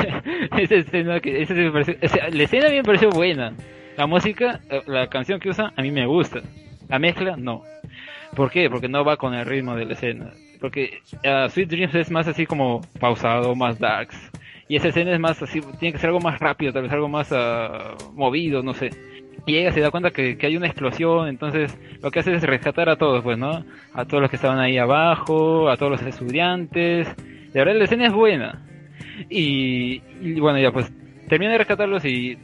esa 0.57 0.75
escena 0.75 1.19
que 1.19 1.41
esa 1.41 1.53
la 1.53 2.43
escena 2.43 2.67
a 2.67 2.69
mí 2.69 2.77
me 2.77 2.83
pareció 2.83 3.09
buena 3.09 3.53
la 3.97 4.07
música 4.07 4.61
eh, 4.69 4.81
la 4.87 5.07
canción 5.07 5.39
que 5.39 5.49
usa 5.49 5.73
a 5.75 5.81
mí 5.81 5.91
me 5.91 6.05
gusta 6.05 6.41
la 6.87 6.99
mezcla 6.99 7.35
no 7.35 7.63
¿por 8.35 8.51
qué? 8.51 8.69
porque 8.69 8.87
no 8.87 9.03
va 9.03 9.17
con 9.17 9.33
el 9.33 9.45
ritmo 9.45 9.75
de 9.75 9.85
la 9.85 9.93
escena 9.93 10.31
porque 10.61 11.01
uh, 11.13 11.49
Sweet 11.49 11.69
Dreams 11.69 11.95
es 11.95 12.11
más 12.11 12.27
así 12.27 12.45
como 12.45 12.81
pausado 12.99 13.53
más 13.55 13.77
darks 13.77 14.31
y 14.69 14.75
esa 14.75 14.89
escena 14.89 15.13
es 15.13 15.19
más 15.19 15.41
así, 15.41 15.61
tiene 15.79 15.93
que 15.93 15.99
ser 15.99 16.09
algo 16.09 16.19
más 16.19 16.39
rápido, 16.39 16.73
tal 16.73 16.83
vez 16.83 16.91
algo 16.91 17.07
más 17.07 17.31
ah, 17.31 17.95
movido, 18.13 18.61
no 18.63 18.73
sé. 18.73 18.89
Y 19.45 19.55
ella 19.55 19.71
se 19.71 19.79
da 19.79 19.91
cuenta 19.91 20.11
que, 20.11 20.37
que, 20.37 20.45
hay 20.45 20.57
una 20.57 20.67
explosión, 20.67 21.29
entonces 21.29 21.77
lo 22.01 22.11
que 22.11 22.19
hace 22.19 22.33
es 22.33 22.43
rescatar 22.43 22.89
a 22.89 22.97
todos, 22.97 23.23
pues, 23.23 23.37
¿no? 23.37 23.63
A 23.93 24.05
todos 24.05 24.21
los 24.21 24.29
que 24.29 24.35
estaban 24.35 24.59
ahí 24.59 24.77
abajo, 24.77 25.69
a 25.69 25.77
todos 25.77 25.93
los 25.93 26.01
estudiantes. 26.01 27.07
De 27.15 27.59
verdad 27.59 27.75
la 27.75 27.85
escena 27.85 28.07
es 28.07 28.13
buena. 28.13 28.61
Y, 29.29 30.01
y 30.21 30.39
bueno, 30.39 30.59
ya 30.59 30.71
pues 30.71 30.91
termina 31.27 31.51
de 31.51 31.57
rescatarlos 31.59 32.05
y 32.05 32.37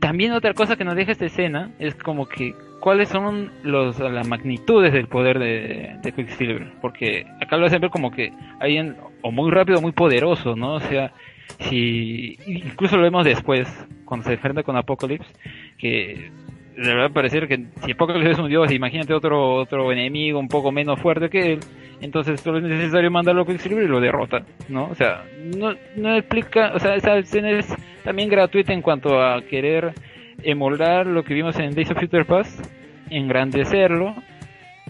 también 0.00 0.32
otra 0.32 0.52
cosa 0.52 0.76
que 0.76 0.84
nos 0.84 0.96
deja 0.96 1.12
esta 1.12 1.26
escena 1.26 1.70
es 1.78 1.94
como 1.94 2.26
que 2.26 2.54
cuáles 2.80 3.08
son 3.08 3.52
los, 3.62 4.00
las 4.00 4.26
magnitudes 4.26 4.92
del 4.92 5.06
poder 5.06 5.38
de, 5.38 6.12
Quicksilver. 6.14 6.72
Porque 6.80 7.24
acá 7.40 7.56
lo 7.56 7.66
hacen 7.66 7.80
ver 7.80 7.90
como 7.90 8.10
que 8.10 8.32
alguien 8.58 8.96
o 9.22 9.30
muy 9.30 9.50
rápido 9.52 9.78
o 9.78 9.80
muy 9.80 9.92
poderoso, 9.92 10.56
¿no? 10.56 10.74
O 10.74 10.80
sea, 10.80 11.12
si 11.60 12.36
incluso 12.46 12.96
lo 12.96 13.04
vemos 13.04 13.24
después, 13.24 13.68
cuando 14.04 14.26
se 14.26 14.34
enfrenta 14.34 14.64
con 14.64 14.76
Apocalypse, 14.76 15.32
que 15.78 16.32
de 16.76 16.94
verdad 16.94 17.12
parecer 17.12 17.46
que 17.46 17.66
si 17.84 17.92
Apocalypse 17.92 18.32
es 18.32 18.38
un 18.40 18.48
dios, 18.48 18.72
imagínate 18.72 19.14
otro 19.14 19.54
otro 19.54 19.92
enemigo 19.92 20.40
un 20.40 20.48
poco 20.48 20.72
menos 20.72 20.98
fuerte 21.00 21.30
que 21.30 21.52
él, 21.52 21.60
entonces 22.02 22.40
solo 22.40 22.58
es 22.58 22.64
necesario 22.64 23.10
mandarlo 23.10 23.42
a 23.42 23.46
Quicksilver 23.46 23.84
y 23.84 23.88
lo 23.88 24.00
derrota, 24.00 24.44
¿no? 24.68 24.86
O 24.86 24.94
sea, 24.94 25.24
no, 25.56 25.74
no 25.96 26.16
explica, 26.16 26.72
o 26.74 26.78
sea, 26.78 26.96
esa 26.96 27.16
escena 27.16 27.50
es 27.50 27.66
también 28.04 28.28
gratuita 28.28 28.72
en 28.72 28.82
cuanto 28.82 29.22
a 29.22 29.40
querer 29.42 29.94
emular 30.42 31.06
lo 31.06 31.22
que 31.22 31.34
vimos 31.34 31.58
en 31.58 31.74
Days 31.74 31.90
of 31.90 31.98
Future 31.98 32.24
Past, 32.24 32.66
engrandecerlo, 33.08 34.14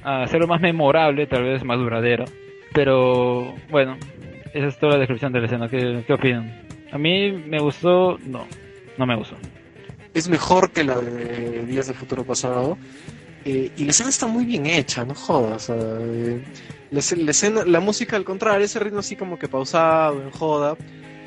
hacerlo 0.03 0.47
más 0.47 0.61
memorable, 0.61 1.27
tal 1.27 1.45
vez 1.45 1.63
más 1.65 1.79
duradero. 1.79 2.25
Pero 2.73 3.55
bueno, 3.71 3.99
esa 4.55 4.67
es 4.67 4.79
toda 4.79 4.95
la 4.95 4.99
descripción 5.01 5.33
de 5.33 5.41
la 5.41 5.47
escena. 5.47 5.69
¿Qué, 5.69 6.03
qué 6.07 6.13
opinan? 6.13 6.63
A 6.91 6.99
mí 6.99 7.33
me 7.33 7.59
gustó, 7.59 8.19
no, 8.27 8.47
no 8.99 9.07
me 9.07 9.17
gustó. 9.17 9.37
Es 10.15 10.29
mejor 10.29 10.71
que 10.71 10.85
la 10.85 10.99
de 10.99 11.65
Días 11.67 11.87
del 11.87 11.97
Futuro 11.97 12.25
Pasado. 12.25 12.77
Eh, 13.45 13.71
y 13.77 13.85
la 13.85 13.91
escena 13.91 14.11
está 14.11 14.27
muy 14.27 14.45
bien 14.45 14.67
hecha, 14.67 15.05
no 15.05 15.15
jodas. 15.15 15.71
Eh, 15.75 16.43
la, 16.93 17.01
la, 17.17 17.31
escena, 17.31 17.65
la 17.65 17.81
música 17.81 18.17
al 18.17 18.25
contrario, 18.25 18.65
ese 18.65 18.79
ritmo 18.79 19.01
así 19.01 19.17
como 19.17 19.39
que 19.39 19.49
pausado, 19.49 20.23
en 20.23 20.31
joda, 20.31 20.77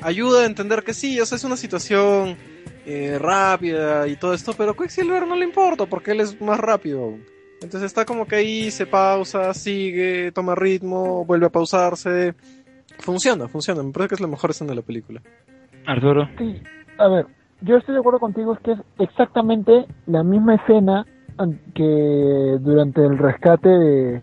ayuda 0.00 0.42
a 0.42 0.46
entender 0.46 0.82
que 0.82 0.94
sí, 0.94 1.20
o 1.20 1.26
sea, 1.26 1.36
es 1.36 1.44
una 1.44 1.56
situación 1.56 2.36
eh, 2.86 3.18
rápida 3.18 4.06
y 4.06 4.16
todo 4.16 4.32
esto, 4.32 4.52
pero 4.56 4.76
Quicksilver 4.76 5.26
no 5.26 5.34
le 5.34 5.44
importa 5.44 5.86
porque 5.86 6.12
él 6.12 6.20
es 6.20 6.40
más 6.40 6.60
rápido. 6.60 7.14
Entonces 7.60 7.82
está 7.82 8.04
como 8.04 8.26
que 8.26 8.36
ahí 8.36 8.70
se 8.70 8.86
pausa, 8.86 9.52
sigue, 9.54 10.30
toma 10.30 10.54
ritmo, 10.54 11.24
vuelve 11.24 11.46
a 11.46 11.50
pausarse. 11.50 12.34
Funciona, 12.98 13.48
funciona. 13.48 13.82
Me 13.82 13.92
parece 13.92 14.10
que 14.10 14.14
es 14.16 14.20
la 14.20 14.28
mejor 14.28 14.50
escena 14.50 14.70
de 14.70 14.76
la 14.76 14.82
película. 14.82 15.20
Arturo. 15.86 16.28
Sí, 16.38 16.62
a 16.98 17.08
ver, 17.08 17.26
yo 17.62 17.76
estoy 17.76 17.94
de 17.94 18.00
acuerdo 18.00 18.20
contigo, 18.20 18.54
es 18.54 18.60
que 18.60 18.72
es 18.72 18.78
exactamente 18.98 19.86
la 20.06 20.22
misma 20.22 20.54
escena 20.54 21.06
que 21.74 22.56
durante 22.60 23.04
el 23.04 23.18
rescate 23.18 23.68
de, 23.68 24.22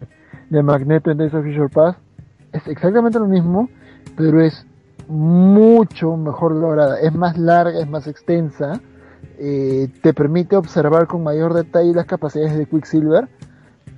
de 0.53 0.63
Magneto 0.63 1.11
en 1.11 1.17
Days 1.17 1.33
of 1.33 1.43
Future 1.43 1.69
Past. 1.69 1.99
Es 2.51 2.67
exactamente 2.67 3.19
lo 3.19 3.25
mismo, 3.25 3.69
pero 4.15 4.39
es 4.39 4.65
mucho 5.07 6.15
mejor 6.15 6.53
lograda, 6.53 6.99
es 6.99 7.13
más 7.13 7.37
larga, 7.37 7.79
es 7.79 7.89
más 7.89 8.07
extensa, 8.07 8.79
eh, 9.39 9.89
te 10.01 10.13
permite 10.13 10.55
observar 10.55 11.07
con 11.07 11.23
mayor 11.23 11.53
detalle 11.53 11.93
las 11.93 12.05
capacidades 12.05 12.55
de 12.55 12.67
Quicksilver 12.67 13.27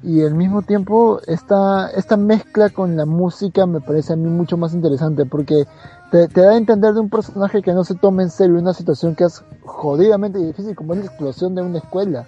y 0.01 0.23
al 0.23 0.33
mismo 0.33 0.61
tiempo 0.61 1.19
esta, 1.27 1.89
esta 1.91 2.15
mezcla 2.15 2.69
con 2.69 2.95
la 2.95 3.05
música 3.05 3.65
me 3.65 3.81
parece 3.81 4.13
a 4.13 4.15
mí 4.15 4.29
mucho 4.29 4.55
más 4.55 4.73
interesante 4.73 5.25
porque 5.25 5.65
te, 6.11 6.27
te, 6.27 6.41
da 6.41 6.51
a 6.51 6.57
entender 6.57 6.93
de 6.93 7.01
un 7.01 7.09
personaje 7.09 7.61
que 7.61 7.73
no 7.73 7.83
se 7.83 7.95
toma 7.95 8.23
en 8.23 8.29
serio 8.29 8.57
una 8.57 8.73
situación 8.73 9.15
que 9.15 9.25
es 9.25 9.43
jodidamente 9.63 10.39
difícil 10.39 10.75
como 10.75 10.93
es 10.93 10.99
la 10.99 11.05
explosión 11.05 11.53
de 11.55 11.63
una 11.63 11.79
escuela 11.79 12.25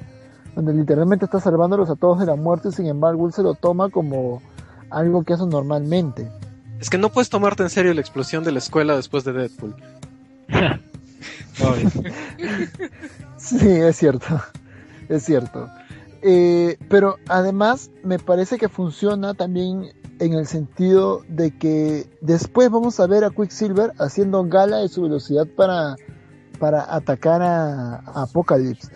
donde 0.57 0.73
literalmente 0.73 1.25
está 1.25 1.39
salvándolos 1.39 1.87
a 1.91 1.95
todos 1.95 2.19
de 2.19 2.25
la 2.25 2.35
muerte 2.35 2.71
sin 2.71 2.87
embargo 2.87 3.27
él 3.27 3.33
se 3.33 3.43
lo 3.43 3.53
toma 3.53 3.89
como 3.89 4.41
algo 4.89 5.23
que 5.23 5.33
hace 5.33 5.45
normalmente. 5.45 6.31
Es 6.79 6.89
que 6.89 6.97
no 6.97 7.09
puedes 7.09 7.29
tomarte 7.29 7.61
en 7.61 7.69
serio 7.69 7.93
la 7.93 8.01
explosión 8.01 8.43
de 8.43 8.51
la 8.51 8.57
escuela 8.57 8.95
después 8.95 9.23
de 9.23 9.33
Deadpool. 9.33 9.75
sí, 13.37 13.69
es 13.69 13.95
cierto. 13.95 14.25
Es 15.09 15.23
cierto. 15.23 15.69
Eh, 16.21 16.77
pero 16.89 17.15
además 17.29 17.91
me 18.03 18.19
parece 18.19 18.57
que 18.57 18.67
funciona 18.67 19.35
también 19.35 19.93
en 20.19 20.33
el 20.33 20.45
sentido 20.45 21.21
de 21.29 21.57
que 21.57 22.09
después 22.19 22.69
vamos 22.69 22.99
a 22.99 23.07
ver 23.07 23.23
a 23.23 23.29
Quicksilver 23.29 23.93
haciendo 23.99 24.43
gala 24.43 24.79
de 24.79 24.89
su 24.89 25.03
velocidad 25.03 25.47
para, 25.55 25.95
para 26.59 26.93
atacar 26.93 27.41
a, 27.41 28.01
a 28.05 28.23
Apocalypse. 28.23 28.89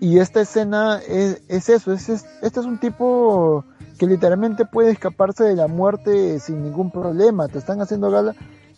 Y 0.00 0.18
esta 0.18 0.40
escena 0.40 1.00
es, 1.08 1.42
es 1.48 1.68
eso, 1.68 1.92
es, 1.92 2.08
es, 2.08 2.26
este 2.42 2.60
es 2.60 2.66
un 2.66 2.78
tipo 2.78 3.64
que 3.98 4.06
literalmente 4.06 4.64
puede 4.64 4.92
escaparse 4.92 5.44
de 5.44 5.56
la 5.56 5.66
muerte 5.66 6.38
sin 6.38 6.62
ningún 6.62 6.90
problema, 6.90 7.48
te 7.48 7.58
están 7.58 7.80
haciendo 7.80 8.10
gala. 8.10 8.34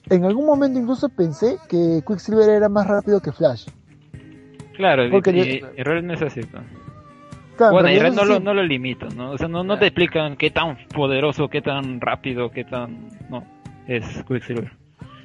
En 0.08 0.24
algún 0.24 0.46
momento 0.46 0.78
incluso 0.78 1.10
pensé 1.10 1.58
que 1.68 2.02
Quicksilver 2.06 2.48
era 2.48 2.68
más 2.68 2.86
rápido 2.86 3.20
que 3.20 3.32
Flash. 3.32 3.66
Claro, 4.76 5.02
Porque 5.10 5.30
y, 5.30 5.80
y 5.80 6.02
no 6.02 6.14
es 6.14 6.22
así. 6.22 6.40
¿no? 6.52 6.60
Claro, 7.58 7.74
bueno, 7.74 7.90
y 7.90 7.98
Red 7.98 8.14
no, 8.14 8.22
sí. 8.22 8.28
lo, 8.28 8.40
no 8.40 8.54
lo 8.54 8.62
limito, 8.62 9.06
¿no? 9.10 9.32
O 9.32 9.38
sea, 9.38 9.46
no, 9.46 9.62
no 9.62 9.78
te 9.78 9.88
explican 9.88 10.36
qué 10.36 10.50
tan 10.50 10.78
poderoso, 10.94 11.48
qué 11.48 11.60
tan 11.60 12.00
rápido, 12.00 12.50
qué 12.50 12.64
tan... 12.64 13.08
No, 13.28 13.44
es 13.86 14.24
Quicksilver. 14.26 14.72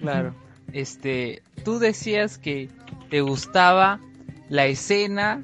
Claro. 0.02 0.36
Este, 0.74 1.42
tú 1.64 1.80
decías 1.80 2.38
que 2.38 2.68
te 3.10 3.22
gustaba 3.22 4.02
la 4.50 4.66
escena 4.66 5.42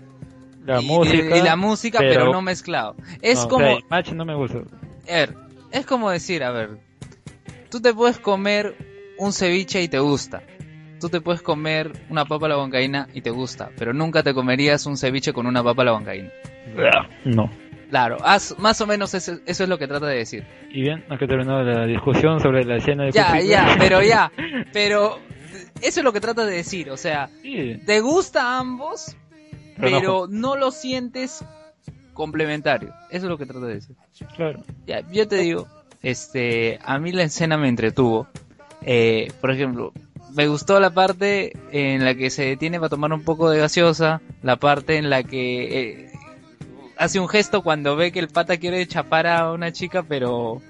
la 0.65 0.81
y, 0.81 0.85
música, 0.85 1.37
y 1.37 1.41
la 1.41 1.55
música 1.55 1.99
pero, 1.99 2.13
pero 2.13 2.31
no 2.31 2.41
mezclado. 2.41 2.95
Es 3.21 3.43
no, 3.43 3.47
como... 3.49 3.79
Match 3.89 4.11
no 4.11 4.25
me 4.25 4.35
gusta. 4.35 4.59
A 5.09 5.13
ver, 5.13 5.35
es 5.71 5.85
como 5.85 6.09
decir, 6.09 6.43
a 6.43 6.51
ver, 6.51 6.77
tú 7.69 7.81
te 7.81 7.93
puedes 7.93 8.19
comer 8.19 8.75
un 9.17 9.33
ceviche 9.33 9.81
y 9.81 9.87
te 9.87 9.99
gusta. 9.99 10.43
Tú 10.99 11.09
te 11.09 11.19
puedes 11.19 11.41
comer 11.41 11.91
una 12.09 12.25
papa 12.25 12.45
a 12.45 12.49
la 12.49 12.55
bancaína 12.57 13.07
y 13.13 13.21
te 13.21 13.31
gusta, 13.31 13.71
pero 13.77 13.91
nunca 13.91 14.21
te 14.21 14.33
comerías 14.33 14.85
un 14.85 14.97
ceviche 14.97 15.33
con 15.33 15.47
una 15.47 15.63
papa 15.63 15.81
a 15.81 15.85
la 15.85 15.91
bancaína. 15.93 16.29
No. 17.25 17.49
Claro, 17.89 18.17
haz, 18.23 18.57
más 18.57 18.79
o 18.79 18.87
menos 18.87 19.13
eso, 19.13 19.33
eso, 19.45 19.63
es 19.63 19.69
lo 19.69 19.77
que 19.77 19.87
trata 19.87 20.05
de 20.05 20.15
decir. 20.15 20.45
Y 20.71 20.81
bien, 20.81 21.03
acá 21.09 21.27
terminó 21.27 21.61
la 21.61 21.85
discusión 21.85 22.39
sobre 22.39 22.63
la 22.63 22.77
escena 22.77 23.03
de 23.03 23.11
Ya, 23.11 23.41
ya, 23.41 23.75
pero 23.77 24.01
ya, 24.01 24.31
pero 24.73 25.19
eso 25.81 25.99
es 25.99 26.03
lo 26.03 26.13
que 26.13 26.21
trata 26.21 26.45
de 26.45 26.55
decir, 26.55 26.89
o 26.89 26.95
sea, 26.95 27.29
sí. 27.41 27.81
te 27.85 27.99
gusta 27.99 28.57
ambos, 28.59 29.17
Pero 29.81 30.27
no. 30.29 30.55
lo 30.55 30.71
sientes 30.71 31.43
complementario. 32.13 32.93
Eso 33.09 33.25
es 33.25 33.29
lo 33.29 33.37
que 33.37 33.45
trata 33.45 33.65
de 33.65 33.75
decir. 33.75 33.95
Claro. 34.35 34.63
Ya, 34.85 35.01
yo 35.11 35.27
te 35.27 35.37
digo, 35.37 35.67
este, 36.01 36.79
a 36.83 36.99
mí 36.99 37.11
la 37.11 37.23
escena 37.23 37.57
me 37.57 37.67
entretuvo. 37.67 38.27
Eh, 38.83 39.31
por 39.41 39.51
ejemplo, 39.51 39.93
me 40.35 40.47
gustó 40.47 40.79
la 40.79 40.91
parte 40.91 41.53
en 41.71 42.05
la 42.05 42.15
que 42.15 42.29
se 42.29 42.45
detiene 42.45 42.79
para 42.79 42.89
tomar 42.89 43.13
un 43.13 43.23
poco 43.23 43.49
de 43.49 43.59
gaseosa, 43.59 44.21
la 44.41 44.55
parte 44.55 44.97
en 44.97 45.09
la 45.09 45.23
que 45.23 45.79
eh, 45.79 46.11
hace 46.97 47.19
un 47.19 47.27
gesto 47.27 47.61
cuando 47.61 47.95
ve 47.95 48.11
que 48.11 48.19
el 48.19 48.27
pata 48.27 48.57
quiere 48.57 48.85
chapar 48.87 49.27
a 49.27 49.51
una 49.51 49.71
chica, 49.71 50.03
pero 50.03 50.61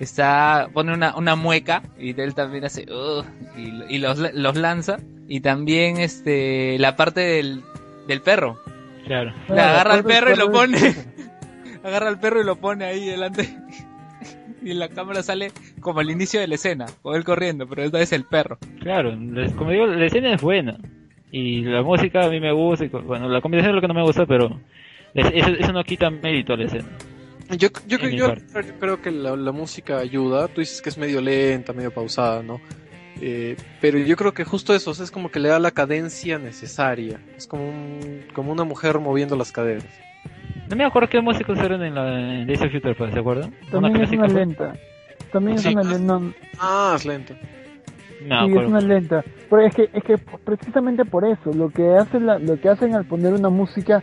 está 0.00 0.68
pone 0.72 0.92
una, 0.92 1.16
una 1.16 1.36
mueca 1.36 1.82
y 1.98 2.20
él 2.20 2.34
también 2.34 2.64
hace 2.64 2.86
y, 3.56 3.94
y 3.94 3.98
los, 3.98 4.18
los 4.18 4.56
lanza 4.56 4.98
y 5.26 5.40
también 5.40 5.96
este 5.96 6.78
la 6.78 6.96
parte 6.96 7.20
del, 7.20 7.62
del 8.06 8.22
perro 8.22 8.60
Claro. 9.06 9.32
le 9.48 9.60
agarra 9.60 9.94
al 9.94 10.04
perro 10.04 10.32
y 10.32 10.36
lo 10.36 10.50
pone 10.50 10.76
agarra 11.84 12.08
al 12.08 12.18
perro 12.18 12.40
y 12.40 12.44
lo 12.44 12.56
pone 12.56 12.84
ahí 12.84 13.06
delante 13.06 13.56
y 14.62 14.74
la 14.74 14.88
cámara 14.88 15.22
sale 15.22 15.52
como 15.80 16.00
al 16.00 16.10
inicio 16.10 16.40
de 16.40 16.48
la 16.48 16.56
escena 16.56 16.86
con 17.02 17.14
él 17.14 17.22
corriendo 17.24 17.68
pero 17.68 17.82
esta 17.84 18.00
es 18.00 18.12
el 18.12 18.24
perro 18.24 18.58
Claro, 18.80 19.16
como 19.56 19.70
digo, 19.72 19.86
la 19.86 20.06
escena 20.06 20.32
es 20.34 20.40
buena. 20.40 20.78
Y 21.32 21.62
la 21.62 21.82
música 21.82 22.24
a 22.24 22.30
mí 22.30 22.38
me 22.38 22.52
gusta. 22.52 22.84
Y, 22.84 22.88
bueno, 22.88 23.28
la 23.28 23.40
combinación 23.40 23.70
es 23.70 23.74
lo 23.74 23.80
que 23.80 23.88
no 23.88 23.94
me 23.94 24.02
gusta, 24.04 24.26
pero 24.26 24.60
es- 25.12 25.26
eso, 25.34 25.48
eso 25.58 25.72
no 25.72 25.82
quita 25.82 26.08
mérito 26.08 26.52
a 26.52 26.56
la 26.56 26.64
escena. 26.66 26.84
Yo, 27.58 27.68
yo, 27.88 27.98
yo, 27.98 28.08
yo 28.08 28.34
creo 28.78 29.02
que 29.02 29.10
la, 29.10 29.34
la 29.34 29.50
música 29.50 29.98
ayuda. 29.98 30.46
Tú 30.46 30.60
dices 30.60 30.80
que 30.80 30.88
es 30.90 30.96
medio 30.98 31.20
lenta, 31.20 31.72
medio 31.72 31.90
pausada, 31.92 32.44
¿no? 32.44 32.60
Eh, 33.20 33.56
pero 33.80 33.98
yo 33.98 34.16
creo 34.16 34.32
que 34.34 34.44
justo 34.44 34.74
eso, 34.74 34.90
o 34.90 34.94
sea, 34.94 35.04
es 35.04 35.10
como 35.10 35.30
que 35.30 35.40
le 35.40 35.48
da 35.48 35.58
la 35.58 35.70
cadencia 35.70 36.38
necesaria. 36.38 37.18
Es 37.36 37.46
como, 37.46 37.68
un, 37.68 38.24
como 38.34 38.52
una 38.52 38.64
mujer 38.64 38.98
moviendo 38.98 39.36
las 39.36 39.52
caderas. 39.52 39.86
No 40.68 40.76
me 40.76 40.84
acuerdo 40.84 41.08
qué 41.08 41.20
música 41.20 41.52
usaron 41.52 41.82
en 41.82 41.94
la 41.94 42.40
en 42.40 42.46
Days 42.46 42.60
of 42.62 42.72
Future 42.72 42.94
Past, 42.94 43.14
¿se 43.14 43.18
acuerdan? 43.20 43.54
También 43.70 44.02
es 44.02 44.10
una 44.10 44.26
lenta. 44.26 44.72
También 45.32 45.56
es 45.56 45.62
Sí. 45.62 45.68
una 45.74 45.82
lenta. 45.82 46.20
Ah, 46.58 46.92
es 46.96 47.04
lenta. 47.06 47.34
No, 48.26 48.46
sí, 48.46 48.52
es 48.56 48.66
una 48.66 48.80
lenta. 48.80 49.24
Pero 49.48 49.62
es 49.62 49.74
que, 49.74 49.88
es 49.92 50.02
que 50.02 50.18
precisamente 50.18 51.04
por 51.04 51.24
eso, 51.24 51.52
lo 51.54 51.70
que 51.70 51.96
hacen, 51.96 52.26
la- 52.26 52.38
lo 52.38 52.60
que 52.60 52.68
hacen 52.68 52.94
al 52.94 53.04
poner 53.04 53.32
una 53.34 53.48
música 53.48 54.02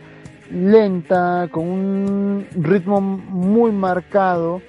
lenta, 0.50 1.48
con 1.50 1.66
un 1.68 2.46
ritmo 2.56 3.00
muy 3.00 3.70
marcado, 3.72 4.62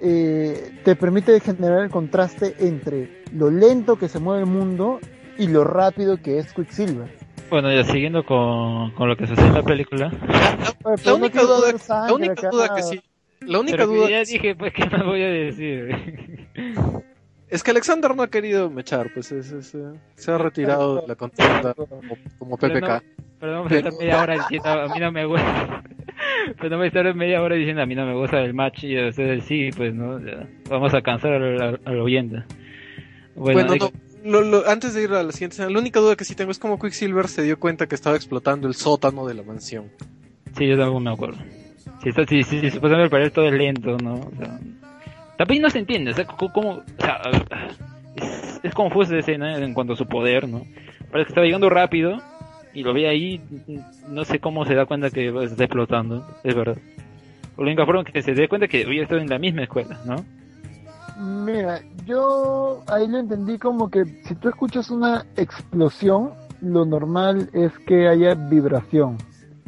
eh, 0.00 0.72
te 0.84 0.96
permite 0.96 1.38
generar 1.40 1.82
el 1.84 1.90
contraste 1.90 2.54
entre 2.60 3.22
lo 3.34 3.50
lento 3.50 3.96
que 3.96 4.08
se 4.08 4.18
mueve 4.18 4.40
el 4.42 4.46
mundo 4.48 5.00
y 5.38 5.46
lo 5.48 5.64
rápido 5.64 6.16
que 6.20 6.38
es 6.38 6.52
Quicksilver. 6.52 7.08
Bueno, 7.50 7.72
ya 7.72 7.82
siguiendo 7.84 8.24
con, 8.26 8.90
con 8.92 9.08
lo 9.08 9.16
que 9.16 9.26
sucede 9.26 9.46
en 9.46 9.54
la 9.54 9.62
película. 9.62 10.10
La, 10.84 10.96
la 11.04 11.14
única 11.14 11.42
duda, 11.42 11.72
la 12.06 12.12
única 12.14 12.50
duda 12.50 12.74
que 12.74 12.82
sí. 12.82 13.00
La 13.40 13.60
única 13.60 13.76
Pero 13.78 13.86
duda 13.88 14.10
ya 14.10 14.24
que- 14.24 14.32
dije, 14.32 14.54
pues, 14.56 14.72
¿qué 14.74 14.84
más 14.90 15.04
voy 15.04 15.22
a 15.22 15.28
decir? 15.28 16.48
es 17.48 17.62
que 17.62 17.70
Alexander 17.70 18.14
no 18.14 18.22
ha 18.24 18.28
querido 18.28 18.68
mechar, 18.68 19.10
pues 19.14 19.32
es- 19.32 19.52
es, 19.52 19.74
eh, 19.74 19.78
se 20.16 20.32
ha 20.32 20.38
retirado 20.38 21.00
de 21.02 21.06
la 21.06 21.14
contienda 21.14 21.72
como, 21.74 22.00
como 22.38 22.56
PPK. 22.58 23.02
Pero 23.40 23.52
no 23.52 23.58
vamos 23.58 23.72
a 23.72 23.76
estar 23.76 23.92
media 23.94 24.20
hora 24.22 24.34
diciendo, 24.34 24.68
a 24.68 24.88
mí 24.88 25.00
no 25.00 25.12
me 25.12 25.24
gusta. 25.24 25.82
Pero 26.60 26.76
no 26.76 26.82
a 26.82 26.86
estar 26.86 27.14
media 27.14 27.42
hora 27.42 27.54
diciendo, 27.56 27.82
a 27.82 27.86
mí 27.86 27.94
no 27.94 28.06
me 28.06 28.14
gusta 28.14 28.40
el 28.40 28.54
match 28.54 28.84
y 28.84 28.96
a 28.98 29.08
ustedes 29.08 29.44
sí, 29.44 29.70
pues, 29.76 29.94
¿no? 29.94 30.20
Vamos 30.68 30.94
a 30.94 31.02
cansar 31.02 31.32
al, 31.34 31.60
al- 31.60 31.80
al 31.84 32.00
oyente. 32.00 32.42
Bueno, 33.34 33.64
Bueno, 33.68 33.90
no, 34.24 34.30
lo- 34.30 34.42
lo- 34.42 34.68
antes 34.68 34.94
de 34.94 35.04
ir 35.04 35.10
a 35.12 35.22
la 35.22 35.32
siguiente 35.32 35.54
escena, 35.54 35.70
la 35.70 35.78
única 35.78 36.00
duda 36.00 36.16
que 36.16 36.24
sí 36.24 36.34
tengo 36.34 36.50
es 36.50 36.58
cómo 36.58 36.78
Quicksilver 36.78 37.28
se 37.28 37.42
dio 37.42 37.58
cuenta 37.58 37.86
que 37.86 37.94
estaba 37.94 38.16
explotando 38.16 38.66
el 38.66 38.74
sótano 38.74 39.26
de 39.26 39.34
la 39.34 39.42
mansión. 39.42 39.86
Sí, 40.56 40.66
yo 40.66 40.76
tampoco 40.76 41.00
me 41.00 41.10
acuerdo. 41.12 41.38
Si, 42.02 42.08
está, 42.08 42.24
si, 42.26 42.42
si, 42.42 42.60
si 42.60 42.70
supuestamente 42.70 43.16
él 43.16 43.32
todo 43.32 43.46
es 43.46 43.54
lento, 43.54 43.96
¿no? 43.98 44.14
O 44.14 44.32
sea, 44.38 44.58
también 45.36 45.62
no 45.62 45.70
se 45.70 45.78
entiende, 45.78 46.10
o 46.10 46.14
sea, 46.14 46.24
cómo, 46.26 46.70
o 46.70 46.82
sea, 46.98 47.20
es, 48.16 48.60
es 48.64 48.74
confusa 48.74 49.10
esa 49.10 49.18
escena 49.20 49.56
en 49.56 49.72
cuanto 49.74 49.92
a 49.92 49.96
su 49.96 50.06
poder, 50.06 50.48
¿no? 50.48 50.64
Parece 51.10 51.26
que 51.26 51.30
estaba 51.30 51.46
llegando 51.46 51.70
rápido 51.70 52.20
y 52.78 52.82
lo 52.84 52.94
ve 52.94 53.08
ahí, 53.08 53.40
no 54.08 54.24
sé 54.24 54.38
cómo 54.38 54.64
se 54.64 54.76
da 54.76 54.86
cuenta 54.86 55.10
que 55.10 55.28
está 55.44 55.64
explotando, 55.64 56.24
es 56.44 56.54
verdad. 56.54 56.78
La 57.56 57.62
única 57.64 57.84
forma 57.84 58.04
que 58.04 58.22
se 58.22 58.34
dé 58.34 58.46
cuenta 58.46 58.68
que 58.68 58.84
había 58.84 59.02
estado 59.02 59.20
en 59.20 59.28
la 59.28 59.38
misma 59.40 59.64
escuela, 59.64 59.98
¿no? 60.06 60.24
Mira, 61.44 61.80
yo 62.06 62.84
ahí 62.86 63.08
lo 63.08 63.18
entendí 63.18 63.58
como 63.58 63.90
que 63.90 64.04
si 64.24 64.36
tú 64.36 64.48
escuchas 64.48 64.90
una 64.90 65.24
explosión, 65.36 66.30
lo 66.60 66.84
normal 66.84 67.50
es 67.52 67.76
que 67.80 68.06
haya 68.06 68.34
vibración. 68.34 69.16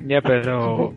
Ya, 0.06 0.20
pero 0.22 0.92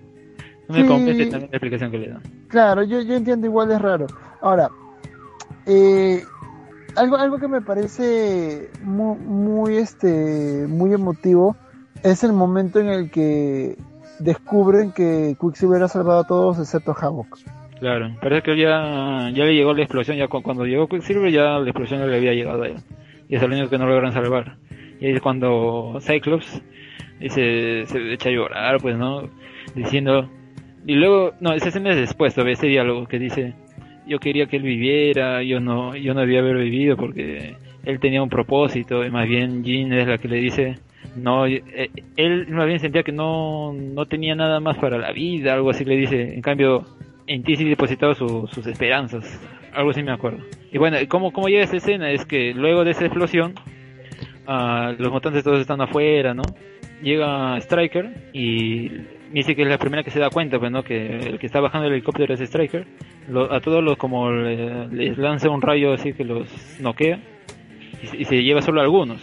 no 0.67 0.75
me 0.75 0.81
Sí. 0.81 0.87
convence 0.87 1.25
también 1.25 1.49
la 1.51 1.57
explicación 1.57 1.89
que 1.89 1.97
le 1.97 2.09
dan. 2.09 2.21
Claro, 2.47 2.83
yo, 2.83 3.01
yo 3.01 3.15
entiendo 3.15 3.47
igual 3.47 3.71
es 3.71 3.81
raro. 3.81 4.05
Ahora, 4.39 4.69
eh, 5.65 6.23
algo, 6.95 7.17
algo 7.17 7.39
que 7.39 7.47
me 7.47 7.61
parece 7.61 8.69
muy, 8.83 9.17
muy, 9.17 9.77
este, 9.77 10.67
muy 10.69 10.93
emotivo 10.93 11.55
es 12.03 12.23
el 12.23 12.33
momento 12.33 12.79
en 12.79 12.89
el 12.89 13.09
que 13.09 13.75
descubren 14.19 14.91
que 14.91 15.35
Quicksilver 15.39 15.83
ha 15.83 15.87
salvado 15.87 16.19
a 16.19 16.27
todos 16.27 16.59
excepto 16.59 16.95
Havok. 16.99 17.37
Claro, 17.79 18.15
parece 18.21 18.43
que 18.43 18.57
ya, 18.57 19.29
ya 19.33 19.43
le 19.43 19.55
llegó 19.55 19.73
la 19.73 19.81
explosión, 19.81 20.15
ya 20.15 20.27
cu- 20.27 20.41
cuando 20.41 20.65
llegó 20.65 20.87
Quicksilver 20.87 21.31
ya 21.31 21.59
la 21.59 21.69
explosión 21.69 21.99
no 21.99 22.07
le 22.07 22.17
había 22.17 22.33
llegado 22.33 22.63
a 22.63 22.67
él. 22.67 22.75
Y 23.27 23.35
es 23.35 23.43
el 23.43 23.51
único 23.51 23.69
que 23.69 23.77
no 23.77 23.87
logran 23.87 24.13
salvar. 24.13 24.57
Y 24.99 25.07
es 25.09 25.21
cuando 25.21 25.97
Cyclops 26.01 26.61
se, 27.19 27.85
se 27.85 28.13
echa 28.13 28.29
a 28.29 28.31
llorar, 28.31 28.77
pues, 28.81 28.97
¿no? 28.97 29.23
Diciendo... 29.75 30.29
Y 30.85 30.95
luego, 30.95 31.31
no, 31.39 31.53
esa 31.53 31.69
escena 31.69 31.91
es 31.91 31.95
después, 31.97 32.33
todavía 32.33 32.53
ese 32.53 32.67
diálogo 32.67 33.05
que 33.07 33.19
dice... 33.19 33.53
Yo 34.05 34.19
quería 34.19 34.47
que 34.47 34.57
él 34.57 34.63
viviera, 34.63 35.41
yo 35.43 35.61
no, 35.61 35.95
yo 35.95 36.13
no 36.13 36.19
debía 36.19 36.39
haber 36.39 36.57
vivido 36.57 36.97
porque 36.97 37.55
él 37.85 37.99
tenía 38.01 38.21
un 38.21 38.27
propósito 38.29 39.05
y 39.05 39.09
más 39.09 39.27
bien 39.29 39.63
Jean 39.63 39.93
es 39.93 40.07
la 40.07 40.17
que 40.17 40.27
le 40.27 40.37
dice... 40.37 40.75
No, 41.15 41.45
eh, 41.45 41.61
él 42.17 42.47
más 42.49 42.65
bien 42.65 42.79
sentía 42.79 43.03
que 43.03 43.11
no, 43.11 43.73
no 43.73 44.05
tenía 44.07 44.35
nada 44.35 44.59
más 44.59 44.77
para 44.77 44.97
la 44.97 45.11
vida, 45.11 45.53
algo 45.53 45.69
así 45.69 45.85
le 45.85 45.95
dice. 45.95 46.33
En 46.33 46.41
cambio, 46.41 46.85
en 47.27 47.43
ti 47.43 47.55
sí 47.55 47.65
depositaba 47.65 48.15
su- 48.15 48.47
sus 48.51 48.65
esperanzas. 48.67 49.39
Algo 49.73 49.91
así 49.91 50.01
me 50.03 50.11
acuerdo. 50.11 50.39
Y 50.71 50.77
bueno, 50.77 50.97
¿cómo, 51.07 51.31
cómo 51.31 51.47
llega 51.49 51.63
esa 51.63 51.77
escena? 51.77 52.11
Es 52.11 52.25
que 52.25 52.53
luego 52.53 52.83
de 52.83 52.91
esa 52.91 53.05
explosión, 53.05 53.53
ah, 54.47 54.93
los 54.97 55.11
mutantes 55.11 55.43
todos 55.43 55.59
están 55.59 55.81
afuera, 55.81 56.33
¿no? 56.33 56.43
Llega 57.01 57.57
Striker 57.59 58.29
y 58.33 58.89
dice 59.31 59.55
que 59.55 59.63
es 59.63 59.67
la 59.67 59.77
primera 59.77 60.03
que 60.03 60.11
se 60.11 60.19
da 60.19 60.29
cuenta, 60.29 60.59
pues, 60.59 60.71
¿no? 60.71 60.83
Que 60.83 61.17
el 61.17 61.39
que 61.39 61.45
está 61.47 61.59
bajando 61.59 61.87
el 61.87 61.93
helicóptero 61.93 62.33
es 62.33 62.39
Striker. 62.41 62.85
Lo- 63.29 63.51
a 63.51 63.59
todos 63.61 63.83
los 63.83 63.97
como 63.97 64.31
le- 64.31 64.87
les 64.87 65.17
lanza 65.17 65.49
un 65.49 65.61
rayo 65.61 65.93
así 65.93 66.13
que 66.13 66.23
los 66.23 66.47
noquea 66.81 67.19
y, 68.13 68.21
y 68.21 68.25
se 68.25 68.43
lleva 68.43 68.61
solo 68.61 68.79
a 68.81 68.83
algunos. 68.83 69.21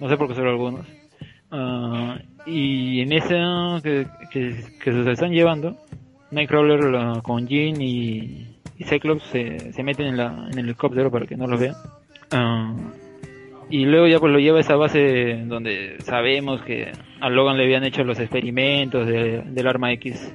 No 0.00 0.08
sé 0.08 0.16
por 0.16 0.28
qué 0.28 0.34
solo 0.34 0.50
algunos. 0.50 0.86
Ah, 1.50 2.18
y 2.46 3.00
en 3.00 3.12
esa 3.12 3.80
que, 3.82 4.06
que, 4.30 4.54
que 4.82 4.92
se 4.92 5.10
están 5.10 5.32
llevando, 5.32 5.76
Nightcrawler 6.30 6.84
la- 6.84 7.20
con 7.22 7.46
Jean 7.46 7.80
y, 7.80 8.46
y 8.78 8.84
Cyclops 8.84 9.24
se, 9.24 9.72
se 9.72 9.82
meten 9.82 10.06
en, 10.06 10.16
la, 10.16 10.48
en 10.50 10.58
el 10.58 10.66
helicóptero 10.66 11.10
para 11.10 11.26
que 11.26 11.36
no 11.36 11.46
los 11.46 11.60
vean. 11.60 11.74
Ah, 12.30 12.74
y 13.68 13.84
luego 13.84 14.06
ya 14.06 14.18
pues 14.18 14.32
lo 14.32 14.38
lleva 14.38 14.58
a 14.58 14.62
esa 14.62 14.76
base 14.76 15.42
donde 15.46 15.96
sabemos 16.00 16.62
que 16.62 16.90
a 17.20 17.28
Logan 17.28 17.56
le 17.56 17.64
habían 17.64 17.84
hecho 17.84 18.02
los 18.04 18.18
experimentos 18.18 19.06
de- 19.06 19.42
del 19.42 19.66
arma 19.68 19.92
X. 19.92 20.32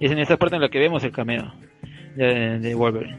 Y 0.00 0.06
es 0.06 0.12
en 0.12 0.18
esa 0.18 0.36
parte 0.36 0.56
en 0.56 0.62
la 0.62 0.68
que 0.68 0.78
vemos 0.78 1.02
el 1.04 1.12
cameo 1.12 1.52
de, 2.16 2.58
de 2.58 2.74
Wolverine. 2.74 3.18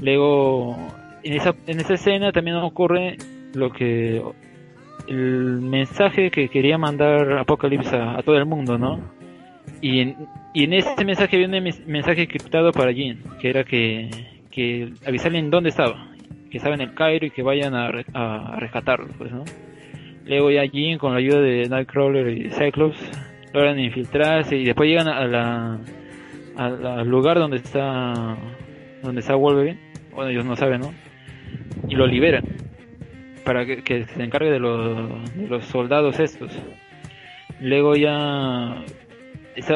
Luego, 0.00 0.76
en 1.22 1.32
esa, 1.34 1.54
en 1.66 1.80
esa 1.80 1.94
escena 1.94 2.32
también 2.32 2.56
ocurre 2.56 3.16
lo 3.54 3.70
que 3.72 4.22
el 5.08 5.60
mensaje 5.60 6.30
que 6.30 6.48
quería 6.48 6.78
mandar 6.78 7.38
Apocalypse 7.38 7.96
a, 7.96 8.18
a 8.18 8.22
todo 8.22 8.36
el 8.36 8.46
mundo, 8.46 8.78
¿no? 8.78 9.00
Y 9.80 10.00
en, 10.00 10.16
y 10.54 10.64
en 10.64 10.72
ese 10.72 11.04
mensaje 11.04 11.36
había 11.36 11.48
un 11.48 11.74
mensaje 11.86 12.26
criptado 12.26 12.72
para 12.72 12.92
Jean, 12.92 13.18
que 13.40 13.50
era 13.50 13.64
que, 13.64 14.10
que 14.50 14.92
avisarle 15.06 15.38
en 15.38 15.50
dónde 15.50 15.70
estaba, 15.70 16.08
que 16.50 16.58
estaba 16.58 16.74
en 16.74 16.80
el 16.82 16.94
Cairo 16.94 17.26
y 17.26 17.30
que 17.30 17.42
vayan 17.42 17.74
a, 17.74 17.90
a, 18.14 18.54
a 18.54 18.60
rescatarlo, 18.60 19.08
pues, 19.18 19.32
¿no? 19.32 19.44
Luego 20.24 20.50
ya 20.50 20.64
Jean, 20.64 20.98
con 20.98 21.12
la 21.12 21.18
ayuda 21.18 21.40
de 21.40 21.68
Nightcrawler 21.68 22.28
y 22.28 22.50
Cyclops, 22.50 22.98
logran 23.52 23.78
infiltrarse 23.78 24.56
y 24.56 24.64
después 24.64 24.88
llegan 24.88 25.08
a 25.08 25.24
la, 25.26 25.78
al, 26.56 26.86
al 26.86 27.08
lugar 27.08 27.38
donde 27.38 27.58
está 27.58 28.36
donde 29.02 29.20
está 29.20 29.36
Wolverine, 29.36 29.78
bueno 30.14 30.30
ellos 30.30 30.44
no 30.44 30.56
saben, 30.56 30.80
¿no? 30.80 30.92
Y 31.88 31.94
lo 31.94 32.06
liberan 32.06 32.42
para 33.46 33.64
que, 33.64 34.04
se 34.04 34.22
encargue 34.22 34.50
de 34.50 34.58
los, 34.58 35.64
soldados 35.66 36.18
estos. 36.18 36.50
Luego 37.60 37.94
ya 37.94 38.84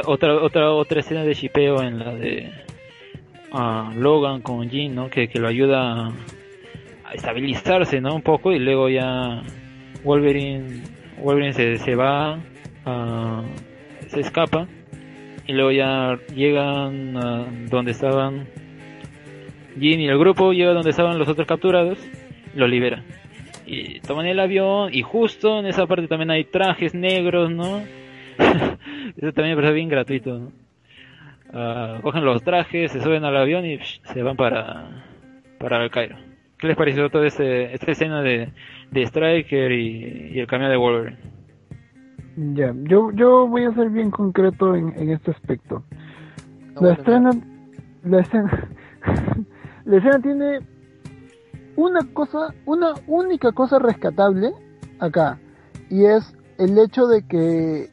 otra 0.04 0.34
otra 0.34 0.72
otra 0.72 1.00
escena 1.00 1.22
de 1.22 1.32
shipeo 1.32 1.80
en 1.80 2.00
la 2.00 2.14
de 2.14 2.52
Logan 3.94 4.42
con 4.42 4.68
Jean, 4.68 4.94
¿no? 4.96 5.08
Que, 5.08 5.28
que 5.28 5.38
lo 5.38 5.46
ayuda 5.46 6.08
a, 6.08 7.14
estabilizarse, 7.14 8.00
¿no? 8.00 8.14
Un 8.14 8.22
poco 8.22 8.52
y 8.52 8.58
luego 8.58 8.88
ya 8.88 9.40
Wolverine 10.04 10.82
Wolverine 11.22 11.52
se, 11.52 11.78
se 11.78 11.94
va 11.94 12.40
se 14.08 14.20
escapa 14.20 14.66
y 15.46 15.52
luego 15.52 15.70
ya 15.70 16.18
llegan 16.34 17.16
a 17.16 17.46
donde 17.70 17.92
estaban 17.92 18.48
Jean 19.78 20.00
y 20.00 20.08
el 20.08 20.18
grupo 20.18 20.52
llega 20.52 20.72
donde 20.72 20.90
estaban 20.90 21.18
los 21.18 21.28
otros 21.28 21.46
capturados 21.46 21.98
y 22.52 22.58
los 22.58 22.68
liberan 22.68 23.19
y 23.70 24.00
toman 24.00 24.26
el 24.26 24.40
avión 24.40 24.90
y 24.92 25.02
justo 25.02 25.60
en 25.60 25.66
esa 25.66 25.86
parte 25.86 26.08
también 26.08 26.30
hay 26.30 26.44
trajes 26.44 26.92
negros, 26.92 27.52
¿no? 27.52 27.78
Eso 29.16 29.32
también 29.32 29.50
me 29.50 29.56
parece 29.56 29.74
bien 29.74 29.88
gratuito, 29.88 30.38
¿no? 30.38 30.52
Ah, 31.52 32.00
cogen 32.02 32.24
los 32.24 32.42
trajes, 32.42 32.90
se 32.90 33.00
suben 33.00 33.24
al 33.24 33.36
avión 33.36 33.64
y 33.64 33.78
psh, 33.78 34.00
se 34.12 34.22
van 34.22 34.36
para, 34.36 35.04
para 35.58 35.84
el 35.84 35.90
Cairo. 35.90 36.16
¿Qué 36.58 36.66
les 36.66 36.76
pareció 36.76 37.08
toda 37.10 37.26
este, 37.26 37.72
esta 37.72 37.92
escena 37.92 38.22
de, 38.22 38.48
de 38.90 39.02
Striker 39.02 39.70
y, 39.70 40.32
y 40.34 40.40
el 40.40 40.46
cameo 40.48 40.68
de 40.68 40.76
Wolverine? 40.76 41.18
Ya, 42.54 42.74
yo, 42.82 43.12
yo 43.12 43.46
voy 43.46 43.64
a 43.64 43.72
ser 43.74 43.90
bien 43.90 44.10
concreto 44.10 44.74
en, 44.74 44.92
en 44.98 45.10
este 45.10 45.30
aspecto. 45.30 45.84
La 46.80 46.94
escena, 46.94 47.30
la 48.04 48.20
escena, 48.20 48.68
la 49.84 49.96
escena 49.96 50.18
tiene 50.20 50.60
una 51.76 52.00
cosa, 52.12 52.54
una 52.66 52.94
única 53.06 53.52
cosa 53.52 53.78
rescatable 53.78 54.52
acá, 54.98 55.38
y 55.88 56.04
es 56.04 56.34
el 56.58 56.78
hecho 56.78 57.06
de 57.06 57.22
que 57.26 57.90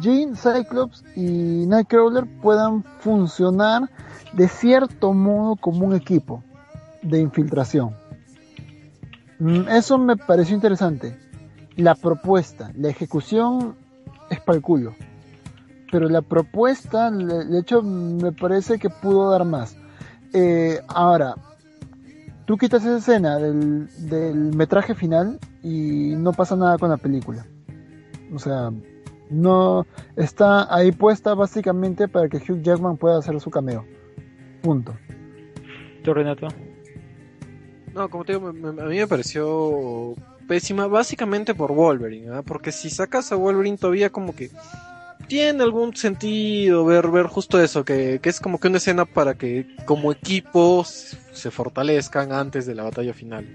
Jean, 0.00 0.36
Cyclops 0.36 1.04
y 1.14 1.66
Nightcrawler 1.66 2.26
puedan 2.42 2.82
funcionar 3.00 3.90
de 4.32 4.48
cierto 4.48 5.12
modo 5.12 5.56
como 5.56 5.86
un 5.86 5.94
equipo 5.94 6.42
de 7.02 7.20
infiltración. 7.20 7.94
Mm, 9.38 9.68
Eso 9.68 9.98
me 9.98 10.16
pareció 10.16 10.54
interesante. 10.54 11.16
La 11.76 11.94
propuesta, 11.94 12.72
la 12.74 12.88
ejecución 12.88 13.76
es 14.30 14.40
para 14.40 14.56
el 14.56 14.62
culo. 14.62 14.94
Pero 15.92 16.08
la 16.08 16.22
propuesta, 16.22 17.10
de 17.10 17.58
hecho, 17.58 17.82
me 17.82 18.32
parece 18.32 18.78
que 18.78 18.90
pudo 18.90 19.30
dar 19.30 19.44
más. 19.44 19.76
Eh, 20.32 20.80
ahora, 20.88 21.36
tú 22.46 22.56
quitas 22.56 22.82
esa 22.84 22.96
escena 22.98 23.38
del, 23.38 23.88
del 24.08 24.34
metraje 24.56 24.94
final 24.94 25.38
y 25.62 26.14
no 26.16 26.32
pasa 26.32 26.56
nada 26.56 26.78
con 26.78 26.88
la 26.90 26.96
película. 26.96 27.46
O 28.32 28.38
sea, 28.38 28.70
no 29.30 29.86
está 30.16 30.72
ahí 30.74 30.92
puesta 30.92 31.34
básicamente 31.34 32.08
para 32.08 32.28
que 32.28 32.38
Hugh 32.38 32.62
Jackman 32.62 32.96
pueda 32.96 33.18
hacer 33.18 33.38
su 33.40 33.50
cameo. 33.50 33.84
Punto. 34.62 34.94
¿Tú, 36.02 36.14
Renato? 36.14 36.48
No, 37.94 38.08
como 38.10 38.24
te 38.24 38.32
digo, 38.34 38.52
me- 38.52 38.72
me- 38.72 38.82
a 38.82 38.86
mí 38.86 38.96
me 38.98 39.06
pareció 39.06 40.14
pésima, 40.46 40.86
básicamente 40.86 41.54
por 41.54 41.72
Wolverine, 41.72 42.28
¿ah? 42.34 42.42
porque 42.42 42.70
si 42.70 42.90
sacas 42.90 43.32
a 43.32 43.36
Wolverine 43.36 43.78
todavía 43.78 44.10
como 44.10 44.34
que 44.36 44.50
tiene 45.28 45.62
algún 45.62 45.96
sentido 45.96 46.84
ver, 46.84 47.08
ver 47.08 47.26
justo 47.26 47.60
eso, 47.60 47.84
que, 47.84 48.20
que 48.22 48.28
es 48.28 48.40
como 48.40 48.60
que 48.60 48.68
una 48.68 48.78
escena 48.78 49.04
para 49.04 49.34
que 49.34 49.66
como 49.84 50.12
equipos 50.12 51.16
se 51.32 51.50
fortalezcan 51.50 52.32
antes 52.32 52.66
de 52.66 52.74
la 52.74 52.84
batalla 52.84 53.12
final, 53.12 53.46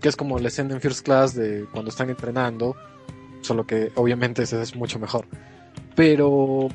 que 0.00 0.08
es 0.08 0.16
como 0.16 0.38
la 0.38 0.48
escena 0.48 0.74
en 0.74 0.80
First 0.80 1.04
Class 1.04 1.34
de 1.34 1.66
cuando 1.72 1.90
están 1.90 2.10
entrenando, 2.10 2.76
solo 3.42 3.66
que 3.66 3.92
obviamente 3.94 4.42
ese 4.42 4.60
es 4.62 4.74
mucho 4.74 4.98
mejor. 4.98 5.26
Pero 5.94 6.68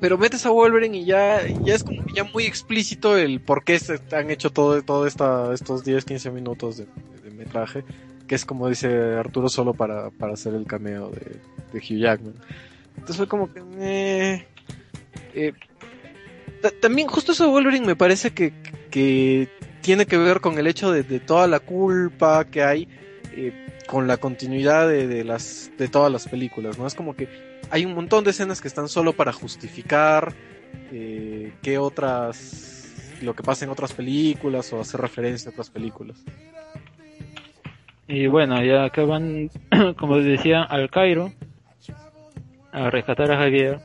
pero 0.00 0.16
metes 0.16 0.46
a 0.46 0.50
Wolverine 0.50 0.96
y 0.96 1.04
ya, 1.04 1.46
ya 1.46 1.74
es 1.74 1.84
como 1.84 2.02
ya 2.14 2.24
muy 2.24 2.44
explícito 2.44 3.18
el 3.18 3.40
por 3.40 3.64
qué 3.64 3.78
se 3.78 4.00
han 4.12 4.30
hecho 4.30 4.50
todo, 4.50 4.80
todo 4.82 5.06
esta, 5.06 5.52
estos 5.52 5.84
10, 5.84 6.06
15 6.06 6.30
minutos 6.30 6.78
de, 6.78 6.86
metraje, 7.30 7.84
que 8.26 8.34
es 8.34 8.44
como 8.44 8.68
dice 8.68 9.14
Arturo 9.14 9.48
solo 9.48 9.72
para, 9.72 10.10
para 10.10 10.34
hacer 10.34 10.54
el 10.54 10.66
cameo 10.66 11.10
de 11.10 11.78
Hugh 11.78 12.00
Jackman. 12.00 12.34
Entonces 13.10 13.26
como 13.28 13.52
que... 13.52 14.46
eh, 15.34 15.52
ta- 16.62 16.70
también 16.80 17.08
justo 17.08 17.32
eso 17.32 17.44
de 17.44 17.50
Wolverine 17.50 17.84
me 17.84 17.96
parece 17.96 18.30
que, 18.30 18.52
que 18.88 19.48
tiene 19.80 20.06
que 20.06 20.16
ver 20.16 20.40
con 20.40 20.56
el 20.58 20.68
hecho 20.68 20.92
de, 20.92 21.02
de 21.02 21.18
toda 21.18 21.48
la 21.48 21.58
culpa 21.58 22.44
que 22.44 22.62
hay 22.62 22.86
eh, 23.32 23.66
con 23.88 24.06
la 24.06 24.18
continuidad 24.18 24.88
de, 24.88 25.08
de 25.08 25.24
las 25.24 25.72
de 25.76 25.88
todas 25.88 26.12
las 26.12 26.28
películas, 26.28 26.78
¿no? 26.78 26.86
Es 26.86 26.94
como 26.94 27.16
que 27.16 27.28
hay 27.72 27.84
un 27.84 27.94
montón 27.94 28.22
de 28.22 28.30
escenas 28.30 28.60
que 28.60 28.68
están 28.68 28.88
solo 28.88 29.12
para 29.12 29.32
justificar 29.32 30.32
eh, 30.92 31.52
que 31.62 31.78
otras 31.78 33.16
lo 33.22 33.34
que 33.34 33.42
pasa 33.42 33.64
en 33.64 33.72
otras 33.72 33.92
películas 33.92 34.72
o 34.72 34.80
hacer 34.80 35.00
referencia 35.00 35.48
a 35.48 35.52
otras 35.52 35.68
películas. 35.70 36.16
Y 38.06 38.28
bueno, 38.28 38.62
ya 38.64 38.84
acaban, 38.84 39.50
como 39.98 40.18
decía, 40.18 40.62
al 40.62 40.90
Cairo 40.90 41.32
a 42.72 42.90
rescatar 42.90 43.30
a 43.32 43.36
Javier. 43.36 43.78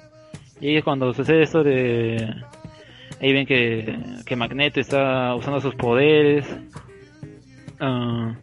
Y 0.62 0.82
cuando 0.82 1.14
sucede 1.14 1.44
esto 1.44 1.64
de... 1.64 2.34
Ahí 3.22 3.32
ven 3.34 3.45
que, 3.45 3.98
que 4.26 4.36
Magneto 4.36 4.80
está 4.80 5.34
usando 5.36 5.62
sus 5.62 5.74
poderes 5.76 6.45
ah, 7.80 8.36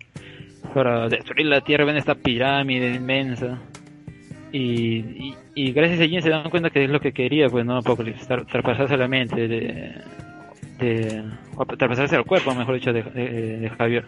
para 0.74 1.08
destruir 1.08 1.46
la 1.46 1.60
Tierra, 1.60 1.84
ven 1.84 1.96
esta 1.96 2.14
pirámide 2.14 2.94
inmensa. 2.94 3.58
Y, 4.50 4.96
y, 4.98 5.34
y 5.54 5.72
gracias 5.72 6.00
a 6.00 6.06
Jean 6.06 6.22
se 6.22 6.30
dan 6.30 6.50
cuenta 6.50 6.70
que 6.70 6.84
es 6.84 6.90
lo 6.90 7.00
que 7.00 7.12
quería, 7.12 7.48
pues 7.48 7.64
no 7.64 7.76
Apocalypse, 7.76 8.26
tra- 8.26 8.46
traspasarse 8.46 8.96
la 8.96 9.08
mente 9.08 9.48
de, 9.48 9.94
de 10.78 11.22
traspasarse 11.78 12.16
al 12.16 12.24
cuerpo, 12.24 12.54
mejor 12.54 12.74
dicho, 12.74 12.92
de, 12.92 13.70
Javier. 13.78 14.04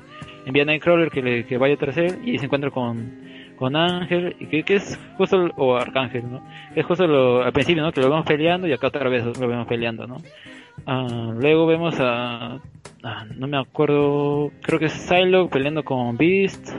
Envía 0.46 0.62
a 0.64 0.66
Nightcrawler 0.66 1.10
que, 1.10 1.22
le, 1.22 1.46
que 1.46 1.56
vaya 1.56 1.76
tras 1.76 1.96
él 1.96 2.18
y 2.24 2.38
se 2.38 2.46
encuentra 2.46 2.70
con, 2.70 3.10
con 3.56 3.76
Ángel, 3.76 4.36
y 4.40 4.46
que, 4.46 4.62
que 4.62 4.76
es 4.76 4.98
justo, 5.16 5.50
o 5.56 5.76
Arcángel, 5.76 6.30
¿no? 6.30 6.42
Que 6.74 6.80
es 6.80 6.86
justo 6.86 7.06
lo, 7.06 7.42
al 7.42 7.52
principio, 7.52 7.82
¿no? 7.82 7.92
Que 7.92 8.00
lo 8.00 8.10
vemos 8.10 8.26
peleando 8.26 8.66
y 8.66 8.72
acá 8.72 8.88
otra 8.88 9.08
vez 9.08 9.24
lo 9.38 9.48
vemos 9.48 9.66
peleando, 9.66 10.06
¿no? 10.06 10.16
Ah, 10.86 11.32
luego 11.34 11.66
vemos 11.66 11.98
a, 12.00 12.58
ah, 13.02 13.24
no 13.36 13.46
me 13.46 13.56
acuerdo, 13.56 14.50
creo 14.62 14.78
que 14.78 14.86
es 14.86 14.92
Psylocke 14.92 15.52
peleando 15.52 15.84
con 15.84 16.16
Beast, 16.16 16.70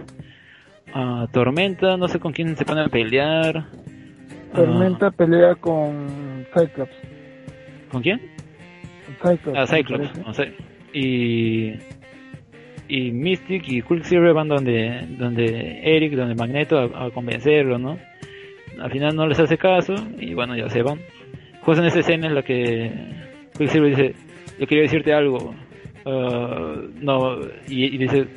a 0.94 1.28
Tormenta, 1.32 1.98
no 1.98 2.08
sé 2.08 2.20
con 2.20 2.34
quién 2.34 2.56
se 2.56 2.66
pone 2.66 2.82
a 2.82 2.88
pelear. 2.88 3.58
Ah, 3.58 4.56
Tormenta 4.56 5.12
pelea 5.12 5.56
con 5.56 6.46
Cyclops. 6.54 6.96
¿Con 7.92 8.02
quién? 8.02 8.22
Con 9.22 9.38
Cyclops. 9.38 9.58
Ah, 9.58 9.68
Cyclops, 9.68 10.18
no 10.26 10.34
sé. 10.34 10.54
Y, 10.94 11.74
y 12.88 13.12
Mystic 13.12 13.68
y 13.68 13.82
Quicksilver 13.82 14.34
van 14.34 14.48
donde, 14.48 15.06
donde 15.18 15.80
Eric, 15.84 16.14
donde 16.14 16.36
Magneto 16.36 16.78
a, 16.78 17.06
a 17.06 17.10
convencerlo, 17.12 17.78
¿no? 17.78 17.98
Al 18.80 18.92
final 18.92 19.16
no 19.16 19.28
les 19.28 19.40
hace 19.40 19.58
caso 19.58 19.96
y 20.20 20.34
bueno, 20.34 20.56
ya 20.56 20.70
se 20.70 20.82
van. 20.82 21.00
Justo 21.62 21.82
en 21.82 21.88
esa 21.88 22.00
escena 22.00 22.28
en 22.28 22.36
la 22.36 22.44
que 22.44 22.92
Quicksilver 23.58 23.90
dice, 23.90 24.14
yo 24.60 24.68
quería 24.68 24.84
decirte 24.84 25.14
algo. 25.14 25.56
ah, 26.06 26.76
no, 27.02 27.40
y, 27.68 27.86
y 27.86 27.98
dice, 27.98 28.28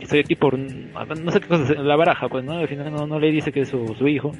estoy 0.00 0.20
aquí 0.20 0.34
por, 0.34 0.58
no 0.58 1.30
sé 1.30 1.40
qué 1.40 1.46
cosa, 1.48 1.74
la 1.74 1.96
baraja, 1.96 2.28
pues, 2.28 2.44
¿no? 2.44 2.52
Al 2.58 2.68
final 2.68 2.92
no, 2.92 3.06
no 3.06 3.18
le 3.18 3.30
dice 3.30 3.50
que 3.52 3.60
es 3.60 3.68
su, 3.68 3.94
su 3.98 4.06
hijo. 4.06 4.32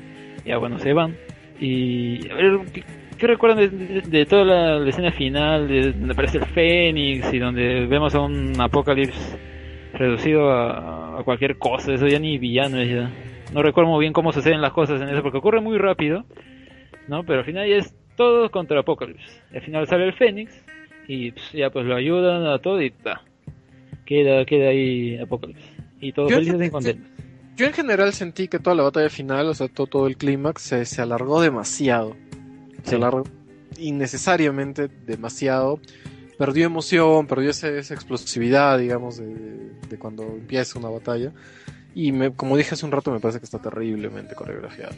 Ya 0.44 0.58
bueno, 0.58 0.78
se 0.78 0.92
van. 0.92 1.16
Y, 1.58 2.28
a 2.30 2.34
ver, 2.34 2.58
¿qué, 2.72 2.84
qué 3.18 3.26
recuerdan 3.26 3.58
de, 3.58 4.02
de- 4.02 4.26
toda 4.26 4.44
la, 4.44 4.88
escena 4.88 5.10
final, 5.10 5.66
de, 5.66 5.92
donde 5.92 6.12
aparece 6.12 6.38
el 6.38 6.44
Fénix 6.44 7.32
y 7.32 7.38
donde 7.38 7.86
vemos 7.86 8.14
a 8.14 8.20
un 8.20 8.52
Apocalipsis 8.60 9.36
reducido 9.96 10.50
a, 10.50 11.20
a 11.20 11.24
cualquier 11.24 11.58
cosa? 11.58 11.92
Eso 11.94 12.06
ya 12.06 12.18
ni 12.18 12.38
villano 12.38 12.78
es 12.80 12.90
ya. 12.90 13.10
No 13.52 13.62
recuerdo 13.62 13.90
muy 13.90 14.00
bien 14.00 14.12
cómo 14.12 14.32
suceden 14.32 14.60
las 14.60 14.72
cosas 14.72 15.00
en 15.00 15.08
eso, 15.08 15.22
porque 15.22 15.38
ocurre 15.38 15.60
muy 15.60 15.78
rápido, 15.78 16.24
¿no? 17.08 17.24
Pero 17.24 17.40
al 17.40 17.44
final 17.44 17.68
ya 17.68 17.76
es 17.76 17.94
todo 18.16 18.50
contra 18.50 18.80
Apocalipsis. 18.80 19.42
Al 19.54 19.60
final 19.62 19.86
sale 19.86 20.04
el 20.06 20.12
Fénix 20.14 20.52
y 21.06 21.30
pues, 21.32 21.52
ya 21.52 21.70
pues 21.70 21.86
lo 21.86 21.94
ayudan 21.94 22.46
a 22.46 22.58
todo 22.58 22.80
y 22.82 22.90
ta. 22.90 23.22
Queda, 24.04 24.44
queda 24.44 24.68
ahí 24.70 25.16
Apocalipsis. 25.18 25.70
Y 26.00 26.12
todos 26.12 26.30
Yo- 26.30 26.36
felices 26.38 26.66
y 26.66 26.70
contentos. 26.70 27.10
Yo 27.56 27.66
en 27.66 27.72
general 27.72 28.12
sentí 28.12 28.48
que 28.48 28.58
toda 28.58 28.76
la 28.76 28.82
batalla 28.82 29.08
final, 29.08 29.46
o 29.48 29.54
sea, 29.54 29.68
todo, 29.68 29.86
todo 29.86 30.06
el 30.08 30.18
clímax, 30.18 30.60
se, 30.60 30.84
se 30.84 31.00
alargó 31.00 31.40
demasiado. 31.40 32.14
Se 32.82 32.96
alargó 32.96 33.22
innecesariamente 33.78 34.88
demasiado. 35.06 35.80
Perdió 36.38 36.66
emoción, 36.66 37.26
perdió 37.26 37.50
ese- 37.50 37.78
esa 37.78 37.94
explosividad, 37.94 38.78
digamos, 38.78 39.16
de, 39.18 39.26
de 39.88 39.98
cuando 39.98 40.22
empieza 40.24 40.78
una 40.78 40.88
batalla. 40.90 41.32
Y 41.94 42.12
me, 42.12 42.32
como 42.32 42.56
dije 42.58 42.74
hace 42.74 42.84
un 42.84 42.92
rato, 42.92 43.10
me 43.10 43.20
parece 43.20 43.38
que 43.38 43.46
está 43.46 43.58
terriblemente 43.58 44.34
coreografiado. 44.34 44.92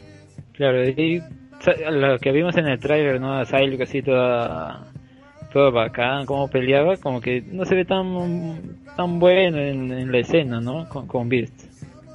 Claro, 0.53 0.85
y 0.85 1.23
lo 1.91 2.19
que 2.19 2.31
vimos 2.33 2.57
en 2.57 2.67
el 2.67 2.79
tráiler, 2.79 3.21
¿no? 3.21 3.39
A 3.39 3.45
Psylocke 3.45 3.83
así 3.83 4.01
toda, 4.01 4.85
toda 5.53 5.69
bacán, 5.69 6.25
cómo 6.25 6.49
peleaba, 6.49 6.97
como 6.97 7.21
que 7.21 7.41
no 7.41 7.63
se 7.65 7.75
ve 7.75 7.85
tan, 7.85 8.61
tan 8.97 9.19
bueno 9.19 9.57
en, 9.59 9.91
en 9.93 10.11
la 10.11 10.17
escena, 10.19 10.59
¿no? 10.59 10.89
Con, 10.89 11.07
con 11.07 11.29
Beast. 11.29 11.53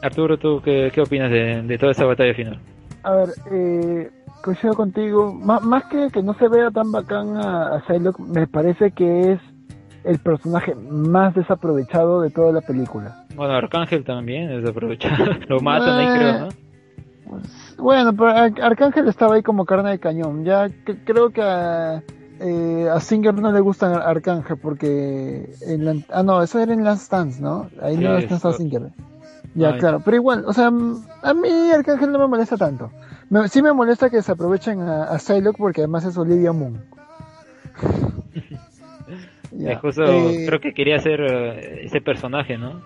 Arturo, 0.03 0.37
¿tú 0.37 0.61
qué, 0.63 0.91
qué 0.95 1.01
opinas 1.01 1.31
de, 1.31 1.63
de 1.63 1.79
toda 1.79 1.93
esa 1.93 2.05
batalla 2.05 2.35
final? 2.35 2.59
A 3.05 3.15
ver, 3.15 3.29
eh, 3.51 4.11
coincido 4.45 4.75
contigo. 4.75 5.33
Má- 5.33 5.61
más 5.61 5.85
que 5.85 6.11
que 6.13 6.23
no 6.23 6.35
se 6.35 6.49
vea 6.49 6.71
tan 6.71 6.93
bacán 6.93 7.37
a, 7.37 7.77
a 7.77 7.81
Psylocke, 7.87 8.21
me 8.21 8.47
parece 8.47 8.91
que 8.93 9.33
es 9.33 9.41
el 10.05 10.19
personaje 10.19 10.75
más 10.75 11.35
desaprovechado 11.35 12.21
de 12.21 12.31
toda 12.31 12.53
la 12.53 12.61
película. 12.61 13.25
Bueno, 13.35 13.55
Arcángel 13.55 14.05
también 14.05 14.51
es 14.51 14.69
aprovechado. 14.69 15.25
Lo 15.49 15.61
matan 15.61 15.99
ahí, 15.99 16.19
creo, 16.19 16.39
¿no? 16.41 16.49
Bueno, 17.79 18.13
pero 18.15 18.29
Ar- 18.29 18.61
Arcángel 18.63 19.09
estaba 19.09 19.35
ahí 19.37 19.43
como 19.43 19.65
carne 19.65 19.91
de 19.91 19.99
cañón. 19.99 20.45
Ya 20.45 20.69
que- 20.69 21.03
creo 21.05 21.31
que 21.31 21.43
a, 21.43 22.03
eh, 22.41 22.89
a 22.93 23.01
Singer 23.01 23.35
no 23.35 23.51
le 23.51 23.61
gusta 23.61 23.97
Arcángel 23.97 24.59
porque... 24.59 25.51
En 25.67 25.85
la- 25.85 25.97
ah, 26.13 26.23
no, 26.23 26.43
eso 26.43 26.59
era 26.61 26.73
en 26.75 26.85
Last 26.85 27.11
Dance, 27.11 27.41
¿no? 27.43 27.69
Ahí 27.83 27.97
Sí, 27.97 28.05
no 28.05 28.17
está 28.19 28.53
Singer. 28.53 28.91
Ya, 29.55 29.71
Ay. 29.71 29.79
claro, 29.79 30.03
pero 30.05 30.17
igual, 30.17 30.45
o 30.47 30.53
sea, 30.53 30.67
a 30.67 31.35
mí 31.35 31.49
Arcángel 31.75 32.11
no 32.13 32.19
me 32.19 32.27
molesta 32.27 32.57
tanto. 32.57 32.91
Me- 33.31 33.49
sí 33.49 33.63
me 33.63 33.73
molesta 33.73 34.11
que 34.11 34.23
se 34.23 34.33
aprovechen 34.33 34.81
a, 34.83 35.05
a 35.05 35.19
Psylocke 35.19 35.59
porque 35.59 35.81
además 35.83 36.05
es 36.05 36.17
Olivia 36.17 36.53
Moon. 36.53 36.81
Ya, 39.57 39.79
justo 39.79 40.03
eh, 40.03 40.47
creo 40.47 40.61
que 40.61 40.75
quería 40.75 40.99
ser 40.99 41.21
eh, 41.21 41.85
ese 41.85 42.01
personaje, 42.01 42.59
¿no? 42.59 42.81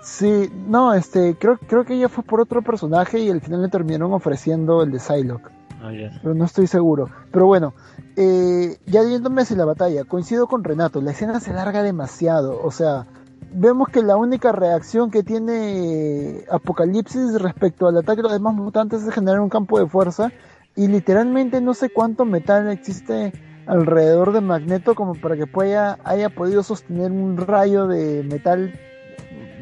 Sí, 0.00 0.48
no, 0.68 0.94
este, 0.94 1.34
creo, 1.36 1.58
creo 1.58 1.84
que 1.84 1.94
ella 1.94 2.08
fue 2.08 2.22
por 2.22 2.40
otro 2.40 2.62
personaje 2.62 3.18
y 3.18 3.30
al 3.30 3.40
final 3.40 3.62
le 3.62 3.68
terminaron 3.68 4.12
ofreciendo 4.12 4.82
el 4.82 4.92
de 4.92 5.00
Psylocke. 5.00 5.50
Ah, 5.82 5.90
pero 6.22 6.34
no 6.34 6.44
estoy 6.44 6.68
seguro. 6.68 7.08
Pero 7.32 7.46
bueno, 7.46 7.74
eh, 8.16 8.76
ya 8.86 9.02
yéndome 9.02 9.42
hacia 9.42 9.56
la 9.56 9.64
batalla, 9.64 10.04
coincido 10.04 10.46
con 10.46 10.62
Renato, 10.62 11.00
la 11.00 11.10
escena 11.10 11.40
se 11.40 11.52
larga 11.52 11.82
demasiado, 11.82 12.60
o 12.62 12.70
sea, 12.70 13.06
vemos 13.52 13.88
que 13.88 14.02
la 14.02 14.16
única 14.16 14.52
reacción 14.52 15.10
que 15.10 15.22
tiene 15.22 16.44
Apocalipsis 16.50 17.40
respecto 17.40 17.88
al 17.88 17.98
ataque 17.98 18.18
de 18.18 18.24
los 18.24 18.32
demás 18.32 18.54
mutantes 18.54 19.02
es 19.02 19.14
generar 19.14 19.40
un 19.40 19.48
campo 19.48 19.78
de 19.78 19.86
fuerza 19.86 20.32
y 20.76 20.88
literalmente 20.88 21.60
no 21.60 21.74
sé 21.74 21.90
cuánto 21.90 22.24
metal 22.24 22.70
existe 22.70 23.32
alrededor 23.66 24.32
de 24.32 24.40
Magneto 24.40 24.94
como 24.94 25.14
para 25.14 25.36
que 25.36 25.46
pueda, 25.46 25.98
haya 26.04 26.30
podido 26.30 26.62
sostener 26.62 27.12
un 27.12 27.36
rayo 27.36 27.86
de 27.86 28.22
metal, 28.22 28.72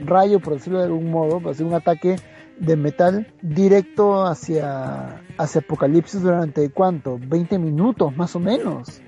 rayo 0.05 0.41
por 0.41 0.55
decirlo 0.55 0.79
de 0.79 0.87
algún 0.87 1.11
modo, 1.11 1.39
para 1.39 1.51
hacer 1.51 1.67
un 1.67 1.75
ataque 1.75 2.17
de 2.59 2.77
metal 2.77 3.27
directo 3.43 4.27
hacia, 4.27 5.23
hacia 5.37 5.61
Apocalipsis 5.61 6.23
durante 6.23 6.71
cuánto, 6.71 7.19
20 7.19 7.59
minutos 7.59 8.17
más 8.17 8.37
o 8.37 8.41
menos. 8.41 9.03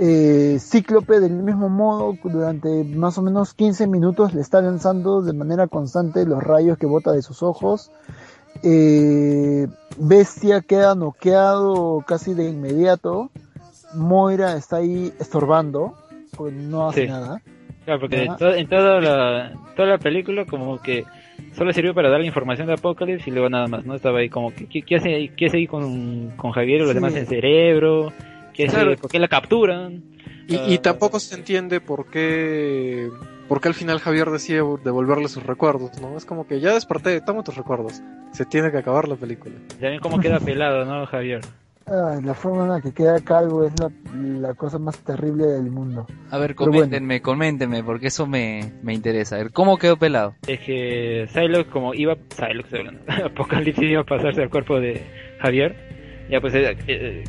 Eh, 0.00 0.58
Cíclope 0.60 1.18
del 1.18 1.32
mismo 1.32 1.68
modo 1.68 2.16
durante 2.22 2.84
más 2.84 3.18
o 3.18 3.22
menos 3.22 3.52
15 3.54 3.88
minutos 3.88 4.32
le 4.32 4.40
está 4.40 4.60
lanzando 4.62 5.22
de 5.22 5.32
manera 5.32 5.66
constante 5.66 6.24
los 6.24 6.40
rayos 6.42 6.78
que 6.78 6.86
bota 6.86 7.10
de 7.12 7.22
sus 7.22 7.42
ojos. 7.42 7.90
Eh, 8.62 9.66
Bestia 9.98 10.60
queda 10.60 10.94
noqueado 10.94 12.04
casi 12.06 12.34
de 12.34 12.48
inmediato. 12.48 13.30
Moira 13.94 14.56
está 14.56 14.76
ahí 14.76 15.12
estorbando, 15.18 15.94
porque 16.36 16.54
no 16.54 16.88
hace 16.88 17.02
Sí. 17.02 17.08
nada. 17.08 17.40
Claro, 17.84 18.00
porque 18.00 18.28
to- 18.38 18.54
en 18.54 18.68
toda 18.68 19.00
la, 19.00 19.52
toda 19.74 19.88
la 19.88 19.98
película 19.98 20.44
como 20.44 20.78
que 20.78 21.04
solo 21.56 21.72
sirvió 21.72 21.94
para 21.94 22.10
dar 22.10 22.20
la 22.20 22.26
información 22.26 22.66
de 22.66 22.74
Apocalypse 22.74 23.30
y 23.30 23.32
luego 23.32 23.48
nada 23.48 23.66
más, 23.66 23.84
¿no? 23.86 23.94
Estaba 23.94 24.18
ahí 24.18 24.28
como 24.28 24.54
que, 24.54 24.66
¿qué, 24.66 24.82
qué 24.82 24.96
hace, 24.96 25.32
qué 25.36 25.46
hace 25.46 25.56
ahí 25.56 25.66
con, 25.66 26.30
con 26.36 26.52
Javier 26.52 26.76
y 26.76 26.80
los 26.82 26.88
Sí. 26.90 26.94
demás 26.94 27.14
en 27.16 27.26
cerebro? 27.26 28.12
¿Qué 28.58 28.66
Claro. 28.66 28.96
¿Por 28.96 29.08
qué 29.10 29.18
la 29.20 29.28
capturan? 29.28 30.02
Y, 30.48 30.56
y 30.56 30.74
Ah, 30.76 30.82
tampoco 30.82 31.20
se 31.20 31.34
entiende 31.36 31.80
por 31.80 32.10
qué, 32.10 33.08
por 33.48 33.60
qué 33.60 33.68
al 33.68 33.74
final 33.74 34.00
Javier 34.00 34.30
decide 34.30 34.62
devolverle 34.84 35.28
sus 35.28 35.44
recuerdos, 35.44 35.92
¿no? 36.00 36.16
Es 36.16 36.24
como 36.24 36.46
que 36.46 36.58
ya 36.58 36.74
desperté, 36.74 37.20
toma 37.20 37.44
tus 37.44 37.56
recuerdos. 37.56 38.02
Se 38.32 38.44
tiene 38.44 38.72
que 38.72 38.78
acabar 38.78 39.06
la 39.06 39.14
película. 39.14 39.54
Ya 39.80 39.90
ven 39.90 40.00
cómo 40.00 40.18
queda 40.18 40.40
pelado, 40.40 40.84
¿no, 40.84 41.06
Javier? 41.06 41.40
Ay, 41.86 42.20
la 42.22 42.34
forma 42.34 42.64
en 42.64 42.70
la 42.70 42.80
que 42.82 42.92
queda 42.92 43.18
calvo 43.20 43.64
es 43.64 43.72
la, 43.80 43.90
la 44.48 44.54
cosa 44.54 44.78
más 44.78 44.98
terrible 44.98 45.46
del 45.46 45.70
mundo. 45.70 46.06
A 46.30 46.36
ver, 46.36 46.54
Pero 46.56 46.66
bueno. 46.66 46.72
coméntenme, 46.80 47.22
coméntenme, 47.22 47.82
porque 47.84 48.08
eso 48.08 48.26
me, 48.26 48.72
me 48.82 48.92
interesa. 48.92 49.36
A 49.36 49.38
ver, 49.38 49.52
¿cómo 49.52 49.78
quedó 49.78 49.96
pelado? 49.96 50.34
Es 50.48 50.60
que 50.60 51.26
Psylocke 51.32 51.70
como 51.70 51.94
iba, 51.94 52.16
Psylocke 52.30 52.98
Apocalipsis 53.24 53.84
iba 53.90 54.00
a 54.02 54.04
pasarse 54.04 54.42
al 54.42 54.50
cuerpo 54.50 54.80
de 54.80 55.00
Javier, 55.40 55.76
ya 56.28 56.40
pues 56.42 56.54
eh, 56.56 56.76
eh, 56.88 57.24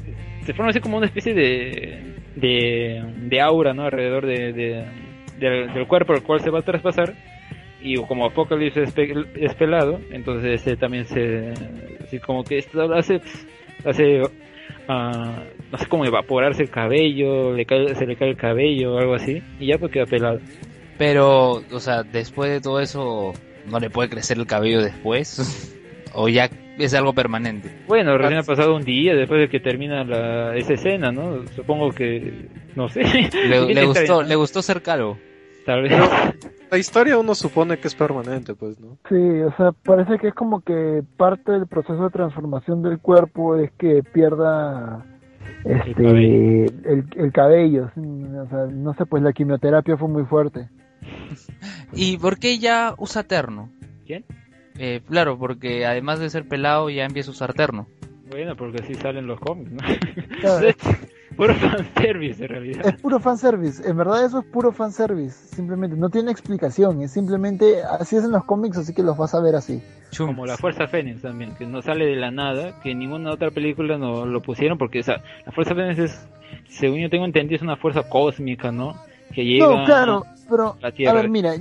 se 0.50 0.54
forma 0.56 0.72
así 0.72 0.80
como 0.80 0.98
una 0.98 1.06
especie 1.06 1.36
de, 1.36 2.02
de, 2.36 3.40
aura, 3.40 3.72
¿no? 3.76 3.84
Alrededor 3.84 4.26
de, 4.26 4.52
de- 4.52 4.86
del, 5.38 5.86
cuerpo 5.86 6.14
al 6.14 6.24
cual 6.24 6.42
se 6.42 6.50
va 6.50 6.58
a 6.58 6.64
traspasar 6.64 7.14
y 7.84 7.96
como 7.98 8.26
Apocalipsis 8.26 8.88
es, 8.88 8.92
pe- 8.94 9.14
es 9.36 9.54
pelado, 9.54 10.00
entonces 10.10 10.64
también 10.80 11.06
se, 11.06 11.54
así 12.04 12.18
como 12.18 12.44
que 12.44 12.58
esto 12.58 12.92
hace, 12.96 13.22
hace, 13.86 14.24
ah, 14.88 15.44
no 15.72 15.78
sé, 15.78 15.86
como 15.86 16.06
evaporarse 16.06 16.64
el 16.64 16.72
cabello, 16.72 17.54
le 17.54 17.68
cae, 17.68 17.94
se 17.94 18.08
le 18.08 18.16
cae 18.16 18.30
el 18.32 18.36
cabello 18.36 18.96
o 18.96 18.98
algo 18.98 19.14
así, 19.14 19.44
y 19.60 19.68
ya 19.68 19.78
pues 19.78 19.92
queda 19.92 20.08
pelado. 20.08 20.40
Pero, 20.98 21.62
o 21.72 21.80
sea, 21.80 22.02
después 22.02 22.50
de 22.50 22.60
todo 22.60 22.80
eso, 22.80 23.34
¿no 23.70 23.80
le 23.80 23.92
puede 23.92 24.10
crecer 24.10 24.40
el 24.40 24.48
cabello 24.48 24.82
después? 24.82 25.76
¿O 26.14 26.30
ya 26.30 26.50
es 26.78 26.94
algo 26.94 27.14
permanente? 27.14 27.70
Bueno, 27.88 28.18
recién 28.18 28.40
ha 28.40 28.44
pasado 28.44 28.76
un 28.76 28.84
día 28.84 29.16
después 29.16 29.42
de 29.42 29.50
que 29.50 29.60
termina 29.60 30.04
la, 30.04 30.56
esa 30.56 30.74
escena, 30.74 31.12
¿no? 31.12 31.46
Supongo 31.56 31.92
que, 31.92 32.48
no 32.76 32.90
sé. 32.90 33.04
Le, 33.04 33.66
le 33.74 33.86
gustó, 33.86 34.24
le 34.24 34.36
gustó 34.36 34.62
ser 34.62 34.82
calvo. 34.82 35.18
Tal 35.66 35.84
vez. 35.84 35.94
La 36.72 36.78
historia 36.78 37.18
uno 37.18 37.34
supone 37.34 37.78
que 37.78 37.88
es 37.88 37.96
permanente, 37.96 38.54
pues, 38.54 38.80
¿no? 38.80 38.98
Sí, 39.10 39.16
o 39.16 39.56
sea, 39.58 39.72
parece 39.72 40.20
que 40.20 40.28
es 40.30 40.34
como 40.36 40.62
que 40.62 41.04
parte 41.18 41.52
del 41.52 41.68
proceso 41.68 42.04
de 42.04 42.10
transformación 42.12 42.84
del 42.84 43.00
cuerpo 43.00 43.56
es 43.56 43.72
que 43.72 44.04
pierda 44.04 45.04
este 45.66 45.94
cabello. 45.94 46.66
el, 46.86 47.06
el 47.16 47.32
cabello. 47.32 47.92
O 47.96 48.50
sea, 48.50 48.66
no 48.72 48.94
sé, 48.94 49.06
pues 49.06 49.24
la 49.24 49.34
quimioterapia 49.34 49.98
fue 49.98 50.08
muy 50.08 50.26
fuerte. 50.26 50.70
¿Y 51.94 52.18
por 52.18 52.38
qué 52.38 52.60
ya 52.60 52.94
usa 52.98 53.24
terno? 53.24 53.70
¿Quién? 54.06 54.26
Eh, 54.80 55.02
claro, 55.08 55.38
porque 55.38 55.86
además 55.86 56.20
de 56.20 56.30
ser 56.30 56.48
pelado 56.48 56.90
ya 56.90 57.06
empieza 57.06 57.30
a 57.30 57.34
usar 57.34 57.54
terno. 57.54 57.88
Bueno, 58.32 58.56
porque 58.56 58.82
así 58.82 58.96
salen 58.96 59.28
los 59.28 59.40
cómics, 59.40 59.72
¿no? 59.72 59.80
Claro, 60.40 60.68
Es 60.68 60.76
Puro 61.36 61.54
fanservice, 61.56 62.44
en 62.44 62.50
realidad. 62.50 62.86
Es 62.88 63.02
puro 63.02 63.20
fanservice, 63.20 63.88
en 63.88 63.96
verdad 63.96 64.26
eso 64.26 64.40
es 64.40 64.46
puro 64.46 64.72
fanservice, 64.72 65.56
simplemente, 65.56 65.96
no 65.96 66.10
tiene 66.10 66.32
explicación, 66.32 67.02
es 67.02 67.12
simplemente 67.12 67.82
así 67.84 68.18
es 68.18 68.24
en 68.26 68.32
los 68.32 68.44
cómics, 68.44 68.78
así 68.78 68.94
que 68.94 69.04
los 69.04 69.16
vas 69.18 69.34
a 69.36 69.40
ver 69.40 69.56
así. 69.56 69.82
Chum. 70.12 70.28
Como 70.28 70.46
la 70.46 70.58
Fuerza 70.58 70.88
Fénix 70.88 71.22
también, 71.22 71.56
que 71.56 71.66
no 71.66 71.82
sale 71.82 72.08
de 72.08 72.16
la 72.16 72.32
nada, 72.32 72.82
que 72.82 72.92
en 72.92 73.00
ninguna 73.00 73.32
otra 73.32 73.52
película 73.52 73.98
no 73.98 74.26
lo 74.26 74.42
pusieron, 74.42 74.78
porque 74.78 75.00
o 75.00 75.04
sea, 75.04 75.22
la 75.46 75.52
Fuerza 75.52 75.76
Fénix 75.76 76.00
es, 76.00 76.28
según 76.68 77.00
yo 77.00 77.10
tengo 77.10 77.26
entendido, 77.26 77.56
es 77.58 77.62
una 77.62 77.78
fuerza 77.78 78.04
cósmica, 78.10 78.72
¿no? 78.72 78.96
Que 79.34 79.46
llega 79.46 79.68
No, 79.68 79.86
claro, 79.86 80.26
pero 80.50 80.72
a 80.72 80.78
la 80.82 80.88
a 80.88 80.92
Tierra. 80.92 81.14
ver, 81.14 81.30
mira, 81.30 81.54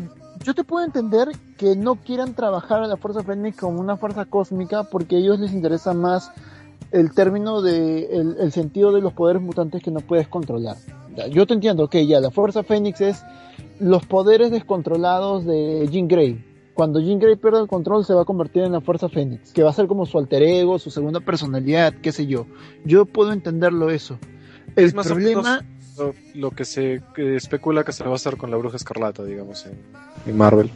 yo 0.49 0.55
te 0.55 0.65
puedo 0.65 0.83
entender 0.83 1.29
que 1.59 1.77
no 1.77 1.97
quieran 1.97 2.33
trabajar 2.33 2.83
a 2.83 2.87
la 2.87 2.97
Fuerza 2.97 3.23
Fénix 3.23 3.59
como 3.59 3.81
una 3.81 3.99
fuerza 3.99 4.25
cósmica 4.25 4.85
porque 4.85 5.17
a 5.17 5.19
ellos 5.19 5.39
les 5.39 5.53
interesa 5.53 5.93
más 5.93 6.33
el 6.91 7.13
término 7.13 7.61
de 7.61 8.07
el, 8.07 8.35
el 8.41 8.51
sentido 8.51 8.91
de 8.93 9.03
los 9.03 9.13
poderes 9.13 9.43
mutantes 9.43 9.83
que 9.83 9.91
no 9.91 10.01
puedes 10.01 10.27
controlar. 10.27 10.79
Ya, 11.15 11.27
yo 11.27 11.47
te 11.47 11.53
entiendo, 11.53 11.91
que 11.91 12.07
ya 12.07 12.19
la 12.21 12.31
Fuerza 12.31 12.63
Fénix 12.63 13.03
es 13.03 13.23
los 13.79 14.07
poderes 14.07 14.51
descontrolados 14.51 15.45
de 15.45 15.87
Jean 15.93 16.09
Grey. 16.09 16.43
Cuando 16.73 16.99
Jean 17.01 17.19
Grey 17.19 17.37
pierde 17.37 17.61
el 17.61 17.69
control 17.69 18.07
se 18.07 18.15
va 18.15 18.23
a 18.23 18.25
convertir 18.25 18.63
en 18.63 18.73
la 18.73 18.81
Fuerza 18.81 19.11
Fénix, 19.11 19.53
que 19.53 19.63
va 19.63 19.69
a 19.69 19.75
ser 19.75 19.87
como 19.87 20.07
su 20.07 20.17
alter 20.17 20.43
ego, 20.43 20.79
su 20.79 20.91
segunda 20.91 21.21
personalidad, 21.21 21.93
qué 22.01 22.11
sé 22.11 22.27
yo. 22.27 22.47
Yo 22.87 23.05
puedo 23.05 23.33
entenderlo 23.33 23.91
eso. 23.91 24.19
El 24.77 24.87
Es 24.87 24.95
más 24.95 25.11
o 25.11 25.11
problema 25.11 25.63
Lo, 25.99 26.15
lo 26.35 26.51
que 26.53 26.65
se 26.65 27.03
especula 27.17 27.85
que 27.85 27.93
se 27.93 28.03
va 28.03 28.13
a 28.13 28.15
hacer 28.15 28.39
con 28.39 28.51
la 28.51 28.57
Bruja 28.57 28.77
Escarlata, 28.77 29.25
digamos, 29.25 29.67
en, 29.67 29.77
en 30.29 30.37
Marvel. 30.37 30.71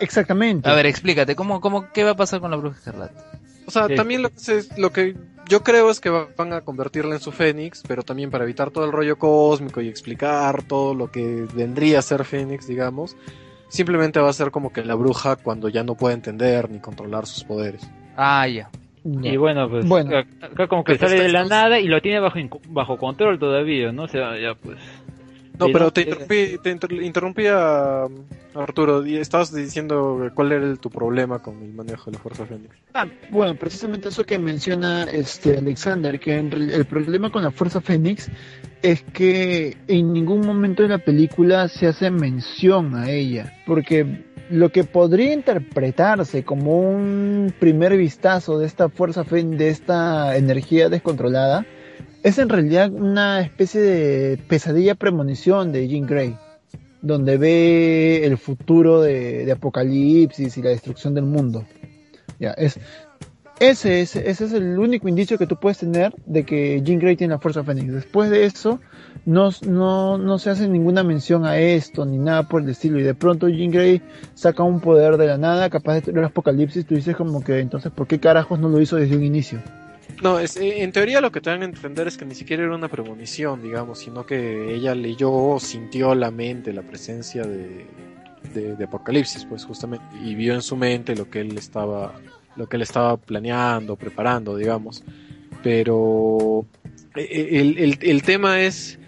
exactamente. 0.00 0.68
A 0.68 0.74
ver, 0.74 0.86
explícate, 0.86 1.34
¿cómo, 1.36 1.60
cómo, 1.60 1.86
¿qué 1.92 2.04
va 2.04 2.10
a 2.12 2.16
pasar 2.16 2.40
con 2.40 2.50
la 2.50 2.56
bruja 2.56 2.76
escarlata? 2.78 3.24
O 3.66 3.70
sea, 3.70 3.86
Sí. 3.86 3.94
también 3.94 4.22
lo 4.22 4.30
que, 4.30 4.38
se- 4.38 4.80
lo 4.80 4.90
que 4.90 5.14
yo 5.48 5.62
creo 5.62 5.90
es 5.90 6.00
que 6.00 6.10
va- 6.10 6.28
van 6.36 6.52
a 6.52 6.62
convertirla 6.62 7.14
en 7.14 7.20
su 7.20 7.32
Fénix, 7.32 7.82
pero 7.86 8.02
también 8.02 8.30
para 8.30 8.44
evitar 8.44 8.70
todo 8.70 8.84
el 8.84 8.92
rollo 8.92 9.18
cósmico 9.18 9.80
y 9.80 9.88
explicar 9.88 10.62
todo 10.62 10.94
lo 10.94 11.10
que 11.10 11.46
vendría 11.54 11.98
a 11.98 12.02
ser 12.02 12.24
Fénix, 12.24 12.66
digamos, 12.66 13.16
simplemente 13.68 14.18
va 14.20 14.30
a 14.30 14.32
ser 14.32 14.50
como 14.50 14.72
que 14.72 14.84
la 14.84 14.94
bruja 14.94 15.36
cuando 15.36 15.68
ya 15.68 15.84
no 15.84 15.94
puede 15.94 16.14
entender 16.14 16.70
ni 16.70 16.80
controlar 16.80 17.26
sus 17.26 17.44
poderes. 17.44 17.82
Ah, 18.16 18.46
ya. 18.48 18.70
Y 19.02 19.36
bueno, 19.38 19.70
pues 19.70 19.86
Bueno. 19.88 20.10
acá- 20.18 20.68
como 20.68 20.84
que 20.84 20.98
sale 20.98 21.22
de 21.22 21.28
la 21.30 21.44
nada 21.46 21.78
y 21.80 21.86
lo 21.88 22.02
tiene 22.02 22.20
bajo 22.20 22.38
bajo 22.68 22.98
control 22.98 23.38
todavía, 23.38 23.92
¿no? 23.92 24.02
O 24.02 24.08
sea, 24.08 24.38
ya 24.38 24.54
pues... 24.54 24.76
No, 25.60 25.72
pero 25.72 25.92
te 25.92 26.00
interrumpí, 26.02 26.58
te 26.62 26.70
interrumpía 27.04 28.06
Arturo, 28.54 29.06
y 29.06 29.16
estabas 29.16 29.54
diciendo 29.54 30.28
cuál 30.34 30.52
era 30.52 30.64
el- 30.64 30.78
tu 30.80 30.90
problema 30.90 31.38
con 31.38 31.62
el 31.62 31.72
manejo 31.72 32.10
de 32.10 32.16
la 32.16 32.22
Fuerza 32.22 32.46
Fénix. 32.46 32.74
Ah, 32.94 33.06
bueno, 33.30 33.54
precisamente 33.54 34.08
eso 34.08 34.24
que 34.24 34.38
menciona 34.38 35.04
este 35.04 35.58
Alexander, 35.58 36.18
que 36.18 36.36
en 36.38 36.52
el 36.52 36.84
problema 36.86 37.30
con 37.30 37.44
la 37.44 37.50
Fuerza 37.52 37.80
Fénix 37.80 38.28
es 38.82 39.02
que 39.12 39.76
en 39.86 40.12
ningún 40.12 40.44
momento 40.44 40.82
de 40.82 40.88
la 40.88 40.98
película 40.98 41.68
se 41.68 41.86
hace 41.86 42.10
mención 42.10 42.96
a 42.96 43.10
ella, 43.10 43.52
porque 43.66 44.24
lo 44.50 44.70
que 44.70 44.82
podría 44.82 45.32
interpretarse 45.32 46.42
como 46.42 46.80
un 46.80 47.54
primer 47.60 47.96
vistazo 47.96 48.58
de 48.58 48.66
esta 48.66 48.88
Fuerza 48.88 49.22
Fénix, 49.22 49.58
de 49.58 49.68
esta 49.68 50.36
energía 50.36 50.88
descontrolada, 50.88 51.64
es 52.22 52.38
en 52.38 52.48
realidad 52.48 52.92
una 52.92 53.40
especie 53.40 53.80
de 53.80 54.36
pesadilla 54.36 54.94
premonición 54.94 55.72
de 55.72 55.88
Jean 55.88 56.06
Grey 56.06 56.36
donde 57.02 57.38
ve 57.38 58.24
el 58.24 58.36
futuro 58.36 59.00
de, 59.00 59.50
Apocalipsis 59.50 60.56
y 60.56 60.62
la 60.62 60.70
destrucción 60.70 61.14
del 61.14 61.24
mundo. 61.24 61.64
Ya, 62.38 62.50
es, 62.52 62.78
ese, 63.58 64.00
es, 64.00 64.16
ese 64.16 64.44
es 64.44 64.52
el 64.52 64.78
único 64.78 65.08
indicio 65.08 65.38
que 65.38 65.46
tú 65.46 65.56
puedes 65.56 65.78
tener 65.78 66.14
de 66.26 66.44
que 66.44 66.82
Jean 66.82 66.98
Grey 66.98 67.16
tiene 67.16 67.34
la 67.34 67.40
fuerza 67.40 67.64
Fénix. 67.64 67.92
Después 67.92 68.30
de 68.30 68.44
eso, 68.44 68.80
no, 69.26 69.50
no, 69.66 70.18
no 70.18 70.38
se 70.38 70.50
hace 70.50 70.68
ninguna 70.68 71.02
mención 71.02 71.44
a 71.44 71.58
esto 71.58 72.04
ni 72.06 72.18
nada 72.18 72.44
por 72.44 72.62
el 72.62 72.70
estilo. 72.70 72.98
Y 72.98 73.02
de 73.02 73.14
pronto 73.14 73.48
Jean 73.48 73.70
Grey 73.70 74.02
saca 74.34 74.62
un 74.62 74.80
poder 74.80 75.16
de 75.16 75.26
la 75.26 75.38
nada, 75.38 75.68
capaz 75.68 75.92
de 75.92 76.00
destruir 76.00 76.24
Apocalipsis. 76.24 76.86
Tú 76.86 76.94
dices 76.94 77.16
como 77.16 77.42
que 77.42 77.60
entonces, 77.60 77.92
¿por 77.92 78.06
qué 78.06 78.18
carajos 78.18 78.58
no 78.58 78.68
lo 78.68 78.80
hizo 78.80 78.96
desde 78.96 79.16
un 79.16 79.24
inicio? 79.24 79.60
No, 80.22 80.38
es, 80.38 80.56
eh, 80.56 80.82
en 80.82 80.92
teoría 80.92 81.20
lo 81.20 81.32
que 81.32 81.40
te 81.40 81.50
dan 81.50 81.62
a 81.62 81.64
entender 81.64 82.06
es 82.06 82.18
que 82.18 82.26
ni 82.26 82.34
siquiera 82.34 82.64
era 82.64 82.74
una 82.74 82.88
premonición, 82.88 83.62
digamos, 83.62 84.00
sino 84.00 84.26
que 84.26 84.74
ella 84.74 84.94
leyó 84.94 85.32
o 85.32 85.60
sintió 85.60 86.14
la 86.14 86.30
mente, 86.30 86.72
la 86.72 86.82
presencia 86.82 87.42
de, 87.44 87.86
de, 88.52 88.76
de 88.76 88.84
Apocalipsis, 88.84 89.46
pues 89.46 89.64
justamente, 89.64 90.04
y 90.22 90.34
vio 90.34 90.54
en 90.54 90.62
su 90.62 90.76
mente 90.76 91.16
lo 91.16 91.30
que 91.30 91.40
él 91.40 91.56
estaba, 91.56 92.14
lo 92.56 92.68
que 92.68 92.76
él 92.76 92.82
estaba 92.82 93.16
planeando, 93.16 93.96
preparando, 93.96 94.56
digamos. 94.56 95.02
Pero 95.62 96.66
eh, 97.16 97.48
el, 97.52 97.78
el, 97.78 97.98
el 98.02 98.22
tema 98.22 98.60
es, 98.60 98.98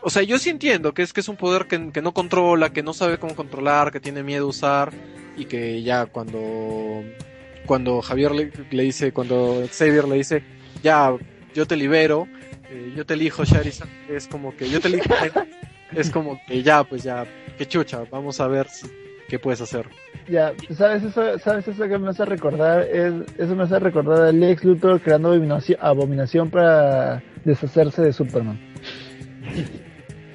o 0.00 0.08
sea, 0.08 0.22
yo 0.22 0.38
sí 0.38 0.48
entiendo 0.48 0.94
que 0.94 1.02
es 1.02 1.12
que 1.12 1.20
es 1.20 1.28
un 1.28 1.36
poder 1.36 1.66
que, 1.66 1.92
que 1.92 2.00
no 2.00 2.14
controla, 2.14 2.72
que 2.72 2.82
no 2.82 2.94
sabe 2.94 3.18
cómo 3.18 3.36
controlar, 3.36 3.92
que 3.92 4.00
tiene 4.00 4.22
miedo 4.22 4.46
a 4.46 4.48
usar 4.48 4.92
y 5.36 5.44
que 5.44 5.82
ya 5.82 6.06
cuando 6.06 6.40
cuando 7.68 8.02
Javier 8.02 8.32
le, 8.32 8.50
le 8.70 8.82
dice, 8.82 9.12
cuando 9.12 9.62
Xavier 9.70 10.08
le 10.08 10.16
dice, 10.16 10.42
ya, 10.82 11.14
yo 11.54 11.66
te 11.66 11.76
libero, 11.76 12.26
eh, 12.70 12.92
yo 12.96 13.06
te 13.06 13.14
elijo 13.14 13.44
Charizard, 13.44 13.88
es 14.10 14.26
como 14.26 14.56
que 14.56 14.68
yo 14.68 14.80
te 14.80 14.88
elijo, 14.88 15.04
es 15.94 16.10
como 16.10 16.40
que 16.48 16.62
ya, 16.64 16.82
pues 16.82 17.04
ya, 17.04 17.24
que 17.56 17.66
chucha, 17.66 18.00
vamos 18.10 18.40
a 18.40 18.48
ver 18.48 18.66
si- 18.68 18.88
qué 19.28 19.38
puedes 19.38 19.60
hacer. 19.60 19.86
Ya, 20.28 20.52
¿sabes 20.74 21.02
eso, 21.04 21.38
¿sabes 21.38 21.68
eso 21.68 21.86
que 21.88 21.98
me 21.98 22.08
hace 22.08 22.24
recordar? 22.24 22.82
Es, 22.82 23.12
eso 23.38 23.54
me 23.54 23.62
hace 23.64 23.78
recordar 23.78 24.22
a 24.24 24.32
Lex 24.32 24.64
Luthor 24.64 25.00
creando 25.00 25.28
abominación, 25.28 25.78
abominación 25.82 26.50
para 26.50 27.22
deshacerse 27.44 28.02
de 28.02 28.12
Superman. 28.12 28.58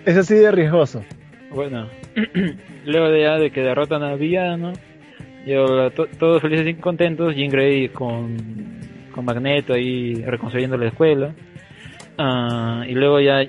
Es 0.05 0.17
así 0.17 0.35
de 0.35 0.51
riesgoso. 0.51 1.03
Bueno, 1.51 1.89
luego 2.85 3.09
de 3.09 3.21
ya 3.21 3.37
de 3.37 3.51
que 3.51 3.61
derrotan 3.61 4.03
al 4.03 4.17
villano, 4.17 4.73
yo, 5.45 5.91
to- 5.91 6.07
todos 6.19 6.41
felices 6.41 6.67
y 6.67 6.73
contentos, 6.75 7.35
Jean 7.35 7.49
Grey 7.49 7.89
con, 7.89 8.37
con 9.13 9.25
Magneto 9.25 9.73
ahí 9.73 10.15
reconstruyendo 10.25 10.77
la 10.77 10.87
escuela. 10.87 11.33
Ah, 12.17 12.85
y 12.87 12.93
luego 12.93 13.19
ya, 13.19 13.43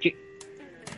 que- 0.00 0.16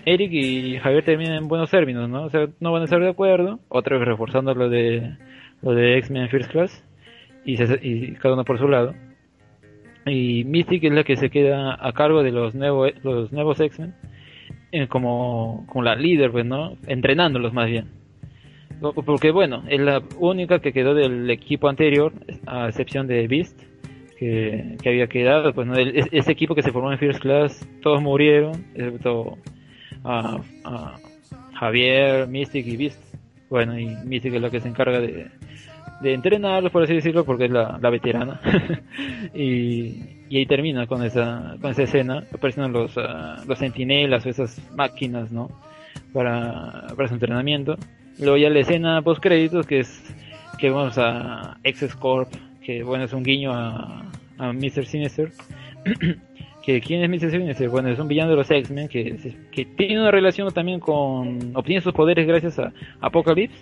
Eric 0.04 0.32
y 0.32 0.78
Javier 0.78 1.04
terminan 1.04 1.34
en 1.38 1.48
buenos 1.48 1.70
términos, 1.70 2.08
¿no? 2.08 2.24
O 2.24 2.30
sea, 2.30 2.46
no 2.60 2.72
van 2.72 2.82
a 2.82 2.84
estar 2.84 3.00
de 3.00 3.08
acuerdo, 3.10 3.60
otra 3.68 3.98
vez 3.98 4.06
reforzando 4.06 4.54
lo 4.54 4.68
de 4.68 5.16
lo 5.62 5.72
de 5.74 5.96
X-Men 5.98 6.28
First 6.28 6.50
Class 6.52 6.84
y, 7.44 7.56
se- 7.56 7.80
y 7.82 8.12
cada 8.12 8.34
uno 8.34 8.44
por 8.44 8.58
su 8.58 8.68
lado. 8.68 8.94
Y 10.04 10.44
Mystic 10.44 10.84
es 10.84 10.92
la 10.92 11.02
que 11.02 11.16
se 11.16 11.30
queda 11.30 11.76
a 11.80 11.92
cargo 11.92 12.22
de 12.22 12.30
los 12.30 12.54
nuevos 12.54 12.92
los 13.02 13.32
nuevos 13.32 13.58
X-Men 13.58 13.94
eh, 14.70 14.86
como, 14.86 15.64
como 15.68 15.82
la 15.82 15.96
líder, 15.96 16.30
pues, 16.30 16.44
¿no? 16.46 16.76
Entrenándolos 16.86 17.52
más 17.52 17.68
bien. 17.68 17.86
Porque 18.80 19.30
bueno, 19.30 19.62
es 19.68 19.80
la 19.80 20.02
única 20.18 20.58
que 20.58 20.72
quedó 20.72 20.94
del 20.94 21.30
equipo 21.30 21.68
anterior, 21.68 22.12
a 22.46 22.68
excepción 22.68 23.06
de 23.06 23.26
Beast, 23.26 23.58
que, 24.18 24.76
había 24.84 25.06
quedado, 25.06 25.52
pues, 25.52 25.66
¿no? 25.66 25.74
Ese 25.76 26.32
equipo 26.32 26.54
que 26.54 26.62
se 26.62 26.72
formó 26.72 26.92
en 26.92 26.98
First 26.98 27.20
Class, 27.20 27.68
todos 27.82 28.02
murieron, 28.02 28.64
excepto 28.74 29.38
a, 30.04 30.40
Javier, 31.54 32.28
Mystic 32.28 32.66
y 32.66 32.76
Beast. 32.76 33.02
Bueno, 33.48 33.78
y 33.78 33.86
Mystic 34.04 34.34
es 34.34 34.42
la 34.42 34.50
que 34.50 34.60
se 34.60 34.68
encarga 34.68 35.00
de, 35.00 35.30
entrenarlos, 36.02 36.70
por 36.70 36.82
así 36.82 36.94
decirlo, 36.94 37.24
porque 37.24 37.46
es 37.46 37.50
la, 37.50 37.78
veterana. 37.90 38.40
y, 39.34 40.16
ahí 40.30 40.46
termina 40.46 40.86
con 40.86 41.02
esa, 41.02 41.56
con 41.60 41.70
esa 41.70 41.84
escena, 41.84 42.24
aparecen 42.32 42.72
los, 42.72 42.96
ah, 42.98 43.42
los 43.46 43.58
sentinelas 43.58 44.26
o 44.26 44.28
esas 44.28 44.60
máquinas, 44.72 45.32
¿no? 45.32 45.48
Para, 46.12 46.88
para 46.94 47.08
su 47.08 47.14
entrenamiento. 47.14 47.76
Luego 48.18 48.36
ya 48.36 48.50
la 48.50 48.60
escena 48.60 49.02
post 49.02 49.22
créditos 49.22 49.66
que 49.66 49.80
es 49.80 50.02
que 50.58 50.70
vamos 50.70 50.96
a 50.98 51.58
Excess 51.64 51.94
Corp, 51.94 52.32
que 52.62 52.82
bueno 52.82 53.04
es 53.04 53.12
un 53.12 53.22
guiño 53.22 53.52
a, 53.52 54.10
a 54.38 54.52
Mr. 54.52 54.86
Sinister. 54.86 55.30
que 56.66 56.80
quién 56.80 57.00
es 57.02 57.08
Mr. 57.08 57.30
Sinister, 57.30 57.68
bueno 57.68 57.90
es 57.90 57.98
un 57.98 58.08
villano 58.08 58.30
de 58.30 58.36
los 58.36 58.50
X-Men 58.50 58.88
que, 58.88 59.16
que 59.52 59.64
tiene 59.64 60.00
una 60.00 60.10
relación 60.10 60.52
también 60.52 60.80
con 60.80 61.54
obtiene 61.54 61.80
sus 61.80 61.92
poderes 61.92 62.26
gracias 62.26 62.58
a 62.58 62.72
Apocalypse 63.00 63.56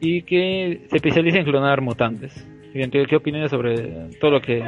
y 0.00 0.22
que 0.22 0.80
se 0.90 0.96
especializa 0.96 1.38
en 1.38 1.44
clonar 1.44 1.80
mutantes. 1.80 2.44
¿Qué, 2.72 3.06
qué 3.08 3.16
opinas 3.16 3.50
sobre 3.50 4.10
todo 4.20 4.32
lo 4.32 4.40
que 4.40 4.64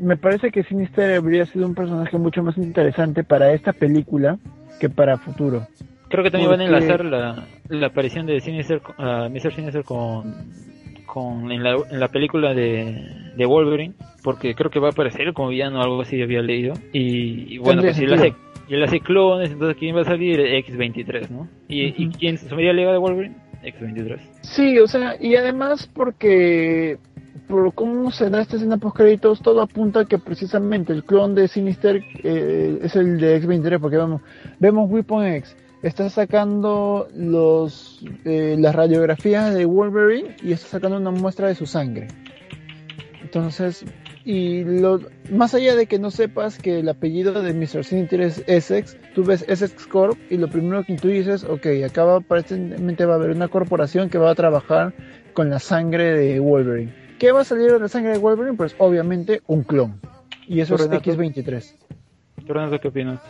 Me 0.00 0.16
parece 0.16 0.50
que 0.50 0.64
Sinister 0.64 1.14
habría 1.14 1.46
sido 1.46 1.66
un 1.66 1.74
personaje 1.74 2.18
mucho 2.18 2.42
más 2.42 2.56
interesante 2.56 3.22
para 3.22 3.52
esta 3.52 3.72
película 3.72 4.38
que 4.80 4.88
para 4.88 5.18
futuro. 5.18 5.66
Creo 6.12 6.22
que 6.22 6.30
también 6.30 6.50
van 6.50 6.60
a 6.60 6.64
enlazar 6.66 7.04
la, 7.06 7.46
la 7.70 7.86
aparición 7.86 8.26
de 8.26 8.38
Sinister, 8.40 8.82
ah, 8.98 9.30
Mr. 9.30 9.54
Sinister 9.54 9.82
con, 9.82 10.52
con 11.06 11.50
en, 11.50 11.62
la, 11.62 11.76
en 11.90 11.98
la 11.98 12.08
película 12.08 12.52
de, 12.52 13.32
de 13.34 13.46
Wolverine, 13.46 13.94
porque 14.22 14.54
creo 14.54 14.70
que 14.70 14.78
va 14.78 14.88
a 14.88 14.90
aparecer 14.90 15.32
como 15.32 15.48
villano 15.48 15.80
o 15.80 15.82
algo 15.82 16.02
así 16.02 16.20
había 16.20 16.42
leído. 16.42 16.74
Y, 16.92 17.54
y 17.54 17.58
bueno, 17.58 17.80
pues 17.80 17.96
si 17.96 18.04
él 18.04 18.12
hace, 18.12 18.34
y 18.68 18.74
él 18.74 18.82
hace 18.82 19.00
clones, 19.00 19.52
entonces 19.52 19.78
¿quién 19.78 19.96
va 19.96 20.02
a 20.02 20.04
salir? 20.04 20.38
X23, 20.38 21.30
¿no? 21.30 21.48
¿Y, 21.66 22.02
¿y 22.02 22.08
Ujú. 22.08 22.18
quién 22.18 22.36
sumaría 22.36 22.74
la 22.74 22.92
de 22.92 22.98
Wolverine? 22.98 23.36
X23. 23.62 24.18
Sí, 24.42 24.78
o 24.80 24.86
sea, 24.86 25.16
y 25.18 25.36
además 25.36 25.90
porque 25.94 26.98
por 27.48 27.72
cómo 27.74 28.10
se 28.10 28.30
da 28.30 28.40
esta 28.40 28.56
escena 28.56 28.76
post 28.76 28.96
créditos, 28.96 29.40
todo 29.40 29.62
apunta 29.62 30.00
a 30.00 30.04
que 30.04 30.18
precisamente 30.18 30.92
el 30.92 31.04
clon 31.04 31.34
de 31.34 31.48
Sinister 31.48 32.02
eh, 32.22 32.78
es 32.82 32.96
el 32.96 33.18
de 33.18 33.36
X-23, 33.36 33.80
porque 33.80 33.96
vemos, 33.96 34.22
vemos 34.58 34.90
Weapon 34.90 35.26
X, 35.26 35.56
está 35.82 36.08
sacando 36.08 37.08
los 37.14 38.04
eh, 38.24 38.56
las 38.58 38.74
radiografías 38.74 39.54
de 39.54 39.64
Wolverine 39.64 40.36
y 40.42 40.52
está 40.52 40.68
sacando 40.68 40.96
una 40.96 41.10
muestra 41.10 41.48
de 41.48 41.54
su 41.54 41.66
sangre. 41.66 42.08
Entonces, 43.22 43.84
y 44.24 44.62
lo, 44.62 45.00
más 45.30 45.54
allá 45.54 45.74
de 45.74 45.86
que 45.86 45.98
no 45.98 46.10
sepas 46.10 46.58
que 46.58 46.78
el 46.78 46.88
apellido 46.88 47.42
de 47.42 47.52
Mr. 47.52 47.84
Sinister 47.84 48.20
es 48.20 48.44
Essex, 48.46 48.96
tú 49.14 49.24
ves 49.24 49.44
Essex 49.48 49.86
Corp 49.86 50.16
y 50.30 50.36
lo 50.36 50.48
primero 50.48 50.84
que 50.84 50.92
intuyes 50.92 51.26
es, 51.26 51.44
ok, 51.44 51.66
acá 51.86 52.04
va, 52.04 52.16
aparentemente 52.16 53.04
va 53.04 53.14
a 53.14 53.16
haber 53.16 53.30
una 53.30 53.48
corporación 53.48 54.10
que 54.10 54.18
va 54.18 54.30
a 54.30 54.34
trabajar 54.34 54.94
con 55.32 55.50
la 55.50 55.58
sangre 55.58 56.12
de 56.12 56.38
Wolverine. 56.38 56.94
¿Qué 57.18 57.32
va 57.32 57.40
a 57.40 57.44
salir 57.44 57.72
de 57.72 57.80
la 57.80 57.88
sangre 57.88 58.12
de 58.12 58.18
Wolverine? 58.18 58.56
Pues 58.56 58.74
obviamente 58.78 59.42
un 59.46 59.62
clon. 59.62 60.00
Y 60.46 60.60
eso 60.60 60.74
es 60.74 60.82
Renato. 60.82 61.10
X23. 61.10 61.74
¿Tú, 62.46 62.52
Renato, 62.52 62.80
qué 62.80 62.88
opinas? 62.88 63.20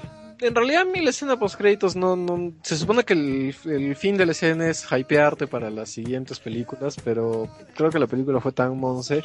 En 0.43 0.55
realidad, 0.55 0.83
a 0.83 0.85
mí 0.85 1.01
la 1.01 1.11
escena 1.11 1.39
post 1.39 1.57
créditos 1.57 1.97
no, 1.97 2.17
no. 2.17 2.53
Se 2.63 2.77
supone 2.77 3.05
que 3.05 3.15
el, 3.15 3.55
el 3.65 3.97
fin 3.97 4.17
de 4.17 4.27
la 4.27 4.33
escena 4.33 4.69
es 4.69 4.87
hypearte 4.91 5.47
para 5.47 5.71
las 5.71 5.91
siguientes 5.91 6.41
películas, 6.41 6.97
pero 7.05 7.49
creo 7.75 7.91
que 7.91 7.99
la 7.99 8.07
película 8.07 8.41
fue 8.41 8.53
tan 8.53 8.79
monce 8.79 9.23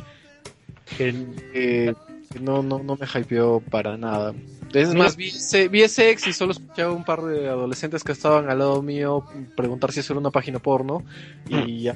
que, 0.97 1.95
no, 2.39 2.61
no, 2.61 2.79
no 2.79 2.95
me 2.95 3.07
hypeó 3.07 3.59
para 3.59 3.97
nada. 3.97 4.33
Es 4.73 4.93
más, 4.93 5.15
vi 5.15 5.29
ese, 5.29 5.67
vi 5.69 5.81
ese 5.83 6.11
ex 6.11 6.27
y 6.27 6.33
solo 6.33 6.51
escuchaba 6.51 6.93
un 6.93 7.03
par 7.03 7.23
de 7.23 7.47
adolescentes 7.47 8.03
que 8.03 8.11
estaban 8.11 8.49
al 8.49 8.59
lado 8.59 8.81
mío 8.81 9.25
preguntar 9.55 9.91
si 9.91 10.01
eso 10.01 10.13
era 10.13 10.19
una 10.19 10.31
página 10.31 10.59
porno 10.59 11.03
y 11.47 11.83
ya. 11.83 11.95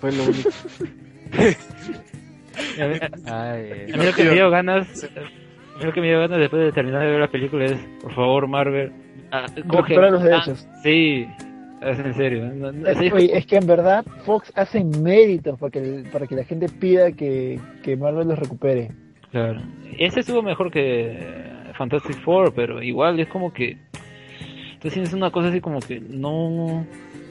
Fue 0.00 0.12
lo 0.12 0.24
único. 0.24 0.50
A 2.78 2.86
mí, 2.86 2.98
Ay, 3.26 3.92
a 3.92 3.96
mí 3.96 4.04
lo 4.04 4.12
que 4.14 4.24
me 4.24 4.32
dio 4.32 4.50
ganas, 4.50 5.06
lo 5.84 5.92
que 5.92 6.00
me 6.00 6.08
dio 6.08 6.20
ganas 6.20 6.38
después 6.38 6.62
de 6.62 6.72
terminar 6.72 7.02
de 7.02 7.10
ver 7.10 7.20
la 7.20 7.28
película 7.30 7.64
es, 7.64 7.78
por 8.02 8.12
favor, 8.14 8.46
Marvel, 8.48 8.92
ah, 9.32 9.46
coge- 9.66 10.10
los 10.10 10.20
ah, 10.22 10.24
derechos. 10.24 10.68
sí, 10.82 11.26
es 11.80 11.98
en 11.98 12.14
serio. 12.14 12.46
no- 12.54 12.72
no- 12.72 12.88
Es, 12.88 12.98
sí, 12.98 13.10
oye, 13.12 13.36
es 13.36 13.46
que 13.46 13.56
en 13.56 13.66
verdad 13.66 14.04
Fox 14.24 14.52
hace 14.56 14.84
méritos 14.84 15.58
para 15.58 15.70
que, 15.70 16.04
para 16.12 16.26
que 16.26 16.34
la 16.36 16.44
gente 16.44 16.68
pida 16.68 17.12
que, 17.12 17.58
que 17.82 17.96
Marvel 17.96 18.28
los 18.28 18.38
recupere. 18.38 18.90
Claro. 19.30 19.60
Ese 19.98 20.20
estuvo 20.20 20.42
mejor 20.42 20.70
que 20.70 21.16
Fantastic 21.74 22.16
Four, 22.22 22.52
pero 22.54 22.82
igual 22.82 23.18
es 23.20 23.28
como 23.28 23.52
que. 23.52 23.76
Entonces 24.74 25.08
es 25.08 25.12
una 25.14 25.30
cosa 25.30 25.48
así 25.48 25.60
como 25.60 25.78
que 25.80 26.00
no. 26.00 26.84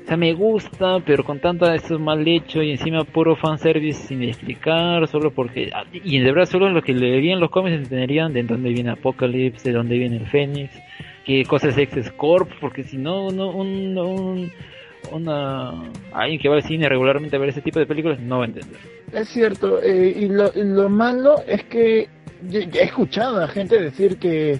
Sea, 0.09 0.17
me 0.17 0.33
gusta, 0.33 0.99
pero 1.05 1.23
con 1.23 1.39
tanto 1.39 1.71
esto 1.71 1.99
mal 1.99 2.27
hecho 2.27 2.63
y 2.63 2.71
encima 2.71 3.03
puro 3.03 3.35
fanservice 3.35 4.07
sin 4.07 4.23
explicar, 4.23 5.07
solo 5.07 5.29
porque. 5.29 5.69
ah, 5.71 5.83
Y 5.93 6.17
de 6.17 6.31
verdad, 6.31 6.49
solo 6.49 6.67
los 6.71 6.83
que 6.83 6.95
leerían 6.95 7.39
los 7.39 7.51
cómics 7.51 7.77
entenderían 7.77 8.33
de 8.33 8.41
dónde 8.41 8.69
viene 8.71 8.89
Apocalypse, 8.89 9.69
de 9.69 9.75
dónde 9.75 9.99
viene 9.99 10.17
el 10.17 10.25
Fénix, 10.25 10.71
qué 11.27 11.45
cosa 11.45 11.67
es 11.69 12.11
Corp, 12.13 12.49
porque 12.59 12.83
si 12.85 12.97
no, 12.97 13.29
no 13.31 13.51
un, 13.51 13.95
un- 13.99 14.51
una 15.11 15.73
alguien 16.11 16.39
que 16.39 16.49
va 16.49 16.55
al 16.55 16.63
cine 16.63 16.89
regularmente 16.89 17.35
a 17.35 17.39
ver 17.39 17.49
ese 17.49 17.61
tipo 17.61 17.77
de 17.77 17.85
películas 17.85 18.19
no 18.19 18.39
va 18.39 18.45
a 18.45 18.47
entender. 18.47 18.79
Es 19.13 19.29
cierto, 19.29 19.79
eh, 19.83 20.11
y 20.17 20.27
lo, 20.27 20.51
lo 20.55 20.89
malo 20.89 21.35
es 21.47 21.63
que 21.65 22.07
he 22.51 22.83
escuchado 22.83 23.43
a 23.43 23.47
gente 23.47 23.79
decir 23.79 24.17
que 24.17 24.59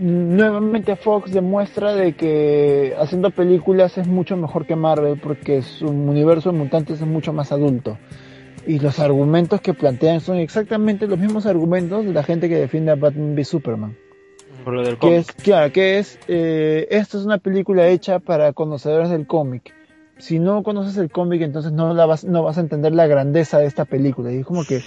nuevamente 0.00 0.96
Fox 0.96 1.32
demuestra 1.32 1.94
de 1.94 2.14
que 2.14 2.94
haciendo 2.98 3.30
películas 3.30 3.98
es 3.98 4.06
mucho 4.06 4.36
mejor 4.36 4.66
que 4.66 4.76
Marvel 4.76 5.18
porque 5.20 5.62
su 5.62 5.86
universo 5.86 6.52
de 6.52 6.58
mutantes 6.58 7.00
es 7.00 7.06
mucho 7.06 7.32
más 7.32 7.52
adulto. 7.52 7.98
Y 8.66 8.80
los 8.80 8.98
argumentos 8.98 9.60
que 9.60 9.72
plantean 9.74 10.20
son 10.20 10.36
exactamente 10.36 11.06
los 11.06 11.18
mismos 11.18 11.46
argumentos 11.46 12.04
de 12.04 12.12
la 12.12 12.22
gente 12.22 12.48
que 12.48 12.56
defiende 12.56 12.90
a 12.92 12.96
Batman 12.96 13.32
v 13.34 13.44
Superman. 13.44 13.96
Por 14.64 14.74
lo 14.74 14.82
del 14.82 14.98
Que 14.98 14.98
cómic. 14.98 15.18
es, 15.18 15.32
claro, 15.32 15.72
que 15.72 15.98
es, 15.98 16.18
eh, 16.28 16.86
esto 16.90 17.18
es 17.18 17.24
una 17.24 17.38
película 17.38 17.88
hecha 17.88 18.18
para 18.18 18.52
conocedores 18.52 19.08
del 19.10 19.26
cómic. 19.26 19.74
Si 20.18 20.38
no 20.38 20.62
conoces 20.62 20.96
el 20.96 21.10
cómic, 21.10 21.42
entonces 21.42 21.72
no 21.72 21.94
la 21.94 22.04
vas, 22.04 22.24
no 22.24 22.42
vas 22.42 22.58
a 22.58 22.60
entender 22.60 22.92
la 22.92 23.06
grandeza 23.06 23.58
de 23.58 23.66
esta 23.66 23.84
película. 23.84 24.32
Y 24.32 24.38
es 24.38 24.46
como 24.46 24.64
que, 24.64 24.82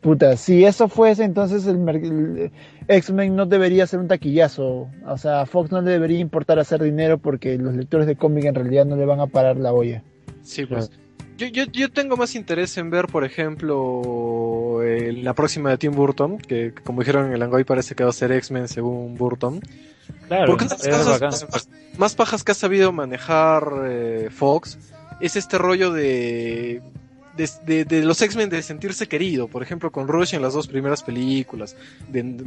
puta, 0.00 0.36
si 0.36 0.64
eso 0.64 0.88
fuese, 0.88 1.24
entonces 1.24 1.66
el, 1.66 1.88
el 1.88 2.52
X-Men 2.88 3.34
no 3.36 3.46
debería 3.46 3.86
ser 3.86 4.00
un 4.00 4.08
taquillazo. 4.08 4.88
O 5.06 5.18
sea, 5.18 5.42
a 5.42 5.46
Fox 5.46 5.70
no 5.70 5.80
le 5.82 5.90
debería 5.90 6.18
importar 6.18 6.58
hacer 6.58 6.82
dinero 6.82 7.18
porque 7.18 7.56
los 7.58 7.74
lectores 7.74 8.06
de 8.06 8.16
cómic 8.16 8.44
en 8.44 8.54
realidad 8.54 8.84
no 8.86 8.96
le 8.96 9.04
van 9.04 9.20
a 9.20 9.26
parar 9.26 9.56
la 9.56 9.72
olla. 9.72 10.02
Sí, 10.42 10.66
pues. 10.66 10.90
Yo, 11.36 11.48
yo, 11.48 11.64
yo 11.64 11.90
tengo 11.90 12.16
más 12.16 12.34
interés 12.34 12.78
en 12.78 12.88
ver, 12.88 13.08
por 13.08 13.24
ejemplo, 13.24 14.80
eh, 14.82 15.12
la 15.12 15.34
próxima 15.34 15.68
de 15.70 15.76
Tim 15.76 15.92
Burton, 15.92 16.38
que 16.38 16.72
como 16.72 17.00
dijeron 17.00 17.26
en 17.26 17.34
el 17.34 17.42
Angoy 17.42 17.64
parece 17.64 17.94
que 17.94 18.04
va 18.04 18.10
a 18.10 18.12
ser 18.14 18.32
X-Men 18.32 18.68
según 18.68 19.16
Burton. 19.16 19.60
Claro, 20.28 20.46
Porque 20.46 20.64
una 20.64 20.76
de 20.76 20.88
es 20.88 20.96
las 20.96 21.06
bacán. 21.06 21.30
cosas 21.30 21.48
más, 21.52 21.68
más 21.98 22.14
pajas 22.14 22.42
que 22.42 22.52
ha 22.52 22.54
sabido 22.54 22.90
manejar 22.92 23.64
eh, 23.86 24.28
Fox 24.30 24.78
es 25.20 25.36
este 25.36 25.58
rollo 25.58 25.92
de, 25.92 26.80
de, 27.36 27.48
de- 27.66 27.84
de 27.84 28.02
los 28.04 28.20
X-Men 28.22 28.48
de 28.50 28.62
sentirse 28.62 29.06
querido. 29.06 29.48
Por 29.48 29.62
ejemplo, 29.62 29.90
con 29.92 30.08
Rush 30.08 30.34
en 30.34 30.42
las 30.42 30.54
dos 30.54 30.66
primeras 30.68 31.02
películas. 31.02 31.76
del- 32.08 32.44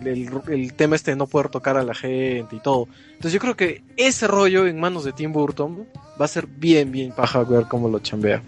el 0.50 0.74
tema 0.74 0.96
este 0.96 1.12
de 1.12 1.18
no 1.18 1.28
poder 1.28 1.50
tocar 1.50 1.78
a 1.78 1.84
la 1.84 1.94
gente 1.94 2.56
y 2.56 2.60
todo. 2.60 2.88
Entonces 3.10 3.34
yo 3.34 3.40
creo 3.40 3.56
que 3.56 3.84
ese 3.98 4.28
rollo 4.28 4.68
en 4.68 4.80
manos 4.80 5.04
de 5.04 5.12
Tim 5.14 5.32
Burton 5.32 5.86
va 6.20 6.26
a 6.26 6.28
ser 6.28 6.48
bien, 6.48 6.92
bien 6.92 7.12
paja 7.12 7.44
ver 7.44 7.66
cómo 7.70 7.88
lo 7.90 8.00
chambea. 8.00 8.42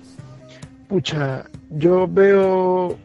Pucha, 0.88 1.45
yo 1.69 2.07
veo, 2.07 2.97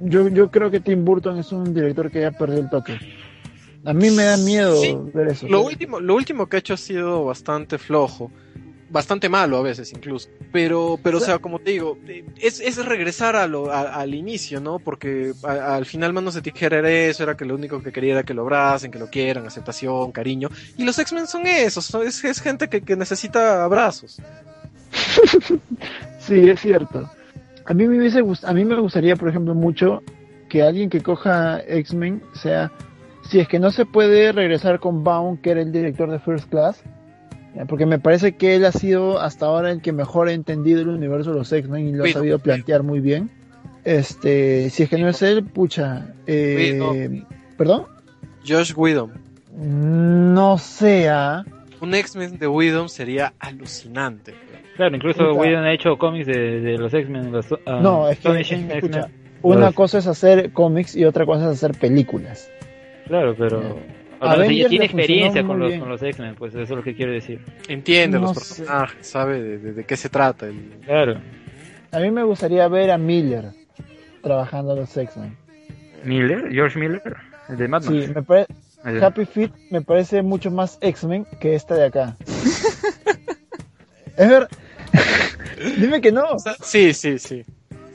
yo, 0.00 0.28
yo 0.28 0.50
creo 0.50 0.70
que 0.70 0.80
Tim 0.80 1.04
Burton 1.04 1.38
es 1.38 1.50
un 1.52 1.74
director 1.74 2.10
que 2.10 2.20
ya 2.20 2.30
perdió 2.30 2.60
el 2.60 2.70
toque. 2.70 2.98
A 3.84 3.92
mí 3.92 4.10
me 4.10 4.22
da 4.22 4.36
miedo 4.36 4.76
Sí, 4.80 4.96
ver 5.12 5.28
eso. 5.28 5.48
Lo 5.48 5.62
último, 5.62 5.98
lo 5.98 6.14
último 6.14 6.46
que 6.46 6.56
ha 6.56 6.58
hecho 6.60 6.74
ha 6.74 6.76
sido 6.76 7.24
bastante 7.24 7.78
flojo. 7.78 8.30
Bastante 8.92 9.28
malo 9.28 9.56
a 9.56 9.62
veces 9.62 9.92
incluso. 9.92 10.28
Pero, 10.52 10.98
pero 11.02 11.18
o 11.18 11.20
sea, 11.20 11.38
como 11.38 11.58
te 11.58 11.72
digo, 11.72 11.98
es, 12.40 12.60
es 12.60 12.84
regresar 12.84 13.34
a 13.34 13.46
lo, 13.46 13.72
al 13.72 14.14
inicio, 14.14 14.60
¿no? 14.60 14.78
Porque 14.78 15.32
al 15.42 15.86
final 15.86 16.12
Manos 16.12 16.34
de 16.34 16.42
Tijera 16.42 16.78
era 16.78 16.90
eso, 16.90 17.22
era 17.22 17.36
que 17.36 17.44
lo 17.44 17.54
único 17.54 17.82
que 17.82 17.90
quería 17.90 18.12
era 18.12 18.22
que 18.22 18.34
lo 18.34 18.42
abracen, 18.42 18.90
que 18.90 18.98
lo 18.98 19.08
quieran, 19.08 19.46
aceptación, 19.46 20.12
cariño. 20.12 20.50
Y 20.76 20.84
los 20.84 20.98
X-Men 20.98 21.26
son 21.26 21.46
esos, 21.46 21.92
es, 21.94 22.22
es 22.24 22.40
gente 22.40 22.68
que, 22.68 22.82
que 22.82 22.94
necesita 22.94 23.64
abrazos. 23.64 24.20
sí, 26.18 26.50
es 26.50 26.60
cierto. 26.60 27.10
A 27.64 27.74
mí 27.74 27.86
me 27.86 27.98
hubiese 27.98 28.20
a 28.20 28.52
mí 28.52 28.64
me 28.64 28.78
gustaría, 28.78 29.16
por 29.16 29.28
ejemplo, 29.28 29.54
mucho 29.54 30.02
que 30.48 30.62
alguien 30.62 30.90
que 30.90 31.00
coja 31.00 31.60
X-Men 31.66 32.22
sea 32.34 32.70
si 33.30 33.40
es 33.40 33.48
que 33.48 33.58
no 33.58 33.70
se 33.70 33.86
puede 33.86 34.32
regresar 34.32 34.80
con 34.80 35.04
Baum, 35.04 35.38
que 35.38 35.52
era 35.52 35.62
el 35.62 35.72
director 35.72 36.10
de 36.10 36.18
First 36.18 36.50
Class, 36.50 36.82
porque 37.68 37.86
me 37.86 37.98
parece 37.98 38.36
que 38.36 38.54
él 38.56 38.64
ha 38.64 38.72
sido 38.72 39.20
hasta 39.20 39.46
ahora 39.46 39.70
el 39.70 39.82
que 39.82 39.92
mejor 39.92 40.28
ha 40.28 40.32
entendido 40.32 40.80
el 40.80 40.88
universo 40.88 41.32
de 41.32 41.38
los 41.38 41.52
X-Men 41.52 41.88
y 41.88 41.92
lo 41.92 42.04
ha 42.04 42.08
sabido 42.08 42.38
plantear 42.38 42.82
muy 42.82 43.00
bien. 43.00 43.30
Este, 43.84 44.70
si 44.70 44.84
es 44.84 44.88
que 44.88 44.98
no 44.98 45.08
es 45.08 45.22
él, 45.22 45.44
pucha. 45.44 46.14
Eh, 46.26 47.24
¿Perdón? 47.56 47.84
Josh 48.46 48.72
Whedon. 48.74 49.12
No 49.54 50.56
sea. 50.58 51.44
Un 51.80 51.94
X-Men 51.94 52.38
de 52.38 52.46
Whedon 52.46 52.88
sería 52.88 53.34
alucinante. 53.38 54.34
Claro, 54.76 54.96
incluso 54.96 55.34
Whedon 55.34 55.64
ha 55.64 55.72
hecho 55.72 55.98
cómics 55.98 56.26
de, 56.26 56.76
los 56.78 56.94
X-Men. 56.94 57.32
Ah, 57.66 57.80
no, 57.82 58.08
es 58.08 58.18
que, 58.18 58.40
escucha, 58.40 59.10
una 59.42 59.72
cosa 59.72 59.98
es 59.98 60.06
hacer 60.06 60.52
cómics 60.52 60.96
y 60.96 61.04
otra 61.04 61.26
cosa 61.26 61.44
es 61.44 61.62
hacer 61.62 61.78
películas. 61.78 62.50
Claro, 63.06 63.34
pero... 63.36 63.80
ya 64.22 64.68
tiene 64.68 64.84
experiencia 64.84 65.44
con 65.44 65.58
los, 65.58 65.74
con 65.74 65.88
los 65.88 66.02
X-Men, 66.02 66.34
pues 66.36 66.54
eso 66.54 66.62
es 66.62 66.70
lo 66.70 66.82
que 66.82 66.94
quiero 66.94 67.12
decir. 67.12 67.40
Entiende 67.68 68.18
los 68.18 68.34
personajes, 68.34 69.06
sabe 69.06 69.42
de, 69.42 69.84
qué 69.84 69.96
se 69.96 70.08
trata. 70.08 70.46
Claro. 70.84 71.20
A 71.90 71.98
mí 71.98 72.10
me 72.10 72.22
gustaría 72.22 72.66
ver 72.68 72.90
a 72.90 72.98
Miller 72.98 73.50
trabajando 74.22 74.76
los 74.76 74.96
X-Men. 74.96 75.36
¿Miller? 76.04 76.50
¿George 76.50 76.78
Miller? 76.78 77.16
¿El 77.48 77.56
de 77.56 77.68
Mad 77.68 77.82
Sí, 77.82 78.04
me 78.14 78.22
parece... 78.22 78.52
Happy 78.84 79.24
Feet 79.24 79.52
me 79.70 79.80
parece 79.80 80.22
mucho 80.22 80.50
más 80.50 80.78
X-Men 80.80 81.24
que 81.40 81.54
esta 81.54 81.76
de 81.76 81.86
acá. 81.86 82.16
es 84.16 84.28
verdad. 84.28 84.48
Dime 85.78 86.00
que 86.00 86.10
no. 86.10 86.36
Sí, 86.62 86.92
sí, 86.92 87.18
sí. 87.18 87.44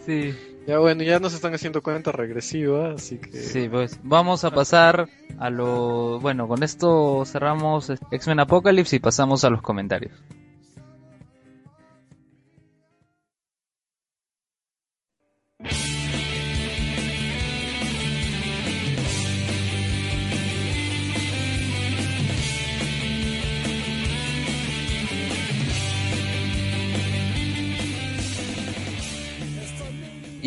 Sí. 0.06 0.34
Ya 0.68 0.80
bueno, 0.80 1.02
ya 1.02 1.20
nos 1.20 1.34
están 1.34 1.54
haciendo 1.54 1.82
cuenta 1.82 2.12
regresiva, 2.12 2.92
así 2.92 3.20
que... 3.20 3.32
Sí, 3.32 3.70
pues 3.70 4.02
vamos 4.04 4.44
a 4.44 4.52
pasar 4.52 5.08
a 5.40 5.50
lo... 5.50 6.20
Bueno, 6.20 6.46
con 6.50 6.62
esto 6.62 7.24
cerramos 7.26 7.90
X-Men 8.12 8.42
Apocalypse 8.42 8.98
y 8.98 9.00
pasamos 9.00 9.46
a 9.46 9.50
los 9.50 9.62
comentarios. 9.62 10.12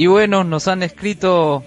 Y 0.01 0.07
bueno, 0.07 0.45
nos 0.45 0.67
han 0.67 0.83
escrito 0.83 1.63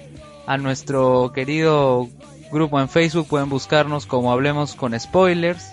a 0.47 0.57
nuestro 0.57 1.31
querido 1.35 2.10
grupo 2.51 2.81
en 2.81 2.89
Facebook, 2.89 3.27
pueden 3.27 3.47
buscarnos 3.47 4.07
como 4.07 4.31
Hablemos 4.31 4.73
con 4.73 4.99
Spoilers. 4.99 5.72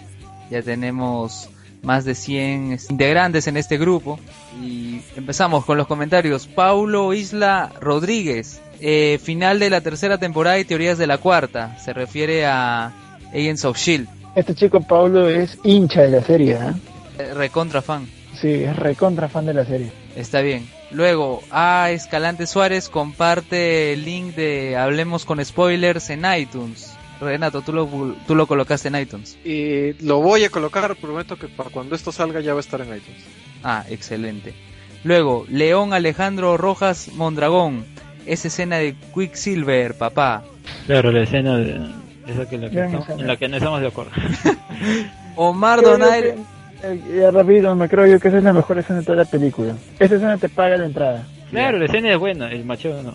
Ya 0.51 0.61
tenemos 0.61 1.49
más 1.81 2.05
de 2.05 2.15
100 2.15 2.79
integrantes 2.91 3.47
en 3.47 3.57
este 3.57 3.79
grupo. 3.79 4.21
Y 4.63 5.01
empezamos 5.17 5.65
con 5.65 5.79
los 5.79 5.87
comentarios. 5.87 6.49
Paulo 6.49 7.15
Isla 7.15 7.73
Rodríguez, 7.81 8.61
eh, 8.79 9.19
final 9.23 9.59
de 9.59 9.71
la 9.71 9.81
tercera 9.81 10.19
temporada 10.19 10.59
y 10.59 10.67
teorías 10.67 10.99
de 10.99 11.07
la 11.07 11.17
cuarta. 11.17 11.79
Se 11.79 11.95
refiere 11.95 12.45
a 12.45 12.93
Agents 13.31 13.65
of 13.65 13.79
Shield. 13.79 14.07
Este 14.37 14.55
chico 14.55 14.83
Paulo 14.83 15.31
es 15.31 15.59
hincha 15.65 16.03
de 16.03 16.11
la 16.11 16.23
serie, 16.23 16.57
¿eh? 16.57 16.75
eh 17.21 17.33
recontra 17.33 17.81
fan. 17.81 18.07
Sí, 18.39 18.53
es 18.53 18.77
recontra 18.77 19.31
fan 19.31 19.47
de 19.47 19.55
la 19.55 19.65
serie. 19.65 20.00
Está 20.17 20.41
bien. 20.41 20.69
Luego, 20.91 21.43
A 21.51 21.91
Escalante 21.91 22.47
Suárez 22.47 22.89
comparte 22.89 23.93
el 23.93 24.05
link 24.05 24.35
de 24.35 24.77
Hablemos 24.77 25.25
con 25.25 25.45
Spoilers 25.45 26.11
en 26.11 26.25
iTunes. 26.37 26.93
Renato, 27.21 27.61
tú 27.61 27.73
lo, 27.73 27.87
tú 28.27 28.35
lo 28.35 28.47
colocaste 28.47 28.89
en 28.89 28.97
iTunes. 28.97 29.37
Y 29.45 29.93
lo 30.05 30.21
voy 30.21 30.45
a 30.45 30.51
colocar, 30.51 30.97
prometo 30.97 31.37
que 31.37 31.49
para 31.49 31.71
cuando 31.71 31.95
esto 31.95 32.13
salga 32.13 32.41
ya 32.41 32.55
va 32.55 32.61
a 32.61 32.63
estar 32.63 32.81
en 32.81 32.89
iTunes. 32.89 33.23
Ah, 33.63 33.85
excelente. 33.89 34.55
Luego, 35.05 35.45
León 35.49 35.93
Alejandro 35.93 36.57
Rojas 36.57 37.09
Mondragón. 37.15 37.85
Esa 38.27 38.49
escena 38.49 38.77
de 38.77 38.95
Quicksilver, 39.15 39.97
papá. 39.97 40.45
Claro, 40.87 41.11
la 41.11 41.23
escena 41.23 41.57
de, 41.57 41.81
esa 42.27 42.49
que 42.49 42.57
en 42.57 43.27
la 43.27 43.37
que 43.37 43.49
no 43.49 43.57
estamos 43.57 43.81
de 43.81 43.87
acuerdo. 43.87 44.13
Omar 45.37 45.83
Donaire 45.83 46.37
eh, 46.83 47.31
rápido, 47.33 47.75
me 47.75 47.89
creo 47.89 48.07
yo 48.07 48.21
que 48.21 48.29
esa 48.29 48.39
es 48.39 48.45
la 48.45 48.53
mejor 48.53 48.79
escena 48.79 49.01
de 49.01 49.05
toda 49.05 49.19
la 49.19 49.25
película. 49.25 49.77
Esa 49.99 50.15
escena 50.15 50.39
te 50.39 50.49
paga 50.49 50.77
la 50.77 50.87
entrada. 50.87 51.27
Claro, 51.51 51.79
la 51.79 51.87
escena 51.87 52.13
es 52.13 52.19
buena, 52.19 52.51
el 52.51 52.65
macho 52.65 53.03
no. 53.03 53.15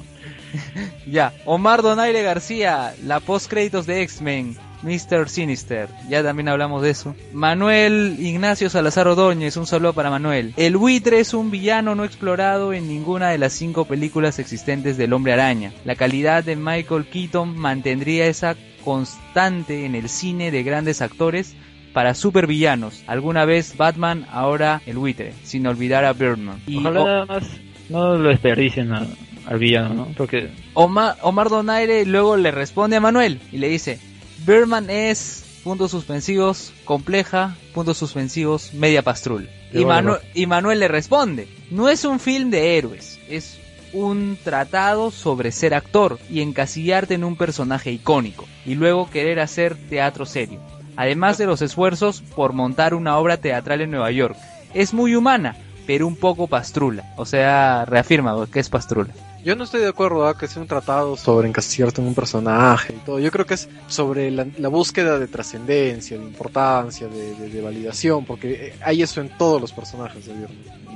ya, 1.07 1.33
Omar 1.45 1.81
Donaire 1.81 2.21
García, 2.23 2.93
la 3.03 3.19
post 3.19 3.49
créditos 3.49 3.85
de 3.85 4.01
X-Men, 4.01 4.57
Mr. 4.83 5.29
Sinister, 5.29 5.89
ya 6.09 6.21
también 6.21 6.49
hablamos 6.49 6.81
de 6.81 6.91
eso. 6.91 7.15
Manuel 7.33 8.17
Ignacio 8.19 8.69
Salazar 8.69 9.07
Ordóñez, 9.07 9.57
un 9.57 9.65
saludo 9.65 9.93
para 9.93 10.09
Manuel. 10.09 10.53
El 10.57 10.77
buitre 10.77 11.19
es 11.19 11.33
un 11.33 11.49
villano 11.49 11.95
no 11.95 12.03
explorado 12.03 12.73
en 12.73 12.87
ninguna 12.87 13.29
de 13.29 13.37
las 13.37 13.53
cinco 13.53 13.85
películas 13.85 14.37
existentes 14.39 14.97
del 14.97 15.13
Hombre 15.13 15.33
Araña. 15.33 15.73
La 15.85 15.95
calidad 15.95 16.43
de 16.43 16.55
Michael 16.55 17.05
Keaton 17.05 17.57
mantendría 17.57 18.27
esa 18.27 18.55
constante 18.83 19.85
en 19.85 19.95
el 19.95 20.09
cine 20.09 20.51
de 20.51 20.63
grandes 20.63 21.01
actores 21.01 21.55
para 21.95 22.13
supervillanos. 22.13 23.03
Alguna 23.07 23.45
vez 23.45 23.77
Batman, 23.77 24.27
ahora 24.29 24.81
el 24.85 24.97
buitre, 24.97 25.33
sin 25.43 25.65
olvidar 25.65 26.03
a 26.03 26.11
Birdman. 26.11 26.61
Y 26.67 26.79
Ojalá 26.79 27.03
nada 27.05 27.25
más 27.25 27.43
no 27.87 28.17
lo 28.17 28.29
desperdicien 28.29 28.91
al 28.91 29.59
villano, 29.59 29.93
¿no? 29.93 30.07
Porque... 30.17 30.49
Omar, 30.73 31.15
Omar 31.21 31.47
Donaire 31.47 32.05
luego 32.05 32.35
le 32.35 32.51
responde 32.51 32.97
a 32.97 32.99
Manuel 32.99 33.39
y 33.49 33.59
le 33.59 33.69
dice, 33.69 33.97
Birdman 34.45 34.89
es, 34.89 35.61
puntos 35.63 35.91
suspensivos, 35.91 36.73
compleja, 36.83 37.55
puntos 37.73 37.97
suspensivos, 37.97 38.73
media 38.73 39.01
pastrul. 39.01 39.47
Y, 39.71 39.85
y 40.33 40.45
Manuel 40.47 40.79
le 40.81 40.89
responde, 40.89 41.47
no 41.71 41.87
es 41.87 42.03
un 42.03 42.19
film 42.19 42.49
de 42.49 42.77
héroes, 42.77 43.21
es 43.29 43.57
un 43.93 44.37
tratado 44.43 45.11
sobre 45.11 45.53
ser 45.53 45.73
actor 45.73 46.19
y 46.29 46.41
encasillarte 46.41 47.13
en 47.13 47.23
un 47.23 47.37
personaje 47.37 47.93
icónico 47.93 48.43
y 48.65 48.75
luego 48.75 49.09
querer 49.09 49.39
hacer 49.39 49.77
teatro 49.89 50.25
serio 50.25 50.59
además 50.95 51.37
de 51.37 51.45
los 51.45 51.61
esfuerzos 51.61 52.21
por 52.21 52.53
montar 52.53 52.93
una 52.93 53.17
obra 53.17 53.37
teatral 53.37 53.81
en 53.81 53.91
Nueva 53.91 54.11
York. 54.11 54.37
Es 54.73 54.93
muy 54.93 55.15
humana, 55.15 55.55
pero 55.87 56.07
un 56.07 56.15
poco 56.15 56.47
pastrula. 56.47 57.13
O 57.17 57.25
sea, 57.25 57.85
reafirma 57.85 58.47
que 58.51 58.59
es 58.59 58.69
pastrula. 58.69 59.13
Yo 59.45 59.55
no 59.55 59.65
estoy 59.65 59.81
de 59.81 59.89
acuerdo 59.89 60.27
a 60.27 60.35
que 60.35 60.47
sea 60.47 60.59
un 60.59 60.67
tratado 60.67 61.15
sobre 61.15 61.47
encasillarte 61.47 62.01
en 62.01 62.07
un 62.07 62.15
personaje 62.15 62.93
y 62.93 63.05
todo. 63.05 63.19
Yo 63.19 63.29
creo 63.29 63.45
que 63.45 63.53
es 63.53 63.69
sobre 63.87 64.31
la, 64.31 64.69
búsqueda 64.69 65.19
de 65.19 65.27
trascendencia, 65.27 66.17
de 66.17 66.23
importancia, 66.23 67.07
de, 67.07 67.61
validación, 67.61 68.25
porque 68.25 68.73
hay 68.81 69.03
eso 69.03 69.21
en 69.21 69.29
todos 69.37 69.61
los 69.61 69.71
personajes 69.71 70.25
de 70.25 70.33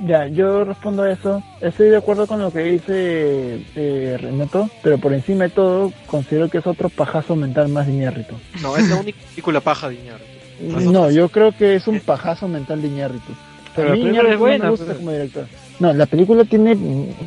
Ya, 0.02 0.26
yo 0.26 0.64
respondo 0.64 1.02
a 1.02 1.12
eso. 1.12 1.42
Estoy 1.60 1.90
de 1.90 1.96
acuerdo 1.96 2.26
con 2.26 2.40
lo 2.40 2.50
que 2.52 2.60
dice 2.60 3.60
eh, 3.76 4.18
Renato, 4.20 4.70
pero 4.82 4.98
por 4.98 5.12
encima 5.12 5.44
de 5.44 5.50
todo 5.50 5.92
considero 6.06 6.48
que 6.48 6.58
es 6.58 6.66
otro 6.66 6.88
pajazo 6.88 7.36
mental 7.36 7.68
más 7.68 7.86
de 7.86 7.92
Iñárritu. 7.92 8.34
No, 8.62 8.76
es 8.76 8.88
la 8.88 8.96
única 8.96 9.18
película 9.28 9.60
paja 9.60 9.88
de 9.88 9.96
Iñárritu. 9.96 10.90
No, 10.90 11.10
yo 11.10 11.28
creo 11.28 11.52
que 11.52 11.74
es 11.74 11.86
un 11.86 12.00
pajazo 12.00 12.48
mental 12.48 12.82
de 12.82 12.88
Iñárritu. 12.88 13.32
Pero 13.76 13.92
a 13.92 13.96
mí 13.96 14.18
es 14.18 14.38
buena, 14.38 14.64
me 14.64 14.70
gusta 14.70 14.94
como 14.94 15.12
director. 15.12 15.46
No, 15.78 15.92
la 15.92 16.06
película 16.06 16.44
tiene 16.44 16.76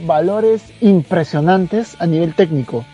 valores 0.05 0.73
impresionantes 0.81 1.95
a 1.99 2.05
nivel 2.05 2.33
técnico. 2.35 2.85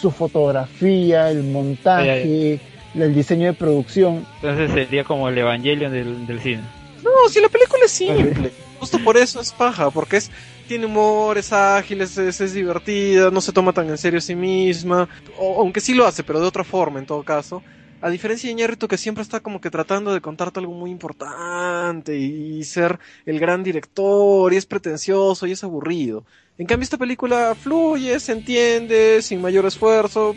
Su 0.00 0.10
fotografía, 0.10 1.30
el 1.30 1.44
montaje, 1.44 2.58
el 2.94 3.14
diseño 3.14 3.46
de 3.46 3.52
producción. 3.52 4.26
Entonces 4.42 4.70
sería 4.72 5.04
como 5.04 5.28
el 5.28 5.38
evangelio 5.38 5.90
del, 5.90 6.40
cine. 6.40 6.62
No, 7.04 7.28
si 7.28 7.40
la 7.40 7.48
película 7.48 7.84
es 7.84 7.92
simple. 7.92 8.50
Justo 8.80 8.98
por 8.98 9.16
eso 9.16 9.40
es 9.40 9.52
paja, 9.52 9.90
porque 9.90 10.16
es 10.16 10.30
tiene 10.66 10.86
humor, 10.86 11.36
es 11.36 11.52
ágil, 11.52 12.00
es, 12.00 12.16
es, 12.16 12.54
divertida, 12.54 13.30
no 13.30 13.40
se 13.40 13.52
toma 13.52 13.72
tan 13.72 13.88
en 13.90 13.98
serio 13.98 14.18
a 14.18 14.22
sí 14.22 14.34
misma, 14.34 15.08
o, 15.38 15.60
aunque 15.60 15.80
sí 15.80 15.94
lo 15.94 16.06
hace, 16.06 16.22
pero 16.24 16.40
de 16.40 16.46
otra 16.46 16.64
forma 16.64 16.98
en 16.98 17.06
todo 17.06 17.22
caso. 17.22 17.62
A 18.00 18.10
diferencia 18.10 18.48
de 18.48 18.52
Iñárritu 18.52 18.86
que 18.86 18.98
siempre 18.98 19.22
está 19.22 19.40
como 19.40 19.60
que 19.60 19.70
tratando 19.70 20.12
de 20.12 20.20
contarte 20.20 20.60
algo 20.60 20.74
muy 20.74 20.90
importante 20.90 22.18
y 22.18 22.62
ser 22.64 22.98
el 23.24 23.40
gran 23.40 23.62
director 23.62 24.52
y 24.52 24.56
es 24.56 24.66
pretencioso 24.66 25.46
y 25.46 25.52
es 25.52 25.64
aburrido. 25.64 26.24
En 26.58 26.66
cambio 26.66 26.84
esta 26.84 26.98
película 26.98 27.54
fluye, 27.54 28.20
se 28.20 28.32
entiende, 28.32 29.22
sin 29.22 29.40
mayor 29.40 29.64
esfuerzo, 29.64 30.36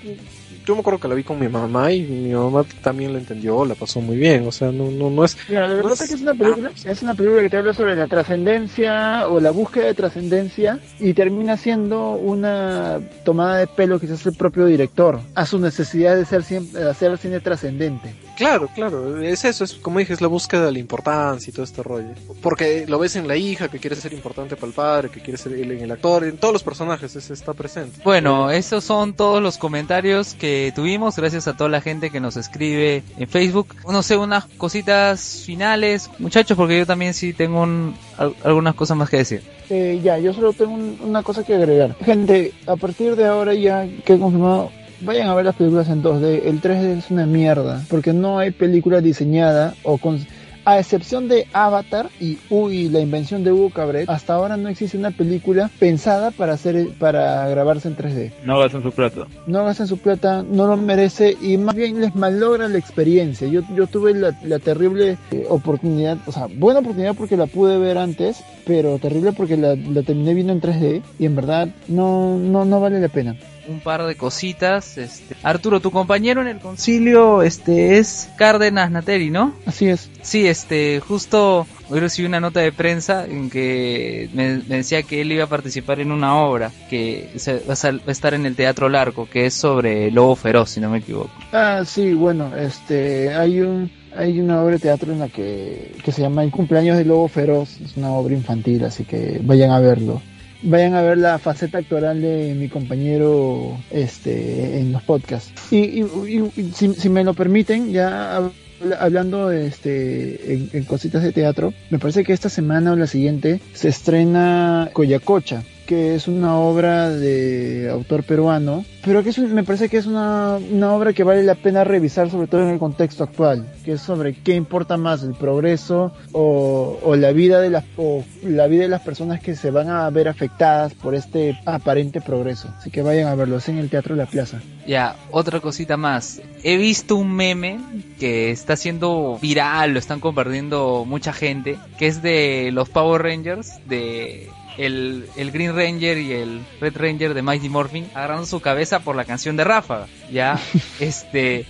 yo 0.67 0.75
me 0.75 0.81
acuerdo 0.81 0.99
que 0.99 1.07
la 1.07 1.15
vi 1.15 1.23
con 1.23 1.39
mi 1.39 1.47
mamá 1.47 1.93
y 1.93 2.01
mi 2.01 2.33
mamá 2.33 2.65
también 2.81 3.13
la 3.13 3.19
entendió, 3.19 3.63
la 3.63 3.73
pasó 3.73 4.01
muy 4.01 4.17
bien, 4.17 4.45
o 4.45 4.51
sea, 4.51 4.69
no, 4.69 4.91
no, 4.91 5.09
no 5.09 5.23
es... 5.23 5.35
Que 5.35 5.55
es 5.55 6.21
una 6.21 6.33
película, 6.33 6.71
es 6.83 7.01
una 7.01 7.15
película 7.15 7.41
que 7.41 7.49
te 7.49 7.55
habla 7.55 7.73
sobre 7.73 7.95
la 7.95 8.07
trascendencia 8.07 9.29
o 9.29 9.39
la 9.39 9.51
búsqueda 9.51 9.85
de 9.85 9.93
trascendencia 9.93 10.79
y 10.99 11.13
termina 11.13 11.55
siendo 11.55 12.11
una 12.11 12.99
tomada 13.23 13.59
de 13.59 13.67
pelo 13.67 13.97
que 13.97 14.07
se 14.07 14.13
hace 14.13 14.27
el 14.27 14.35
propio 14.35 14.65
director 14.65 15.21
a 15.35 15.45
su 15.45 15.57
necesidad 15.57 16.17
de 16.17 16.25
ser 16.25 16.43
siempre, 16.43 16.81
de 16.81 16.89
hacer 16.89 17.17
cine 17.17 17.39
trascendente. 17.39 18.26
Claro, 18.37 18.69
claro, 18.75 19.19
es 19.21 19.43
eso, 19.45 19.63
es 19.63 19.73
como 19.73 19.97
dije, 19.99 20.13
es 20.13 20.21
la 20.21 20.27
búsqueda 20.27 20.67
de 20.67 20.71
la 20.71 20.79
importancia 20.79 21.49
y 21.49 21.53
todo 21.53 21.63
este 21.65 21.81
rollo. 21.81 22.09
Porque 22.41 22.85
lo 22.87 22.99
ves 22.99 23.15
en 23.15 23.27
la 23.27 23.35
hija 23.35 23.67
que 23.67 23.79
quiere 23.79 23.95
ser 23.95 24.13
importante 24.13 24.55
para 24.55 24.67
el 24.67 24.73
padre, 24.73 25.09
que 25.09 25.19
quiere 25.21 25.37
ser 25.37 25.53
en 25.53 25.71
el 25.81 25.91
actor, 25.91 26.23
en 26.23 26.37
todos 26.37 26.53
los 26.53 26.61
personajes 26.63 27.15
ese 27.15 27.33
está 27.33 27.53
presente. 27.53 27.99
Bueno, 28.03 28.51
esos 28.51 28.83
son 28.83 29.13
todos 29.15 29.41
los 29.41 29.57
comentarios 29.57 30.35
que 30.35 30.71
tuvimos. 30.75 31.15
Gracias 31.15 31.47
a 31.47 31.57
toda 31.57 31.69
la 31.71 31.81
gente 31.81 32.11
que 32.11 32.19
nos 32.19 32.37
escribe 32.37 33.03
en 33.17 33.27
Facebook. 33.27 33.75
No 33.91 34.03
sé, 34.03 34.17
unas 34.17 34.45
cositas 34.57 35.41
finales, 35.43 36.09
muchachos, 36.19 36.55
porque 36.55 36.77
yo 36.77 36.85
también 36.85 37.15
sí 37.15 37.33
tengo 37.33 37.61
un- 37.63 37.95
al- 38.17 38.35
algunas 38.43 38.75
cosas 38.75 38.95
más 38.97 39.09
que 39.09 39.17
decir. 39.17 39.41
Eh, 39.69 39.99
ya, 40.03 40.17
yo 40.19 40.31
solo 40.33 40.53
tengo 40.53 40.73
un- 40.73 40.97
una 41.03 41.23
cosa 41.23 41.43
que 41.43 41.55
agregar. 41.55 41.95
Gente, 42.05 42.53
a 42.67 42.75
partir 42.75 43.15
de 43.15 43.25
ahora 43.25 43.53
ya 43.55 43.87
que 44.05 44.13
he 44.13 44.19
confirmado, 44.19 44.71
vayan 45.01 45.27
a 45.27 45.35
ver 45.35 45.45
las 45.45 45.55
películas 45.55 45.89
en 45.89 46.03
2D. 46.03 46.41
El 46.45 46.61
3D 46.61 46.97
es 46.97 47.11
una 47.11 47.25
mierda, 47.25 47.83
porque 47.89 48.13
no 48.13 48.39
hay 48.39 48.51
película 48.51 49.01
diseñada 49.01 49.75
o 49.83 49.97
con... 49.97 50.19
A 50.65 50.79
excepción 50.79 51.29
de 51.29 51.47
Avatar 51.53 52.09
y 52.19 52.39
uy, 52.49 52.89
la 52.89 52.99
invención 52.99 53.41
de 53.41 53.53
Hugo 53.53 53.69
Cabret, 53.69 54.09
hasta 54.09 54.33
ahora 54.33 54.57
no 54.57 54.67
existe 54.67 54.97
una 54.97 55.11
película 55.11 55.71
pensada 55.79 56.29
para 56.31 56.55
hacer 56.55 56.89
para 56.99 57.47
grabarse 57.47 57.87
en 57.87 57.95
3D. 57.95 58.33
No 58.43 58.59
gastan 58.59 58.83
su 58.83 58.91
plata. 58.91 59.27
No 59.45 59.63
gastan 59.63 59.87
su 59.87 59.97
plata, 59.97 60.43
no 60.43 60.67
lo 60.67 60.75
merece 60.75 61.37
y 61.41 61.55
más 61.55 61.73
bien 61.73 62.01
les 62.01 62.13
malogra 62.15 62.67
la 62.67 62.77
experiencia. 62.77 63.47
Yo, 63.47 63.61
yo 63.73 63.87
tuve 63.87 64.13
la, 64.13 64.37
la 64.43 64.59
terrible 64.59 65.17
eh, 65.31 65.45
oportunidad, 65.47 66.17
o 66.25 66.33
sea, 66.33 66.47
buena 66.53 66.81
oportunidad 66.81 67.15
porque 67.15 67.37
la 67.37 67.45
pude 67.45 67.77
ver 67.77 67.97
antes, 67.97 68.43
pero 68.65 68.99
terrible 68.99 69.31
porque 69.31 69.55
la, 69.55 69.73
la 69.73 70.03
terminé 70.03 70.33
viendo 70.33 70.51
en 70.51 70.59
3D 70.59 71.01
y 71.17 71.25
en 71.25 71.35
verdad 71.37 71.69
no, 71.87 72.37
no, 72.37 72.65
no 72.65 72.81
vale 72.81 72.99
la 72.99 73.07
pena. 73.07 73.37
Un 73.67 73.79
par 73.79 74.05
de 74.05 74.15
cositas. 74.15 74.97
Este, 74.97 75.35
Arturo, 75.43 75.79
tu 75.79 75.91
compañero 75.91 76.41
en 76.41 76.47
el 76.47 76.59
concilio 76.59 77.41
este 77.43 77.97
es 77.97 78.29
Cárdenas 78.37 78.91
Nateri, 78.91 79.29
¿no? 79.29 79.53
Así 79.65 79.87
es. 79.87 80.09
Sí, 80.21 80.47
este, 80.47 80.99
justo 80.99 81.65
hoy 81.89 81.99
recibí 81.99 82.27
una 82.27 82.39
nota 82.39 82.59
de 82.59 82.71
prensa 82.71 83.25
en 83.25 83.49
que 83.49 84.29
me, 84.33 84.57
me 84.67 84.77
decía 84.77 85.03
que 85.03 85.21
él 85.21 85.31
iba 85.31 85.45
a 85.45 85.47
participar 85.47 85.99
en 85.99 86.11
una 86.11 86.35
obra 86.37 86.71
que 86.89 87.29
se- 87.37 87.59
va, 87.59 87.73
a 87.73 88.11
estar 88.11 88.33
en 88.33 88.45
el 88.45 88.55
Teatro 88.55 88.89
Largo, 88.89 89.27
que 89.29 89.45
es 89.45 89.53
sobre 89.53 90.11
Lobo 90.11 90.35
Feroz, 90.35 90.69
si 90.71 90.79
no 90.79 90.89
me 90.89 90.97
equivoco. 90.99 91.31
Ah, 91.53 91.83
sí, 91.85 92.13
bueno, 92.13 92.55
este, 92.57 93.33
hay 93.33 93.61
un, 93.61 93.89
hay 94.15 94.39
una 94.39 94.61
obra 94.61 94.73
de 94.73 94.79
teatro 94.79 95.13
en 95.13 95.19
la 95.19 95.29
que, 95.29 95.91
que 96.03 96.11
se 96.11 96.21
llama 96.21 96.43
El 96.43 96.51
cumpleaños 96.51 96.97
del 96.97 97.07
lobo 97.07 97.27
feroz, 97.27 97.79
es 97.83 97.95
una 97.97 98.11
obra 98.11 98.33
infantil, 98.33 98.83
así 98.83 99.03
que 99.05 99.39
vayan 99.43 99.71
a 99.71 99.79
verlo. 99.79 100.21
Vayan 100.63 100.95
a 100.95 101.01
ver 101.03 101.17
la 101.19 101.37
faceta 101.37 101.77
actoral 101.77 102.21
de 102.21 102.55
mi 102.57 102.67
compañero 102.67 103.77
este 103.91 104.79
en 104.79 104.91
los 104.91 105.03
podcasts. 105.03 105.51
Y, 105.71 106.01
y- 106.03 106.71
si, 106.73 107.09
me 107.09 107.23
lo 107.23 107.33
permiten, 107.35 107.91
ya 107.91 108.39
hab- 108.39 108.51
hablando 108.99 109.51
este 109.51 110.53
en, 110.53 110.69
en 110.73 110.83
cositas 110.85 111.21
de 111.23 111.31
teatro, 111.31 111.73
me 111.89 111.99
parece 111.99 112.23
que 112.23 112.33
esta 112.33 112.49
semana 112.49 112.93
o 112.93 112.95
la 112.95 113.07
siguiente 113.07 113.59
se 113.73 113.89
estrena 113.89 114.89
Coyacocha, 114.93 115.63
que 115.87 116.13
es 116.13 116.27
una 116.27 116.57
obra 116.57 117.09
de 117.09 117.89
autor 117.89 118.23
peruano, 118.23 118.85
pero 119.03 119.23
que 119.23 119.29
es 119.29 119.39
me 119.39 119.63
parece 119.63 119.89
que 119.89 119.97
es 119.97 120.05
una, 120.05 120.57
una 120.57 120.91
obra 120.93 121.13
que 121.13 121.23
vale 121.23 121.41
la 121.43 121.55
pena 121.55 121.83
revisar, 121.83 122.29
sobre 122.29 122.47
todo 122.47 122.61
en 122.61 122.69
el 122.69 122.77
contexto 122.77 123.23
actual, 123.23 123.65
que 123.83 123.93
es 123.93 124.01
sobre 124.01 124.35
qué 124.35 124.53
importa 124.53 124.97
más, 124.97 125.23
el 125.23 125.33
progreso 125.33 126.11
o, 126.33 126.99
o 127.01 127.15
la 127.15 127.31
vida 127.31 127.61
de 127.61 127.69
las 127.69 127.85
o 127.95 128.23
la 128.43 128.67
vida 128.67 128.83
de 128.83 128.89
las 128.89 129.01
personas 129.01 129.39
que 129.39 129.55
se 129.55 129.71
van 129.71 129.89
a 129.89 130.09
ver 130.09 130.27
afectadas 130.27 130.93
por 130.93 131.15
este 131.15 131.57
aparente 131.65 132.21
progreso. 132.21 132.69
Así 132.77 132.91
que 132.91 133.01
vayan 133.01 133.27
a 133.27 133.35
verlo, 133.35 133.57
es 133.57 133.69
en 133.69 133.77
el 133.77 133.89
Teatro 133.89 134.15
de 134.15 134.23
la 134.23 134.29
Plaza. 134.29 134.61
Ya, 134.85 135.15
otra 135.31 135.61
cosita 135.61 135.95
más. 135.95 136.41
He 136.63 136.77
visto 136.77 137.15
un 137.15 137.33
meme 137.33 137.79
que 138.19 138.51
está 138.51 138.75
siendo 138.75 139.39
viral, 139.41 139.93
lo 139.93 139.99
están 139.99 140.19
compartiendo 140.19 141.05
mucha 141.05 141.31
gente, 141.31 141.77
que 141.97 142.07
es 142.07 142.21
de 142.21 142.71
los 142.73 142.89
Power 142.89 143.21
Rangers, 143.21 143.79
de 143.87 144.49
el, 144.77 145.27
el 145.35 145.51
Green 145.51 145.75
Ranger 145.75 146.17
y 146.17 146.33
el 146.33 146.65
Red 146.79 146.97
Ranger 146.97 147.33
de 147.33 147.41
Mighty 147.41 147.69
Morphin, 147.69 148.09
agarrando 148.13 148.45
su 148.45 148.59
cabeza 148.59 148.99
por 148.99 149.15
la 149.15 149.25
canción 149.25 149.57
de 149.57 149.63
Ráfaga. 149.63 150.07
Ya, 150.31 150.59
este... 150.99 151.65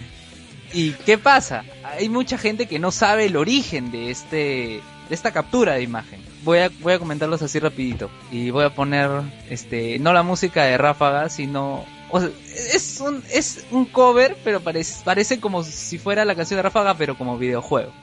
¿Y 0.74 0.92
qué 0.92 1.18
pasa? 1.18 1.64
Hay 1.84 2.10
mucha 2.10 2.38
gente 2.38 2.66
que 2.66 2.78
no 2.78 2.92
sabe 2.92 3.26
el 3.26 3.38
origen 3.38 3.90
de 3.90 4.12
este 4.12 4.82
de 5.08 5.16
esta 5.16 5.32
captura 5.32 5.76
de 5.76 5.84
imagen. 5.84 6.20
Voy 6.44 6.60
a 6.60 6.70
voy 6.82 6.92
a 6.92 7.00
comentarlos 7.00 7.42
así 7.42 7.60
rapidito 7.60 8.10
y 8.32 8.50
voy 8.50 8.66
a 8.66 8.76
poner 8.76 9.10
este 9.50 9.98
no 10.00 10.12
la 10.12 10.24
música 10.24 10.64
de 10.64 10.78
Ráfaga, 10.78 11.30
sino 11.30 11.86
o 12.10 12.20
sea, 12.20 12.30
es 12.74 13.00
un 13.00 13.24
es 13.32 13.66
un 13.72 13.86
cover, 13.86 14.38
pero 14.44 14.60
parece 14.60 15.04
parece 15.06 15.40
como 15.40 15.64
si 15.64 15.98
fuera 15.98 16.26
la 16.26 16.36
canción 16.36 16.58
de 16.58 16.64
Ráfaga 16.64 16.96
pero 16.96 17.18
como 17.18 17.38
videojuego. 17.38 17.94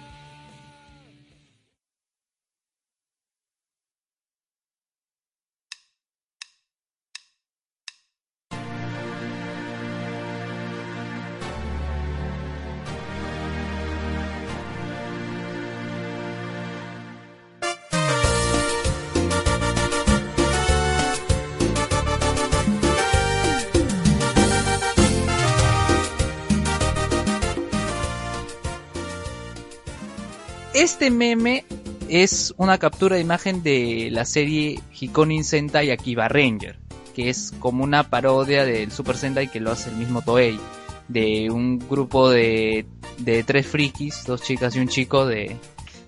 Este 30.85 31.11
meme 31.11 31.65
es 32.11 32.53
una 32.59 32.77
captura 32.77 33.17
de 33.17 33.23
imagen 33.23 33.63
de 33.63 34.11
la 34.13 34.27
serie 34.27 34.79
Hikonin 35.01 35.43
Sentai 35.43 35.91
Akiba 35.91 36.29
Ranger, 36.29 36.79
que 37.15 37.31
es 37.31 37.55
como 37.59 37.83
una 37.85 38.11
parodia 38.11 38.67
del 38.67 38.93
Super 38.93 39.17
Sentai 39.17 39.49
que 39.51 39.61
lo 39.61 39.73
hace 39.73 39.89
el 39.89 39.97
mismo 39.97 40.21
Toei, 40.21 40.61
de 41.09 41.49
un 41.51 41.79
grupo 41.79 42.29
de, 42.29 42.85
de 43.17 43.43
tres 43.45 43.67
frikis, 43.67 44.25
dos 44.27 44.43
chicas 44.43 44.77
y 44.77 44.81
un 44.81 44.89
chico 44.89 45.25
de, 45.25 45.57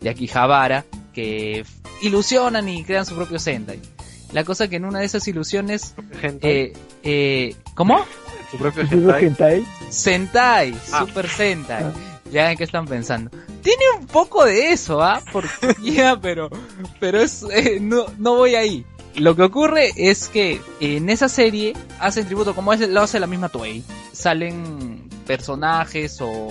de 0.03 0.11
Akihabara, 0.11 0.85
que 1.15 1.65
ilusionan 2.03 2.69
y 2.69 2.85
crean 2.85 3.07
su 3.07 3.15
propio 3.15 3.39
Sentai. 3.39 3.81
La 4.33 4.45
cosa 4.45 4.69
que 4.69 4.77
en 4.77 4.85
una 4.85 4.99
de 4.99 5.07
esas 5.07 5.27
ilusiones, 5.27 5.95
eh, 6.43 6.75
eh, 7.03 7.55
¿cómo? 7.75 8.05
su 8.51 8.59
propio 8.59 8.83
¿Es 8.83 8.93
lo 8.93 9.17
hentai. 9.17 9.25
hentai? 9.25 9.67
Sentai, 9.89 10.75
Ah. 10.93 11.01
Super 11.01 11.29
Sentai. 11.31 11.83
Ah. 11.85 11.93
Ya 12.33 12.51
en 12.51 12.59
qué 12.59 12.65
están 12.65 12.87
pensando. 12.87 13.31
Tiene 13.63 13.85
un 13.99 14.07
poco 14.07 14.45
de 14.45 14.73
eso, 14.73 15.03
¿ah? 15.03 15.23
Porque 15.33 15.49
ya, 15.83 16.19
pero 16.21 16.51
pero 17.01 17.21
es 17.21 17.45
eh, 17.53 17.79
no 17.81 18.07
no 18.19 18.37
voy 18.37 18.55
ahí. 18.55 18.85
Lo 19.17 19.35
que 19.35 19.43
ocurre 19.43 19.93
es 19.97 20.29
que 20.29 20.61
en 20.81 21.09
esa 21.09 21.29
serie 21.29 21.75
hacen 22.01 22.27
tributo 22.27 22.55
como 22.55 22.73
es, 22.73 22.87
lo 22.87 23.01
hace 23.01 23.19
la 23.19 23.27
misma 23.27 23.49
Toei. 23.49 23.83
Salen 24.13 25.09
personajes 25.27 26.21
o, 26.21 26.49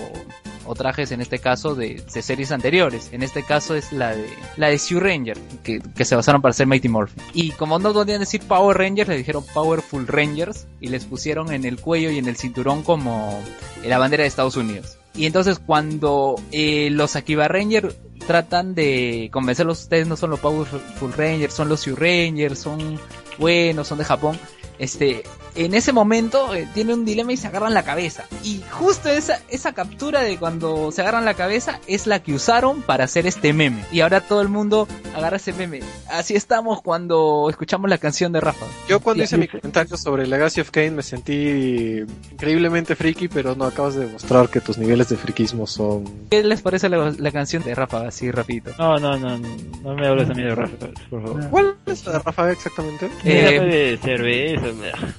o 0.66 0.74
trajes 0.74 1.12
en 1.12 1.20
este 1.20 1.38
caso 1.38 1.74
de, 1.74 2.02
series 2.08 2.50
anteriores. 2.52 3.08
En 3.12 3.22
este 3.22 3.42
caso 3.42 3.74
es 3.74 3.92
la 3.92 4.14
de 4.14 4.28
la 4.56 4.68
de 4.68 4.78
Sioux 4.78 5.00
Ranger 5.00 5.38
que, 5.62 5.80
que 5.80 6.04
se 6.04 6.16
basaron 6.16 6.42
para 6.42 6.50
hacer 6.50 6.66
Mighty 6.66 6.88
Morphin. 6.88 7.22
Y 7.32 7.52
como 7.52 7.78
no 7.78 7.92
podían 7.92 8.20
decir 8.20 8.42
Power 8.42 8.76
Rangers, 8.76 9.08
le 9.08 9.16
dijeron 9.16 9.44
Powerful 9.54 10.06
Rangers 10.06 10.66
y 10.80 10.88
les 10.88 11.04
pusieron 11.04 11.52
en 11.52 11.64
el 11.64 11.80
cuello 11.80 12.10
y 12.10 12.18
en 12.18 12.26
el 12.26 12.36
cinturón 12.36 12.82
como 12.82 13.42
la 13.84 13.98
bandera 13.98 14.22
de 14.22 14.28
Estados 14.28 14.56
Unidos. 14.56 14.98
Y 15.16 15.26
entonces 15.26 15.58
cuando 15.58 16.36
eh, 16.52 16.90
los 16.90 17.16
Akiba 17.16 17.48
Rangers 17.48 17.96
tratan 18.26 18.74
de 18.74 19.30
convencerlos, 19.32 19.82
ustedes 19.82 20.06
no 20.06 20.16
son 20.16 20.30
los 20.30 20.40
Powerful 20.40 21.12
Rangers, 21.16 21.54
son 21.54 21.68
los 21.68 21.80
Sioux 21.80 21.96
Rangers, 21.96 22.58
son 22.58 23.00
buenos, 23.38 23.88
son 23.88 23.98
de 23.98 24.04
Japón. 24.04 24.38
Este, 24.78 25.22
en 25.56 25.74
ese 25.74 25.92
momento 25.92 26.54
eh, 26.54 26.68
tiene 26.74 26.94
un 26.94 27.04
dilema 27.04 27.32
y 27.32 27.36
se 27.36 27.46
agarran 27.46 27.74
la 27.74 27.82
cabeza. 27.82 28.24
Y 28.42 28.62
justo 28.70 29.08
esa, 29.08 29.40
esa 29.48 29.72
captura 29.72 30.22
de 30.22 30.36
cuando 30.38 30.92
se 30.92 31.02
agarran 31.02 31.24
la 31.24 31.34
cabeza 31.34 31.80
es 31.86 32.06
la 32.06 32.22
que 32.22 32.32
usaron 32.34 32.82
para 32.82 33.04
hacer 33.04 33.26
este 33.26 33.52
meme. 33.52 33.84
Y 33.92 34.00
ahora 34.00 34.20
todo 34.20 34.40
el 34.42 34.48
mundo 34.48 34.86
agarra 35.14 35.36
ese 35.36 35.52
meme. 35.52 35.80
Así 36.10 36.34
estamos 36.34 36.82
cuando 36.82 37.48
escuchamos 37.50 37.88
la 37.90 37.98
canción 37.98 38.32
de 38.32 38.40
Rafa. 38.40 38.66
Yo 38.88 39.00
cuando 39.00 39.24
hice 39.24 39.36
mi 39.36 39.48
comentario 39.48 39.96
sobre 39.96 40.26
Legacy 40.26 40.60
of 40.60 40.70
Kane 40.70 40.90
me 40.92 41.02
sentí 41.02 42.04
increíblemente 42.32 42.94
friki, 42.94 43.28
pero 43.28 43.54
no 43.54 43.64
acabas 43.64 43.94
de 43.94 44.06
demostrar 44.06 44.48
que 44.48 44.60
tus 44.60 44.78
niveles 44.78 45.08
de 45.08 45.16
friquismo 45.16 45.66
son... 45.66 46.04
¿Qué 46.30 46.42
les 46.42 46.62
parece 46.62 46.88
la, 46.88 47.14
la 47.16 47.30
canción 47.32 47.62
de 47.62 47.74
Rafa? 47.74 48.06
Así 48.06 48.30
rapidito. 48.30 48.72
No, 48.78 48.98
no, 48.98 49.16
no, 49.16 49.38
no, 49.38 49.48
no 49.82 49.94
me 49.94 50.06
hables 50.06 50.28
a 50.30 50.34
mí 50.34 50.42
de 50.42 50.54
Rafa, 50.54 50.76
por 51.10 51.22
favor. 51.22 51.50
¿Cuál 51.50 51.76
es 51.86 52.04
la 52.06 52.12
de 52.12 52.18
Rafa 52.18 52.50
exactamente? 52.50 53.10
Eh, 53.24 53.60
de 53.60 53.98
cerveza, 54.02 54.66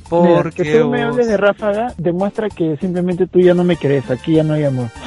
Por 0.09 0.26
Porque 0.35 0.63
que 0.63 0.79
tú 0.79 0.89
me 0.89 1.03
hables 1.03 1.27
de 1.27 1.37
Ráfaga 1.37 1.93
demuestra 1.97 2.49
que 2.49 2.77
simplemente 2.77 3.27
tú 3.27 3.39
ya 3.39 3.53
no 3.53 3.63
me 3.63 3.75
querés, 3.77 4.09
aquí 4.09 4.35
ya 4.35 4.43
no 4.43 4.53
hay 4.53 4.65
amor. 4.65 4.89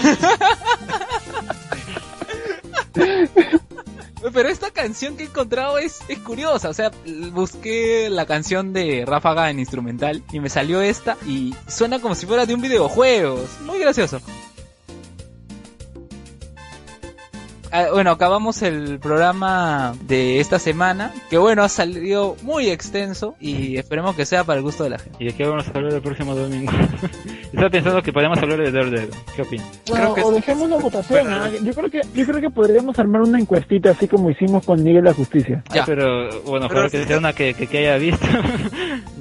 Pero 4.33 4.49
esta 4.49 4.71
canción 4.71 5.17
que 5.17 5.25
he 5.25 5.27
encontrado 5.27 5.79
es, 5.79 6.01
es 6.09 6.19
curiosa, 6.19 6.69
o 6.69 6.75
sea, 6.75 6.91
busqué 7.33 8.11
la 8.11 8.27
canción 8.27 8.73
de 8.73 9.05
Ráfaga 9.07 9.51
en 9.51 9.59
instrumental 9.59 10.23
y 10.31 10.41
me 10.41 10.51
salió 10.51 10.83
esta 10.83 11.17
y 11.27 11.55
suena 11.67 12.01
como 12.01 12.15
si 12.15 12.27
fuera 12.27 12.45
de 12.45 12.55
un 12.55 12.61
videojuego, 12.61 13.43
muy 13.65 13.79
gracioso. 13.79 14.21
Ah, 17.73 17.87
bueno, 17.93 18.11
acabamos 18.11 18.63
el 18.63 18.99
programa 18.99 19.95
de 20.07 20.41
esta 20.41 20.59
semana, 20.59 21.13
que 21.31 21.39
bueno, 21.39 21.63
ha 21.63 21.69
salido 21.69 22.37
muy 22.43 22.69
extenso 22.69 23.37
y 23.41 23.77
esperemos 23.77 24.17
que 24.17 24.27
sea 24.27 24.45
para 24.45 24.59
el 24.59 24.63
gusto 24.65 24.85
de 24.85 24.91
la 24.91 24.99
gente. 24.99 25.17
¿Y 25.23 25.27
de 25.27 25.33
qué 25.35 25.47
vamos 25.47 25.67
a 25.69 25.71
hablar 25.71 25.93
el 25.95 26.03
próximo 26.03 26.35
domingo? 26.35 26.73
Estaba 27.45 27.71
pensando 27.71 28.03
que 28.03 28.13
podemos 28.13 28.39
hablar 28.39 28.59
de 28.59 28.71
Daredevil. 28.73 29.11
¿Qué 29.37 29.43
opinas? 29.43 29.67
Bueno, 29.89 30.15
que 30.15 30.23
o 30.23 30.33
dejemos 30.33 30.69
la 30.69 30.77
votación. 30.77 31.27
Yo 31.65 31.73
creo 31.75 31.91
que 31.91 32.01
yo 32.15 32.27
creo 32.27 32.41
que 32.41 32.51
podríamos 32.51 32.99
armar 32.99 33.23
una 33.23 33.39
encuestita 33.41 33.91
así 33.91 34.07
como 34.09 34.31
hicimos 34.31 34.65
con 34.65 34.83
de 34.85 35.03
la 35.03 35.13
Justicia. 35.13 35.63
Ya. 35.73 35.83
Ah, 35.83 35.85
pero 35.87 36.29
bueno, 36.43 36.67
Pero 36.69 36.81
ojalá 36.81 36.91
que 36.91 37.05
sea 37.05 37.19
una 37.19 37.33
que, 37.33 37.55
que, 37.55 37.67
que 37.67 37.79
haya 37.79 37.97
visto. 37.97 38.27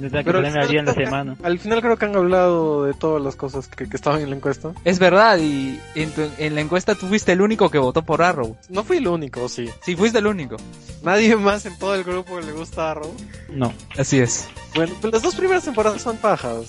Que 0.00 0.08
Pero 0.08 0.38
al 0.38 0.44
ponerme 0.44 0.60
al 0.62 0.68
día 0.68 0.80
en 0.80 0.86
la 0.86 0.92
final- 0.94 1.06
semana. 1.10 1.36
Al 1.42 1.58
final 1.58 1.82
creo 1.82 1.96
que 1.98 2.04
han 2.06 2.16
hablado 2.16 2.84
de 2.84 2.94
todas 2.94 3.22
las 3.22 3.36
cosas 3.36 3.68
que, 3.68 3.86
que 3.86 3.96
estaban 3.96 4.22
en 4.22 4.30
la 4.30 4.36
encuesta. 4.36 4.70
Es 4.82 4.98
verdad, 4.98 5.36
y 5.38 5.78
en, 5.94 6.10
tu- 6.12 6.22
en 6.38 6.54
la 6.54 6.62
encuesta 6.62 6.94
tú 6.94 7.06
fuiste 7.06 7.32
el 7.32 7.42
único 7.42 7.68
que 7.68 7.76
votó 7.76 8.00
por 8.00 8.22
Arrow. 8.22 8.39
No 8.68 8.84
fui 8.84 8.98
el 8.98 9.08
único, 9.08 9.48
sí. 9.48 9.68
Sí, 9.82 9.96
fuiste 9.96 10.18
el 10.18 10.26
único. 10.26 10.56
Nadie 11.02 11.36
más 11.36 11.64
en 11.66 11.78
todo 11.78 11.94
el 11.94 12.04
grupo 12.04 12.40
le 12.40 12.52
gusta 12.52 12.90
Arrow. 12.90 13.12
No. 13.50 13.72
Así 13.98 14.18
es. 14.18 14.48
Bueno, 14.74 14.94
pues 15.00 15.12
las 15.12 15.22
dos 15.22 15.34
primeras 15.34 15.64
temporadas 15.64 16.02
son 16.02 16.16
pajas. 16.18 16.68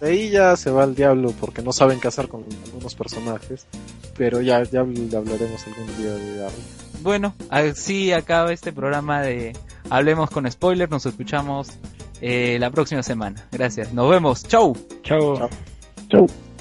De 0.00 0.08
ahí 0.10 0.30
ya 0.30 0.56
se 0.56 0.70
va 0.70 0.82
al 0.82 0.94
diablo 0.94 1.32
porque 1.40 1.62
no 1.62 1.72
saben 1.72 1.98
hacer 2.04 2.28
con 2.28 2.44
algunos 2.66 2.94
personajes. 2.94 3.66
Pero 4.16 4.40
ya, 4.40 4.62
ya 4.64 4.82
habl- 4.82 5.14
hablaremos 5.14 5.66
algún 5.66 5.96
día 5.96 6.12
de 6.14 6.44
Arrow. 6.46 6.58
Bueno, 7.02 7.34
así 7.50 8.12
acaba 8.12 8.52
este 8.52 8.72
programa 8.72 9.20
de 9.22 9.54
Hablemos 9.90 10.30
con 10.30 10.50
Spoiler. 10.50 10.90
Nos 10.90 11.04
escuchamos 11.06 11.68
eh, 12.20 12.56
la 12.60 12.70
próxima 12.70 13.02
semana. 13.02 13.46
Gracias. 13.52 13.92
Nos 13.92 14.08
vemos. 14.08 14.42
Chau. 14.44 14.74
Chao. 15.02 15.36
Chao. 15.36 15.50
Chau. 16.10 16.53